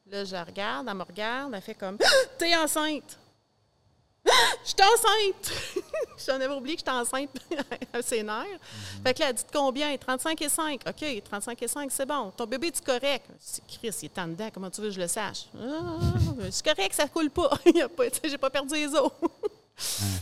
Là, 0.07 0.25
je 0.25 0.31
la 0.33 0.43
regarde, 0.43 0.87
elle 0.89 0.95
me 0.95 1.03
regarde, 1.03 1.53
elle 1.53 1.61
fait 1.61 1.75
comme 1.75 1.97
T'es 2.37 2.55
enceinte! 2.55 3.17
Je 4.63 4.69
suis 4.69 4.75
enceinte! 4.81 5.53
J'en 6.25 6.35
avais 6.35 6.53
oublié 6.53 6.75
que 6.75 6.81
j'étais 6.81 6.91
enceinte 6.91 7.29
à 7.93 8.01
ses 8.01 8.21
nerfs. 8.21 8.59
Fait 9.03 9.13
que 9.13 9.19
là, 9.19 9.29
elle 9.29 9.35
dit 9.35 9.43
combien? 9.51 9.97
35 9.97 10.41
et 10.41 10.49
5. 10.49 10.81
OK, 10.87 11.23
35 11.23 11.61
et 11.61 11.67
5, 11.67 11.91
c'est 11.91 12.05
bon. 12.05 12.31
Ton 12.31 12.45
bébé, 12.45 12.71
tu 12.71 12.81
correct? 12.81 13.25
C'est 13.39 13.65
Chris, 13.65 13.95
il 14.01 14.05
est 14.05 14.19
en 14.19 14.27
dedans, 14.27 14.49
comment 14.53 14.69
tu 14.69 14.81
veux 14.81 14.87
que 14.89 14.93
je 14.93 15.01
le 15.01 15.07
sache? 15.07 15.45
Ah, 15.59 15.97
c'est 16.51 16.65
correct, 16.65 16.93
ça 16.93 17.07
coule 17.07 17.31
pas. 17.31 17.49
J'ai 18.23 18.37
pas 18.37 18.49
perdu 18.49 18.75
les 18.75 18.93
os. 18.93 19.11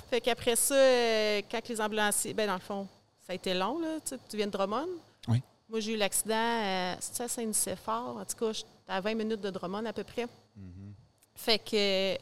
Fait 0.10 0.22
qu'après 0.22 0.56
ça, 0.56 0.74
euh, 0.76 1.42
quand 1.52 1.68
les 1.68 1.82
ambulanciers. 1.82 2.34
Ben, 2.34 2.48
dans 2.48 2.54
le 2.54 2.60
fond, 2.60 2.88
ça 3.26 3.34
a 3.34 3.36
été 3.36 3.54
long, 3.54 3.80
là. 3.80 3.98
Tu 4.08 4.38
viens 4.38 4.48
de 4.48 4.52
Drummond? 4.52 4.88
Oui. 5.28 5.42
Moi, 5.68 5.82
j'ai 5.82 5.94
eu 5.94 5.98
l'accident 5.98 6.34
à, 6.36 6.96
c'est 7.00 7.24
à 7.24 7.28
Saint-Nicéphore? 7.28 8.18
En 8.18 8.26
tout 8.26 8.38
cas, 8.38 8.54
j'étais 8.54 8.70
à 8.88 9.02
20 9.02 9.16
minutes 9.16 9.42
de 9.42 9.50
Drummond 9.50 9.86
à 9.86 9.94
peu 9.94 10.04
près. 10.04 10.28
Fait 11.36 11.60
que, 11.60 12.18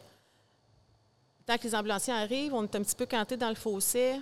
tant 1.48 1.58
que 1.58 1.64
les 1.64 1.74
ambulanciers 1.74 2.14
arrivent, 2.14 2.54
on 2.54 2.64
est 2.64 2.76
un 2.76 2.84
petit 2.84 2.96
peu 2.96 3.06
canté 3.06 3.38
dans 3.38 3.50
le 3.50 3.56
fossé. 3.56 4.20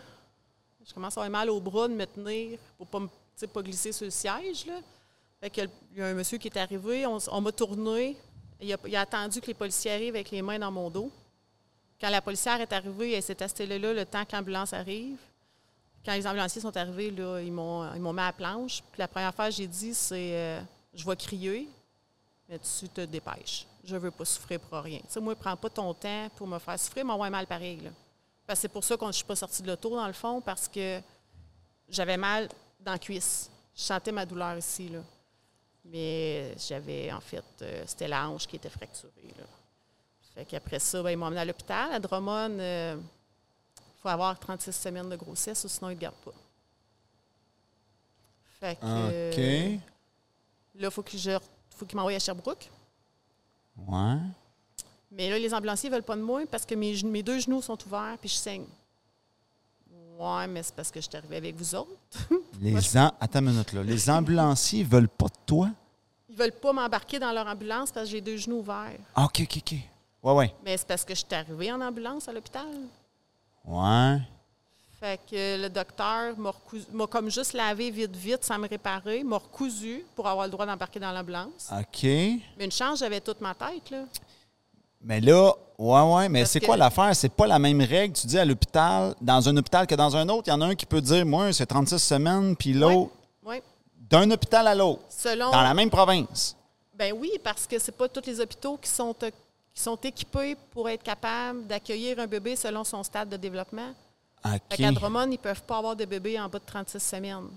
Je 0.87 0.93
commence 0.93 1.17
à 1.17 1.21
avoir 1.21 1.31
mal 1.31 1.49
au 1.49 1.59
bras 1.59 1.87
de 1.87 1.93
me 1.93 2.05
tenir 2.05 2.59
pour 2.77 2.85
pas, 2.87 3.01
pas 3.51 3.61
glisser 3.63 3.91
sur 3.91 4.05
le 4.05 4.11
siège. 4.11 4.67
Là. 4.67 4.79
Il 5.41 5.69
y 5.97 6.01
a 6.01 6.05
un 6.05 6.13
monsieur 6.13 6.37
qui 6.37 6.47
est 6.47 6.57
arrivé, 6.57 7.05
on, 7.05 7.41
m'a 7.41 7.51
tourné. 7.51 8.15
Il 8.61 8.95
a, 8.95 9.01
attendu 9.01 9.41
que 9.41 9.47
les 9.47 9.53
policiers 9.55 9.91
arrivent 9.91 10.15
avec 10.15 10.29
les 10.29 10.41
mains 10.41 10.59
dans 10.59 10.71
mon 10.71 10.89
dos. 10.89 11.11
Quand 11.99 12.09
la 12.09 12.21
policière 12.21 12.61
est 12.61 12.71
arrivée, 12.71 13.13
elle 13.13 13.23
s'est 13.23 13.41
installée 13.41 13.79
là 13.79 13.93
le 13.93 14.05
temps 14.05 14.23
que 14.23 14.35
l'ambulance 14.35 14.73
arrive. 14.73 15.17
Quand 16.05 16.13
les 16.13 16.27
ambulanciers 16.27 16.61
sont 16.61 16.75
arrivés, 16.77 17.09
là, 17.09 17.39
ils 17.41 17.51
m'ont 17.51 17.91
ils 17.95 18.01
m'ont 18.01 18.13
mis 18.13 18.19
à 18.19 18.27
la 18.27 18.33
planche. 18.33 18.83
Puis 18.91 18.99
la 18.99 19.07
première 19.07 19.33
fois 19.33 19.49
j'ai 19.49 19.67
dit, 19.67 19.93
c'est 19.95 20.35
euh, 20.35 20.61
je 20.93 21.05
vais 21.05 21.15
crier, 21.15 21.67
mais 22.47 22.59
tu 22.59 22.87
te 22.89 23.01
dépêches. 23.01 23.65
Je 23.87 23.95
veux 23.95 24.09
pas 24.11 24.25
souffrir 24.25 24.59
pour 24.59 24.79
rien. 24.79 24.97
Tu 24.99 25.05
sais, 25.09 25.19
moi, 25.19 25.35
prends 25.35 25.55
pas 25.55 25.69
ton 25.69 25.93
temps 25.93 26.27
pour 26.35 26.47
me 26.47 26.57
faire 26.57 26.79
souffrir, 26.79 27.05
m'envoie 27.05 27.29
mal 27.29 27.45
pareil. 27.45 27.79
Là. 27.81 27.91
Parce 28.47 28.57
que 28.57 28.61
c'est 28.63 28.69
pour 28.69 28.83
ça 28.83 28.97
que 28.97 29.05
je 29.07 29.11
suis 29.11 29.23
pas 29.25 29.35
sortie 29.35 29.61
de 29.61 29.67
l'auto, 29.67 29.89
dans 29.95 30.07
le 30.07 30.13
fond, 30.13 30.41
parce 30.41 30.67
que 30.67 30.99
j'avais 31.89 32.17
mal 32.17 32.49
dans 32.79 32.93
la 32.93 32.99
cuisse. 32.99 33.49
Je 33.75 33.81
sentais 33.81 34.11
ma 34.11 34.25
douleur 34.25 34.57
ici. 34.57 34.89
Là. 34.89 34.99
Mais 35.85 36.55
j'avais, 36.57 37.11
en 37.11 37.19
fait, 37.19 37.43
euh, 37.61 37.83
c'était 37.85 38.07
la 38.07 38.27
hanche 38.27 38.47
qui 38.47 38.55
était 38.55 38.69
fracturée. 38.69 39.33
Là. 39.37 39.43
Fait 40.33 40.45
qu'après 40.45 40.79
ça, 40.79 41.03
ben, 41.03 41.11
ils 41.11 41.17
m'ont 41.17 41.27
emmené 41.27 41.41
à 41.41 41.45
l'hôpital. 41.45 41.93
À 41.93 41.99
Drummond, 41.99 42.57
il 42.59 42.99
faut 44.01 44.09
avoir 44.09 44.37
36 44.39 44.71
semaines 44.73 45.09
de 45.09 45.15
grossesse, 45.15 45.63
ou 45.63 45.67
sinon 45.67 45.91
ils 45.91 45.95
ne 45.95 45.99
gardent 45.99 46.15
pas. 46.25 46.31
Fait 48.59 48.75
que, 48.75 48.85
euh, 48.85 49.31
là, 50.75 50.87
il 50.87 50.91
faut 50.91 51.03
que 51.03 51.17
je- 51.17 51.37
faut 51.69 51.85
qu'ils 51.85 51.95
m'envoient 51.97 52.13
à 52.13 52.19
Sherbrooke. 52.19 52.69
Ouais. 53.77 54.17
Mais 55.11 55.29
là, 55.29 55.37
les 55.39 55.53
ambulanciers 55.53 55.89
ne 55.89 55.95
veulent 55.95 56.03
pas 56.03 56.15
de 56.15 56.21
moi 56.21 56.41
parce 56.49 56.65
que 56.65 56.75
mes, 56.75 57.01
mes 57.03 57.23
deux 57.23 57.39
genoux 57.39 57.61
sont 57.61 57.77
ouverts 57.85 58.17
puis 58.19 58.29
je 58.29 58.35
saigne. 58.35 58.65
Ouais, 60.17 60.47
mais 60.47 60.63
c'est 60.63 60.73
parce 60.73 60.91
que 60.91 61.01
je 61.01 61.07
suis 61.07 61.17
arrivée 61.17 61.37
avec 61.37 61.55
vous 61.55 61.75
autres. 61.75 61.89
Les 62.61 62.95
am- 62.97 63.11
Attends 63.19 63.39
une 63.39 63.51
minute, 63.51 63.73
là. 63.73 63.83
Les 63.83 64.09
ambulanciers 64.09 64.83
veulent 64.83 65.09
pas 65.09 65.27
de 65.27 65.33
toi? 65.45 65.69
Ils 66.29 66.35
veulent 66.35 66.53
pas 66.53 66.71
m'embarquer 66.71 67.19
dans 67.19 67.31
leur 67.33 67.45
ambulance 67.47 67.91
parce 67.91 68.05
que 68.05 68.11
j'ai 68.11 68.21
deux 68.21 68.37
genoux 68.37 68.59
ouverts. 68.59 68.97
Ah, 69.13 69.25
OK, 69.25 69.41
OK, 69.43 69.57
OK. 69.57 69.77
Ouais, 70.23 70.33
ouais. 70.33 70.55
Mais 70.63 70.77
c'est 70.77 70.87
parce 70.87 71.03
que 71.03 71.13
je 71.13 71.19
suis 71.19 71.33
arrivée 71.35 71.71
en 71.71 71.81
ambulance 71.81 72.27
à 72.29 72.33
l'hôpital. 72.33 72.65
Ouais. 73.65 74.17
Fait 74.99 75.19
que 75.29 75.61
le 75.61 75.69
docteur 75.69 76.35
m'a 76.37 77.07
comme 77.07 77.29
juste 77.29 77.53
lavé 77.53 77.91
vite, 77.91 78.15
vite 78.15 78.43
sans 78.43 78.57
me 78.57 78.67
réparer, 78.67 79.23
m'a 79.23 79.37
recousu 79.37 80.05
pour 80.15 80.27
avoir 80.27 80.45
le 80.45 80.51
droit 80.51 80.65
d'embarquer 80.65 80.99
dans 80.99 81.11
l'ambulance. 81.11 81.69
OK. 81.71 82.03
Mais 82.03 82.65
une 82.65 82.71
chance, 82.71 82.99
j'avais 82.99 83.19
toute 83.21 83.41
ma 83.41 83.53
tête, 83.53 83.89
là. 83.91 84.03
Mais 85.01 85.19
là, 85.21 85.51
ouais, 85.77 86.01
ouais, 86.13 86.29
mais 86.29 86.45
c'est 86.45 86.59
que- 86.59 86.65
quoi 86.65 86.77
l'affaire? 86.77 87.15
C'est 87.15 87.29
pas 87.29 87.45
la 87.45 87.59
même 87.59 87.79
règle, 87.81 88.13
tu 88.15 88.25
dis, 88.25 88.39
à 88.39 88.45
l'hôpital, 88.45 89.13
dans 89.21 89.47
un 89.47 89.55
hôpital 89.57 89.85
que 89.85 89.93
dans 89.95 90.15
un 90.15 90.27
autre. 90.29 90.43
Il 90.47 90.49
y 90.49 90.53
en 90.53 90.61
a 90.61 90.65
un 90.67 90.75
qui 90.75 90.85
peut 90.85 91.01
dire, 91.01 91.25
moi, 91.25 91.51
c'est 91.53 91.65
36 91.65 91.99
semaines, 91.99 92.55
puis 92.55 92.73
l'autre, 92.73 93.11
Oui. 93.45 93.61
d'un 94.09 94.31
hôpital 94.31 94.65
à 94.67 94.73
l'autre, 94.73 95.01
Selon. 95.09 95.51
dans 95.51 95.61
la 95.61 95.73
même 95.73 95.89
province. 95.91 96.55
Ben 96.93 97.13
oui, 97.15 97.31
parce 97.43 97.67
que 97.67 97.77
c'est 97.77 97.91
pas 97.91 98.07
tous 98.07 98.25
les 98.25 98.39
hôpitaux 98.39 98.77
qui 98.77 98.89
sont, 98.89 99.13
euh, 99.21 99.29
qui 99.73 99.81
sont 99.81 99.97
équipés 99.97 100.55
pour 100.71 100.87
être 100.89 101.03
capables 101.03 101.67
d'accueillir 101.67 102.17
un 102.19 102.25
bébé 102.27 102.55
selon 102.55 102.83
son 102.85 103.03
stade 103.03 103.27
de 103.29 103.35
développement. 103.37 103.93
Fait 104.51 104.55
OK. 104.71 104.77
qu'à 104.77 104.91
Drummond, 104.91 105.25
ils 105.25 105.31
ne 105.31 105.37
peuvent 105.37 105.63
pas 105.63 105.77
avoir 105.79 105.95
de 105.95 106.05
bébé 106.05 106.39
en 106.39 106.47
bas 106.49 106.59
de 106.59 106.65
36 106.65 106.99
semaines. 106.99 107.47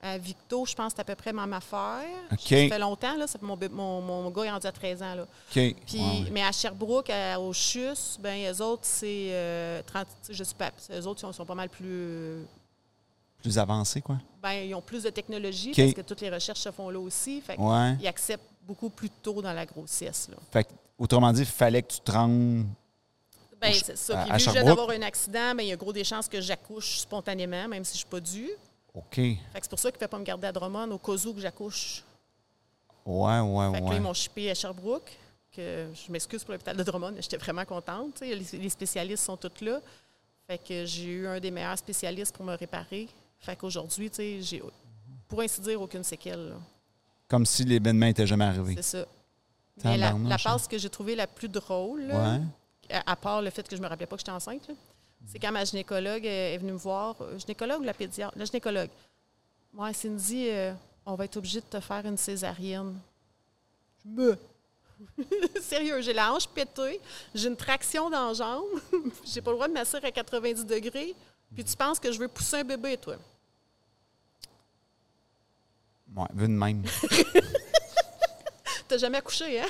À 0.00 0.18
Victo, 0.18 0.66
je 0.66 0.74
pense 0.74 0.92
que 0.92 0.96
c'est 0.96 1.00
à 1.00 1.04
peu 1.04 1.14
près 1.14 1.32
même 1.32 1.52
affaire. 1.54 2.04
Ça 2.30 2.36
fait 2.36 2.78
longtemps, 2.78 3.16
là. 3.16 3.26
Ça 3.26 3.38
fait 3.38 3.44
mon, 3.46 3.56
mon, 4.02 4.22
mon 4.22 4.30
gars 4.30 4.44
est 4.44 4.50
rendu 4.50 4.66
à 4.66 4.72
13 4.72 5.02
ans. 5.02 5.14
Là. 5.14 5.26
Puis. 5.50 5.74
Mais 6.30 6.42
à 6.42 6.52
Sherbrooke, 6.52 7.08
à- 7.08 7.40
au 7.40 7.52
CHUS, 7.54 8.18
ben, 8.20 8.52
eux 8.52 8.60
autres, 8.62 8.82
c'est 8.84 9.28
euh, 9.30 9.80
30, 9.86 10.06
tu 10.06 10.12
sais, 10.22 10.34
je 10.34 10.44
sais 10.44 10.54
pas, 10.54 10.70
eux 10.92 11.06
autres, 11.06 11.20
ils 11.20 11.26
sont, 11.26 11.32
sont 11.32 11.46
pas 11.46 11.54
mal 11.54 11.70
plus. 11.70 12.44
Plus 13.40 13.58
avancé, 13.58 14.00
quoi? 14.02 14.16
Ben, 14.42 14.52
ils 14.52 14.74
ont 14.74 14.82
plus 14.82 15.02
de 15.04 15.10
technologie 15.10 15.72
parce 15.74 15.92
que 15.94 16.00
toutes 16.02 16.20
les 16.20 16.30
recherches 16.30 16.60
se 16.60 16.70
font 16.70 16.90
là 16.90 16.98
aussi. 16.98 17.40
Fait 17.40 17.58
Ouais. 17.58 17.94
ils 18.00 18.06
acceptent 18.06 18.44
beaucoup 18.66 18.90
plus 18.90 19.08
tôt 19.10 19.40
dans 19.40 19.52
la 19.52 19.64
grossesse. 19.66 20.28
Là. 20.30 20.36
Fait 20.50 20.68
autrement 20.98 21.32
dit, 21.32 21.40
il 21.40 21.46
fallait 21.46 21.82
que 21.82 21.92
tu 21.92 22.00
te 22.00 22.10
rendes. 22.12 22.66
Ben, 23.72 23.74
c'est 23.84 23.96
ça. 23.98 24.20
à- 24.20 24.22
Puis, 24.24 24.32
à 24.32 24.36
vu 24.36 24.38
que 24.38 24.44
je 24.44 24.50
viens 24.50 24.52
Sherbrooke? 24.62 24.76
d'avoir 24.78 24.96
un 24.98 25.02
accident, 25.02 25.54
ben, 25.54 25.62
il 25.62 25.68
y 25.68 25.72
a 25.72 25.76
gros 25.76 25.92
des 25.92 26.04
chances 26.04 26.28
que 26.28 26.40
j'accouche 26.40 26.98
spontanément, 26.98 27.68
même 27.68 27.84
si 27.84 27.92
je 27.92 27.96
ne 27.96 27.98
suis 27.98 28.06
pas 28.08 28.20
due. 28.20 28.50
OK. 28.94 29.20
C'est 29.54 29.68
pour 29.70 29.78
ça 29.78 29.90
qu'il 29.90 29.96
ne 29.98 30.00
fait 30.04 30.08
pas 30.08 30.18
me 30.18 30.24
garder 30.24 30.46
à 30.46 30.52
Drummond 30.52 30.90
au 30.92 30.98
cas 30.98 31.12
où 31.26 31.34
que 31.34 31.40
j'accouche. 31.40 32.04
Ouais, 33.06 33.40
ouais, 33.40 33.72
Fait 33.72 33.78
que 33.80 33.84
là, 33.84 33.90
ouais. 33.90 33.96
ils 33.96 34.02
m'ont 34.02 34.12
à 34.50 34.54
Sherbrooke. 34.54 35.12
Que 35.52 35.86
je 35.94 36.10
m'excuse 36.10 36.42
pour 36.42 36.50
l'hôpital 36.52 36.76
de 36.76 36.82
Drummond, 36.82 37.12
mais 37.12 37.22
j'étais 37.22 37.36
vraiment 37.36 37.64
contente. 37.64 38.20
Les, 38.22 38.34
les 38.34 38.68
spécialistes 38.68 39.22
sont 39.24 39.36
tous 39.36 39.64
là. 39.64 39.80
Fait 40.48 40.58
que 40.58 40.84
j'ai 40.84 41.04
eu 41.04 41.26
un 41.28 41.38
des 41.38 41.52
meilleurs 41.52 41.78
spécialistes 41.78 42.34
pour 42.34 42.44
me 42.44 42.56
réparer. 42.56 43.08
Fait 43.38 43.54
qu'aujourd'hui, 43.54 44.10
j'ai, 44.16 44.60
pour 45.28 45.40
ainsi 45.42 45.60
dire, 45.60 45.80
aucune 45.80 46.02
séquelle. 46.02 46.48
là. 46.48 46.54
Comme 47.28 47.46
si 47.46 47.62
l'événement 47.64 48.06
n'était 48.06 48.26
jamais 48.26 48.46
arrivé. 48.46 48.74
C'est 48.76 48.98
ça. 48.98 49.06
Mais 49.84 49.96
la, 49.96 50.10
la 50.12 50.34
hein. 50.34 50.36
passe 50.42 50.66
que 50.66 50.76
j'ai 50.76 50.90
trouvée 50.90 51.14
la 51.14 51.26
plus 51.28 51.48
drôle, 51.48 52.02
Ouais. 52.12 52.40
À, 52.90 53.16
part 53.16 53.42
le 53.42 53.50
fait 53.50 53.66
que 53.66 53.76
je 53.76 53.82
me 53.82 53.86
rappelais 53.86 54.06
pas 54.06 54.16
que 54.16 54.20
j'étais 54.20 54.32
enceinte, 54.32 54.68
là, 54.68 54.74
c'est 55.26 55.38
quand 55.38 55.52
ma 55.52 55.64
gynécologue 55.64 56.26
euh, 56.26 56.54
est 56.54 56.58
venue 56.58 56.72
me 56.72 56.78
voir. 56.78 57.16
Euh, 57.20 57.38
Gynécologue 57.38 57.80
ou 57.80 57.84
la 57.84 57.94
pédiatre? 57.94 58.36
La 58.36 58.44
gynécologue. 58.44 58.90
Moi, 59.72 59.92
Cindy, 59.92 60.48
euh, 60.50 60.72
on 61.06 61.14
va 61.14 61.24
être 61.24 61.36
obligé 61.36 61.60
de 61.60 61.66
te 61.66 61.80
faire 61.80 62.04
une 62.04 62.16
césarienne. 62.16 62.98
Je 64.04 64.10
me. 64.10 64.38
Sérieux, 65.60 66.00
j'ai 66.02 66.12
la 66.12 66.32
hanche 66.32 66.46
pétée, 66.46 67.00
j'ai 67.34 67.48
une 67.48 67.56
traction 67.56 68.10
dans 68.10 68.28
la 68.28 68.34
jambe, 68.34 68.64
j'ai 69.24 69.40
pas 69.40 69.50
le 69.50 69.56
droit 69.56 69.68
de 69.68 69.72
m'asseoir 69.72 70.04
à 70.04 70.10
90 70.10 70.64
degrés, 70.64 71.14
puis 71.52 71.64
tu 71.64 71.76
penses 71.76 71.98
que 71.98 72.12
je 72.12 72.18
veux 72.18 72.28
pousser 72.28 72.58
un 72.58 72.64
bébé, 72.64 72.96
toi? 72.96 73.16
Ouais, 76.16 76.26
vu 76.32 76.46
de 76.46 76.52
même. 76.52 76.84
T'as 78.88 78.98
jamais 78.98 79.18
accouché, 79.18 79.60
hein? 79.60 79.68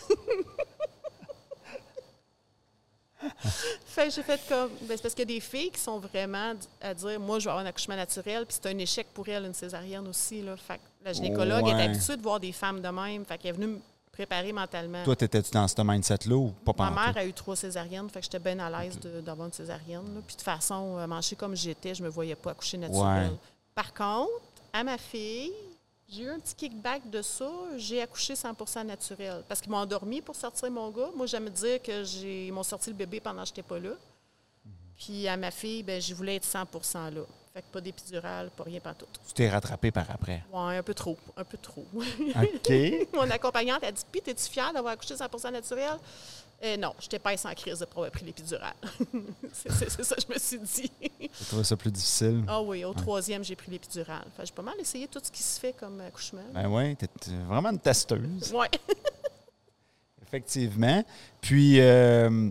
fait 3.86 4.08
que 4.08 4.14
j'ai 4.14 4.22
fait 4.22 4.40
comme. 4.48 4.70
Ben, 4.82 4.96
c'est 4.96 5.02
parce 5.02 5.14
qu'il 5.14 5.28
y 5.30 5.34
a 5.34 5.34
des 5.36 5.40
filles 5.40 5.70
qui 5.70 5.80
sont 5.80 5.98
vraiment 5.98 6.54
à 6.80 6.94
dire 6.94 7.18
Moi, 7.20 7.38
je 7.38 7.44
vais 7.44 7.50
avoir 7.50 7.64
un 7.64 7.68
accouchement 7.68 7.96
naturel, 7.96 8.46
puis 8.46 8.56
c'est 8.60 8.68
un 8.68 8.78
échec 8.78 9.06
pour 9.14 9.28
elle, 9.28 9.44
une 9.46 9.54
césarienne 9.54 10.06
aussi. 10.08 10.42
Là. 10.42 10.56
Fait 10.56 10.76
que 10.76 10.80
la 11.04 11.12
gynécologue 11.12 11.64
Ouais. 11.64 11.70
est 11.72 11.82
habituée 11.84 12.16
de 12.16 12.22
voir 12.22 12.40
des 12.40 12.52
femmes 12.52 12.80
de 12.80 12.88
même. 12.88 13.24
Fait 13.24 13.38
qu'elle 13.38 13.50
est 13.50 13.58
venue 13.58 13.66
me 13.68 13.78
préparer 14.12 14.52
mentalement. 14.52 15.02
Toi, 15.04 15.16
t'étais-tu 15.16 15.50
dans 15.50 15.66
ce 15.66 15.74
mindset-là 15.82 16.36
ou 16.36 16.50
pas 16.64 16.72
Ma 16.78 16.90
mère 17.06 17.16
a 17.16 17.24
eu 17.24 17.32
trois 17.32 17.56
césariennes, 17.56 18.08
fait 18.08 18.20
que 18.20 18.24
j'étais 18.26 18.38
bien 18.38 18.58
à 18.60 18.70
l'aise 18.70 18.98
d'avoir 19.22 19.48
une 19.48 19.52
césarienne. 19.52 20.04
là. 20.14 20.20
Puis 20.26 20.36
de 20.36 20.38
toute 20.38 20.42
façon, 20.42 20.98
euh, 20.98 21.06
manger 21.06 21.34
comme 21.34 21.56
j'étais, 21.56 21.94
je 21.94 22.02
me 22.02 22.08
voyais 22.08 22.36
pas 22.36 22.52
accoucher 22.52 22.78
naturel. 22.78 23.30
Ouais. 23.30 23.36
Par 23.74 23.92
contre, 23.92 24.30
à 24.72 24.84
ma 24.84 24.98
fille, 24.98 25.52
j'ai 26.14 26.24
eu 26.24 26.30
un 26.30 26.38
petit 26.38 26.54
kickback 26.54 27.10
de 27.10 27.22
ça. 27.22 27.50
J'ai 27.76 28.02
accouché 28.02 28.34
100% 28.34 28.84
naturel. 28.84 29.42
Parce 29.48 29.60
qu'ils 29.60 29.70
m'ont 29.70 29.78
endormi 29.78 30.20
pour 30.20 30.36
sortir 30.36 30.70
mon 30.70 30.90
gars. 30.90 31.10
Moi, 31.14 31.26
j'aime 31.26 31.48
dire 31.50 31.82
que 31.82 32.04
j'ai 32.04 32.50
m'ont 32.50 32.62
sorti 32.62 32.90
le 32.90 32.96
bébé 32.96 33.20
pendant 33.20 33.42
que 33.42 33.48
j'étais 33.48 33.62
pas 33.62 33.78
là. 33.78 33.90
Puis 34.96 35.26
à 35.26 35.36
ma 35.36 35.50
fille, 35.50 35.82
ben, 35.82 36.00
je 36.00 36.14
voulais 36.14 36.36
être 36.36 36.46
100% 36.46 37.14
là. 37.14 37.22
Fait 37.52 37.62
que 37.62 37.66
pas 37.72 37.80
d'épidural, 37.80 38.50
pas 38.50 38.64
rien 38.64 38.80
pas 38.80 38.94
tout. 38.94 39.06
Tu 39.28 39.34
t'es 39.34 39.48
rattrapé 39.48 39.90
par 39.92 40.10
après? 40.10 40.42
Ouais, 40.52 40.76
un 40.76 40.82
peu 40.82 40.94
trop, 40.94 41.16
un 41.36 41.44
peu 41.44 41.56
trop. 41.56 41.86
OK. 41.92 42.72
Mon 43.12 43.30
accompagnante 43.30 43.84
a 43.84 43.92
dit 43.92 44.02
Puis, 44.10 44.22
es-tu 44.26 44.50
fière 44.50 44.72
d'avoir 44.72 44.94
accouché 44.94 45.14
100% 45.14 45.52
naturel? 45.52 45.98
Euh, 46.62 46.76
Non, 46.76 46.94
je 46.98 47.04
n'étais 47.04 47.18
pas 47.18 47.36
sans 47.36 47.52
crise 47.54 47.78
de 47.80 47.84
avoir 47.84 48.10
pris 48.10 48.24
l'épidural. 48.24 48.74
c'est 49.52 49.90
ça 50.02 50.14
que 50.16 50.22
je 50.22 50.32
me 50.32 50.38
suis 50.38 50.58
dit. 50.60 50.90
J'ai 51.20 51.44
trouvé 51.46 51.64
ça 51.64 51.76
plus 51.76 51.90
difficile. 51.90 52.42
Ah 52.46 52.62
oui, 52.62 52.84
au 52.84 52.94
troisième, 52.94 53.42
j'ai 53.44 53.56
pris 53.56 53.70
l'épidural. 53.70 54.24
Fait 54.36 54.42
que 54.42 54.48
J'ai 54.48 54.54
pas 54.54 54.62
mal 54.62 54.74
essayé 54.80 55.08
tout 55.08 55.20
ce 55.22 55.30
qui 55.30 55.42
se 55.42 55.58
fait 55.60 55.72
comme 55.72 56.00
accouchement. 56.00 56.44
Ben 56.52 56.68
oui, 56.68 56.96
t'es 56.96 57.08
vraiment 57.46 57.70
une 57.70 57.78
testeuse. 57.78 58.52
Ouais. 58.52 58.70
Effectivement. 60.22 61.04
Puis, 61.40 61.80
euh, 61.80 62.50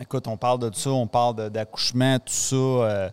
écoute, 0.00 0.26
on 0.26 0.36
parle 0.36 0.58
de 0.70 0.74
ça, 0.74 0.90
on 0.90 1.06
parle 1.06 1.50
d'accouchement, 1.50 2.18
tout 2.18 2.32
ça. 2.32 2.56
euh, 2.56 3.10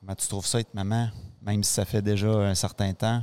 comment 0.00 0.14
tu 0.14 0.28
trouves 0.28 0.46
ça 0.46 0.60
être 0.60 0.74
maman, 0.74 1.08
même 1.42 1.62
si 1.64 1.72
ça 1.72 1.84
fait 1.84 2.02
déjà 2.02 2.28
un 2.28 2.54
certain 2.54 2.92
temps? 2.94 3.22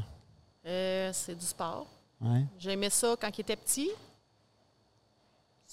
Euh, 0.65 1.11
c'est 1.13 1.35
du 1.35 1.45
sport. 1.45 1.85
Ouais. 2.21 2.43
J'aimais 2.57 2.89
ça 2.89 3.15
quand 3.19 3.29
il 3.37 3.41
était 3.41 3.55
petit. 3.55 3.91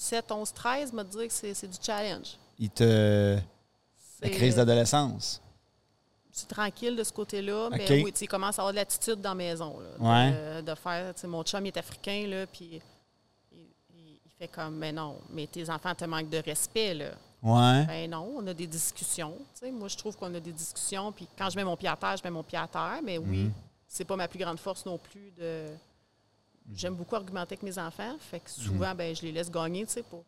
7, 0.03 0.31
11, 0.33 0.53
13, 0.53 0.93
m'a 0.93 1.05
dit 1.05 1.29
que 1.29 1.33
c'est 1.33 1.69
du 1.69 1.79
challenge. 1.81 2.37
Il 2.59 2.71
te. 2.71 3.39
La 4.21 4.29
crise 4.31 4.57
d'adolescence. 4.57 5.41
C'est 6.31 6.49
tranquille 6.49 6.97
de 6.97 7.05
ce 7.05 7.13
côté-là, 7.13 7.69
mais 7.71 7.85
OK. 7.85 8.05
oui, 8.07 8.15
il 8.21 8.27
commence 8.29 8.59
à 8.59 8.63
avoir 8.63 8.73
de 8.73 8.77
l'attitude 8.79 9.21
dans 9.21 9.31
la 9.31 9.35
maison. 9.35 9.79
là, 9.81 9.89
Ouais. 9.99 10.63
de, 10.63 10.71
de 10.71 10.75
faire, 10.75 11.13
mon 11.25 11.43
chum 11.43 11.65
il 11.65 11.69
est 11.69 11.77
africain, 11.77 12.27
là, 12.27 12.47
puis 12.47 12.81
il, 13.53 13.59
il- 13.95 14.19
il 14.25 14.31
fait 14.39 14.49
comme, 14.49 14.77
mais 14.77 14.93
non, 14.93 15.19
mais 15.31 15.47
tes 15.47 15.69
enfants 15.69 15.95
te 15.95 16.05
manquent 16.07 16.31
de 16.31 16.39
respect, 16.39 16.95
là. 16.95 17.11
Ouais. 17.43 17.85
Ben 17.87 18.11
non, 18.11 18.33
on 18.39 18.47
a 18.47 18.55
des 18.55 18.67
discussions. 18.67 19.37
Moi, 19.73 19.89
je 19.89 19.97
trouve 19.97 20.17
qu'on 20.17 20.33
a 20.35 20.41
des 20.41 20.53
discussions, 20.53 21.13
puis 21.13 21.29
quand 21.37 21.51
je 21.51 21.57
mets 21.57 21.65
mon 21.65 21.77
pied 21.77 21.89
à 21.89 21.97
terre, 21.97 22.17
je 22.17 22.23
mets 22.25 22.31
mon 22.31 22.43
pied 22.45 22.59
à 22.59 22.67
terre, 22.67 23.01
mais 23.05 23.19
oui, 23.19 23.45
Mhm. 23.45 23.53
c'est 23.87 24.05
pas 24.05 24.17
ma 24.17 24.27
plus 24.29 24.39
grande 24.39 24.59
force 24.59 24.87
non 24.87 24.97
plus 24.99 25.31
de... 25.33 25.67
J'aime 26.75 26.95
beaucoup 26.95 27.17
argumenter 27.17 27.55
avec 27.55 27.63
mes 27.63 27.79
enfants, 27.79 28.17
fait 28.19 28.41
que 28.41 28.49
Mhm. 28.51 28.65
souvent, 28.65 28.95
ben, 28.95 29.15
je 29.15 29.23
les 29.23 29.33
laisse 29.33 29.51
gagner, 29.51 29.85
tu 29.87 29.93
sais, 29.93 30.03
pour... 30.03 30.25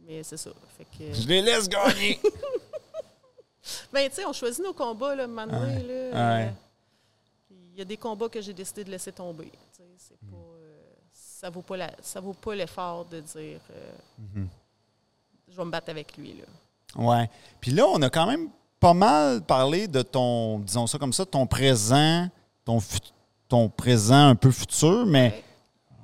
Mais 0.00 0.22
c'est 0.22 0.36
ça, 0.36 0.50
fait 0.76 0.84
que... 0.84 1.12
Je 1.12 1.26
les 1.26 1.42
laisse 1.42 1.68
gagner. 1.68 2.20
Ben, 3.92 4.08
tu 4.08 4.16
sais, 4.16 4.24
on 4.24 4.32
choisit 4.32 4.64
nos 4.64 4.72
combats, 4.72 5.14
là, 5.14 5.26
moment 5.26 5.46
donné, 5.46 5.82
là. 5.82 5.84
Ouais. 6.38 6.46
euh, 6.46 6.50
Il 7.50 7.78
y 7.78 7.82
a 7.82 7.84
des 7.84 7.96
combats 7.98 8.28
que 8.28 8.40
j'ai 8.40 8.54
décidé 8.54 8.82
de 8.84 8.90
laisser 8.90 9.12
tomber. 9.12 9.50
tu 9.50 9.76
sais, 9.76 9.84
C'est 9.98 10.18
pas, 10.20 10.36
euh, 10.36 10.80
ça 11.12 11.50
vaut 11.50 11.60
pas 11.62 11.76
la, 11.76 11.90
ça 12.00 12.20
vaut 12.20 12.32
pas 12.32 12.54
l'effort 12.54 13.04
de 13.04 13.20
dire 13.20 13.60
euh, 13.70 13.92
Mhm. 14.18 14.48
je 15.50 15.56
vais 15.56 15.64
me 15.64 15.70
battre 15.70 15.90
avec 15.90 16.16
lui. 16.16 16.34
Là. 16.34 17.02
Ouais. 17.02 17.28
Puis 17.60 17.72
là, 17.72 17.84
on 17.86 18.00
a 18.00 18.08
quand 18.08 18.26
même 18.26 18.48
pas 18.80 18.94
mal 18.94 19.42
parlé 19.42 19.86
de 19.86 20.00
ton, 20.02 20.60
disons 20.60 20.86
ça 20.86 20.98
comme 20.98 21.12
ça, 21.12 21.26
ton 21.26 21.46
présent, 21.46 22.28
ton, 22.64 22.78
ton 23.48 23.68
présent 23.68 24.28
un 24.28 24.34
peu 24.34 24.50
futur, 24.50 25.04
mais 25.04 25.44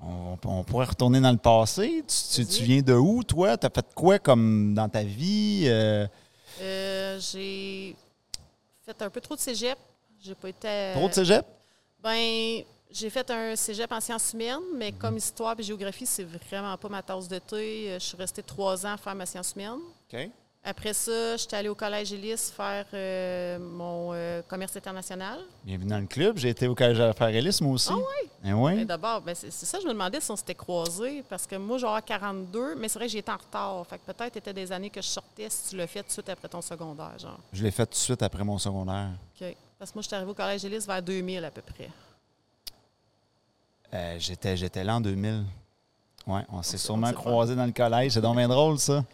on, 0.07 0.39
on 0.45 0.65
pourrait 0.65 0.87
retourner 0.87 1.21
dans 1.21 1.31
le 1.33 1.39
passé. 1.39 2.05
Tu, 2.07 2.43
tu- 2.43 2.47
tu 2.47 2.59
Vas-y. 2.59 2.63
viens 2.65 2.83
de 2.83 2.95
où, 2.95 3.23
toi? 3.25 3.57
Tu 3.57 3.67
as 3.67 3.71
fait 3.71 3.87
quoi 3.95 4.19
comme 4.19 4.75
dans 4.75 4.89
ta 4.89 5.03
vie? 5.03 5.65
Euh, 5.67 6.07
Euh, 6.61 7.19
j'ai 7.21 7.97
fait 8.85 9.03
un 9.03 9.11
peu 9.11 9.21
trop 9.21 9.35
de 9.35 9.41
cégep. 9.41 9.79
J'ai 10.23 10.35
pas 10.35 10.49
été. 10.49 10.69
à- 10.69 10.93
trop 10.95 11.09
de 11.09 11.15
cégep? 11.15 11.45
Ben, 12.03 12.63
j'ai 12.91 13.11
fait 13.11 13.29
un 13.31 13.57
cégep 13.57 13.91
en 13.91 14.01
sciences 14.01 14.33
humaines, 14.35 14.61
mais 14.77 14.93
Mhm. 14.93 14.99
comme 14.99 15.17
histoire 15.17 15.55
et 15.59 15.63
géographie, 15.63 16.07
c'est 16.07 16.25
vraiment 16.25 16.77
pas 16.77 16.89
ma 16.89 17.03
tasse 17.03 17.27
de 17.29 17.39
thé. 17.39 17.91
Euh, 17.91 17.99
Je 17.99 18.05
suis 18.05 18.17
restée 18.17 18.43
trois 18.43 18.87
ans 18.87 18.93
à 18.93 18.97
faire 18.97 19.15
ma 19.15 19.27
science 19.27 19.53
humaine. 19.57 19.79
OK. 20.13 20.31
Après 20.67 20.95
ça, 20.95 21.37
j'étais 21.37 21.57
allée 21.57 21.69
au 21.69 21.75
Collège 21.75 22.11
Élis 22.15 22.51
faire 22.57 22.87
euh, 22.95 23.59
mon 23.59 24.15
euh, 24.15 24.41
commerce 24.49 24.75
international. 24.75 25.41
Bienvenue 25.63 25.91
dans 25.91 25.99
le 25.99 26.07
club. 26.07 26.39
J'ai 26.39 26.49
été 26.49 26.67
au 26.67 26.75
collège 26.75 26.99
à 27.01 27.13
faire 27.13 27.29
Ellis, 27.29 27.59
moi 27.61 27.75
aussi. 27.75 27.91
Ah 27.93 27.97
oui? 27.99 28.31
Eh 28.47 28.53
oui? 28.55 28.77
Ben, 28.77 28.87
D'abord, 28.87 29.21
ben, 29.21 29.35
c'est 29.35 29.51
ça, 29.51 29.79
je 29.79 29.87
me 29.87 29.93
demandais 29.93 30.23
si 30.23 30.31
on 30.31 30.37
s'était 30.37 30.55
croisés, 30.55 31.23
parce 31.29 31.47
que 31.47 31.57
moi, 31.57 31.77
j'ai 31.77 31.87
42, 32.07 32.77
mais 32.77 32.89
c'est 32.89 32.99
vrai 32.99 33.09
que 33.09 33.13
j'étais 33.13 33.31
en 33.31 33.37
retard. 33.37 33.87
Fait 33.87 33.99
que 33.99 34.11
peut-être 34.11 34.33
c'était 34.33 34.55
des 34.55 34.73
années 34.73 34.89
que 34.89 35.03
je 35.03 35.07
sortais 35.09 35.51
si 35.51 35.69
tu 35.69 35.77
l'as 35.77 35.87
fait 35.87 36.01
tout 36.01 36.07
de 36.07 36.13
suite 36.13 36.29
après 36.31 36.49
ton 36.49 36.63
secondaire, 36.63 37.19
genre. 37.19 37.41
Je 37.53 37.63
l'ai 37.63 37.71
fait 37.71 37.85
tout 37.85 37.93
de 37.93 37.97
suite 37.97 38.23
après 38.23 38.43
mon 38.43 38.57
secondaire. 38.57 39.11
OK. 39.39 39.55
Parce 39.79 39.91
que 39.91 39.99
moi, 39.99 40.03
j'étais 40.03 40.17
arrivée 40.17 40.31
au 40.31 40.35
Collège 40.35 40.65
Élis 40.65 40.87
vers 40.87 41.03
2000 41.03 41.45
à 41.45 41.51
peu 41.51 41.61
près. 41.61 41.91
Euh, 43.93 44.17
j'étais, 44.19 44.57
j'étais 44.57 44.83
là 44.83 44.97
en 44.97 45.01
2000. 45.03 45.45
Ouais, 46.27 46.41
on 46.51 46.63
s'est 46.63 46.79
sûrement 46.79 47.13
croisés 47.13 47.55
dans 47.55 47.67
le 47.67 47.73
collège. 47.73 48.13
C'est 48.13 48.23
donc 48.23 48.37
bien 48.39 48.49
drôle, 48.49 48.79
ça. 48.79 49.05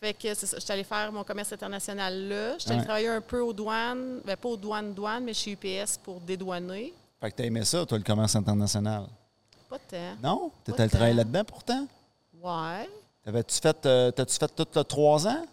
Fait 0.00 0.12
que 0.14 0.34
c'est 0.34 0.46
ça. 0.46 0.58
J'étais 0.58 0.72
allée 0.72 0.84
faire 0.84 1.10
mon 1.10 1.24
commerce 1.24 1.52
international 1.52 2.28
là. 2.28 2.58
J'étais 2.58 2.70
allée 2.72 2.80
Ouais. 2.80 2.84
travailler 2.84 3.08
un 3.08 3.20
peu 3.20 3.40
aux 3.40 3.52
douanes, 3.52 4.20
ben, 4.24 4.36
pas 4.36 4.48
aux 4.48 4.56
douanes-douanes, 4.56 5.24
mais 5.24 5.32
chez 5.34 5.52
UPS 5.52 5.96
pour 6.02 6.20
dédouaner. 6.20 6.92
Fait 7.20 7.30
que 7.30 7.36
t'as 7.36 7.44
aimé 7.44 7.64
ça, 7.64 7.84
toi, 7.86 7.96
le 7.98 8.04
commerce 8.04 8.36
international? 8.36 9.06
Pas 9.70 9.78
tant. 9.78 10.16
Non? 10.22 10.50
T'étais 10.64 10.82
allé 10.82 10.90
travailler 10.90 11.14
là-dedans 11.14 11.44
pourtant? 11.44 11.86
Ouais. 12.42 12.88
T'avais-tu 13.24 13.56
fait, 13.60 13.86
euh, 13.86 14.10
t'as-tu 14.10 14.36
fait 14.36 14.54
tout 14.54 14.66
le 14.74 14.84
trois 14.84 15.26
ans? 15.26 15.44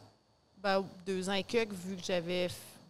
Ben, 0.61 0.83
deux 1.05 1.27
ans 1.29 1.33
et 1.33 1.43
quelques, 1.43 1.73
vu 1.73 1.95
que 1.95 2.03
j'avais 2.05 2.47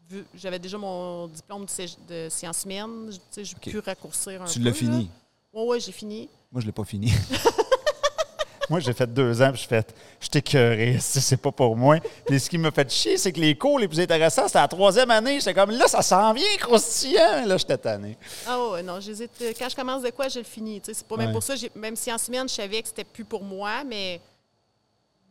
vu- 0.09 0.25
j'avais 0.35 0.59
déjà 0.59 0.77
mon 0.77 1.27
diplôme 1.27 1.65
de, 2.09 2.27
sciences 2.29 2.63
humaines. 2.65 3.11
tu 3.31 3.45
J'ai 3.45 3.55
pu 3.55 3.79
raccourcir 3.79 4.41
un 4.41 4.45
Tu 4.45 4.59
peu. 4.59 4.65
l'as 4.65 4.71
là. 4.71 4.75
fini? 4.77 5.09
Oui, 5.53 5.63
oui, 5.67 5.79
j'ai 5.79 5.91
fini. 5.91 6.29
Moi, 6.51 6.61
je 6.61 6.65
l'ai 6.65 6.71
pas 6.71 6.83
fini. 6.83 7.11
moi, 8.69 8.79
j'ai 8.79 8.93
fait 8.93 9.11
deux 9.11 9.41
ans, 9.41 9.51
puis 9.51 9.61
je 9.61 9.67
fait, 9.67 9.93
je 10.19 10.27
t'écœuré, 10.29 10.97
c'est 11.01 11.37
pas 11.37 11.51
pour 11.51 11.75
moi. 11.75 11.97
Puis 12.25 12.39
ce 12.39 12.49
qui 12.49 12.57
m'a 12.57 12.71
fait 12.71 12.89
chier, 12.91 13.17
c'est 13.17 13.31
que 13.31 13.39
les 13.39 13.57
cours 13.57 13.79
les 13.79 13.87
plus 13.87 13.99
intéressants, 13.99 14.47
c'était 14.47 14.59
la 14.59 14.67
troisième 14.67 15.11
année. 15.11 15.39
J'étais 15.39 15.53
comme, 15.53 15.71
là, 15.71 15.87
ça 15.87 16.01
s'en 16.01 16.33
vient 16.33 16.57
croustillant. 16.59 17.45
Là, 17.45 17.57
j'étais 17.57 17.77
tanné. 17.77 18.17
Ah 18.47 18.69
ouais, 18.69 18.83
non, 18.83 18.99
j'hésite. 18.99 19.31
Quand 19.59 19.69
je 19.69 19.75
commence 19.75 20.01
de 20.03 20.09
quoi, 20.11 20.27
je 20.29 20.39
le 20.39 20.45
finis. 20.45 20.81
C'est 20.83 21.05
pas 21.07 21.17
même 21.17 21.27
Ouais. 21.27 21.33
pour 21.33 21.43
ça, 21.43 21.53
même 21.75 21.95
si 21.95 22.11
en 22.11 22.17
semaine, 22.17 22.47
je 22.47 22.53
savais 22.53 22.81
que 22.81 22.87
c'était 22.87 23.03
plus 23.03 23.25
pour 23.25 23.43
moi, 23.43 23.83
mais 23.83 24.19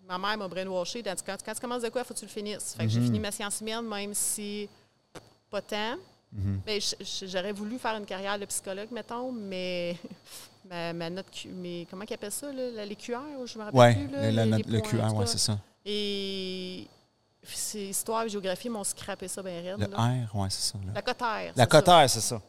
ma 0.09 0.19
mère 0.19 0.37
m'a 0.37 0.49
brainwashé. 0.49 1.03
Quand, 1.03 1.15
quand 1.45 1.55
tu 1.55 1.61
commences 1.61 1.83
de 1.83 1.89
quoi, 1.89 2.03
il 2.03 2.05
faut 2.05 2.15
que 2.15 2.19
tu 2.19 2.25
le 2.27 2.31
finisses. 2.31 2.75
Fait 2.77 2.85
que 2.85 2.91
j'ai 2.91 2.99
Mhm. 3.01 3.07
fini 3.07 3.21
ma 3.21 3.31
science 3.31 3.57
semaine, 3.57 3.83
même 3.87 4.13
si 4.15 4.69
pas 5.51 5.63
tant. 5.63 5.97
Mhm. 6.33 6.61
Ben, 6.67 6.81
J'aurais 7.27 7.53
voulu 7.53 7.79
faire 7.79 7.97
une 7.97 8.07
carrière 8.07 8.39
de 8.39 8.45
psychologue, 8.47 8.89
mettons, 8.91 9.31
mais 9.33 9.97
ma, 10.69 10.93
ma 10.93 11.11
note, 11.11 11.31
Q- 11.31 11.49
mais 11.49 11.87
comment 11.91 12.05
ils 12.09 12.15
appellent 12.15 12.33
ça, 12.33 12.53
là, 12.53 12.71
la- 12.71 12.87
les 12.87 12.97
QR, 12.97 13.21
je 13.45 13.59
me 13.59 13.65
rappelle 13.65 13.79
Ouais, 13.81 13.95
plus. 13.95 14.09
là, 14.09 14.31
le, 14.31 14.37
la 14.37 14.45
les- 14.45 14.51
note- 14.51 14.67
les 14.67 14.73
le 14.79 14.83
points, 14.83 15.01
en 15.09 15.13
QR, 15.13 15.21
cas. 15.21 15.27
c'est 15.27 15.39
ça. 15.39 15.59
Et 15.85 16.87
c'est 17.45 17.87
histoire 17.87 18.23
et 18.25 18.29
géographie 18.29 18.69
m'ont 18.69 18.85
scrappé 18.85 19.27
ça 19.29 19.43
bien 19.43 19.61
raide. 19.63 19.79
Le 19.81 19.87
là. 19.87 20.27
R, 20.33 20.37
ouais, 20.37 20.49
c'est 20.51 20.73
ça. 20.73 20.79
là. 20.87 20.93
La 20.95 21.03
cotère. 21.03 21.53
La 21.57 21.67
cotère, 21.67 22.09
c'est 22.11 22.21
ça. 22.21 22.41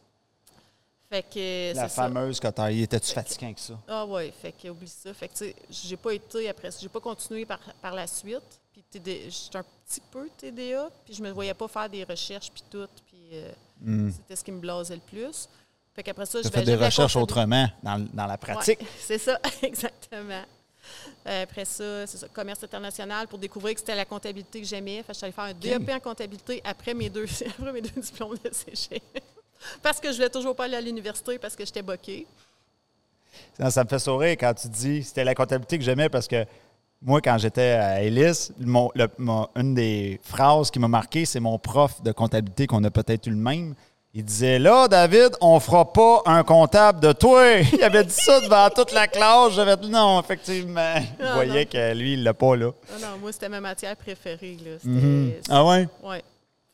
Fait 1.09 1.24
que 1.24 1.76
La 1.76 1.89
ça. 1.89 2.03
fameuse 2.03 2.39
cotère. 2.39 2.70
Il 2.72 2.82
était-tu 2.82 3.11
fatiguant 3.14 3.47
avec 3.47 3.59
ça? 3.59 3.80
Ah 3.88 4.05
ouais, 4.05 4.32
fait 4.41 4.51
que 4.51 4.68
oublie 4.70 4.88
ça. 4.88 5.14
Fait 5.14 5.28
que 5.28 5.34
tu 5.34 5.45
sais, 5.45 5.55
j'ai 5.70 5.97
pas 5.97 6.11
été 6.14 6.49
après 6.49 6.72
ça, 6.72 6.80
j'ai 6.82 6.89
pas 6.89 6.99
continué 6.99 7.45
par, 7.45 7.59
par 7.82 7.93
la 7.93 8.07
suite. 8.07 8.41
Puis 8.72 8.84
j'étais 9.03 9.57
un 9.57 9.64
petit 9.86 10.01
peu 10.11 10.28
TDA, 10.36 10.89
puis 11.05 11.14
je 11.14 11.22
me 11.22 11.30
voyais 11.30 11.53
pas 11.53 11.68
faire 11.68 11.88
des 11.88 12.03
recherches 12.03 12.51
puis 12.51 12.64
tout, 12.70 12.88
puis 13.05 13.30
euh, 13.34 13.51
Hmm. 13.82 14.11
c'était 14.11 14.36
ce 14.36 14.43
qui 14.43 14.51
me 14.51 14.59
blasait 14.59 14.95
le 14.95 15.01
plus. 15.01 15.47
Fait 15.95 16.03
qu'après 16.03 16.25
ça, 16.25 16.39
je 16.41 16.49
vais 16.49 16.63
des 16.63 16.75
recherches 16.75 17.15
autrement 17.15 17.67
dans, 17.83 18.03
dans 18.13 18.25
la 18.25 18.37
pratique. 18.37 18.81
Ouais, 18.81 18.87
c'est 18.99 19.17
ça, 19.19 19.39
exactement. 19.61 20.41
Euh, 21.27 21.43
après 21.43 21.65
ça, 21.65 22.05
c'est 22.07 22.17
ça, 22.17 22.27
commerce 22.33 22.63
international 22.63 23.27
pour 23.27 23.37
découvrir 23.39 23.73
que 23.75 23.79
c'était 23.79 23.95
la 23.95 24.05
comptabilité 24.05 24.59
que 24.61 24.67
j'aimais. 24.67 24.97
Fait 24.97 25.07
que 25.07 25.13
je 25.13 25.17
suis 25.17 25.25
allée 25.25 25.33
faire 25.33 25.43
un 25.45 25.53
DEP 25.53 25.89
en 25.89 25.99
comptabilité 25.99 26.61
après 26.63 26.93
mes 26.93 27.09
deux, 27.09 27.25
après 27.59 27.71
mes 27.71 27.81
deux 27.81 28.01
diplômes 28.01 28.35
de 28.43 28.49
CG. 28.51 29.01
parce 29.81 29.99
que 29.99 30.09
je 30.11 30.15
voulais 30.15 30.29
toujours 30.29 30.55
pas 30.55 30.65
aller 30.65 30.75
à 30.77 30.81
l'université 30.81 31.37
parce 31.37 31.55
que 31.55 31.63
j'étais 31.65 31.81
boquée. 31.83 32.25
Ça 33.57 33.83
me 33.83 33.89
fait 33.89 33.99
sourire 33.99 34.31
quand 34.39 34.53
tu 34.53 34.67
dis 34.67 35.03
c'était 35.03 35.23
la 35.23 35.35
comptabilité 35.35 35.77
que 35.77 35.83
j'aimais 35.83 36.09
parce 36.09 36.27
que 36.27 36.45
moi, 37.01 37.19
quand 37.21 37.37
j'étais 37.37 37.61
à 37.71 38.01
Ellis, 38.01 38.49
mon- 38.59 38.89
le- 38.95 39.09
mon- 39.17 39.47
une 39.55 39.73
des 39.75 40.19
phrases 40.23 40.71
qui 40.71 40.79
m'a 40.79 40.87
marqué, 40.87 41.25
c'est 41.25 41.39
mon 41.41 41.59
prof 41.59 42.01
de 42.01 42.11
comptabilité 42.13 42.65
qu'on 42.65 42.83
a 42.83 42.91
peut-être 42.91 43.27
eu 43.27 43.31
le 43.31 43.35
même. 43.35 43.75
Il 44.16 44.24
disait 44.24 44.59
Là, 44.59 44.88
David, 44.88 45.36
on 45.41 45.59
fera 45.59 45.91
pas 45.91 46.22
un 46.26 46.43
comptable 46.43 46.99
de 46.99 47.11
toi. 47.14 47.57
Il 47.74 47.84
avait 47.84 48.03
dit 48.03 48.14
ça 48.14 48.39
devant 48.41 48.70
toute 48.70 48.91
la 48.91 49.07
classe. 49.07 49.53
J'avais 49.53 49.76
dit 49.78 49.89
non, 49.89 50.20
effectivement. 50.22 50.95
Ah, 51.20 51.34
voyais 51.36 51.66
non. 51.66 51.72
que 51.72 51.93
lui, 51.93 52.14
il 52.14 52.24
l'a 52.24 52.34
pas 52.34 52.55
là. 52.55 52.72
Ah 52.89 52.99
non, 52.99 53.18
moi, 53.20 53.32
c'était 53.32 53.49
ma 53.49 53.61
matière 53.61 53.95
préférée. 53.95 54.57
Là. 54.64 54.72
Mhm. 54.84 55.34
Ah 55.49 55.66
ouais? 55.66 55.88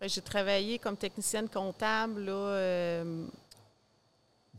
Que 0.01 0.07
J'ai 0.07 0.21
travaillé 0.21 0.79
comme 0.79 0.97
technicienne 0.97 1.47
comptable 1.47 2.25
là, 2.25 2.31
euh, 2.31 3.23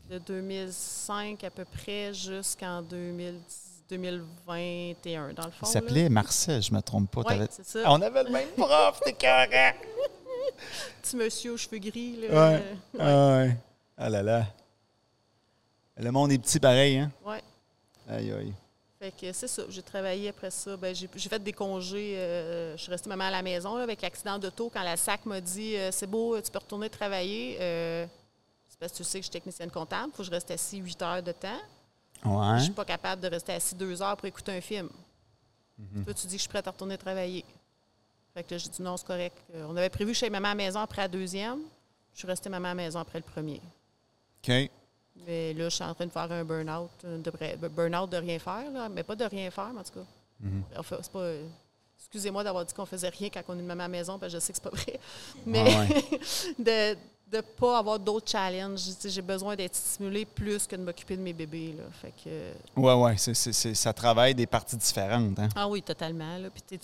de 0.09 0.17
2005 0.19 1.43
à 1.43 1.49
peu 1.49 1.65
près 1.65 2.13
jusqu'en 2.13 2.81
2010 2.81 3.71
2021, 3.91 5.33
dans 5.33 5.45
le 5.45 5.51
fond. 5.51 5.65
Il 5.65 5.67
s'appelait 5.67 6.09
Marcel, 6.09 6.61
je 6.61 6.73
me 6.73 6.81
trompe 6.81 7.11
pas. 7.11 7.21
Oui, 7.27 7.45
ça. 7.61 7.79
On 7.87 8.01
avait 8.01 8.23
le 8.23 8.29
même 8.29 8.47
prof, 8.55 9.01
t'es 9.03 9.13
carré. 9.13 9.75
Petit 11.01 11.15
monsieur 11.15 11.53
aux 11.53 11.57
cheveux 11.57 11.77
gris. 11.79 12.17
Là. 12.17 12.27
Ouais. 12.51 12.63
Ah 12.99 13.27
ouais. 13.37 13.57
Ah 13.97 14.09
là 14.09 14.23
là. 14.23 14.45
Le 15.97 16.11
monde 16.11 16.31
est 16.31 16.37
petit 16.39 16.59
pareil, 16.59 16.97
hein? 16.97 17.11
ouais. 17.25 17.41
Aïe, 18.09 18.31
aïe. 18.31 18.53
Fait 18.99 19.11
que 19.11 19.31
c'est 19.33 19.47
ça. 19.47 19.63
J'ai 19.69 19.81
travaillé 19.81 20.29
après 20.29 20.51
ça. 20.51 20.77
Ben, 20.77 20.93
j'ai 20.95 21.07
fait 21.07 21.41
des 21.43 21.53
congés. 21.53 22.15
euh, 22.17 22.77
je 22.77 22.81
suis 22.83 22.91
restée 22.91 23.09
maman 23.09 23.25
à 23.25 23.31
la 23.31 23.41
maison 23.41 23.75
là, 23.75 23.83
avec 23.83 24.01
l'accident 24.01 24.37
d'auto. 24.37 24.69
Quand 24.73 24.83
la 24.83 24.95
SAC 24.97 25.25
m'a 25.25 25.41
dit 25.41 25.75
euh, 25.75 25.91
C'est 25.91 26.07
beau, 26.07 26.39
tu 26.41 26.51
peux 26.51 26.59
retourner 26.59 26.89
travailler. 26.89 27.57
euh, 27.59 28.05
c'est 28.67 28.79
parce 28.79 28.91
que 28.91 28.97
tu 28.97 29.03
sais 29.03 29.19
que 29.19 29.25
je 29.25 29.29
suis 29.29 29.31
technicienne 29.31 29.69
comptable. 29.71 30.09
Il 30.13 30.15
faut 30.15 30.23
que 30.23 30.27
je 30.27 30.31
reste 30.31 30.51
assis 30.51 30.77
8 30.77 31.01
heures 31.01 31.23
de 31.23 31.31
temps. 31.31 31.49
Je 32.23 32.29
Ouais. 32.29 32.59
suis 32.59 32.71
pas 32.73 32.85
capable 32.85 33.21
de 33.21 33.27
rester 33.27 33.53
assis 33.53 33.73
deux 33.75 33.99
heures 34.01 34.15
pour 34.15 34.25
écouter 34.27 34.51
un 34.55 34.61
film. 34.61 34.89
Toi, 36.05 36.13
tu 36.13 36.27
dis 36.27 36.33
que 36.33 36.37
je 36.37 36.41
suis 36.41 36.49
prête 36.49 36.67
à 36.67 36.71
retourner 36.71 36.95
travailler. 36.97 37.43
Fait 38.33 38.43
que 38.43 38.51
là, 38.53 38.57
j'ai 38.57 38.69
dit 38.69 38.81
non, 38.81 38.95
c'est 38.97 39.05
correct. 39.07 39.37
Euh, 39.53 39.65
on 39.67 39.75
avait 39.75 39.89
prévu 39.89 40.11
que 40.11 40.15
je 40.15 40.19
sois 40.19 40.29
maman 40.29 40.47
à 40.49 40.51
la 40.51 40.55
maison 40.55 40.79
après 40.79 41.01
la 41.01 41.07
deuxième. 41.07 41.59
Je 42.13 42.19
suis 42.19 42.27
restée 42.27 42.49
maman 42.49 42.67
à 42.67 42.71
la 42.71 42.75
maison 42.75 42.99
après 42.99 43.19
le 43.19 43.23
premier. 43.25 43.61
OK. 44.43 44.69
Mais 45.27 45.53
là, 45.53 45.65
je 45.65 45.75
suis 45.75 45.83
en 45.83 45.93
train 45.93 46.05
de 46.05 46.11
faire 46.11 46.31
un 46.31 46.43
burn-out. 46.43 46.89
euh, 47.05 47.17
De, 47.17 47.29
vrai- 47.31 47.57
burn-out 47.57 48.09
de 48.09 48.17
rien 48.17 48.39
faire, 48.39 48.71
là, 48.71 48.89
mais 48.89 49.03
pas 49.03 49.15
de 49.15 49.25
rien 49.25 49.51
faire, 49.51 49.71
mais 49.73 49.81
en 49.81 49.83
tout 49.83 49.93
cas. 49.99 50.05
Mhm. 50.39 50.63
Enfin, 50.77 50.97
c'est 51.01 51.11
pas. 51.11 51.19
euh, 51.19 51.47
Excusez-moi 51.99 52.43
d'avoir 52.43 52.65
dit 52.65 52.73
qu'on 52.73 52.85
faisait 52.85 53.09
rien 53.09 53.29
quand 53.29 53.43
on 53.49 53.59
est 53.59 53.61
maman 53.61 53.83
à 53.83 53.87
la 53.87 53.89
maison, 53.89 54.17
parce 54.17 54.33
que 54.33 54.39
je 54.39 54.43
sais 54.43 54.51
que 54.53 54.59
c'est 54.61 54.69
pas 54.69 54.75
vrai. 54.75 54.99
Mais 55.45 55.63
ouais. 55.63 56.03
de 56.59 56.97
ne 57.33 57.41
pas 57.41 57.77
avoir 57.79 57.97
d'autres 57.99 58.29
challenges. 58.29 58.81
J'ai 59.05 59.21
besoin 59.21 59.55
d'être 59.55 59.75
stimulée 59.75 60.25
plus 60.25 60.67
que 60.67 60.75
de 60.75 60.83
m'occuper 60.83 61.15
de 61.17 61.21
mes 61.21 61.33
bébés. 61.33 61.75
Là. 61.77 61.83
Fait 61.91 62.13
que, 62.23 62.79
Ouais, 62.79 62.93
ouais. 62.93 63.15
ça 63.17 63.93
travaille 63.93 64.35
des 64.35 64.45
parties 64.47 64.75
différentes, 64.77 65.39
hein? 65.39 65.49
Ah 65.55 65.67
oui, 65.67 65.81
totalement. 65.81 66.37
Là. 66.37 66.49
Puis 66.49 66.79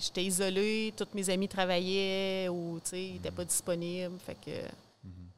j'étais 0.00 0.24
isolée, 0.24 0.94
tous 0.96 1.08
mes 1.14 1.28
amis 1.30 1.48
travaillaient 1.48 2.48
ou 2.48 2.80
ils 2.92 3.14
n'étaient 3.14 3.30
pas 3.30 3.44
disponibles. 3.44 4.18
Fait 4.24 4.34
que 4.44 4.50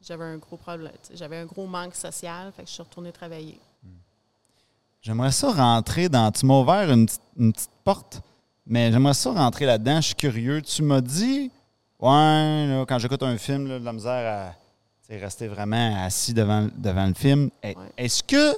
j'avais 0.01 0.25
un 0.25 0.37
gros 0.37 0.57
problème. 0.57 0.91
J'avais 1.13 1.37
un 1.37 1.45
gros 1.45 1.65
manque 1.67 1.95
social. 1.95 2.51
Fait 2.55 2.63
que 2.63 2.69
je 2.69 2.73
suis 2.73 2.83
retournée 2.83 3.11
travailler. 3.11 3.59
J'aimerais 5.01 5.31
ça 5.31 5.51
rentrer 5.51 6.09
dans. 6.09 6.31
Tu 6.31 6.45
m'as 6.45 6.59
ouvert 6.59 6.91
une, 6.91 7.07
une 7.37 7.53
petite 7.53 7.69
porte, 7.83 8.21
mais 8.65 8.91
j'aimerais 8.91 9.13
ça 9.13 9.31
rentrer 9.31 9.65
là-dedans. 9.65 9.97
Je 10.01 10.07
suis 10.07 10.15
curieux. 10.15 10.61
Tu 10.61 10.81
m'as 10.81 11.01
dit, 11.01 11.49
ouais, 11.99 12.67
là, 12.67 12.85
quand 12.87 12.99
j'écoute 12.99 13.23
un 13.23 13.37
film, 13.37 13.67
là, 13.67 13.79
de 13.79 13.85
la 13.85 13.93
misère 13.93 14.55
à 15.09 15.15
rester 15.15 15.47
vraiment 15.47 16.03
assis 16.03 16.33
devant, 16.33 16.67
devant 16.75 17.05
le 17.07 17.13
film. 17.13 17.49
Ouais. 17.63 17.75
Est-ce 17.97 18.21
que 18.23 18.55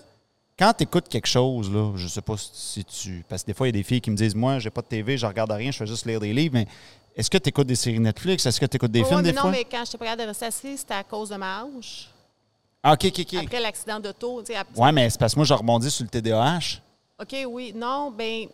quand 0.57 0.73
tu 0.73 0.83
écoutes 0.83 1.07
quelque 1.07 1.27
chose, 1.27 1.71
là, 1.71 1.93
je 1.95 2.07
sais 2.07 2.21
pas 2.21 2.35
si 2.37 2.83
tu. 2.83 3.23
Parce 3.29 3.43
que 3.43 3.47
des 3.47 3.53
fois, 3.53 3.67
il 3.67 3.69
y 3.75 3.77
a 3.77 3.79
des 3.79 3.83
filles 3.83 4.01
qui 4.01 4.11
me 4.11 4.15
disent, 4.15 4.35
moi, 4.35 4.59
j'ai 4.59 4.69
pas 4.69 4.81
de 4.81 4.87
TV, 4.87 5.17
je 5.17 5.25
regarde 5.25 5.51
rien, 5.51 5.71
je 5.71 5.77
fais 5.77 5.87
juste 5.87 6.05
lire 6.05 6.19
des 6.19 6.33
livres, 6.33 6.55
mais 6.55 6.67
est-ce 7.15 7.29
que 7.29 7.37
tu 7.37 7.49
écoutes 7.49 7.67
des 7.67 7.75
séries 7.75 7.99
Netflix? 7.99 8.45
Est-ce 8.45 8.59
que 8.59 8.65
tu 8.65 8.77
écoutes 8.77 8.91
des 8.91 9.03
films 9.03 9.21
des 9.21 9.31
non, 9.31 9.41
fois? 9.43 9.51
mais 9.51 9.63
quand 9.65 9.83
je 9.85 9.95
pas 9.97 10.05
capable 10.05 10.21
de 10.23 10.27
rester 10.27 10.45
assise, 10.45 10.79
c'était 10.79 10.93
à 10.95 11.03
cause 11.03 11.29
de 11.29 11.35
ma 11.35 11.63
hanche. 11.63 12.09
Ah, 12.81 12.93
OK, 12.93 13.05
OK, 13.05 13.19
OK. 13.19 13.33
Après 13.45 13.59
l'accident 13.59 13.99
d'auto. 13.99 14.41
tu 14.41 14.47
sais, 14.47 14.55
ap- 14.57 14.67
Ouais, 14.77 14.91
mais 14.91 15.09
c'est 15.09 15.19
parce 15.19 15.33
que 15.33 15.39
moi, 15.39 15.45
je 15.45 15.53
rebondis 15.53 15.91
sur 15.91 16.03
le 16.05 16.09
TDAH. 16.09 16.79
OK, 17.21 17.35
oui. 17.47 17.73
Non, 17.75 18.09
ben 18.11 18.47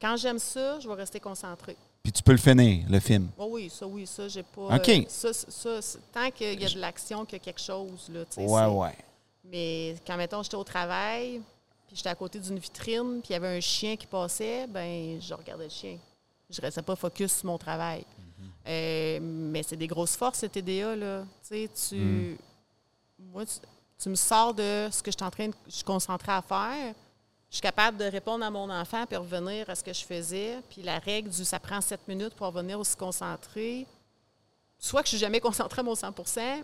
quand 0.00 0.16
j'aime 0.16 0.38
ça, 0.38 0.80
je 0.80 0.88
vais 0.88 0.94
rester 0.94 1.20
concentrée. 1.20 1.76
Puis 2.02 2.12
tu 2.12 2.22
peux 2.22 2.32
le 2.32 2.38
finir, 2.38 2.86
le 2.88 2.98
film. 2.98 3.28
Oh 3.38 3.48
oui, 3.50 3.68
ça, 3.70 3.86
oui, 3.86 4.06
ça, 4.06 4.26
j'ai 4.28 4.42
pas. 4.42 4.76
OK. 4.76 4.88
euh, 4.88 5.02
ça, 5.08 5.32
ça, 5.32 5.98
tant 6.12 6.30
qu'il 6.30 6.60
y 6.60 6.64
a 6.64 6.68
de 6.68 6.78
l'action, 6.78 7.24
qu'il 7.24 7.38
y 7.38 7.40
a 7.40 7.44
quelque 7.44 7.60
chose, 7.60 8.08
là, 8.12 8.24
tu 8.24 8.36
sais. 8.36 8.46
Ouais, 8.46 8.66
ouais. 8.66 8.96
Mais 9.44 9.96
quand, 10.06 10.16
mettons, 10.16 10.42
j'étais 10.42 10.56
au 10.56 10.64
travail, 10.64 11.40
puis 11.86 11.96
j'étais 11.96 12.08
à 12.08 12.14
côté 12.14 12.38
d'une 12.38 12.58
vitrine, 12.58 13.20
puis 13.20 13.30
il 13.30 13.32
y 13.32 13.36
avait 13.36 13.56
un 13.56 13.60
chien 13.60 13.96
qui 13.96 14.06
passait, 14.06 14.66
ben 14.66 15.20
je 15.20 15.34
regardais 15.34 15.64
le 15.64 15.70
chien. 15.70 15.98
Je 16.48 16.60
restais 16.60 16.82
pas 16.82 16.96
focus 16.96 17.32
sur 17.38 17.46
mon 17.46 17.58
travail. 17.58 18.04
Euh, 18.66 19.18
mais 19.22 19.62
c'est 19.62 19.76
des 19.76 19.86
grosses 19.86 20.16
forces, 20.16 20.42
le 20.42 20.48
TDA, 20.48 20.96
là. 20.96 21.24
Tu 21.42 21.48
sais, 21.48 21.70
tu... 21.88 22.38
Moi, 23.18 23.44
tu, 23.44 23.54
tu 23.98 24.08
me 24.08 24.14
sors 24.14 24.54
de 24.54 24.88
ce 24.90 25.02
que 25.02 25.10
je 25.10 25.16
suis 25.16 25.24
en 25.24 25.30
train 25.30 25.48
de... 25.48 25.54
Je 25.66 25.76
suis 25.76 25.84
concentrée 25.84 26.32
à 26.32 26.42
faire. 26.42 26.94
Je 27.50 27.56
suis 27.56 27.62
capable 27.62 27.96
de 27.98 28.04
répondre 28.04 28.44
à 28.44 28.50
mon 28.50 28.70
enfant 28.70 29.04
puis 29.06 29.16
revenir 29.16 29.68
à 29.68 29.74
ce 29.74 29.82
que 29.82 29.92
je 29.92 30.04
faisais. 30.04 30.58
Puis 30.70 30.82
la 30.82 30.98
règle 31.00 31.30
du 31.30 31.44
«ça 31.44 31.58
prend 31.58 31.80
sept 31.80 32.06
minutes 32.06 32.34
pour 32.34 32.46
revenir 32.46 32.78
aussi 32.78 32.96
concentré», 32.96 33.86
soit 34.78 35.02
que 35.02 35.06
je 35.08 35.10
suis 35.10 35.18
jamais 35.18 35.40
concentrée 35.40 35.80
à 35.80 35.82
mon 35.82 35.94
100 35.96 36.14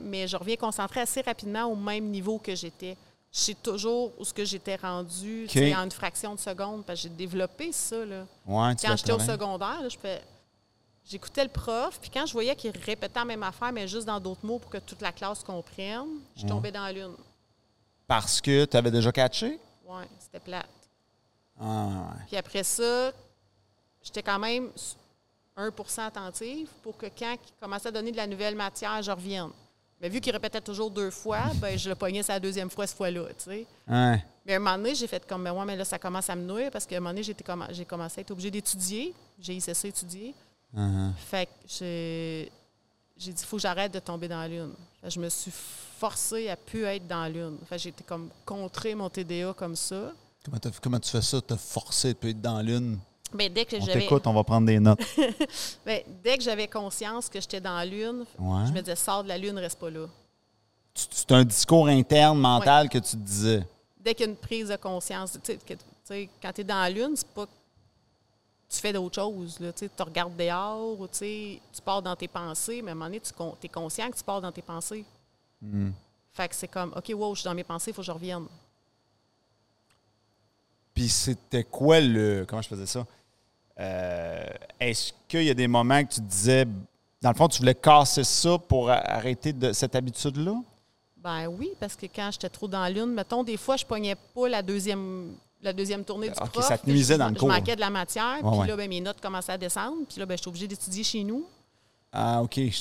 mais 0.00 0.28
je 0.28 0.36
reviens 0.36 0.56
concentrée 0.56 1.00
assez 1.00 1.20
rapidement 1.22 1.64
au 1.64 1.74
même 1.76 2.04
niveau 2.06 2.38
que 2.38 2.54
j'étais. 2.54 2.96
Je 3.32 3.38
sais 3.40 3.54
toujours 3.54 4.12
où 4.18 4.24
ce 4.24 4.32
que 4.32 4.44
j'étais 4.44 4.76
rendue 4.76 5.46
tu 5.48 5.58
sais, 5.58 5.72
OK. 5.72 5.78
en 5.78 5.84
une 5.84 5.90
fraction 5.90 6.34
de 6.34 6.40
seconde, 6.40 6.84
parce 6.86 7.00
que 7.02 7.08
j'ai 7.08 7.14
développé 7.14 7.72
ça. 7.72 8.04
Là. 8.04 8.24
Ouais, 8.46 8.74
Quand 8.80 8.96
j'étais 8.96 9.12
au 9.12 9.18
secondaire, 9.18 9.82
là, 9.82 9.88
je 9.88 9.98
fais- 9.98 10.22
j'écoutais 11.04 11.42
le 11.44 11.50
prof, 11.50 11.98
puis 12.00 12.08
quand 12.10 12.24
je 12.24 12.32
voyais 12.32 12.54
qu'il 12.56 12.70
répétait 12.70 13.18
la 13.18 13.24
même 13.24 13.42
affaire, 13.42 13.72
mais 13.72 13.86
juste 13.88 14.06
dans 14.06 14.20
d'autres 14.20 14.46
mots 14.46 14.58
pour 14.60 14.70
que 14.70 14.78
toute 14.78 15.02
la 15.02 15.12
classe 15.12 15.42
comprenne, 15.42 16.06
je 16.36 16.42
Ouais. 16.44 16.48
tombais 16.48 16.70
dans 16.72 16.84
la 16.84 16.92
lune. 16.92 17.16
Parce 18.06 18.40
que 18.40 18.64
tu 18.64 18.76
avais 18.76 18.90
déjà 18.92 19.10
catché? 19.12 19.58
Ouais, 19.84 20.04
c'était 20.18 20.40
plate. 20.40 20.66
Ah, 21.60 21.86
ouais. 21.86 22.24
Puis 22.26 22.36
après 22.36 22.62
ça, 22.62 23.12
j'étais 24.02 24.22
quand 24.22 24.38
même 24.38 24.70
1% 25.56 26.00
attentive 26.02 26.68
pour 26.82 26.96
que 26.96 27.06
quand 27.06 27.32
il 27.34 27.52
commençait 27.60 27.88
à 27.88 27.92
donner 27.92 28.12
de 28.12 28.16
la 28.16 28.26
nouvelle 28.26 28.54
matière, 28.54 29.02
je 29.02 29.10
revienne. 29.10 29.50
Mais 30.00 30.10
vu 30.10 30.20
qu'il 30.20 30.32
répétait 30.32 30.60
toujours 30.60 30.90
deux 30.90 31.10
fois, 31.10 31.44
ben 31.54 31.78
je 31.78 31.88
le 31.88 31.94
pognais 31.94 32.22
sa 32.22 32.38
deuxième 32.38 32.68
fois 32.70 32.86
cette 32.86 32.96
fois-là, 32.96 33.28
tu 33.38 33.44
sais. 33.44 33.66
Ouais. 33.88 34.22
Mais 34.44 34.52
à 34.52 34.56
un 34.56 34.58
moment 34.58 34.76
donné, 34.76 34.94
j'ai 34.94 35.06
fait 35.06 35.26
comme, 35.26 35.42
ben 35.44 35.52
ouais, 35.52 35.64
mais 35.64 35.76
là, 35.76 35.84
ça 35.84 35.98
commence 35.98 36.28
à 36.28 36.36
me 36.36 36.42
nuire 36.42 36.70
parce 36.70 36.84
qu'à 36.86 36.96
un 36.96 37.00
moment 37.00 37.14
donné, 37.14 37.22
comm- 37.22 37.66
j'ai 37.72 37.84
commencé 37.84 38.18
à 38.18 38.20
être 38.20 38.30
obligée 38.30 38.50
d'étudier. 38.50 39.14
J'ai 39.40 39.58
cessé 39.58 39.88
d'étudier. 39.88 40.34
Uh-huh. 40.76 41.12
Fait 41.16 41.46
que 41.46 41.52
j'ai 41.78 42.50
dit, 43.16 43.30
il 43.40 43.46
faut 43.46 43.56
que 43.56 43.62
j'arrête 43.62 43.92
de 43.92 43.98
tomber 43.98 44.28
dans 44.28 44.40
la 44.40 44.48
lune. 44.48 44.72
Je 45.02 45.18
me 45.18 45.28
suis 45.30 45.52
forcée 45.98 46.50
à 46.50 46.56
plus 46.56 46.84
être 46.84 47.06
dans 47.06 47.22
la 47.22 47.28
lune. 47.30 47.56
Fait 47.66 47.78
j'ai 47.78 47.88
été 47.88 48.04
comme 48.04 48.28
contrer 48.44 48.94
mon 48.94 49.08
TDA 49.08 49.54
comme 49.54 49.74
ça. 49.74 50.12
Comment, 50.46 50.60
comment 50.80 51.00
tu 51.00 51.10
fais 51.10 51.22
ça, 51.22 51.40
te 51.40 51.56
forcer 51.56 52.14
de 52.14 52.28
être 52.28 52.40
dans 52.40 52.60
l'une? 52.62 52.98
Ben, 53.34 53.52
dès 53.52 53.64
que 53.64 53.76
On 53.76 53.84
t'écoute, 53.86 54.26
on 54.26 54.32
va 54.32 54.44
prendre 54.44 54.66
des 54.66 54.78
notes. 54.78 55.00
ben, 55.84 56.00
dès 56.22 56.38
que 56.38 56.44
j'avais 56.44 56.68
conscience 56.68 57.28
que 57.28 57.40
j'étais 57.40 57.60
dans 57.60 57.76
la 57.76 57.84
lune, 57.84 58.24
Ouais. 58.38 58.66
je 58.68 58.72
me 58.72 58.80
disais 58.80 58.94
sors 58.94 59.24
de 59.24 59.28
la 59.28 59.36
lune, 59.36 59.58
reste 59.58 59.78
pas 59.78 59.90
là. 59.90 60.06
C'est 60.94 61.32
un 61.32 61.44
discours 61.44 61.88
interne, 61.88 62.38
mental 62.38 62.88
que 62.88 62.98
tu 62.98 63.10
te 63.10 63.16
disais. 63.16 63.66
Dès 63.98 64.14
qu'il 64.14 64.26
y 64.26 64.28
a 64.28 64.32
une 64.32 64.38
prise 64.38 64.68
de 64.68 64.76
conscience, 64.76 65.32
tu 65.32 65.40
sais, 65.42 65.56
que- 65.58 65.74
tu 65.74 65.80
sais, 66.04 66.30
quand 66.40 66.52
tu 66.52 66.60
es 66.60 66.64
dans 66.64 66.80
la 66.80 66.88
lune, 66.90 67.12
c'est 67.16 67.26
pas 67.26 67.44
que 67.46 67.50
tu 68.68 68.78
fais 68.78 68.92
d'autres 68.92 69.16
choses. 69.20 69.58
Là, 69.58 69.72
tu 69.72 69.80
sais, 69.80 69.90
tu 69.94 70.02
regardes 70.02 70.36
dehors 70.36 70.98
ou 71.00 71.06
tu 71.08 71.16
sais, 71.18 71.60
tu 71.72 71.82
pars 71.82 72.00
dans 72.00 72.14
tes 72.14 72.28
pensées, 72.28 72.80
mais 72.80 72.90
à 72.90 72.92
un 72.92 72.94
moment 72.94 73.06
donné, 73.06 73.20
tu 73.20 73.32
es 73.66 73.68
conscient 73.68 74.08
que 74.10 74.16
tu 74.16 74.24
pars 74.24 74.40
dans 74.40 74.52
tes 74.52 74.62
pensées. 74.62 75.04
Hmm. 75.60 75.90
Fait 76.32 76.48
que 76.48 76.54
c'est 76.54 76.68
comme, 76.68 76.92
OK, 76.96 77.12
wow, 77.14 77.34
je 77.34 77.40
suis 77.40 77.48
dans 77.48 77.54
mes 77.54 77.64
pensées, 77.64 77.90
il 77.90 77.94
faut 77.94 78.02
que 78.02 78.06
je 78.06 78.12
revienne. 78.12 78.46
Puis 80.96 81.08
c'était 81.10 81.62
quoi 81.62 82.00
le. 82.00 82.44
Comment 82.48 82.62
je 82.62 82.68
faisais 82.68 82.86
ça? 82.86 83.06
Euh, 83.78 84.44
Est-ce 84.80 85.12
qu'il 85.28 85.42
y 85.44 85.50
a 85.50 85.54
des 85.54 85.68
moments 85.68 86.02
que 86.02 86.14
tu 86.14 86.20
disais, 86.22 86.64
dans 87.20 87.28
le 87.30 87.34
fond, 87.36 87.46
tu 87.48 87.58
voulais 87.60 87.74
casser 87.74 88.24
ça 88.24 88.56
pour 88.58 88.90
arrêter 88.90 89.52
de 89.52 89.72
cette 89.74 89.94
habitude-là? 89.94 90.54
Ben 91.18 91.46
oui, 91.48 91.70
parce 91.78 91.94
que 91.96 92.06
quand 92.06 92.30
j'étais 92.32 92.48
trop 92.48 92.66
dans 92.66 92.86
lune, 92.92 93.12
mettons, 93.12 93.44
des 93.44 93.56
fois, 93.58 93.76
je 93.76 93.84
pognais 93.84 94.14
pas 94.34 94.48
la 94.48 94.62
deuxième, 94.62 95.32
la 95.60 95.72
deuxième 95.74 96.02
tournée 96.04 96.28
du 96.30 96.38
Ok, 96.40 96.50
prof. 96.52 96.64
ça 96.64 96.78
te 96.78 96.88
nuisait 96.88 97.14
je- 97.14 97.18
dans 97.18 97.28
le 97.28 97.34
je 97.34 97.40
cours. 97.40 97.48
manquais 97.48 97.74
de 97.76 97.80
la 97.80 97.90
matière, 97.90 98.38
puis 98.40 98.58
ouais. 98.58 98.66
là, 98.66 98.76
ben, 98.76 98.88
mes 98.88 99.00
notes 99.00 99.20
commençaient 99.20 99.52
à 99.52 99.58
descendre, 99.58 99.96
puis 100.08 100.18
là, 100.18 100.24
ben, 100.24 100.36
j'étais 100.38 100.48
obligée 100.48 100.68
d'étudier 100.68 101.04
chez 101.04 101.22
nous. 101.24 101.44
Ah, 102.12 102.42
OK. 102.42 102.56
oui, 102.56 102.72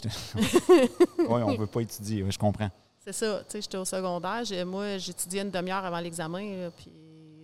on 1.28 1.52
ne 1.52 1.58
veut 1.58 1.68
pas 1.68 1.82
étudier, 1.82 2.24
je 2.30 2.38
comprends. 2.38 2.70
C'est 3.04 3.14
ça, 3.14 3.40
tu 3.40 3.46
sais, 3.52 3.62
j'étais 3.62 3.78
au 3.78 3.84
secondaire. 3.86 4.42
Moi, 4.66 4.98
j'étudiais 5.00 5.42
une 5.42 5.52
demi-heure 5.52 5.84
avant 5.84 6.00
l'examen, 6.00 6.70
puis 6.78 6.92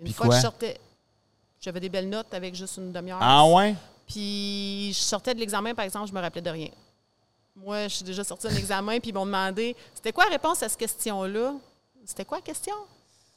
une 0.02 0.06
Puis 0.06 0.14
fois 0.14 0.26
quoi? 0.28 0.36
que 0.36 0.42
je 0.42 0.46
sortais, 0.46 0.80
j'avais 1.60 1.80
des 1.80 1.90
belles 1.90 2.10
notes 2.10 2.34
avec 2.34 2.54
juste 2.56 2.78
une 2.78 2.92
demi-heure. 2.92 3.20
Ah, 3.22 3.46
ouais? 3.46 3.76
Puis 4.08 4.92
je 4.94 5.00
sortais 5.00 5.34
de 5.34 5.40
l'examen, 5.40 5.74
par 5.74 5.86
exemple, 5.86 6.08
je 6.10 6.14
me 6.14 6.20
rappelais 6.20 6.42
de 6.42 6.50
rien. 6.50 6.70
Moi, 7.56 7.88
je 7.88 7.96
suis 7.96 8.04
déjà 8.06 8.24
sortie 8.24 8.48
d'un 8.48 8.56
examen, 8.56 9.00
puis 9.00 9.10
ils 9.10 9.14
m'ont 9.14 9.26
demandé 9.26 9.76
c'était 9.94 10.12
quoi 10.12 10.26
la 10.26 10.32
réponse 10.32 10.62
à 10.64 10.70
cette 10.70 10.80
question-là? 10.80 11.54
C'était 12.06 12.26
quoi 12.26 12.40
la 12.40 12.42
question? 12.42 12.74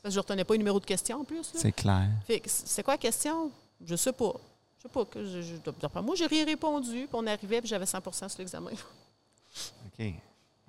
Parce 0.03 0.11
que 0.13 0.15
je 0.15 0.17
ne 0.17 0.23
retenais 0.23 0.45
pas 0.45 0.55
le 0.55 0.59
numéro 0.59 0.81
de 0.81 0.85
question 0.85 1.21
en 1.21 1.25
plus. 1.25 1.45
C'est 1.55 1.73
clair. 1.73 2.09
C'est 2.47 2.83
quoi 2.83 2.95
la 2.95 2.99
question? 2.99 3.51
Je 3.85 3.97
sais 3.97 4.13
pas. 4.13 4.33
Je 4.79 4.83
sais 4.83 4.89
pas. 4.89 5.05
Que 5.05 5.25
je, 5.25 5.43
je, 5.43 6.01
moi, 6.01 6.15
j'ai 6.17 6.27
rien 6.27 6.45
répondu. 6.45 7.07
Puis 7.07 7.09
on 7.13 7.27
arrivait, 7.27 7.61
puis 7.61 7.69
j'avais 7.69 7.85
100% 7.85 8.29
sur 8.29 8.39
l'examen. 8.39 8.71
OK. 8.73 10.15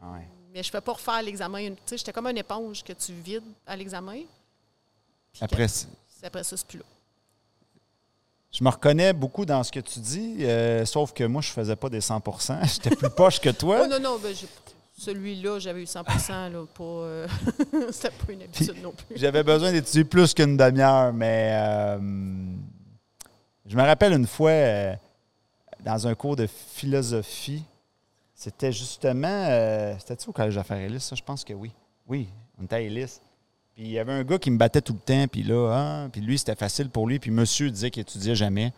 Ah 0.01 0.11
ouais. 0.13 0.27
Mais 0.53 0.63
je 0.63 0.69
ne 0.69 0.71
fais 0.71 0.81
pas 0.81 0.93
refaire 0.93 1.21
l'examen. 1.21 1.57
une- 1.59 1.75
Tu 1.75 1.81
sais, 1.85 1.97
j'étais 1.97 2.13
comme 2.13 2.27
une 2.27 2.37
éponge 2.37 2.83
que 2.83 2.93
tu 2.93 3.13
vides 3.13 3.43
à 3.65 3.75
l'examen. 3.75 4.21
Après, 5.41 5.67
après 6.23 6.43
ça, 6.43 6.57
c'est 6.57 6.67
plus 6.67 6.79
là. 6.79 6.85
je 8.51 8.63
me 8.63 8.69
reconnais 8.69 9.13
beaucoup 9.13 9.45
dans 9.45 9.63
ce 9.63 9.71
que 9.71 9.79
tu 9.79 9.99
dis, 9.99 10.37
euh, 10.41 10.85
sauf 10.85 11.13
que 11.13 11.23
moi, 11.23 11.41
je 11.41 11.49
faisais 11.49 11.75
pas 11.75 11.89
des 11.89 11.99
100% 11.99 12.59
J'étais 12.73 12.95
plus 12.95 13.09
poche 13.09 13.39
que 13.39 13.49
toi. 13.49 13.81
Oh 13.83 13.87
non, 13.87 13.99
non, 13.99 14.19
ben, 14.19 14.33
celui-là, 14.97 15.59
j'avais 15.59 15.83
eu 15.83 15.85
100 15.85 16.03
là, 16.03 16.65
pas, 16.73 16.83
euh, 16.83 17.27
C'était 17.91 18.11
pas 18.11 18.31
une 18.31 18.43
habitude 18.43 18.81
non 18.81 18.91
plus. 18.91 19.17
J'avais 19.17 19.43
besoin 19.43 19.71
d'étudier 19.71 20.05
plus 20.05 20.33
qu'une 20.33 20.55
demi-heure, 20.55 21.11
mais 21.11 21.49
euh, 21.51 21.97
je 23.65 23.75
me 23.75 23.81
rappelle 23.81 24.13
une 24.13 24.27
fois, 24.27 24.51
euh, 24.51 24.95
dans 25.81 26.07
un 26.07 26.15
cours 26.15 26.37
de 26.37 26.47
philosophie, 26.47 27.63
c'était 28.33 28.71
justement, 28.71 29.97
c'était-tu 29.99 30.29
au 30.29 30.33
Collège 30.33 30.55
d'affaires 30.55 30.77
Ellis, 30.77 30.99
ça? 31.01 31.15
Je 31.15 31.23
pense 31.23 31.43
que 31.43 31.53
oui. 31.53 31.71
Oui, 32.07 32.29
on 32.59 32.63
était 32.65 32.75
à. 32.75 33.21
Puis 33.75 33.83
il 33.83 33.91
y 33.91 33.99
avait 33.99 34.13
un 34.13 34.23
gars 34.23 34.39
qui 34.39 34.51
me 34.51 34.57
battait 34.57 34.81
tout 34.81 34.93
le 34.93 34.99
temps, 34.99 35.27
puis 35.27 35.43
là, 35.43 35.69
ah, 35.73 36.09
puis 36.09 36.21
lui, 36.21 36.37
c'était 36.37 36.55
facile 36.55 36.89
pour 36.89 37.07
lui, 37.07 37.19
puis 37.19 37.29
monsieur 37.29 37.69
disait 37.69 37.91
qu'il 37.91 38.01
étudiait 38.01 38.35
jamais. 38.35 38.71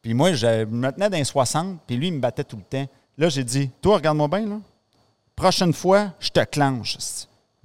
Puis 0.00 0.14
moi, 0.14 0.32
je 0.32 0.64
me 0.64 0.90
tenais 0.90 1.10
dans 1.10 1.18
les 1.18 1.24
60, 1.24 1.78
puis 1.86 1.96
lui, 1.96 2.08
il 2.08 2.14
me 2.14 2.20
battait 2.20 2.44
tout 2.44 2.56
le 2.56 2.62
temps. 2.62 2.90
Là, 3.18 3.28
j'ai 3.28 3.44
dit, 3.44 3.70
toi, 3.82 3.96
regarde-moi 3.96 4.28
bien, 4.28 4.46
là. 4.46 4.58
Prochaine 5.36 5.72
fois, 5.72 6.12
je 6.18 6.30
te 6.30 6.42
clenche. 6.44 6.96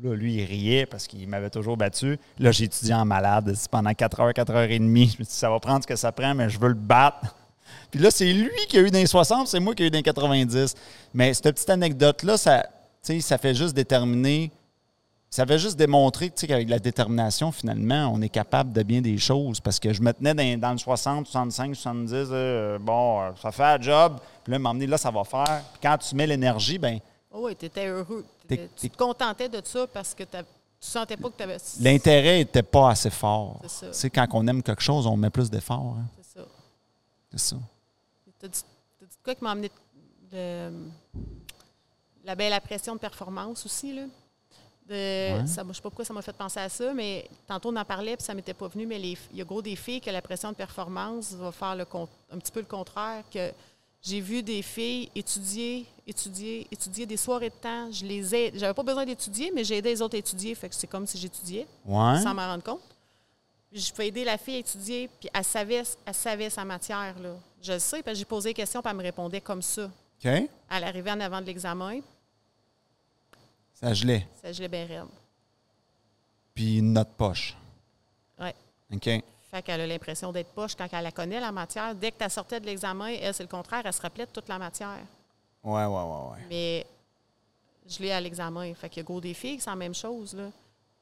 Là, 0.04 0.14
lui, 0.14 0.36
il 0.36 0.46
riait 0.46 0.86
parce 0.86 1.08
qu'il 1.08 1.28
m'avait 1.28 1.50
toujours 1.50 1.78
battu. 1.78 2.20
Là, 2.38 2.52
j'ai 2.52 2.66
étudié 2.66 2.94
en 2.94 3.06
malade 3.06 3.56
pendant 3.72 3.94
4 3.94 4.20
heures, 4.20 4.34
4 4.34 4.52
heures 4.52 4.70
et 4.70 4.80
demie. 4.80 5.06
Je 5.06 5.20
me 5.20 5.24
suis 5.24 5.24
dit, 5.24 5.32
ça 5.32 5.50
va 5.50 5.60
prendre 5.60 5.82
ce 5.84 5.88
que 5.88 5.96
ça 5.96 6.12
prend, 6.12 6.36
mais 6.36 6.50
je 6.50 6.60
veux 6.60 6.68
le 6.68 6.74
battre. 6.74 7.36
Puis 7.92 8.00
là, 8.00 8.12
c'est 8.12 8.32
lui 8.32 8.52
qui 8.68 8.78
a 8.78 8.82
eu 8.82 8.92
dans 8.92 9.00
les 9.00 9.08
60, 9.08 9.48
c'est 9.48 9.60
moi 9.60 9.74
qui 9.74 9.84
ai 9.84 9.88
eu 9.88 9.90
dans 9.90 9.98
les 9.98 10.04
90. 10.04 10.76
Mais 11.14 11.34
cette 11.34 11.56
petite 11.56 11.70
anecdote-là, 11.70 12.38
ça, 12.38 12.68
ça 13.02 13.38
fait 13.38 13.56
juste 13.56 13.74
déterminer, 13.74 14.52
ça 15.30 15.46
fait 15.46 15.60
juste 15.60 15.80
sais, 15.80 16.48
qu'avec 16.48 16.70
la 16.70 16.80
détermination, 16.80 17.52
finalement, 17.52 18.12
on 18.14 18.22
est 18.22 18.30
capable 18.30 18.72
de 18.72 18.82
bien 18.82 19.02
des 19.02 19.18
choses. 19.18 19.60
Parce 19.60 19.80
que 19.80 19.92
je 19.94 20.02
me 20.02 20.14
tenais 20.14 20.34
dans, 20.34 20.68
dans 20.68 20.72
le 20.72 20.78
60, 20.78 21.28
65, 21.28 21.76
70, 21.76 22.14
euh, 22.32 22.80
bon, 22.80 23.22
euh, 23.22 23.32
ça 23.42 23.52
fait 23.52 23.64
un 23.64 23.82
job. 23.82 24.20
Puis 24.44 24.52
là, 24.54 24.60
m'emmener 24.60 24.88
là, 24.88 24.98
ça 24.98 25.12
va 25.12 25.24
faire. 25.24 25.64
Puis 25.74 25.82
quand 25.82 25.98
tu 25.98 26.16
mets 26.16 26.28
l'énergie, 26.28 26.78
ben 26.78 27.00
Oh 27.32 27.46
oui, 27.46 27.56
tu 27.56 27.66
étais 27.66 27.88
heureux. 27.88 28.26
Tu 28.48 28.90
te 28.90 28.98
contentais 28.98 29.50
de 29.50 29.62
ça 29.64 29.86
parce 29.88 30.16
que 30.16 30.24
tu 30.24 30.38
sentais 30.80 31.18
pas 31.18 31.30
que 31.30 31.38
tu 31.38 31.44
avais. 31.44 31.58
l'intérêt 31.82 32.38
n'était 32.38 32.64
pas 32.64 32.92
assez 32.92 33.10
fort. 33.10 33.60
C'est 33.64 33.70
ça. 33.70 33.88
Tu 33.88 33.94
sais, 33.94 34.10
quand 34.10 34.26
on 34.32 34.48
aime 34.48 34.64
quelque 34.64 34.82
chose, 34.82 35.06
on 35.06 35.18
met 35.18 35.30
plus 35.30 35.50
d'efforts. 35.50 35.98
hein. 36.00 36.06
C'est 36.22 36.40
ça. 36.40 36.46
C'est 37.32 37.40
ça. 37.40 37.56
T'as 38.40 38.48
dit, 38.48 38.64
dit 39.02 39.18
quoi 39.24 39.36
qui 39.36 39.44
m'a 39.44 39.52
amené 39.52 39.70
de, 40.32 40.72
la 42.24 42.36
belle 42.36 42.54
impression 42.54 42.96
de 42.96 43.00
performance 43.00 43.66
aussi, 43.66 43.94
là? 43.94 44.04
De, 44.90 45.46
ça, 45.46 45.64
je 45.64 45.68
ne 45.68 45.74
sais 45.74 45.82
pas 45.82 45.90
pourquoi 45.90 46.06
ça 46.06 46.14
m'a 46.14 46.22
fait 46.22 46.32
penser 46.36 46.60
à 46.62 46.70
ça, 46.70 46.94
mais 46.94 47.28
tantôt 47.46 47.70
on 47.70 47.76
en 47.76 47.84
parlait 47.84 48.16
puis 48.16 48.24
ça 48.26 48.34
m'était 48.34 48.54
pas 48.54 48.68
venu, 48.70 48.86
mais 48.86 48.98
les- 48.98 49.18
il 49.34 49.38
y 49.38 49.42
a 49.42 49.44
gros 49.44 49.62
des 49.62 49.76
filles 49.76 50.00
que 50.00 50.10
la 50.10 50.22
pression 50.22 50.50
de 50.52 50.56
performance 50.56 51.34
va 51.34 51.52
faire 51.52 51.76
le 51.76 51.86
un 52.32 52.38
petit 52.38 52.52
peu 52.52 52.62
le 52.62 52.66
contraire, 52.66 53.24
que 53.30 53.52
j'ai 54.02 54.22
vu 54.22 54.42
des 54.44 54.62
filles 54.62 55.10
étudier, 55.14 55.86
étudier, 56.06 56.68
étudier 56.72 57.06
des 57.06 57.18
soirées 57.18 57.50
de 57.50 57.56
temps. 57.56 57.92
Je 57.92 58.06
les 58.06 58.34
ai, 58.34 58.52
j'avais 58.56 58.74
pas 58.74 58.84
besoin 58.84 59.06
d'étudier, 59.06 59.52
mais 59.54 59.66
j'ai 59.66 59.78
aidé 59.78 59.90
les 59.90 60.02
autres 60.02 60.16
à 60.16 60.20
étudier, 60.20 60.56
fait 60.56 60.70
que 60.70 60.76
c'est 60.76 60.88
comme 60.88 61.06
si 61.06 61.18
j'étudiais 61.18 61.68
Ouais. 61.86 62.22
sans 62.22 62.34
m'en 62.34 62.46
rendre 62.48 62.64
compte. 62.64 62.80
Je 63.74 63.92
peux 63.92 64.04
aider 64.04 64.24
la 64.24 64.38
fille 64.38 64.56
à 64.56 64.60
étudier, 64.60 65.10
puis 65.20 65.30
elle 65.34 65.44
savait, 65.44 65.84
elle 66.06 66.14
savait 66.14 66.50
sa 66.50 66.64
matière. 66.64 67.20
Là. 67.20 67.32
Je 67.62 67.74
le 67.74 67.80
sais, 67.80 68.02
parce 68.02 68.14
que 68.14 68.20
j'ai 68.20 68.26
posé 68.26 68.50
des 68.52 68.54
questions, 68.54 68.82
puis 68.82 68.90
elle 68.90 68.96
me 68.98 69.04
répondait 69.04 69.42
comme 69.42 69.62
ça. 69.62 69.86
OK. 69.86 70.26
Elle 70.26 70.50
arrivait 70.70 71.12
en 71.12 71.20
avant 71.20 71.42
de 71.42 71.48
l'examen, 71.48 72.00
Ça 73.80 73.94
gelait. 73.94 74.28
ça 74.42 74.52
gelait 74.52 74.68
bien 74.68 74.86
raide. 74.88 75.08
Puis 76.56 76.82
note 76.82 77.10
poche. 77.16 77.56
Ouais. 78.40 78.56
OK? 78.92 79.04
Fait 79.04 79.62
qu'elle 79.64 79.82
a 79.82 79.88
l'impression 79.88 80.32
d'être 80.32 80.50
poche 80.50 80.76
quand 80.76 80.88
elle 80.92 81.04
la 81.04 81.12
connaît, 81.12 81.40
la 81.40 81.52
matière. 81.52 81.94
Dès 81.94 82.12
que 82.12 82.24
tu 82.24 82.30
sortais 82.30 82.60
de 82.60 82.66
l'examen, 82.66 83.08
elle, 83.08 83.34
c'est 83.34 83.44
le 83.44 83.50
contraire, 83.50 83.84
elle 83.86 83.94
se 83.94 84.02
rappelait 84.02 84.26
de 84.26 84.32
toute 84.32 84.48
la 84.48 84.58
matière. 84.58 85.00
Ouais, 85.64 85.86
ouais, 85.86 85.86
ouais, 85.86 86.32
ouais. 86.32 86.46
Mais 86.50 86.86
je 87.88 88.00
l'ai 88.00 88.12
à 88.12 88.20
l'examen. 88.20 88.74
Fait 88.74 88.90
qu'il 88.90 89.02
y 89.02 89.02
a 89.02 89.04
gros 89.04 89.22
des 89.22 89.36
filles, 89.36 89.60
c'est 89.60 89.70
la 89.70 89.76
même 89.76 89.94
chose. 89.94 90.34
Là. 90.34 90.50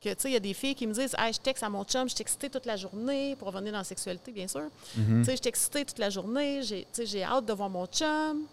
Que, 0.02 0.10
tu 0.10 0.16
sais, 0.20 0.30
il 0.30 0.34
y 0.34 0.38
a 0.38 0.42
des 0.42 0.54
filles 0.54 0.76
qui 0.76 0.86
me 0.86 0.94
disent 0.94 1.16
hey, 1.18 1.32
Je 1.32 1.40
texte 1.40 1.64
à 1.64 1.70
mon 1.70 1.86
chum, 1.86 2.10
je 2.10 2.16
suis 2.16 2.22
excitée 2.22 2.50
toute 2.50 2.66
la 2.66 2.76
journée 2.76 3.38
pour 3.38 3.48
revenir 3.48 3.72
dans 3.72 3.78
la 3.78 3.84
sexualité, 3.86 4.34
bien 4.34 4.50
sûr. 4.50 4.70
Mm-hmm. 4.98 5.20
Tu 5.20 5.24
sais, 5.24 5.32
je 5.32 5.42
suis 5.42 5.48
excitée 5.48 5.86
toute 5.86 6.00
la 6.00 6.10
journée, 6.10 6.62
j'ai 6.62 7.24
hâte 7.24 7.46
de 7.46 7.54
voir 7.54 7.70
mon 7.70 7.86
chum. 7.86 8.46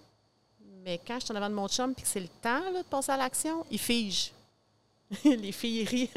Mais 0.85 1.01
quand 1.07 1.21
je 1.21 1.27
suis 1.27 1.33
en 1.33 1.37
avant 1.37 1.49
de 1.49 1.55
mon 1.55 1.69
chum 1.69 1.95
puis 1.95 2.03
que 2.03 2.09
c'est 2.09 2.21
le 2.21 2.29
temps 2.41 2.71
là, 2.73 2.83
de 2.83 2.89
passer 2.89 3.13
à 3.13 3.17
l'action, 3.17 3.65
il 3.71 3.79
fige. 3.79 4.33
Les 5.25 5.53
filles 5.53 5.85
rient. 5.85 6.11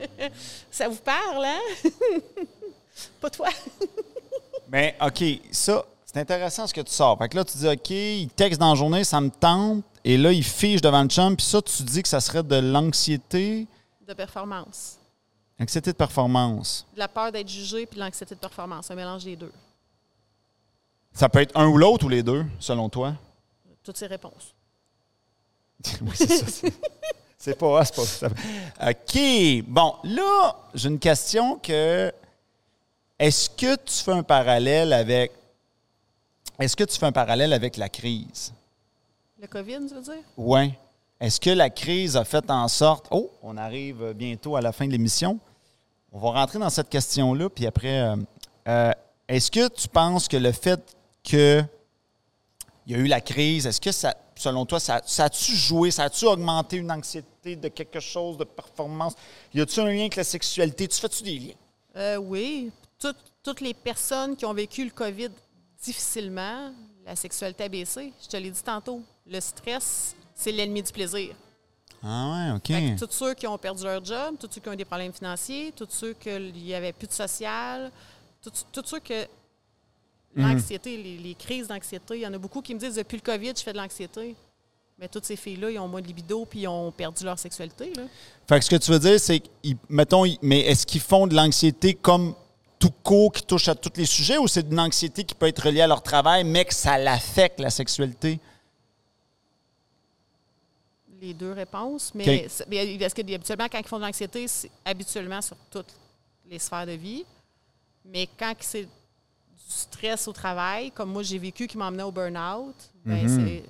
Ça 0.70 0.88
vous 0.88 1.00
parle, 1.00 1.44
hein? 1.44 1.60
Pas 3.20 3.28
toi. 3.28 3.48
Mais 4.68 4.96
OK, 5.00 5.22
ça, 5.52 5.84
c'est 6.04 6.18
intéressant 6.18 6.66
ce 6.66 6.74
que 6.74 6.80
tu 6.80 6.92
sors. 6.92 7.16
Fait 7.18 7.28
que 7.28 7.36
là, 7.36 7.44
tu 7.44 7.56
dis 7.58 7.68
OK, 7.68 7.90
il 7.90 8.28
texte 8.34 8.58
dans 8.58 8.70
la 8.70 8.74
journée, 8.74 9.04
ça 9.04 9.20
me 9.20 9.30
tente. 9.30 9.84
Et 10.04 10.16
là, 10.16 10.32
il 10.32 10.42
fige 10.42 10.80
devant 10.80 11.02
le 11.02 11.08
chum. 11.08 11.36
Puis 11.36 11.46
ça, 11.46 11.62
tu 11.62 11.82
dis 11.84 12.02
que 12.02 12.08
ça 12.08 12.20
serait 12.20 12.42
de 12.42 12.56
l'anxiété? 12.56 13.66
De 14.06 14.14
performance. 14.14 14.98
Anxiété 15.60 15.92
de 15.92 15.96
performance. 15.96 16.86
De 16.94 16.98
la 16.98 17.08
peur 17.08 17.30
d'être 17.30 17.48
jugé 17.48 17.86
puis 17.86 17.98
de 17.98 18.04
l'anxiété 18.04 18.34
de 18.34 18.40
performance. 18.40 18.90
Un 18.90 18.94
mélange 18.94 19.24
des 19.24 19.36
deux. 19.36 19.52
Ça 21.12 21.28
peut 21.28 21.40
être 21.40 21.56
un 21.56 21.68
ou 21.68 21.76
l'autre 21.76 22.06
ou 22.06 22.08
les 22.08 22.22
deux, 22.22 22.44
selon 22.58 22.88
toi? 22.88 23.14
Toutes 23.88 23.96
ces 23.96 24.06
réponses. 24.06 24.54
oui, 26.02 26.10
c'est 26.14 26.26
ça. 26.28 26.44
c'est- 27.38 27.54
pas, 27.58 27.82
c'est 27.86 27.96
pas 27.96 28.04
ça. 28.04 28.26
OK. 28.86 29.64
Bon, 29.66 29.94
là, 30.04 30.56
j'ai 30.74 30.90
une 30.90 30.98
question 30.98 31.56
que. 31.58 32.12
Est-ce 33.18 33.48
que 33.48 33.76
tu 33.76 33.94
fais 34.04 34.12
un 34.12 34.22
parallèle 34.22 34.92
avec. 34.92 35.32
Est-ce 36.58 36.76
que 36.76 36.84
tu 36.84 36.98
fais 36.98 37.06
un 37.06 37.12
parallèle 37.12 37.54
avec 37.54 37.78
la 37.78 37.88
crise? 37.88 38.52
Le 39.40 39.46
COVID, 39.46 39.78
tu 39.88 39.94
veux 39.94 40.02
dire? 40.02 40.22
Oui. 40.36 40.74
Est-ce 41.18 41.40
que 41.40 41.48
la 41.48 41.70
crise 41.70 42.14
a 42.14 42.26
fait 42.26 42.50
en 42.50 42.68
sorte. 42.68 43.06
Oh, 43.10 43.30
on 43.42 43.56
arrive 43.56 44.12
bientôt 44.12 44.54
à 44.56 44.60
la 44.60 44.70
fin 44.72 44.86
de 44.86 44.92
l'émission. 44.92 45.38
On 46.12 46.18
va 46.18 46.32
rentrer 46.32 46.58
dans 46.58 46.68
cette 46.68 46.90
question-là, 46.90 47.48
puis 47.48 47.66
après. 47.66 48.00
euh, 48.02 48.16
euh, 48.68 48.92
est-ce 49.28 49.50
que 49.50 49.66
tu 49.68 49.88
penses 49.88 50.28
que 50.28 50.36
le 50.36 50.52
fait 50.52 50.78
que 51.24 51.64
il 52.88 52.96
y 52.96 53.00
a 53.00 53.04
eu 53.04 53.06
la 53.06 53.20
crise, 53.20 53.66
est-ce 53.66 53.82
que 53.82 53.92
ça, 53.92 54.16
selon 54.34 54.64
toi, 54.64 54.80
ça, 54.80 55.02
ça 55.04 55.24
a-tu 55.24 55.54
joué, 55.54 55.90
ça 55.90 56.04
a-tu 56.04 56.24
augmenté 56.24 56.78
une 56.78 56.90
anxiété 56.90 57.54
de 57.54 57.68
quelque 57.68 58.00
chose, 58.00 58.38
de 58.38 58.44
performance? 58.44 59.12
Y 59.52 59.60
a-tu 59.60 59.80
un 59.80 59.92
lien 59.92 60.00
avec 60.00 60.16
la 60.16 60.24
sexualité? 60.24 60.88
Tu 60.88 60.98
fais-tu 60.98 61.22
des 61.22 61.38
liens? 61.38 61.54
Euh, 61.96 62.16
oui. 62.16 62.72
Toutes, 62.98 63.18
toutes 63.42 63.60
les 63.60 63.74
personnes 63.74 64.34
qui 64.34 64.46
ont 64.46 64.54
vécu 64.54 64.84
le 64.84 64.90
COVID 64.90 65.28
difficilement, 65.82 66.72
la 67.04 67.14
sexualité 67.14 67.64
a 67.64 67.68
baissé. 67.68 68.10
Je 68.22 68.26
te 68.26 68.38
l'ai 68.38 68.50
dit 68.50 68.62
tantôt. 68.62 69.02
Le 69.26 69.38
stress, 69.40 70.16
c'est 70.34 70.50
l'ennemi 70.50 70.82
du 70.82 70.90
plaisir. 70.90 71.34
Ah 72.02 72.32
ouais, 72.32 72.56
OK. 72.56 72.68
Fait 72.68 72.94
que 72.94 73.04
tous 73.04 73.12
ceux 73.12 73.34
qui 73.34 73.46
ont 73.46 73.58
perdu 73.58 73.84
leur 73.84 74.02
job, 74.02 74.36
tous 74.40 74.48
ceux 74.50 74.62
qui 74.62 74.68
ont 74.70 74.72
eu 74.72 74.76
des 74.76 74.86
problèmes 74.86 75.12
financiers, 75.12 75.72
tous 75.76 75.88
ceux 75.90 76.14
qu'il 76.14 76.54
n'y 76.54 76.72
avait 76.72 76.94
plus 76.94 77.08
de 77.08 77.12
social, 77.12 77.92
tous, 78.40 78.64
tous 78.72 78.86
ceux 78.86 79.00
que 79.00 79.26
l'anxiété, 80.36 80.96
les, 80.96 81.16
les 81.18 81.34
crises 81.34 81.68
d'anxiété, 81.68 82.16
il 82.16 82.20
y 82.20 82.26
en 82.26 82.34
a 82.34 82.38
beaucoup 82.38 82.62
qui 82.62 82.74
me 82.74 82.80
disent 82.80 82.94
depuis 82.94 83.16
le 83.16 83.22
COVID, 83.22 83.52
je 83.56 83.62
fais 83.62 83.72
de 83.72 83.78
l'anxiété. 83.78 84.36
Mais 84.98 85.06
toutes 85.06 85.24
ces 85.24 85.36
filles-là, 85.36 85.70
ils 85.70 85.78
ont 85.78 85.86
moins 85.86 86.00
de 86.00 86.08
libido 86.08 86.44
puis 86.44 86.60
ils 86.60 86.68
ont 86.68 86.90
perdu 86.90 87.24
leur 87.24 87.38
sexualité. 87.38 87.92
Là. 87.94 88.02
Fait 88.48 88.58
que 88.58 88.64
ce 88.64 88.70
que 88.70 88.76
tu 88.76 88.90
veux 88.90 88.98
dire, 88.98 89.20
c'est 89.20 89.40
mettons, 89.88 90.24
mais 90.42 90.60
est-ce 90.60 90.84
qu'ils 90.84 91.00
font 91.00 91.28
de 91.28 91.36
l'anxiété 91.36 91.94
comme 91.94 92.34
tout 92.80 92.92
court 93.02 93.32
qui 93.32 93.42
touche 93.42 93.68
à 93.68 93.74
tous 93.76 93.92
les 93.96 94.06
sujets 94.06 94.38
ou 94.38 94.48
c'est 94.48 94.68
une 94.68 94.80
anxiété 94.80 95.22
qui 95.22 95.34
peut 95.34 95.46
être 95.46 95.64
reliée 95.64 95.82
à 95.82 95.86
leur 95.86 96.02
travail, 96.02 96.42
mais 96.44 96.64
que 96.64 96.74
ça 96.74 96.98
l'affecte, 96.98 97.60
la 97.60 97.70
sexualité? 97.70 98.40
Les 101.20 101.34
deux 101.34 101.52
réponses. 101.52 102.12
Mais, 102.14 102.48
mais 102.68 102.98
parce 102.98 103.14
que 103.14 103.20
habituellement, 103.22 103.66
quand 103.70 103.78
ils 103.78 103.86
font 103.86 103.98
de 103.98 104.04
l'anxiété, 104.04 104.48
c'est 104.48 104.70
habituellement 104.84 105.42
sur 105.42 105.56
toutes 105.70 105.94
les 106.48 106.58
sphères 106.58 106.86
de 106.86 106.92
vie. 106.92 107.24
Mais 108.04 108.28
quand 108.38 108.54
c'est 108.60 108.88
stress 109.68 110.26
au 110.28 110.32
travail, 110.32 110.90
comme 110.90 111.10
moi 111.12 111.22
j'ai 111.22 111.38
vécu 111.38 111.66
qui 111.66 111.76
m'emmenait 111.76 112.02
au 112.02 112.10
burn-out, 112.12 112.74
ben 113.04 113.26
Mhm. 113.28 113.46
c'est. 113.46 113.64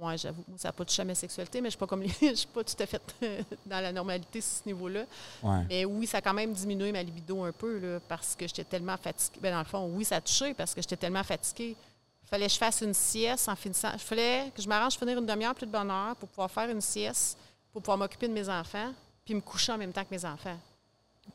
Ouais, 0.00 0.18
j'avoue, 0.18 0.42
moi, 0.48 0.58
ça 0.58 0.68
n'a 0.68 0.72
pas 0.72 0.84
touché 0.84 1.02
à 1.02 1.04
ma 1.04 1.14
sexualité, 1.14 1.60
mais 1.60 1.66
je 1.66 1.66
ne 1.68 1.70
suis 1.70 1.78
pas 1.78 1.86
comme 1.86 2.02
les- 2.02 2.08
je 2.20 2.34
suis 2.34 2.46
pas 2.48 2.64
tout 2.64 2.74
à 2.80 2.86
fait 2.86 3.00
dans 3.66 3.80
la 3.80 3.92
normalité 3.92 4.40
sur 4.40 4.52
ce 4.62 4.62
niveau-là. 4.66 5.04
Ouais. 5.42 5.64
Mais 5.68 5.84
oui, 5.84 6.06
ça 6.06 6.18
a 6.18 6.20
quand 6.20 6.34
même 6.34 6.52
diminué 6.52 6.90
ma 6.90 7.02
libido 7.02 7.44
un 7.44 7.52
peu 7.52 7.78
là, 7.78 8.00
parce 8.08 8.34
que 8.34 8.46
j'étais 8.46 8.64
tellement 8.64 8.96
fatiguée. 8.96 9.38
Ben, 9.40 9.52
dans 9.52 9.60
le 9.60 9.64
fond, 9.64 9.88
oui, 9.94 10.04
ça 10.04 10.16
a 10.16 10.20
touché 10.20 10.52
parce 10.52 10.74
que 10.74 10.82
j'étais 10.82 10.96
tellement 10.96 11.22
fatiguée. 11.22 11.76
Il 12.24 12.28
fallait 12.28 12.46
que 12.46 12.52
je 12.52 12.58
fasse 12.58 12.80
une 12.80 12.94
sieste 12.94 13.48
en 13.48 13.54
finissant. 13.54 13.90
Il 13.94 13.98
fallait 14.00 14.50
que 14.54 14.60
je 14.60 14.68
m'arrange 14.68 14.94
finir 14.94 15.16
une 15.18 15.26
demi-heure 15.26 15.54
plus 15.54 15.66
de 15.66 15.70
bonne 15.72 15.90
heure 15.90 16.16
pour 16.16 16.28
pouvoir 16.28 16.50
faire 16.50 16.68
une 16.70 16.80
sieste, 16.80 17.38
pour 17.72 17.80
pouvoir 17.80 17.96
m'occuper 17.98 18.26
de 18.26 18.32
mes 18.32 18.48
enfants, 18.48 18.92
puis 19.24 19.34
me 19.34 19.40
coucher 19.40 19.72
en 19.72 19.78
même 19.78 19.92
temps 19.92 20.02
que 20.04 20.10
mes 20.10 20.24
enfants. 20.24 20.58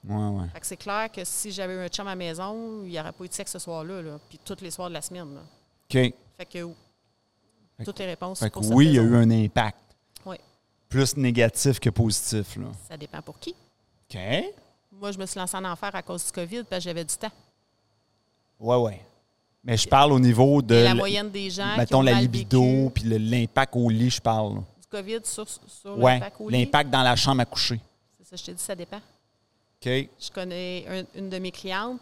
Ouais, 0.07 0.15
ouais. 0.41 0.47
Fait 0.53 0.59
que 0.59 0.65
c'est 0.65 0.77
clair 0.77 1.11
que 1.11 1.23
si 1.23 1.51
j'avais 1.51 1.73
eu 1.75 1.79
un 1.79 1.87
chum 1.87 2.07
à 2.07 2.11
la 2.11 2.15
maison, 2.15 2.83
il 2.83 2.89
n'y 2.91 2.99
aurait 2.99 3.11
pas 3.11 3.23
eu 3.23 3.27
de 3.27 3.33
sexe 3.33 3.51
ce 3.51 3.59
soir-là, 3.59 4.01
là, 4.01 4.19
puis 4.29 4.39
tous 4.43 4.57
les 4.61 4.71
soirs 4.71 4.89
de 4.89 4.93
la 4.93 5.01
semaine. 5.01 5.33
là. 5.35 5.41
OK. 5.41 6.13
Fait 6.37 6.45
que 6.45 6.67
Fait 7.77 7.83
toutes 7.85 7.99
les 7.99 8.05
réponses 8.05 8.39
Fait 8.39 8.49
que 8.49 8.59
oui, 8.59 8.87
il 8.87 8.93
y 8.93 8.99
a 8.99 9.01
eu 9.01 9.15
un 9.15 9.29
impact. 9.31 9.77
Oui. 10.25 10.37
Plus 10.87 11.15
négatif 11.17 11.79
que 11.79 11.89
positif, 11.89 12.55
là. 12.57 12.67
Ça 12.87 12.95
dépend 12.97 13.21
pour 13.21 13.39
qui. 13.39 13.55
OK. 14.09 14.19
Moi, 14.91 15.11
je 15.11 15.17
me 15.17 15.25
suis 15.25 15.39
lancée 15.39 15.55
en 15.57 15.65
enfer 15.65 15.93
à 15.93 16.01
cause 16.01 16.25
du 16.25 16.31
COVID 16.31 16.63
parce 16.63 16.79
que 16.79 16.83
j'avais 16.89 17.05
du 17.05 17.15
temps. 17.15 17.31
Ouais, 18.59 18.75
ouais. 18.77 19.05
Mais 19.63 19.77
je 19.77 19.87
parle 19.87 20.11
au 20.13 20.19
niveau 20.19 20.61
de. 20.61 20.75
Et 20.75 20.83
la 20.83 20.95
moyenne 20.95 21.29
des 21.29 21.49
gens 21.49 21.73
qui 21.73 21.79
Mettons 21.79 21.99
ont 21.99 22.01
la 22.01 22.13
mal 22.13 22.21
libido, 22.21 22.89
puis 22.93 23.03
le- 23.03 23.17
l'impact 23.17 23.75
au 23.75 23.89
lit, 23.89 24.09
je 24.09 24.21
parle. 24.21 24.55
là. 24.55 24.61
du 24.81 24.87
COVID 24.87 25.19
sur, 25.25 25.45
sur 25.47 25.97
Ouais. 25.99 26.13
l'impact 26.15 26.41
au 26.41 26.49
lit. 26.49 26.59
L'impact 26.63 26.89
dans 26.89 27.03
la 27.03 27.15
chambre 27.15 27.41
à 27.41 27.45
coucher. 27.45 27.79
C'est 28.17 28.27
ça, 28.29 28.35
je 28.35 28.43
t'ai 28.45 28.53
dit, 28.53 28.63
ça 28.63 28.75
dépend. 28.75 28.99
Je 29.83 30.31
connais 30.33 30.85
un- 30.87 31.19
une 31.19 31.29
de 31.29 31.39
mes 31.39 31.51
clientes, 31.51 31.99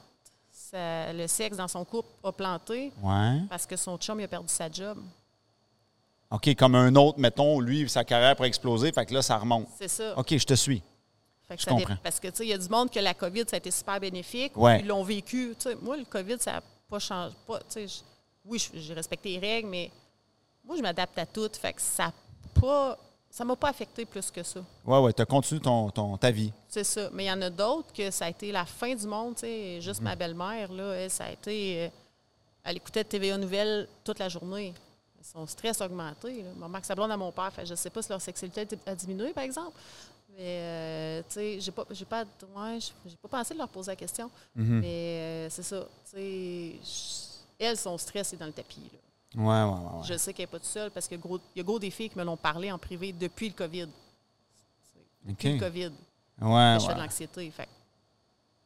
ça- 0.52 1.14
le 1.14 1.28
sexe 1.28 1.58
dans 1.58 1.68
son 1.68 1.86
couple 1.86 2.10
a 2.24 2.32
planté 2.32 2.92
Ouais. 3.02 3.42
parce 3.50 3.66
que 3.66 3.76
son 3.76 3.98
chum 3.98 4.20
il 4.20 4.24
a 4.24 4.28
perdu 4.28 4.50
sa 4.50 4.70
job. 4.72 4.98
OK, 6.32 6.56
comme 6.56 6.76
un 6.76 6.94
autre, 6.96 7.20
mettons, 7.20 7.60
lui, 7.62 7.88
sa 7.90 8.04
carrière 8.04 8.36
pourrait 8.36 8.50
exploser, 8.50 8.92
fait 8.92 9.06
que 9.06 9.14
là, 9.14 9.22
ça 9.22 9.38
remonte. 9.38 9.68
C'est 9.78 9.88
ça. 9.88 10.18
OK, 10.18 10.36
je 10.38 10.46
te 10.46 10.56
suis. 10.56 10.84
Fait 11.48 11.56
que 11.56 11.62
je 11.62 11.66
ça 11.66 11.72
dé- 11.74 11.84
comprends. 11.84 11.96
Parce 12.04 12.20
que, 12.20 12.28
tu 12.28 12.36
sais, 12.38 12.46
il 12.46 12.50
y 12.50 12.54
a 12.54 12.58
du 12.58 12.68
monde 12.68 12.90
que 12.92 13.00
la 13.00 13.14
COVID, 13.14 13.44
ça 13.48 13.56
a 13.56 13.58
été 13.60 13.72
super 13.72 13.98
bénéfique. 14.00 14.58
Ouais. 14.58 14.82
Ils 14.82 14.88
l'ont 14.88 15.04
vécu. 15.04 15.56
Moi, 15.82 15.96
le 15.96 16.04
COVID, 16.04 16.36
ça 16.40 16.54
n'a 16.54 16.64
pas 16.90 17.00
changé. 17.00 17.34
Pas, 17.48 17.60
oui, 18.44 18.68
j'ai 18.74 18.94
respecté 18.94 19.30
les 19.30 19.40
règles, 19.40 19.70
mais 19.70 19.90
moi, 20.66 20.76
je 20.76 20.82
m'adapte 20.82 21.18
à 21.18 21.26
tout. 21.26 21.50
Fait 21.54 21.72
que 21.72 21.82
ça 21.82 22.08
ne 22.08 22.60
pas, 22.62 22.98
ça 23.38 23.46
m'a 23.46 23.56
pas 23.56 23.70
affecté 23.70 24.04
plus 24.06 24.32
que 24.32 24.42
ça. 24.42 24.62
Ouais, 24.84 25.00
ouais, 25.00 25.14
tu 25.14 25.22
as 25.22 25.26
continué 25.26 25.62
ton, 25.62 25.92
ton, 25.92 26.18
ta 26.18 26.32
vie. 26.32 26.52
C'est 26.68 26.84
ça. 26.84 27.10
Mais 27.14 27.26
il 27.26 27.28
y 27.28 27.32
en 27.32 27.42
a 27.44 27.50
d'autres 27.52 27.94
que 27.94 28.10
ça 28.10 28.26
a 28.26 28.30
été 28.30 28.52
la 28.52 28.66
fin 28.66 28.96
du 28.96 29.06
monde. 29.06 29.36
tu 29.36 29.42
sais. 29.42 29.80
Juste 29.80 30.02
ma 30.02 30.16
belle-mère, 30.16 30.72
là, 30.74 30.94
elle, 30.94 31.12
ça 31.12 31.26
a 31.26 31.32
été. 31.32 31.86
euh, 31.86 31.90
elle 32.64 32.78
écoutait 32.78 33.04
TVA 33.04 33.38
Nouvelles 33.38 33.88
toute 34.04 34.18
la 34.20 34.28
journée. 34.28 34.74
Son 35.22 35.46
stress 35.46 35.80
a 35.82 35.86
augmenté. 35.86 36.42
Là. 36.42 36.50
Mon 36.58 36.68
Max 36.70 36.88
Sablon 36.88 37.10
à 37.12 37.18
mon 37.18 37.32
père. 37.32 37.52
Fait, 37.54 37.66
je 37.66 37.72
ne 37.72 37.76
sais 37.76 37.90
pas 37.92 38.02
si 38.02 38.10
leur 38.10 38.22
sexualité 38.22 38.68
a 38.88 38.96
diminué, 38.96 39.34
par 39.34 39.44
exemple. 39.44 39.78
Mais, 40.36 40.40
euh, 40.42 41.22
tu 41.30 41.34
sais, 41.36 41.60
j'ai 41.60 41.72
pas, 41.72 41.86
j'ai 41.92 42.06
pas, 42.06 42.24
ouais, 42.24 42.80
j'ai 42.80 42.92
j'ai 43.12 43.16
pas 43.18 43.28
pensé 43.28 43.54
de 43.54 43.60
leur 43.60 43.70
poser 43.70 43.92
la 43.92 43.96
question. 43.96 44.30
Mhm. 44.56 44.80
Mais 44.80 44.88
euh, 44.88 45.50
c'est 45.50 45.64
ça. 45.64 45.82
Tu 46.06 46.12
sais, 46.12 46.76
je- 46.84 47.64
elle, 47.66 47.78
son 47.78 47.98
stress 47.98 48.34
est 48.34 48.38
dans 48.38 48.46
le 48.48 48.52
tapis. 48.52 48.82
là. 48.94 49.00
Ouais, 49.38 49.46
ouais, 49.46 49.64
ouais. 49.64 50.00
ouais. 50.00 50.04
Je 50.04 50.18
sais 50.18 50.34
qu'elle 50.34 50.44
n'est 50.44 50.48
pas 50.48 50.58
toute 50.58 50.68
seule 50.68 50.90
parce 50.90 51.08
qu'il 51.08 51.20
y 51.56 51.60
a 51.60 51.64
gros 51.64 51.80
des 51.80 51.92
filles 51.92 52.10
qui 52.10 52.18
me 52.18 52.24
l'ont 52.24 52.38
parlé 52.38 52.72
en 52.72 52.80
privé 52.80 53.14
depuis 53.14 53.50
le 53.50 53.54
COVID. 53.54 53.84
OK. 53.84 53.90
Depuis 55.30 55.54
le 55.54 55.60
COVID. 55.60 55.92
Ouais, 56.42 56.78
je 56.80 56.88
fais 56.88 56.94
de 56.96 57.00
l'anxiété. 57.00 57.54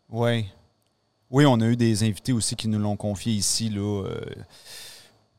Ouais. 0.09 0.45
Oui, 1.29 1.45
on 1.45 1.59
a 1.59 1.65
eu 1.65 1.75
des 1.75 2.03
invités 2.03 2.33
aussi 2.33 2.55
qui 2.55 2.67
nous 2.67 2.79
l'ont 2.79 2.95
confié 2.95 3.33
ici, 3.33 3.69
là, 3.69 4.03
euh, 4.05 4.21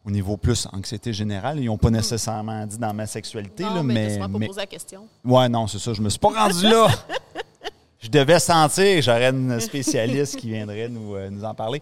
au 0.05 0.11
niveau 0.11 0.37
plus 0.37 0.67
anxiété 0.73 1.13
générale. 1.13 1.61
Ils 1.61 1.67
n'ont 1.67 1.79
pas 1.79 1.91
nécessairement 1.91 2.67
dit 2.67 2.79
dans 2.79 2.93
ma 2.93 3.07
sexualité, 3.07 3.63
non, 3.63 3.75
là, 3.77 3.83
mais, 3.83 4.19
mais. 4.29 4.47
poser 4.47 4.61
la 4.61 4.67
question. 4.67 5.07
Ouais, 5.25 5.49
non, 5.49 5.67
c'est 5.67 5.79
ça. 5.79 5.93
Je 5.95 6.03
me 6.03 6.11
suis 6.11 6.19
pas 6.19 6.31
rendu 6.31 6.63
là. 6.63 6.89
Je 8.01 8.09
devais 8.09 8.41
sentir 8.41 9.01
j'aurais 9.01 9.31
une 9.31 9.61
spécialiste 9.61 10.37
qui 10.37 10.49
viendrait 10.49 10.89
nous, 10.89 11.15
euh, 11.15 11.31
nous 11.31 11.45
en 11.45 11.55
parler. 11.55 11.81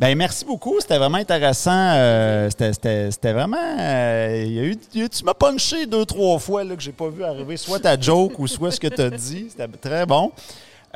Ben 0.00 0.16
merci 0.16 0.46
beaucoup. 0.46 0.80
C'était 0.80 0.96
vraiment 0.96 1.18
intéressant. 1.18 1.70
Euh, 1.94 2.48
c'était- 2.48 3.32
vraiment. 3.34 3.58
euh, 3.78 4.44
il 4.46 4.52
y 4.54 4.58
a 4.58 4.62
eu, 4.64 4.76
y 4.94 5.02
a 5.02 5.08
tu 5.10 5.22
m'as 5.24 5.34
punché 5.34 5.84
deux, 5.84 6.06
trois 6.06 6.38
fois 6.38 6.64
là, 6.64 6.74
que 6.74 6.80
j'ai 6.80 6.90
pas 6.92 7.10
vu 7.10 7.22
arriver, 7.22 7.58
soit 7.58 7.80
ta 7.80 8.00
joke 8.00 8.38
ou 8.38 8.46
soit 8.46 8.70
ce 8.70 8.80
que 8.80 8.86
tu 8.86 9.02
as 9.02 9.10
dit. 9.10 9.48
C'était 9.50 9.68
très 9.76 10.06
bon. 10.06 10.32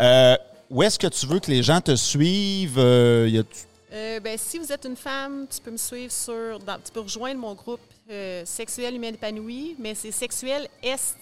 Euh, 0.00 0.36
où 0.70 0.82
est-ce 0.82 0.98
que 0.98 1.06
tu 1.08 1.26
veux 1.26 1.38
que 1.38 1.50
les 1.50 1.62
gens 1.62 1.82
te 1.82 1.94
suivent? 1.94 2.78
Y 2.78 3.38
a- 3.40 4.20
ben, 4.20 4.38
si 4.38 4.58
vous 4.58 4.72
êtes 4.72 4.86
une 4.86 4.96
femme, 4.96 5.46
tu 5.54 5.60
peux 5.60 5.70
me 5.70 5.76
suivre 5.76 6.10
sur. 6.10 6.58
dans- 6.60 6.78
tu 6.82 6.90
peux 6.90 7.00
rejoindre 7.00 7.38
mon 7.40 7.52
groupe 7.52 7.80
Sexuel 8.46 8.94
Humain 8.96 9.08
Épanoui, 9.08 9.76
mais 9.78 9.94
c'est 9.94 10.12
Sexuel 10.12 10.66
S- 10.82 11.14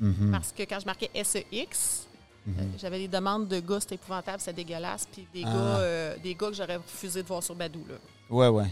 Mhm. 0.00 0.32
Parce 0.32 0.50
que 0.50 0.64
quand 0.64 0.80
je 0.80 0.86
marquais 0.86 1.10
SEX, 1.14 2.08
euh, 2.48 2.50
j'avais 2.78 2.98
des 2.98 3.08
demandes 3.08 3.48
de 3.48 3.60
gars, 3.60 3.80
c'était 3.80 3.94
épouvantable, 3.96 4.38
c'était 4.40 4.64
dégueulasse, 4.64 5.06
puis 5.10 5.26
des, 5.32 5.42
Ah. 5.46 5.50
gars, 5.52 5.78
euh, 5.78 6.16
des 6.22 6.34
gars 6.34 6.48
que 6.48 6.54
j'aurais 6.54 6.76
refusé 6.76 7.22
de 7.22 7.28
voir 7.28 7.42
sur 7.42 7.54
Badou. 7.54 7.84
Là. 7.88 7.94
Ouais, 8.30 8.48
ouais. 8.48 8.66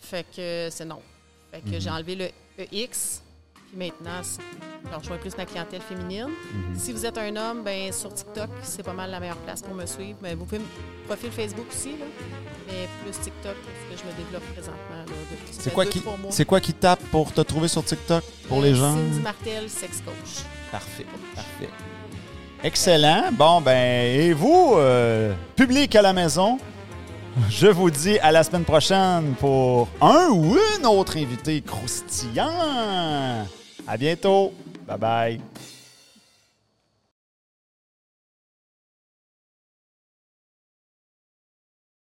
Fait 0.00 0.24
que 0.34 0.40
euh, 0.40 0.70
c'est 0.70 0.84
non. 0.84 1.00
Fait 1.50 1.60
que 1.60 1.78
j'ai 1.78 1.90
enlevé 1.90 2.14
le 2.16 2.64
EX. 2.72 3.22
Puis 3.68 3.78
maintenant, 3.78 4.20
je 5.02 5.08
vois 5.08 5.16
plus 5.18 5.36
ma 5.36 5.46
clientèle 5.46 5.80
féminine. 5.80 6.28
Si 6.76 6.92
vous 6.92 7.04
êtes 7.06 7.18
un 7.18 7.34
homme, 7.34 7.62
ben 7.64 7.92
sur 7.92 8.12
TikTok, 8.14 8.48
c'est 8.62 8.82
pas 8.84 8.92
mal 8.92 9.10
la 9.10 9.18
meilleure 9.18 9.38
place 9.38 9.62
pour 9.62 9.74
me 9.74 9.84
suivre. 9.86 10.18
Mais 10.22 10.34
vous 10.34 10.44
pouvez 10.44 10.58
me 10.60 10.66
profil 11.06 11.32
Facebook 11.32 11.66
aussi, 11.70 11.92
là. 11.92 12.04
mais 12.68 12.88
plus 13.02 13.12
TikTok, 13.20 13.54
parce 13.56 14.00
que 14.00 14.06
je 14.06 14.10
me 14.12 14.16
développe 14.24 14.44
présentement. 14.52 15.04
C'est 15.50 15.72
quoi, 15.72 15.86
qui, 15.86 16.02
quoi 16.46 16.60
qui 16.60 16.74
tape 16.74 17.02
pour 17.10 17.32
te 17.32 17.40
trouver 17.40 17.66
sur 17.68 17.84
TikTok 17.84 18.22
pour 18.48 18.58
Euh, 18.58 18.62
les 18.62 18.74
gens? 18.74 18.94
Cindy 18.94 19.20
Martel, 19.20 19.68
sex 19.70 20.02
coach. 20.02 20.44
Parfait, 20.70 21.06
parfait. 21.34 21.70
Excellent. 22.64 23.24
Bon, 23.32 23.60
ben, 23.60 24.06
et 24.18 24.32
vous, 24.32 24.76
euh, 24.78 25.34
public 25.54 25.94
à 25.96 26.00
la 26.00 26.14
maison, 26.14 26.58
je 27.50 27.66
vous 27.66 27.90
dis 27.90 28.18
à 28.20 28.32
la 28.32 28.42
semaine 28.42 28.64
prochaine 28.64 29.34
pour 29.38 29.86
un 30.00 30.30
ou 30.30 30.56
une 30.78 30.86
autre 30.86 31.18
invité 31.18 31.60
croustillant. 31.60 33.44
À 33.86 33.96
bientôt. 33.98 34.54
Bye 34.88 34.98
bye. 34.98 35.40